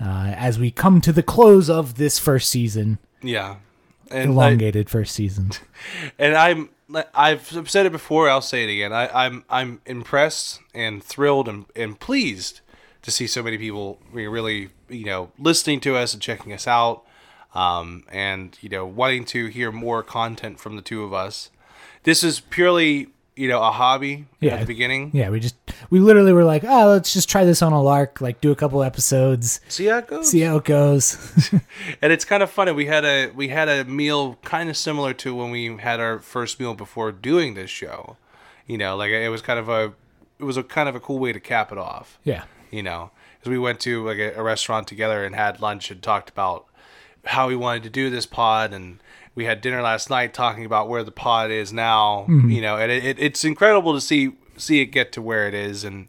uh, 0.00 0.32
as 0.36 0.58
we 0.58 0.70
come 0.72 1.00
to 1.02 1.12
the 1.12 1.22
close 1.22 1.68
of 1.70 1.94
this 1.96 2.18
first 2.18 2.48
season, 2.48 2.98
Yeah. 3.22 3.56
And 4.10 4.30
I- 4.30 4.32
elongated 4.32 4.90
first 4.90 5.14
season. 5.14 5.52
and 6.18 6.34
I'm 6.34 6.70
I've 7.14 7.68
said 7.68 7.86
it 7.86 7.92
before. 7.92 8.28
I'll 8.28 8.40
say 8.40 8.64
it 8.64 8.72
again. 8.72 8.92
I, 8.92 9.26
I'm 9.26 9.44
I'm 9.48 9.80
impressed 9.86 10.60
and 10.74 11.02
thrilled 11.02 11.48
and, 11.48 11.66
and 11.74 11.98
pleased 11.98 12.60
to 13.02 13.10
see 13.10 13.26
so 13.26 13.42
many 13.42 13.58
people 13.58 14.00
really 14.12 14.70
you 14.88 15.04
know 15.04 15.30
listening 15.38 15.80
to 15.80 15.96
us 15.96 16.12
and 16.12 16.22
checking 16.22 16.52
us 16.52 16.66
out, 16.66 17.04
um, 17.54 18.04
and 18.10 18.58
you 18.60 18.68
know 18.68 18.86
wanting 18.86 19.24
to 19.26 19.46
hear 19.46 19.72
more 19.72 20.02
content 20.02 20.60
from 20.60 20.76
the 20.76 20.82
two 20.82 21.02
of 21.02 21.12
us. 21.12 21.50
This 22.04 22.22
is 22.22 22.40
purely 22.40 23.08
you 23.36 23.48
know 23.48 23.60
a 23.62 23.70
hobby 23.70 24.26
Yeah. 24.40 24.54
at 24.54 24.60
the 24.60 24.66
beginning. 24.66 25.10
Yeah, 25.12 25.30
we 25.30 25.40
just, 25.40 25.56
we 25.90 25.98
literally 26.00 26.32
were 26.32 26.44
like, 26.44 26.62
oh, 26.64 26.88
let's 26.88 27.12
just 27.12 27.28
try 27.28 27.44
this 27.44 27.62
on 27.62 27.72
a 27.72 27.82
lark, 27.82 28.20
like 28.20 28.40
do 28.40 28.52
a 28.52 28.56
couple 28.56 28.82
episodes, 28.82 29.60
See 29.68 29.86
how 29.86 29.98
it 29.98 30.06
goes. 30.06 30.30
see 30.30 30.40
how 30.40 30.56
it 30.58 30.64
goes. 30.64 31.50
And 32.02 32.12
it's 32.12 32.24
kind 32.24 32.42
of 32.42 32.50
funny. 32.50 32.72
We 32.72 32.86
had 32.86 33.04
a 33.04 33.30
we 33.30 33.48
had 33.48 33.68
a 33.68 33.84
meal 33.84 34.36
kind 34.44 34.70
of 34.70 34.76
similar 34.76 35.12
to 35.14 35.34
when 35.34 35.50
we 35.50 35.76
had 35.78 36.00
our 36.00 36.18
first 36.20 36.60
meal 36.60 36.74
before 36.74 37.10
doing 37.12 37.54
this 37.54 37.70
show. 37.70 38.16
You 38.66 38.78
know, 38.78 38.96
like 38.96 39.10
it 39.10 39.28
was 39.30 39.42
kind 39.42 39.58
of 39.58 39.68
a 39.68 39.92
it 40.38 40.44
was 40.44 40.56
a 40.56 40.62
kind 40.62 40.88
of 40.88 40.94
a 40.94 41.00
cool 41.00 41.18
way 41.18 41.32
to 41.32 41.40
cap 41.40 41.72
it 41.72 41.78
off. 41.78 42.18
yeah. 42.24 42.44
You 42.70 42.82
know, 42.82 43.10
because 43.38 43.50
we 43.50 43.58
went 43.58 43.78
to 43.80 44.04
like 44.04 44.18
a, 44.18 44.32
a 44.34 44.42
restaurant 44.42 44.88
together 44.88 45.24
and 45.24 45.34
had 45.34 45.60
lunch 45.60 45.90
and 45.90 46.02
talked 46.02 46.28
about 46.30 46.66
how 47.24 47.48
we 47.48 47.56
wanted 47.56 47.82
to 47.84 47.90
do 47.90 48.10
this 48.10 48.26
pod 48.26 48.72
and 48.72 48.98
we 49.34 49.44
had 49.44 49.60
dinner 49.60 49.82
last 49.82 50.10
night 50.10 50.32
talking 50.34 50.64
about 50.64 50.88
where 50.88 51.02
the 51.02 51.10
pod 51.12 51.50
is 51.50 51.72
now. 51.72 52.26
You 52.28 52.60
know, 52.60 52.76
and 52.76 52.90
it, 52.92 53.04
it, 53.04 53.18
it's 53.18 53.44
incredible 53.44 53.94
to 53.94 54.00
see 54.00 54.32
see 54.56 54.80
it 54.80 54.86
get 54.86 55.10
to 55.12 55.22
where 55.22 55.48
it 55.48 55.54
is 55.54 55.84
and 55.84 56.08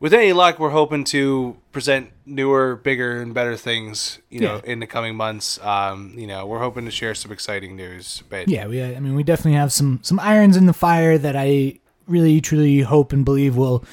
with 0.00 0.12
any 0.12 0.32
luck, 0.32 0.58
we're 0.58 0.70
hoping 0.70 1.04
to 1.04 1.56
present 1.70 2.10
newer, 2.26 2.74
bigger, 2.74 3.20
and 3.22 3.32
better 3.32 3.56
things. 3.56 4.18
You 4.30 4.40
know, 4.40 4.56
Yeah. 4.64 4.72
in 4.72 4.80
the 4.80 4.86
coming 4.88 5.14
months. 5.14 5.60
Um, 5.62 6.12
you 6.16 6.26
know, 6.26 6.44
we're 6.44 6.58
hoping 6.58 6.86
to 6.86 6.90
share 6.90 7.14
some 7.14 7.30
exciting 7.30 7.76
news. 7.76 8.24
But 8.28 8.48
Yeah, 8.48 8.66
we. 8.66 8.82
I 8.82 8.98
mean, 8.98 9.14
we 9.14 9.22
definitely 9.22 9.52
have 9.58 9.72
some 9.72 10.00
some 10.02 10.18
irons 10.18 10.56
in 10.56 10.66
the 10.66 10.72
fire 10.72 11.18
that 11.18 11.36
I 11.36 11.78
really 12.08 12.40
truly 12.40 12.80
hope 12.80 13.12
and 13.12 13.24
believe 13.24 13.56
will, 13.56 13.84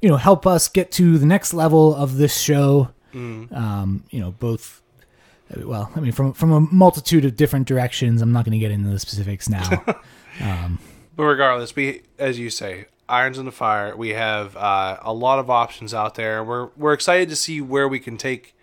you 0.00 0.08
know, 0.08 0.16
help 0.16 0.46
us 0.46 0.68
get 0.68 0.90
to 0.92 1.18
the 1.18 1.26
next 1.26 1.52
level 1.52 1.94
of 1.94 2.16
this 2.16 2.40
show. 2.40 2.88
Um, 3.12 4.04
you 4.10 4.20
know, 4.20 4.30
both. 4.30 4.80
Well, 5.56 5.90
I 5.94 6.00
mean, 6.00 6.12
from 6.12 6.32
from 6.32 6.52
a 6.52 6.60
multitude 6.60 7.24
of 7.24 7.36
different 7.36 7.66
directions. 7.66 8.20
I'm 8.20 8.32
not 8.32 8.44
going 8.44 8.52
to 8.52 8.58
get 8.58 8.70
into 8.70 8.90
the 8.90 8.98
specifics 8.98 9.48
now. 9.48 9.84
but 11.16 11.24
regardless, 11.24 11.74
we, 11.74 12.02
as 12.18 12.38
you 12.38 12.50
say, 12.50 12.86
irons 13.08 13.38
in 13.38 13.46
the 13.46 13.52
fire. 13.52 13.96
We 13.96 14.10
have 14.10 14.56
uh, 14.56 14.98
a 15.00 15.12
lot 15.12 15.38
of 15.38 15.48
options 15.48 15.94
out 15.94 16.14
there. 16.14 16.44
We're 16.44 16.66
we're 16.76 16.92
excited 16.92 17.28
to 17.30 17.36
see 17.36 17.60
where 17.60 17.88
we 17.88 17.98
can 17.98 18.16
take. 18.16 18.54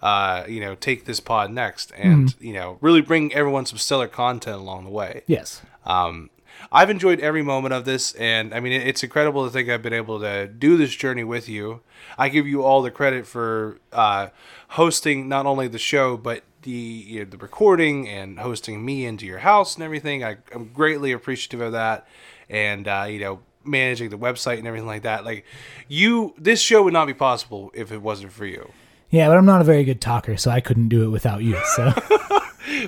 Uh, 0.00 0.44
you 0.48 0.58
know, 0.58 0.74
take 0.74 1.04
this 1.04 1.20
pod 1.20 1.52
next, 1.52 1.92
and 1.96 2.34
you 2.40 2.52
know, 2.52 2.76
really 2.80 3.00
bring 3.00 3.32
everyone 3.32 3.64
some 3.64 3.78
stellar 3.78 4.08
content 4.08 4.56
along 4.56 4.82
the 4.82 4.90
way. 4.90 5.22
yes. 5.28 5.62
Um, 5.86 6.28
I've 6.70 6.90
enjoyed 6.90 7.20
every 7.20 7.42
moment 7.42 7.74
of 7.74 7.84
this, 7.84 8.14
and 8.14 8.54
I 8.54 8.60
mean, 8.60 8.72
it's 8.72 9.02
incredible 9.02 9.44
to 9.44 9.50
think 9.50 9.68
I've 9.68 9.82
been 9.82 9.92
able 9.92 10.20
to 10.20 10.46
do 10.46 10.76
this 10.76 10.94
journey 10.94 11.24
with 11.24 11.48
you. 11.48 11.80
I 12.16 12.28
give 12.28 12.46
you 12.46 12.62
all 12.62 12.82
the 12.82 12.90
credit 12.90 13.26
for 13.26 13.78
uh, 13.92 14.28
hosting 14.68 15.28
not 15.28 15.44
only 15.44 15.68
the 15.68 15.78
show, 15.78 16.16
but 16.16 16.44
the 16.62 16.70
you 16.70 17.18
know, 17.20 17.24
the 17.30 17.36
recording 17.36 18.08
and 18.08 18.38
hosting 18.38 18.84
me 18.84 19.04
into 19.04 19.26
your 19.26 19.40
house 19.40 19.74
and 19.74 19.84
everything. 19.84 20.24
I, 20.24 20.38
I'm 20.54 20.72
greatly 20.72 21.12
appreciative 21.12 21.60
of 21.60 21.72
that, 21.72 22.06
and 22.48 22.88
uh, 22.88 23.06
you 23.08 23.20
know, 23.20 23.40
managing 23.64 24.08
the 24.10 24.18
website 24.18 24.58
and 24.58 24.66
everything 24.66 24.86
like 24.86 25.02
that. 25.02 25.24
Like 25.24 25.44
you, 25.88 26.34
this 26.38 26.60
show 26.60 26.82
would 26.84 26.92
not 26.92 27.06
be 27.06 27.14
possible 27.14 27.70
if 27.74 27.92
it 27.92 28.00
wasn't 28.00 28.32
for 28.32 28.46
you. 28.46 28.70
Yeah, 29.10 29.28
but 29.28 29.36
I'm 29.36 29.44
not 29.44 29.60
a 29.60 29.64
very 29.64 29.84
good 29.84 30.00
talker, 30.00 30.38
so 30.38 30.50
I 30.50 30.60
couldn't 30.60 30.88
do 30.88 31.04
it 31.04 31.08
without 31.08 31.42
you. 31.42 31.58
So 31.76 31.92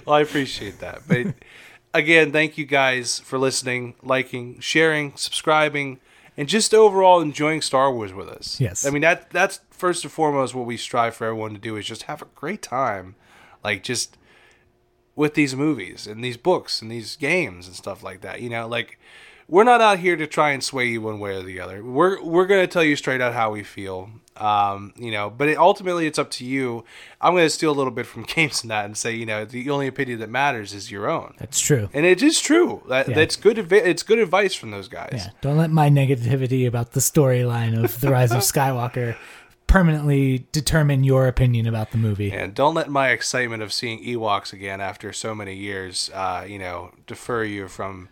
Well, 0.04 0.16
I 0.16 0.20
appreciate 0.20 0.80
that. 0.80 1.02
But 1.06 1.34
again, 1.95 2.32
thank 2.32 2.59
you 2.59 2.66
guys 2.66 3.20
for 3.20 3.38
listening, 3.38 3.95
liking, 4.03 4.59
sharing, 4.61 5.16
subscribing, 5.16 6.01
and 6.36 6.49
just 6.49 6.74
overall 6.74 7.20
enjoying 7.20 7.62
Star 7.62 7.92
Wars 7.92 8.12
with 8.12 8.28
us. 8.28 8.61
Yes. 8.61 8.84
I 8.84 8.90
mean 8.90 9.03
that 9.03 9.30
that's 9.30 9.61
first 9.70 10.05
and 10.05 10.12
foremost 10.12 10.55
what 10.55 10.66
we 10.66 10.76
strive 10.76 11.14
for 11.14 11.26
everyone 11.26 11.55
to 11.55 11.61
do 11.61 11.76
is 11.76 11.86
just 11.86 12.03
have 12.03 12.20
a 12.20 12.26
great 12.34 12.61
time. 12.61 13.14
Like 13.62 13.82
just 13.82 14.18
with 15.16 15.34
these 15.34 15.55
movies 15.55 16.07
and 16.07 16.24
these 16.24 16.36
books 16.36 16.82
and 16.82 16.90
these 16.90 17.16
games 17.16 17.68
and 17.68 17.76
stuff 17.76 18.03
like 18.03 18.20
that. 18.22 18.42
You 18.42 18.51
know, 18.51 18.66
like 18.66 18.99
we're 19.49 19.64
not 19.64 19.80
out 19.80 19.99
here 19.99 20.16
to 20.16 20.26
try 20.26 20.51
and 20.51 20.62
sway 20.62 20.86
you 20.86 21.01
one 21.03 21.18
way 21.20 21.36
or 21.36 21.42
the 21.42 21.61
other. 21.61 21.82
We're 21.84 22.22
we're 22.22 22.47
gonna 22.47 22.66
tell 22.66 22.84
you 22.84 22.97
straight 22.97 23.20
out 23.20 23.34
how 23.34 23.51
we 23.51 23.62
feel. 23.62 24.11
Um, 24.36 24.92
you 24.97 25.12
know, 25.12 25.30
but 25.30 25.49
it, 25.49 25.57
ultimately 25.59 26.09
it's 26.09 26.18
up 26.18 26.28
to 26.32 26.45
you. 26.45 26.84
I'm 27.20 27.34
gonna 27.34 27.49
steal 27.51 27.70
a 27.70 27.76
little 27.78 27.92
bit 27.92 28.05
from 28.07 28.22
Games 28.34 28.62
and 28.62 28.70
that 28.72 28.84
and 28.84 28.97
say, 28.97 29.12
you 29.14 29.26
know, 29.26 29.45
the 29.45 29.70
only 29.70 29.86
opinion 29.86 30.18
that 30.18 30.28
matters 30.30 30.74
is 30.74 30.90
your 30.90 31.09
own. 31.09 31.34
that's 31.38 31.61
true. 31.61 31.88
And 31.92 32.05
it 32.05 32.20
is 32.22 32.40
true. 32.40 32.82
That 32.88 33.09
Yeah. 33.09 33.14
that's 33.14 33.36
good. 33.36 33.59
It's 33.72 34.03
good 34.03 34.18
advice 34.18 34.55
from 34.55 34.72
those 34.72 34.88
guys. 34.88 35.12
Yeah, 35.14 35.28
don't 35.40 35.57
let 35.57 35.70
my 35.70 35.88
negativity 35.88 36.66
about 36.66 36.92
the 36.92 37.01
storyline 37.01 37.82
of 37.82 38.01
the 38.01 38.11
Rise 38.11 38.32
of 38.32 38.38
Skywalker 38.53 39.14
permanently 39.66 40.47
determine 40.53 41.05
your 41.05 41.26
opinion 41.26 41.66
about 41.66 41.90
the 41.90 41.99
movie. 41.99 42.30
And 42.32 42.55
don't 42.55 42.74
let 42.74 42.88
my 42.90 43.11
excitement 43.11 43.62
of 43.62 43.72
seeing 43.72 44.03
Ewoks 44.05 44.53
again 44.53 44.80
after 44.80 45.12
so 45.12 45.34
many 45.34 45.55
years, 45.55 46.11
uh, 46.14 46.45
you 46.47 46.59
know, 46.59 46.92
defer 47.07 47.45
you 47.45 47.68
from 47.68 48.09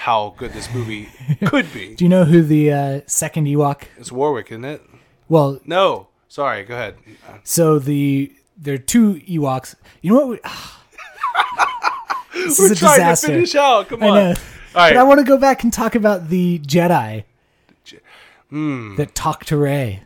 how 0.00 0.34
good 0.38 0.52
this 0.52 0.72
movie 0.72 1.08
could 1.46 1.72
be. 1.74 1.94
Do 1.94 2.04
you 2.04 2.08
know 2.08 2.24
who 2.24 2.42
the 2.42 2.72
uh, 2.72 3.00
second 3.06 3.46
Ewok? 3.46 3.82
It's 3.98 4.10
Warwick, 4.10 4.50
isn't 4.50 4.64
it? 4.64 4.82
Well, 5.28 5.60
No, 5.66 6.08
sorry. 6.28 6.64
Go 6.64 6.74
ahead. 6.74 6.96
so 7.44 7.78
the 7.78 8.32
there 8.56 8.74
are 8.74 8.78
two 8.78 9.14
Ewoks. 9.28 9.74
You 10.02 10.12
know 10.12 10.26
what? 10.26 10.28
We, 10.28 10.36
this 12.44 12.58
We're 12.58 12.64
is 12.66 12.70
a 12.72 12.76
trying 12.76 12.94
disaster. 12.94 13.26
to 13.28 13.32
finish 13.34 13.54
out. 13.54 13.88
Come 13.88 14.02
I 14.02 14.08
on. 14.08 14.14
know. 14.14 14.34
All 14.74 14.88
But 14.88 14.96
I 14.96 15.02
want 15.02 15.18
to 15.20 15.24
go 15.24 15.36
back 15.36 15.62
and 15.64 15.72
talk 15.72 15.94
about 15.94 16.28
the 16.28 16.58
Jedi 16.60 17.24
Hmm. 18.48 18.96
that 18.96 19.14
talk 19.14 19.44
to 19.46 19.56
Rey. 19.56 20.02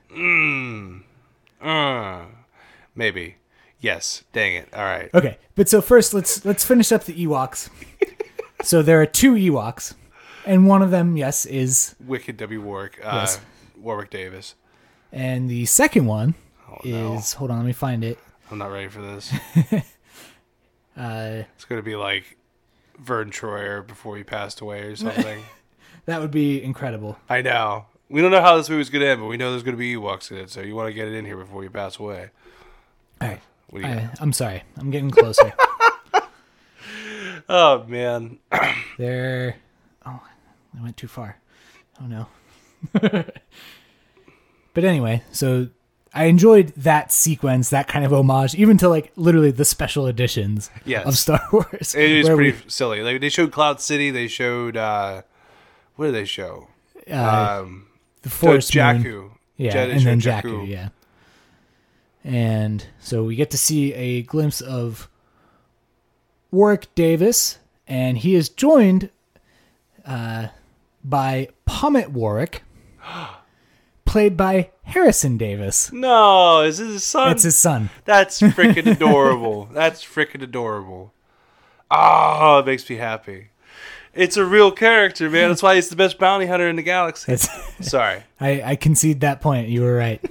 Uh, 1.63 2.25
maybe. 2.95 3.37
Yes. 3.81 4.25
Dang 4.33 4.55
it. 4.57 4.69
All 4.75 4.85
right. 4.85 5.11
Okay, 5.15 5.39
but 5.55 5.69
so 5.69 5.81
first 5.81 6.13
let's 6.15 6.45
let's 6.45 6.65
finish 6.65 6.93
up 6.93 7.05
the 7.05 7.15
Ewoks. 7.27 7.71
so 8.65 8.83
there 8.83 9.01
are 9.01 9.07
two 9.07 9.35
Ewoks, 9.35 9.95
and 10.47 10.67
one 10.67 10.83
of 10.83 10.91
them, 10.91 11.17
yes, 11.17 11.47
is, 11.47 11.95
Wicket 12.05 12.37
W. 12.39 12.61
Warwick. 12.61 13.01
Uh, 13.03 13.21
Yes. 13.21 13.41
Warwick 13.77 14.11
Davis. 14.11 14.55
and 15.13 15.49
the 15.51 15.67
second 15.67 16.07
one 16.07 16.35
Oh, 16.71 16.79
no. 16.85 17.15
is. 17.15 17.35
Hold 17.35 17.51
on, 17.51 17.59
let 17.59 17.67
me 17.67 17.73
find 17.73 18.03
it. 18.03 18.19
I'm 18.51 18.59
not 18.59 18.71
ready 18.73 18.89
for 18.89 19.01
this. 19.03 19.33
Uh, 20.97 21.43
It's 21.57 21.65
going 21.65 21.81
to 21.81 21.85
be 21.85 21.97
like 21.97 22.37
Vern 23.01 23.31
Troyer 23.31 23.85
before 23.87 24.17
he 24.17 24.23
passed 24.23 24.61
away 24.61 24.83
or 24.83 24.97
something. 25.05 25.43
that 26.07 26.21
would 26.21 26.31
be 26.31 26.63
incredible. 26.63 27.19
I 27.29 27.43
know. 27.43 27.87
We 28.09 28.21
don't 28.23 28.31
know 28.31 28.41
how 28.43 28.57
this 28.57 28.71
movie's 28.71 28.91
going 28.91 29.03
to 29.03 29.09
end, 29.09 29.21
but 29.21 29.27
we 29.27 29.37
know 29.37 29.51
there's 29.51 29.63
going 29.65 29.77
to 29.77 29.79
be 29.79 29.95
Ewoks 29.97 30.31
in 30.31 30.37
it, 30.37 30.51
so 30.51 30.61
you 30.61 30.77
want 30.77 30.89
to 30.89 30.93
get 30.95 31.09
it 31.09 31.15
in 31.15 31.25
here 31.25 31.37
before 31.37 31.65
you 31.65 31.71
pass 31.71 31.99
away. 31.99 32.31
All 33.21 33.29
right, 33.29 33.41
What 33.71 33.83
do 33.83 33.89
you? 33.89 33.95
I, 33.95 34.11
I'm 34.21 34.33
sorry, 34.33 34.63
I'm 34.77 34.91
getting 34.91 35.11
closer. 35.11 35.53
Oh, 37.49 37.85
man. 37.85 38.39
There. 38.99 39.57
Oh, 40.07 40.21
I 40.79 40.83
went 40.83 40.97
too 40.97 41.09
far. 41.09 41.39
Oh 42.01 42.07
no. 42.07 42.27
but 44.75 44.85
anyway, 44.85 45.23
so 45.33 45.69
I 46.13 46.27
enjoyed 46.27 46.69
that 46.77 47.11
sequence, 47.11 47.71
that 47.71 47.89
kind 47.89 48.05
of 48.05 48.13
homage, 48.13 48.55
even 48.55 48.77
to 48.79 48.89
like 48.89 49.11
literally 49.17 49.51
the 49.51 49.65
special 49.65 50.07
editions 50.07 50.71
Yes. 50.85 51.07
of 51.07 51.19
Star 51.19 51.41
Wars. 51.53 51.95
It 51.97 52.11
is 52.11 52.29
pretty 52.29 52.53
we- 52.53 52.69
silly. 52.71 53.01
Like, 53.03 53.21
they 53.21 53.29
showed 53.31 53.51
Cloud 53.53 53.81
City. 53.81 54.11
They 54.13 54.29
showed, 54.29 54.77
uh, 54.77 55.23
what 55.97 56.07
did 56.07 56.15
they 56.15 56.25
show? 56.25 56.69
uh, 57.11 57.61
um, 57.63 57.87
the 58.23 58.31
Force 58.31 58.71
Jakku. 58.71 59.05
Moon. 59.05 59.31
Yeah, 59.57 59.73
Jedi 59.75 59.91
and 59.97 60.07
then 60.07 60.21
showed 60.21 60.45
Jakku. 60.45 60.69
Yeah. 60.69 60.89
And 62.25 62.87
so 63.01 63.25
we 63.25 63.37
get 63.37 63.51
to 63.51 63.59
see 63.59 63.93
a 63.95 64.23
glimpse 64.23 64.61
of 64.61 65.09
Warwick 66.55 66.95
Davis 66.95 67.59
and 67.87 68.19
he 68.19 68.35
is 68.35 68.49
joined 68.49 69.11
uh, 70.07 70.49
by 71.03 71.49
Pommet 71.67 72.11
Warwick, 72.11 72.63
played 74.05 74.37
by 74.37 74.71
Harrison 74.85 75.37
Davis. 75.37 75.93
No, 75.93 76.63
is 76.63 76.79
this 76.79 76.93
his 76.93 77.05
son? 77.05 77.29
That's 77.29 77.43
his 77.43 77.59
son. 77.59 77.91
That's 78.05 78.41
freaking 78.41 78.87
adorable. 78.87 79.69
That's 79.73 80.05
freaking 80.05 80.43
adorable. 80.43 81.13
Oh, 81.91 82.59
it 82.61 82.67
makes 82.67 82.89
me 82.89 82.97
happy. 82.97 83.49
It's 84.15 84.37
a 84.37 84.45
real 84.45 84.71
character, 84.71 85.29
man. 85.29 85.49
That's 85.49 85.63
why 85.63 85.75
he's 85.75 85.89
the 85.89 85.97
best 85.97 86.19
bounty 86.19 86.47
hunter 86.47 86.69
in 86.69 86.77
the 86.77 86.83
galaxy. 86.83 87.33
It's, 87.33 87.49
Sorry. 87.81 88.23
I, 88.41 88.63
I 88.63 88.77
concede 88.77 89.21
that 89.21 89.41
point. 89.41 89.69
You 89.69 89.83
were 89.83 89.97
right. 89.97 90.25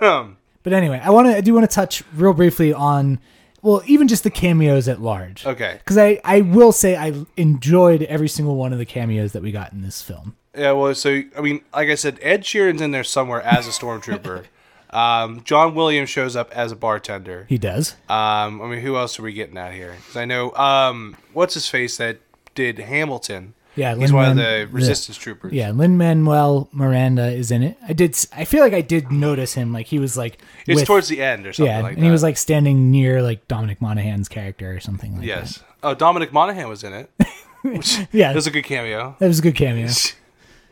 but 0.00 0.72
anyway, 0.72 1.00
I 1.02 1.10
want 1.10 1.28
to. 1.28 1.36
I 1.36 1.40
do 1.42 1.52
want 1.54 1.68
to 1.68 1.74
touch 1.74 2.02
real 2.14 2.32
briefly 2.32 2.72
on, 2.72 3.18
well, 3.66 3.82
even 3.84 4.06
just 4.06 4.22
the 4.22 4.30
cameos 4.30 4.86
at 4.86 5.02
large. 5.02 5.44
Okay. 5.44 5.74
Because 5.78 5.98
I, 5.98 6.20
I 6.22 6.42
will 6.42 6.70
say 6.70 6.94
I 6.94 7.26
enjoyed 7.36 8.04
every 8.04 8.28
single 8.28 8.54
one 8.54 8.72
of 8.72 8.78
the 8.78 8.86
cameos 8.86 9.32
that 9.32 9.42
we 9.42 9.50
got 9.50 9.72
in 9.72 9.82
this 9.82 10.02
film. 10.02 10.36
Yeah, 10.56 10.70
well, 10.70 10.94
so 10.94 11.22
I 11.36 11.40
mean, 11.40 11.62
like 11.74 11.88
I 11.88 11.96
said, 11.96 12.20
Ed 12.22 12.42
Sheeran's 12.42 12.80
in 12.80 12.92
there 12.92 13.02
somewhere 13.02 13.42
as 13.42 13.66
a 13.66 13.72
stormtrooper. 13.72 14.44
um, 14.90 15.42
John 15.42 15.74
Williams 15.74 16.08
shows 16.10 16.36
up 16.36 16.52
as 16.52 16.70
a 16.70 16.76
bartender. 16.76 17.46
He 17.48 17.58
does. 17.58 17.96
Um, 18.08 18.62
I 18.62 18.68
mean, 18.68 18.82
who 18.82 18.96
else 18.96 19.18
are 19.18 19.24
we 19.24 19.32
getting 19.32 19.58
out 19.58 19.72
here? 19.72 19.96
Because 19.96 20.16
I 20.16 20.26
know, 20.26 20.52
um, 20.52 21.16
what's 21.32 21.54
his 21.54 21.68
face 21.68 21.96
that 21.96 22.20
did 22.54 22.78
Hamilton? 22.78 23.54
Yeah, 23.76 23.94
he's 23.94 24.12
one 24.12 24.30
of 24.30 24.36
the 24.36 24.68
resistance 24.70 25.16
troopers. 25.16 25.52
Yeah, 25.52 25.70
Lin 25.70 25.96
Manuel 25.98 26.68
Miranda 26.72 27.28
is 27.30 27.50
in 27.50 27.62
it. 27.62 27.76
I 27.86 27.92
did. 27.92 28.16
I 28.32 28.44
feel 28.44 28.62
like 28.62 28.72
I 28.72 28.80
did 28.80 29.12
notice 29.12 29.52
him. 29.54 29.72
Like 29.72 29.86
he 29.86 29.98
was 29.98 30.16
like. 30.16 30.38
it's 30.66 30.76
with- 30.80 30.86
towards 30.86 31.08
the 31.08 31.22
end 31.22 31.46
or 31.46 31.52
something 31.52 31.70
yeah, 31.74 31.82
like 31.82 31.92
and 31.94 32.02
that. 32.02 32.06
he 32.06 32.10
was 32.10 32.22
like 32.22 32.36
standing 32.38 32.90
near 32.90 33.22
like 33.22 33.46
Dominic 33.48 33.80
Monaghan's 33.80 34.28
character 34.28 34.74
or 34.74 34.80
something 34.80 35.16
like 35.16 35.26
yes. 35.26 35.62
Oh, 35.82 35.94
Dominic 35.94 36.32
Monaghan 36.32 36.68
was 36.68 36.82
in 36.82 36.92
it. 36.92 37.10
that. 37.18 37.28
Yeah, 38.12 38.30
It 38.30 38.34
was 38.36 38.46
a 38.46 38.50
good 38.52 38.62
cameo. 38.64 39.16
that 39.18 39.26
was 39.28 39.40
a 39.40 39.42
good 39.42 39.54
cameo. 39.56 39.88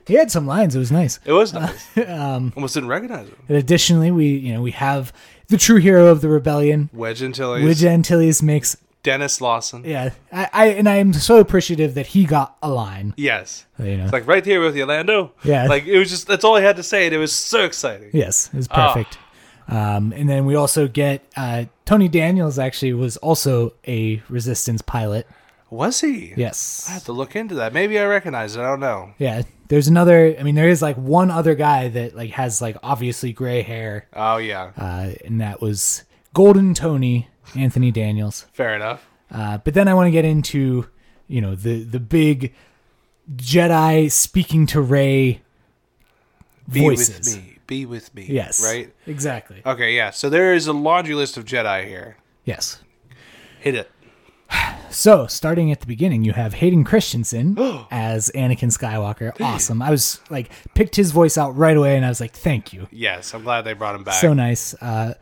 He 0.06 0.14
had 0.14 0.30
some 0.30 0.46
lines. 0.46 0.76
It 0.76 0.78
was 0.78 0.92
nice. 0.92 1.18
It 1.24 1.32
was 1.32 1.54
nice. 1.54 1.86
Um, 1.96 2.52
Almost 2.56 2.74
didn't 2.74 2.90
recognize 2.90 3.26
him. 3.26 3.36
And 3.48 3.56
additionally, 3.56 4.10
we 4.10 4.26
you 4.26 4.52
know 4.52 4.60
we 4.60 4.72
have 4.72 5.12
the 5.48 5.56
true 5.56 5.76
hero 5.78 6.08
of 6.08 6.20
the 6.20 6.28
rebellion, 6.28 6.90
Wedge 6.92 7.22
Antilles, 7.22 7.64
Wedge 7.64 7.82
Antilles 7.84 8.42
makes 8.42 8.76
Denis 9.04 9.40
Lawson. 9.40 9.84
yeah. 9.84 10.10
I, 10.32 10.48
I 10.52 10.66
and 10.70 10.88
I 10.88 10.96
am 10.96 11.12
so 11.12 11.38
appreciative 11.38 11.94
that 11.94 12.06
he 12.08 12.24
got 12.24 12.56
a 12.60 12.68
line. 12.70 13.14
Yes. 13.16 13.64
You 13.78 13.96
know, 13.98 14.04
It's 14.04 14.12
like 14.12 14.26
right 14.26 14.44
here 14.44 14.60
with 14.60 14.76
you, 14.76 14.84
Lando. 14.86 15.30
Yeah. 15.44 15.66
Like 15.68 15.84
it 15.86 15.96
was 15.98 16.10
just 16.10 16.26
that's 16.26 16.42
all 16.44 16.56
I 16.56 16.62
had 16.62 16.74
to 16.76 16.82
say, 16.82 17.06
and 17.06 17.14
it 17.14 17.18
was 17.18 17.32
so 17.32 17.64
exciting. 17.64 18.10
yes, 18.12 18.48
it 18.52 18.56
was 18.56 18.66
Ah. 18.72 18.92
perfect. 18.92 19.18
Um, 19.66 20.12
and 20.14 20.28
then 20.28 20.44
we 20.44 20.56
also 20.56 20.88
get 20.88 21.24
uh, 21.36 21.64
Tony 21.86 22.08
Daniels. 22.08 22.58
Actually, 22.58 22.92
was 22.94 23.16
also 23.18 23.72
a 23.86 24.22
resistance 24.28 24.82
pilot. 24.82 25.26
Was 25.70 26.00
he? 26.02 26.34
Yes. 26.36 26.86
I 26.88 26.92
have 26.92 27.04
to 27.04 27.12
look 27.12 27.34
into 27.34 27.54
that. 27.56 27.72
Maybe 27.72 27.98
I 27.98 28.04
recognize 28.04 28.56
it. 28.56 28.60
I 28.60 28.64
don't 28.64 28.80
know. 28.80 29.14
Yeah, 29.18 29.42
there's 29.68 29.88
another. 29.88 30.36
I 30.38 30.42
mean, 30.42 30.54
there 30.54 30.68
is 30.68 30.82
like 30.82 30.96
one 30.96 31.30
other 31.30 31.54
guy 31.54 31.88
that 31.88 32.14
like 32.14 32.30
has 32.32 32.60
like 32.60 32.76
obviously 32.82 33.32
gray 33.32 33.62
hair, 33.62 34.06
Oh 34.12 34.36
yeah. 34.36 34.72
uh, 34.76 35.12
and 35.24 35.40
that 35.40 35.60
was 35.62 36.04
Golden 36.34 36.74
Tony 36.74 37.28
Anthony 37.56 37.90
Daniels. 37.90 38.46
Fair 38.52 38.74
enough. 38.74 39.06
Uh, 39.30 39.58
but 39.58 39.74
then 39.74 39.88
I 39.88 39.94
want 39.94 40.06
to 40.08 40.10
get 40.12 40.24
into 40.24 40.88
you 41.28 41.40
know 41.40 41.54
the 41.54 41.82
the 41.84 42.00
big 42.00 42.52
Jedi 43.36 44.10
speaking 44.10 44.66
to 44.66 44.80
Rey 44.80 45.40
Be 46.70 46.80
voices. 46.80 47.34
with 47.36 47.44
me. 47.44 47.50
Be 47.66 47.86
with 47.86 48.14
me. 48.14 48.26
Yes, 48.28 48.62
Right. 48.62 48.92
Exactly. 49.06 49.62
Okay. 49.64 49.96
Yeah. 49.96 50.10
So 50.10 50.28
there 50.28 50.52
is 50.52 50.66
a 50.66 50.72
laundry 50.74 51.14
list 51.14 51.36
of 51.38 51.44
Jedi 51.46 51.86
here. 51.86 52.16
yes. 52.44 52.80
Hit 53.60 53.74
it. 53.74 53.90
So, 54.90 55.26
starting 55.26 55.72
at 55.72 55.80
the 55.80 55.88
beginning, 55.88 56.22
you 56.22 56.34
have 56.34 56.54
Hayden 56.54 56.84
Christensen 56.84 57.58
as 57.90 58.30
Anakin 58.32 58.70
Skywalker. 58.70 59.32
Awesome. 59.40 59.82
I 59.82 59.90
was 59.90 60.20
like, 60.30 60.50
picked 60.74 60.94
his 60.94 61.10
voice 61.10 61.36
out 61.36 61.56
right 61.56 61.76
away, 61.76 61.96
and 61.96 62.06
I 62.06 62.08
was 62.08 62.20
like, 62.20 62.32
thank 62.32 62.72
you. 62.72 62.86
Yes, 62.92 63.34
I'm 63.34 63.42
glad 63.42 63.62
they 63.62 63.72
brought 63.72 63.96
him 63.96 64.04
back. 64.04 64.14
So 64.20 64.34
nice. 64.34 64.72
Uh, 64.74 65.14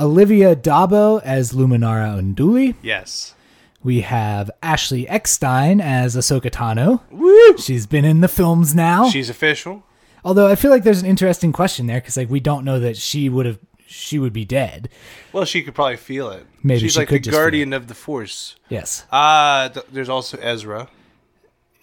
Olivia 0.00 0.54
d'Abo 0.56 1.18
as 1.18 1.52
Luminara 1.52 2.18
Unduli. 2.20 2.74
yes. 2.82 3.34
We 3.82 4.00
have 4.00 4.50
Ashley 4.62 5.06
Eckstein 5.06 5.78
as 5.78 6.16
Ahsoka 6.16 6.50
Tano. 6.50 7.02
Woo! 7.10 7.58
She's 7.58 7.86
been 7.86 8.06
in 8.06 8.22
the 8.22 8.28
films 8.28 8.74
now. 8.74 9.10
She's 9.10 9.28
official. 9.28 9.82
Although 10.24 10.46
I 10.48 10.54
feel 10.54 10.70
like 10.70 10.84
there's 10.84 11.02
an 11.02 11.06
interesting 11.06 11.52
question 11.52 11.86
there 11.86 12.00
because 12.00 12.16
like 12.16 12.30
we 12.30 12.40
don't 12.40 12.64
know 12.64 12.80
that 12.80 12.96
she 12.96 13.28
would 13.28 13.44
have 13.44 13.58
she 13.86 14.18
would 14.18 14.32
be 14.32 14.46
dead. 14.46 14.88
Well, 15.34 15.44
she 15.44 15.62
could 15.62 15.74
probably 15.74 15.98
feel 15.98 16.30
it. 16.30 16.46
Maybe 16.62 16.80
she's 16.80 16.94
she 16.94 17.00
like 17.00 17.10
the 17.10 17.18
guardian 17.18 17.74
of 17.74 17.88
the 17.88 17.94
Force. 17.94 18.56
Yes. 18.70 19.04
Uh 19.12 19.68
th- 19.68 19.84
there's 19.92 20.08
also 20.08 20.38
Ezra. 20.38 20.88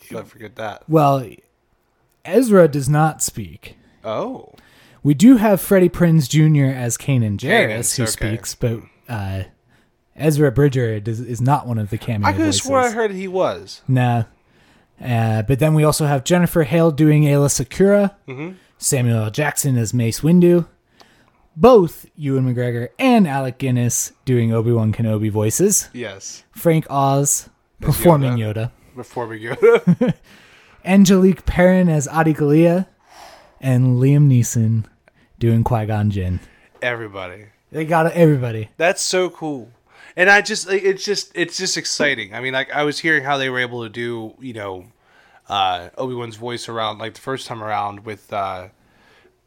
Don't 0.10 0.28
forget 0.28 0.56
that. 0.56 0.82
Well, 0.90 1.24
Ezra 2.26 2.68
does 2.68 2.90
not 2.90 3.22
speak. 3.22 3.78
Oh. 4.04 4.54
We 5.04 5.14
do 5.14 5.38
have 5.38 5.60
Freddie 5.62 5.90
Prinze 5.90 6.30
Jr. 6.30 6.72
as 6.76 6.98
Kanan 6.98 7.38
Jarrus, 7.38 7.98
who 7.98 8.04
okay. 8.04 8.12
speaks, 8.12 8.54
but 8.56 8.82
uh, 9.10 9.44
Ezra 10.16 10.52
Bridger 10.52 11.00
does, 11.00 11.20
is 11.20 11.42
not 11.42 11.66
one 11.68 11.78
of 11.80 11.90
the 11.90 11.98
cameo 11.98 12.28
I 12.28 12.34
could 12.34 12.46
have 12.46 12.56
swore 12.56 12.80
I 12.80 12.92
heard 12.92 13.12
he 13.12 13.28
was. 13.28 13.82
Nah. 13.88 14.26
Uh, 15.04 15.42
but 15.42 15.58
then 15.58 15.74
we 15.74 15.84
also 15.84 16.06
have 16.06 16.24
Jennifer 16.24 16.64
Hale 16.64 16.92
doing 16.92 17.24
Aayla 17.24 17.48
Secura, 17.50 18.16
Mm-hmm. 18.28 18.52
Samuel 18.78 19.24
L. 19.26 19.32
Jackson 19.32 19.78
as 19.78 19.94
Mace 19.94 20.22
Windu, 20.22 20.68
both 21.56 22.06
Ewan 22.16 22.52
McGregor 22.54 22.90
and 22.98 23.28
Alec 23.28 23.58
Guinness 23.60 24.12
doing 24.26 24.52
Obi 24.54 24.72
Wan 24.72 24.92
Kenobi 24.94 25.30
voices, 25.32 25.90
Yes. 25.94 26.44
Frank 26.52 26.86
Oz 26.90 27.50
performing 27.80 28.34
Yoda, 28.34 28.72
Before 28.96 29.26
we 29.28 29.40
go. 29.40 29.56
Angelique 30.86 31.46
Perrin 31.46 31.90
as 31.90 32.08
Adi 32.08 32.34
Gallia, 32.34 32.88
and 33.62 34.00
Liam 34.00 34.28
Neeson 34.28 34.86
doing 35.40 35.64
Qui 35.64 35.86
Gon 35.86 36.10
Jinn. 36.10 36.40
Everybody. 36.82 37.46
They 37.72 37.86
got 37.86 38.12
everybody. 38.12 38.70
That's 38.76 39.02
so 39.02 39.30
cool. 39.30 39.72
And 40.18 40.30
I 40.30 40.42
just 40.42 40.68
like, 40.68 40.84
it's 40.84 41.06
just 41.06 41.32
it's 41.36 41.58
just 41.58 41.78
exciting. 41.78 42.34
I 42.34 42.42
mean, 42.42 42.54
like 42.54 42.72
I 42.74 42.84
was 42.84 43.00
hearing 43.00 43.24
how 43.24 43.38
they 43.38 43.50
were 43.50 43.60
able 43.60 43.84
to 43.84 43.90
do, 43.90 44.34
you 44.40 44.54
know, 44.54 44.88
uh 45.48 45.90
Obi 45.98 46.16
Wan's 46.16 46.36
voice 46.36 46.68
around 46.68 46.98
like 46.98 47.14
the 47.14 47.22
first 47.22 47.48
time 47.48 47.64
around 47.64 48.06
with 48.06 48.34
uh 48.34 48.68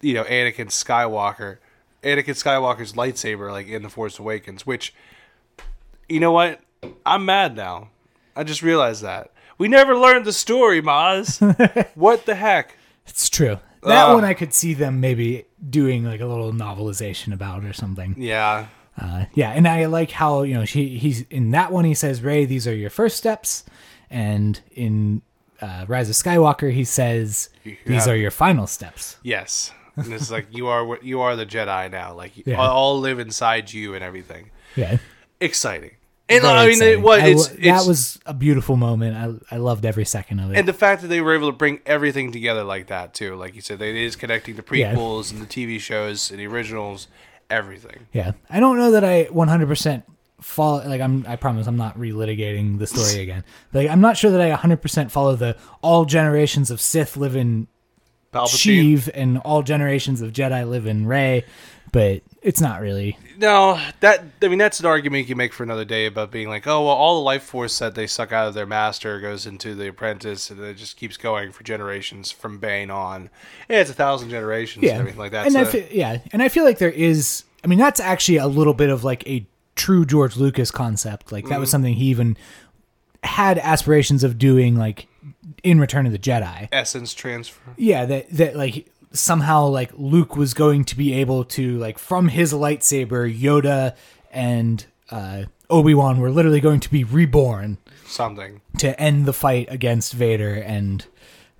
you 0.00 0.14
know, 0.14 0.24
Anakin 0.24 0.68
Skywalker. 0.68 1.58
Anakin 2.02 2.34
Skywalker's 2.34 2.94
lightsaber 2.94 3.50
like 3.50 3.66
in 3.66 3.82
The 3.82 3.90
Force 3.90 4.18
Awakens, 4.18 4.66
which 4.66 4.94
you 6.08 6.20
know 6.20 6.32
what? 6.32 6.60
I'm 7.04 7.26
mad 7.26 7.56
now. 7.56 7.90
I 8.36 8.44
just 8.44 8.62
realized 8.62 9.02
that. 9.02 9.32
We 9.58 9.68
never 9.68 9.96
learned 9.96 10.24
the 10.24 10.32
story, 10.32 10.82
Maz. 10.82 11.40
what 11.94 12.26
the 12.26 12.34
heck? 12.34 12.76
It's 13.06 13.28
true. 13.28 13.58
That 13.84 14.08
Ah. 14.08 14.14
one 14.14 14.24
I 14.24 14.34
could 14.34 14.52
see 14.54 14.74
them 14.74 15.00
maybe 15.00 15.44
doing 15.68 16.04
like 16.04 16.20
a 16.20 16.26
little 16.26 16.52
novelization 16.52 17.32
about 17.32 17.64
or 17.64 17.72
something. 17.72 18.14
Yeah. 18.18 18.66
Uh, 19.00 19.24
yeah, 19.34 19.50
and 19.50 19.66
I 19.66 19.86
like 19.86 20.12
how 20.12 20.42
you 20.42 20.54
know 20.54 20.64
she 20.64 20.98
he's 20.98 21.22
in 21.22 21.50
that 21.50 21.72
one 21.72 21.84
he 21.84 21.94
says 21.94 22.22
Rey 22.22 22.44
these 22.44 22.66
are 22.68 22.74
your 22.74 22.90
first 22.90 23.16
steps, 23.16 23.64
and 24.10 24.60
in 24.72 25.20
uh, 25.60 25.84
Rise 25.88 26.08
of 26.08 26.14
Skywalker 26.16 26.72
he 26.72 26.84
says 26.84 27.48
these 27.64 27.78
have- 28.04 28.08
are 28.08 28.16
your 28.16 28.30
final 28.30 28.66
steps. 28.66 29.16
Yes. 29.22 29.72
And 29.96 30.12
it's 30.12 30.30
like 30.30 30.46
you 30.50 30.66
are 30.68 30.98
you 31.02 31.20
are 31.20 31.36
the 31.36 31.46
Jedi 31.46 31.90
now. 31.90 32.14
Like 32.14 32.32
Yeah. 32.46 32.56
all 32.60 32.98
live 33.00 33.18
inside 33.18 33.72
you 33.72 33.94
and 33.94 34.02
everything. 34.04 34.50
Yeah, 34.76 34.98
Exciting. 35.40 35.92
And 36.28 36.42
very 36.42 36.54
I 36.58 36.66
mean, 36.68 36.82
it 36.82 37.00
was 37.02 37.22
it's, 37.22 37.48
lo- 37.50 37.54
it's 37.58 37.82
that 37.82 37.86
was 37.88 38.18
a 38.24 38.32
beautiful 38.34 38.76
moment. 38.76 39.42
I 39.50 39.54
I 39.56 39.58
loved 39.58 39.84
every 39.84 40.04
second 40.06 40.40
of 40.40 40.50
it. 40.52 40.56
and 40.58 40.66
the 40.66 40.72
fact 40.72 41.02
that 41.02 41.08
they 41.08 41.20
were 41.20 41.34
able 41.34 41.50
to 41.50 41.56
bring 41.56 41.80
everything 41.84 42.32
together 42.32 42.64
like 42.64 42.86
that 42.86 43.12
too. 43.12 43.34
Like 43.36 43.54
you 43.54 43.60
said, 43.60 43.78
they 43.78 43.90
it 43.90 43.96
is 43.96 44.16
connecting 44.16 44.56
the 44.56 44.64
Yeah. 44.72 44.94
prequels 44.94 45.30
and 45.32 45.42
the 45.42 45.46
TV 45.46 45.78
shows 45.78 46.30
and 46.30 46.40
the 46.40 46.46
originals, 46.46 47.08
everything. 47.50 48.06
yeah, 48.12 48.32
I 48.48 48.58
don't 48.60 48.78
know 48.78 48.90
that 48.92 49.04
I 49.04 49.24
100 49.24 49.66
percent 49.68 50.04
follow. 50.40 50.86
Like 50.86 51.00
I'm, 51.02 51.24
I 51.28 51.36
promise 51.36 51.66
I'm 51.66 51.76
not 51.76 51.98
relitigating 51.98 52.78
the 52.78 52.86
story 52.86 53.22
again. 53.26 53.44
Like 53.74 53.90
I'm 53.90 54.00
not 54.00 54.16
sure 54.16 54.30
that 54.30 54.40
I 54.40 54.48
100 54.48 54.80
percent 54.80 55.12
follow 55.12 55.36
the 55.36 55.56
all 55.82 56.04
generations 56.06 56.70
of 56.70 56.80
Sith 56.80 57.16
live 57.18 57.36
in 57.36 57.68
Palpatine. 58.34 58.94
Sheev 58.96 59.10
and 59.14 59.38
all 59.38 59.62
generations 59.62 60.20
of 60.20 60.32
Jedi 60.32 60.68
live 60.68 60.86
in 60.86 61.06
Rey, 61.06 61.44
but 61.92 62.22
it's 62.42 62.60
not 62.60 62.80
really. 62.80 63.16
No, 63.38 63.80
that 64.00 64.22
I 64.42 64.48
mean 64.48 64.58
that's 64.58 64.78
an 64.80 64.86
argument 64.86 65.22
you 65.22 65.26
can 65.26 65.36
make 65.38 65.52
for 65.52 65.62
another 65.64 65.84
day 65.84 66.06
about 66.06 66.30
being 66.30 66.48
like, 66.48 66.66
oh 66.66 66.84
well, 66.84 66.94
all 66.94 67.16
the 67.16 67.24
life 67.24 67.42
force 67.42 67.78
that 67.80 67.94
they 67.94 68.06
suck 68.06 68.30
out 68.32 68.46
of 68.46 68.54
their 68.54 68.66
master 68.66 69.18
goes 69.20 69.44
into 69.46 69.74
the 69.74 69.88
apprentice, 69.88 70.50
and 70.50 70.60
it 70.60 70.76
just 70.76 70.96
keeps 70.96 71.16
going 71.16 71.50
for 71.50 71.64
generations 71.64 72.30
from 72.30 72.58
Bane 72.58 72.90
on. 72.90 73.30
Yeah, 73.68 73.80
it's 73.80 73.90
a 73.90 73.94
thousand 73.94 74.30
generations. 74.30 74.84
Yeah, 74.84 74.92
and 74.92 75.00
everything 75.00 75.18
like 75.18 75.32
that. 75.32 75.46
And 75.46 75.56
I 75.56 75.64
feel, 75.64 75.84
yeah, 75.90 76.18
and 76.32 76.42
I 76.42 76.48
feel 76.48 76.64
like 76.64 76.78
there 76.78 76.90
is. 76.90 77.44
I 77.64 77.66
mean, 77.66 77.78
that's 77.78 77.98
actually 77.98 78.36
a 78.38 78.46
little 78.46 78.74
bit 78.74 78.90
of 78.90 79.02
like 79.04 79.26
a 79.26 79.46
true 79.74 80.04
George 80.04 80.36
Lucas 80.36 80.70
concept. 80.70 81.32
Like 81.32 81.48
that 81.48 81.58
was 81.58 81.68
Mm-hmm. 81.68 81.72
something 81.72 81.94
he 81.94 82.06
even 82.06 82.36
had 83.24 83.58
aspirations 83.58 84.22
of 84.22 84.38
doing, 84.38 84.76
like 84.76 85.06
in 85.64 85.80
Return 85.80 86.06
of 86.06 86.12
the 86.12 86.18
Jedi. 86.18 86.68
essence 86.70 87.12
transfer. 87.14 87.60
Yeah, 87.76 88.04
that 88.06 88.30
that 88.30 88.54
like 88.56 88.86
somehow 89.12 89.66
like 89.66 89.90
Luke 89.96 90.36
was 90.36 90.54
going 90.54 90.84
to 90.84 90.96
be 90.96 91.14
able 91.14 91.44
to 91.44 91.76
like 91.78 91.98
from 91.98 92.28
his 92.28 92.52
lightsaber, 92.52 93.26
Yoda 93.36 93.96
and 94.30 94.84
uh, 95.10 95.44
Obi 95.70 95.94
Wan 95.94 96.20
were 96.20 96.30
literally 96.30 96.60
going 96.60 96.80
to 96.80 96.90
be 96.90 97.02
reborn 97.04 97.78
Something. 98.06 98.60
to 98.78 98.98
end 99.00 99.26
the 99.26 99.32
fight 99.32 99.66
against 99.70 100.12
Vader 100.12 100.54
and 100.54 101.04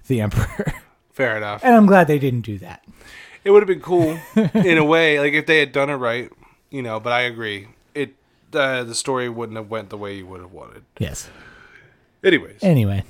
the 0.07 0.21
Emperor. 0.21 0.73
Fair 1.13 1.37
enough. 1.37 1.65
and 1.65 1.75
I'm 1.75 1.87
glad 1.87 2.07
they 2.09 2.19
didn't 2.19 2.41
do 2.43 2.59
that. 2.59 2.85
It 3.45 3.51
would 3.51 3.63
have 3.63 3.69
been 3.69 3.81
cool 3.81 4.19
in 4.55 4.79
a 4.79 4.85
way, 4.85 5.21
like 5.21 5.33
if 5.33 5.47
they 5.47 5.59
had 5.61 5.71
done 5.73 5.89
it 5.91 5.95
right, 5.95 6.31
you 6.71 6.83
know. 6.83 6.99
But 6.99 7.13
I 7.13 7.21
agree, 7.23 7.69
it 7.95 8.15
uh, 8.53 8.83
the 8.85 8.95
story 8.95 9.29
wouldn't 9.29 9.57
have 9.57 9.71
went 9.71 9.91
the 9.91 9.99
way 9.99 10.17
you 10.17 10.27
would 10.27 10.41
have 10.41 10.53
wanted. 10.53 10.83
Yes. 10.99 11.29
Anyways, 12.25 12.59
Anyway, 12.63 13.05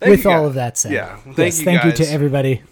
thank 0.00 0.10
with 0.10 0.26
all 0.26 0.40
guys. 0.42 0.46
of 0.48 0.54
that 0.54 0.78
said, 0.78 0.92
yeah, 0.92 1.16
thank 1.16 1.38
yes, 1.38 1.58
you 1.58 1.64
thank 1.64 1.82
guys. 1.82 1.98
you 1.98 2.04
to 2.06 2.12
everybody. 2.12 2.62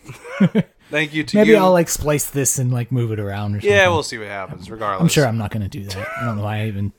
Thank 0.90 1.14
you 1.14 1.24
to 1.24 1.36
Maybe 1.38 1.51
you. 1.51 1.56
I'll 1.56 1.72
like 1.72 1.88
splice 1.88 2.26
this 2.26 2.59
and 2.59 2.72
like 2.72 2.92
move 2.92 3.10
it 3.10 3.18
around 3.18 3.56
or 3.56 3.60
something. 3.60 3.70
yeah, 3.70 3.88
we'll 3.88 4.02
see 4.05 4.18
what 4.18 4.28
happens. 4.28 4.70
Regardless, 4.70 5.01
I'm 5.01 5.09
sure 5.09 5.26
I'm 5.26 5.38
not 5.38 5.51
going 5.51 5.62
to 5.62 5.68
do 5.68 5.82
that. 5.86 5.96
I 6.20 6.24
don't 6.26 6.36
know 6.36 6.44
why 6.44 6.59
I 6.60 6.66
even 6.66 6.92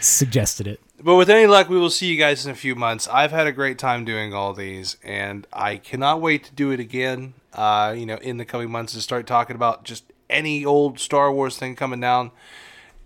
suggested 0.00 0.66
it. 0.66 0.80
But 1.02 1.14
with 1.14 1.30
any 1.30 1.46
luck, 1.46 1.68
we 1.70 1.78
will 1.78 1.88
see 1.90 2.06
you 2.12 2.18
guys 2.18 2.44
in 2.44 2.52
a 2.52 2.56
few 2.56 2.74
months. 2.74 3.08
I've 3.08 3.30
had 3.30 3.46
a 3.46 3.52
great 3.52 3.78
time 3.78 4.04
doing 4.04 4.34
all 4.34 4.52
these, 4.52 4.96
and 5.02 5.46
I 5.52 5.76
cannot 5.76 6.20
wait 6.20 6.44
to 6.44 6.52
do 6.52 6.70
it 6.72 6.80
again. 6.80 7.34
Uh, 7.54 7.94
you 7.96 8.04
know, 8.04 8.16
in 8.16 8.36
the 8.36 8.44
coming 8.44 8.70
months, 8.70 8.92
to 8.92 9.00
start 9.00 9.26
talking 9.26 9.56
about 9.56 9.84
just 9.84 10.04
any 10.28 10.64
old 10.64 10.98
Star 11.00 11.32
Wars 11.32 11.56
thing 11.56 11.76
coming 11.76 12.00
down. 12.00 12.32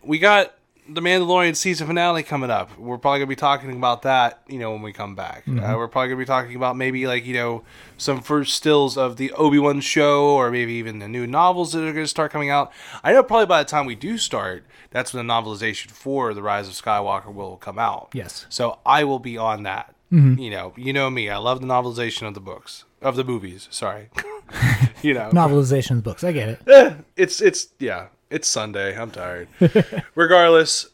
We 0.02 0.18
got 0.18 0.54
the 0.89 1.01
Mandalorian 1.01 1.56
season 1.56 1.86
finale 1.86 2.23
coming 2.23 2.51
up. 2.51 2.77
We're 2.78 2.98
probably 2.98 3.20
gonna 3.20 3.28
be 3.28 3.36
talking 3.36 3.73
about 3.73 4.02
that. 4.02 4.43
You 4.48 4.59
know, 4.59 4.73
when 4.73 4.82
we 4.82 4.93
come 4.93 5.15
back, 5.15 5.44
uh, 5.47 5.51
mm-hmm. 5.51 5.77
we're 5.77 5.89
probably 5.89 6.09
gonna 6.09 6.19
be 6.19 6.27
talking 6.27 6.56
about 6.56 6.77
maybe 6.77 7.06
like 7.06 7.24
you 7.24 7.35
know 7.35 7.62
some 7.97 8.20
first 8.20 8.55
stills 8.55 8.97
of 8.97 9.16
the 9.16 9.32
Obi 9.32 9.59
Wan 9.59 9.81
show, 9.81 10.27
or 10.27 10.51
maybe 10.51 10.74
even 10.74 10.98
the 10.98 11.09
new 11.09 11.27
novels 11.27 11.73
that 11.73 11.86
are 11.86 11.93
gonna 11.93 12.06
start 12.06 12.32
coming 12.32 12.51
out. 12.51 12.73
I 13.02 13.12
know 13.12 13.23
probably 13.23 13.47
by 13.47 13.62
the 13.62 13.69
time 13.69 13.86
we 13.86 13.94
do 13.94 14.19
start, 14.19 14.65
that's 14.90 15.15
when 15.15 15.27
the 15.27 15.32
novelization 15.32 15.90
for 15.90 16.35
the 16.35 16.43
Rise 16.43 16.69
of 16.69 16.74
Skywalker 16.74 17.32
will 17.32 17.56
come 17.56 17.78
out. 17.78 18.11
Yes. 18.12 18.47
So 18.48 18.78
I 18.85 19.05
will 19.05 19.19
be 19.19 19.39
on 19.39 19.62
that. 19.62 19.94
Mm-hmm. 20.12 20.39
You 20.39 20.51
know, 20.51 20.73
you 20.77 20.93
know 20.93 21.11
me. 21.11 21.28
I 21.28 21.39
love 21.39 21.61
the 21.61 21.66
novelization 21.66 22.28
of 22.28 22.35
the 22.35 22.40
books 22.40 22.85
of 23.01 23.16
the 23.16 23.24
movies. 23.24 23.69
Sorry, 23.70 24.09
you 25.02 25.15
know, 25.15 25.31
Novelization 25.32 25.93
of 25.93 25.97
the 25.98 26.02
books. 26.02 26.23
I 26.24 26.32
get 26.32 26.48
it. 26.48 26.69
Eh, 26.69 26.94
it's 27.16 27.40
it's 27.40 27.69
yeah, 27.78 28.09
it's 28.35 28.48
Sunday. 28.48 28.98
I'm 28.98 29.12
tired. 29.12 29.47
Regardless, 30.16 30.89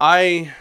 I 0.00 0.52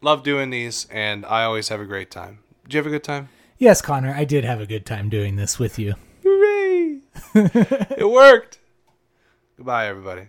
love 0.00 0.22
doing 0.22 0.50
these, 0.50 0.86
and 0.92 1.26
I 1.26 1.42
always 1.42 1.68
have 1.68 1.80
a 1.80 1.84
great 1.84 2.10
time. 2.12 2.38
Did 2.62 2.74
you 2.74 2.78
have 2.78 2.86
a 2.86 2.90
good 2.90 3.02
time? 3.02 3.28
Yes, 3.58 3.82
Connor, 3.82 4.14
I 4.14 4.24
did 4.24 4.44
have 4.44 4.60
a 4.60 4.66
good 4.66 4.86
time 4.86 5.08
doing 5.08 5.34
this 5.34 5.58
with 5.58 5.76
you. 5.78 5.94
Hooray! 6.22 7.00
it 7.34 8.08
worked. 8.08 8.60
Goodbye, 9.56 9.88
everybody. 9.88 10.28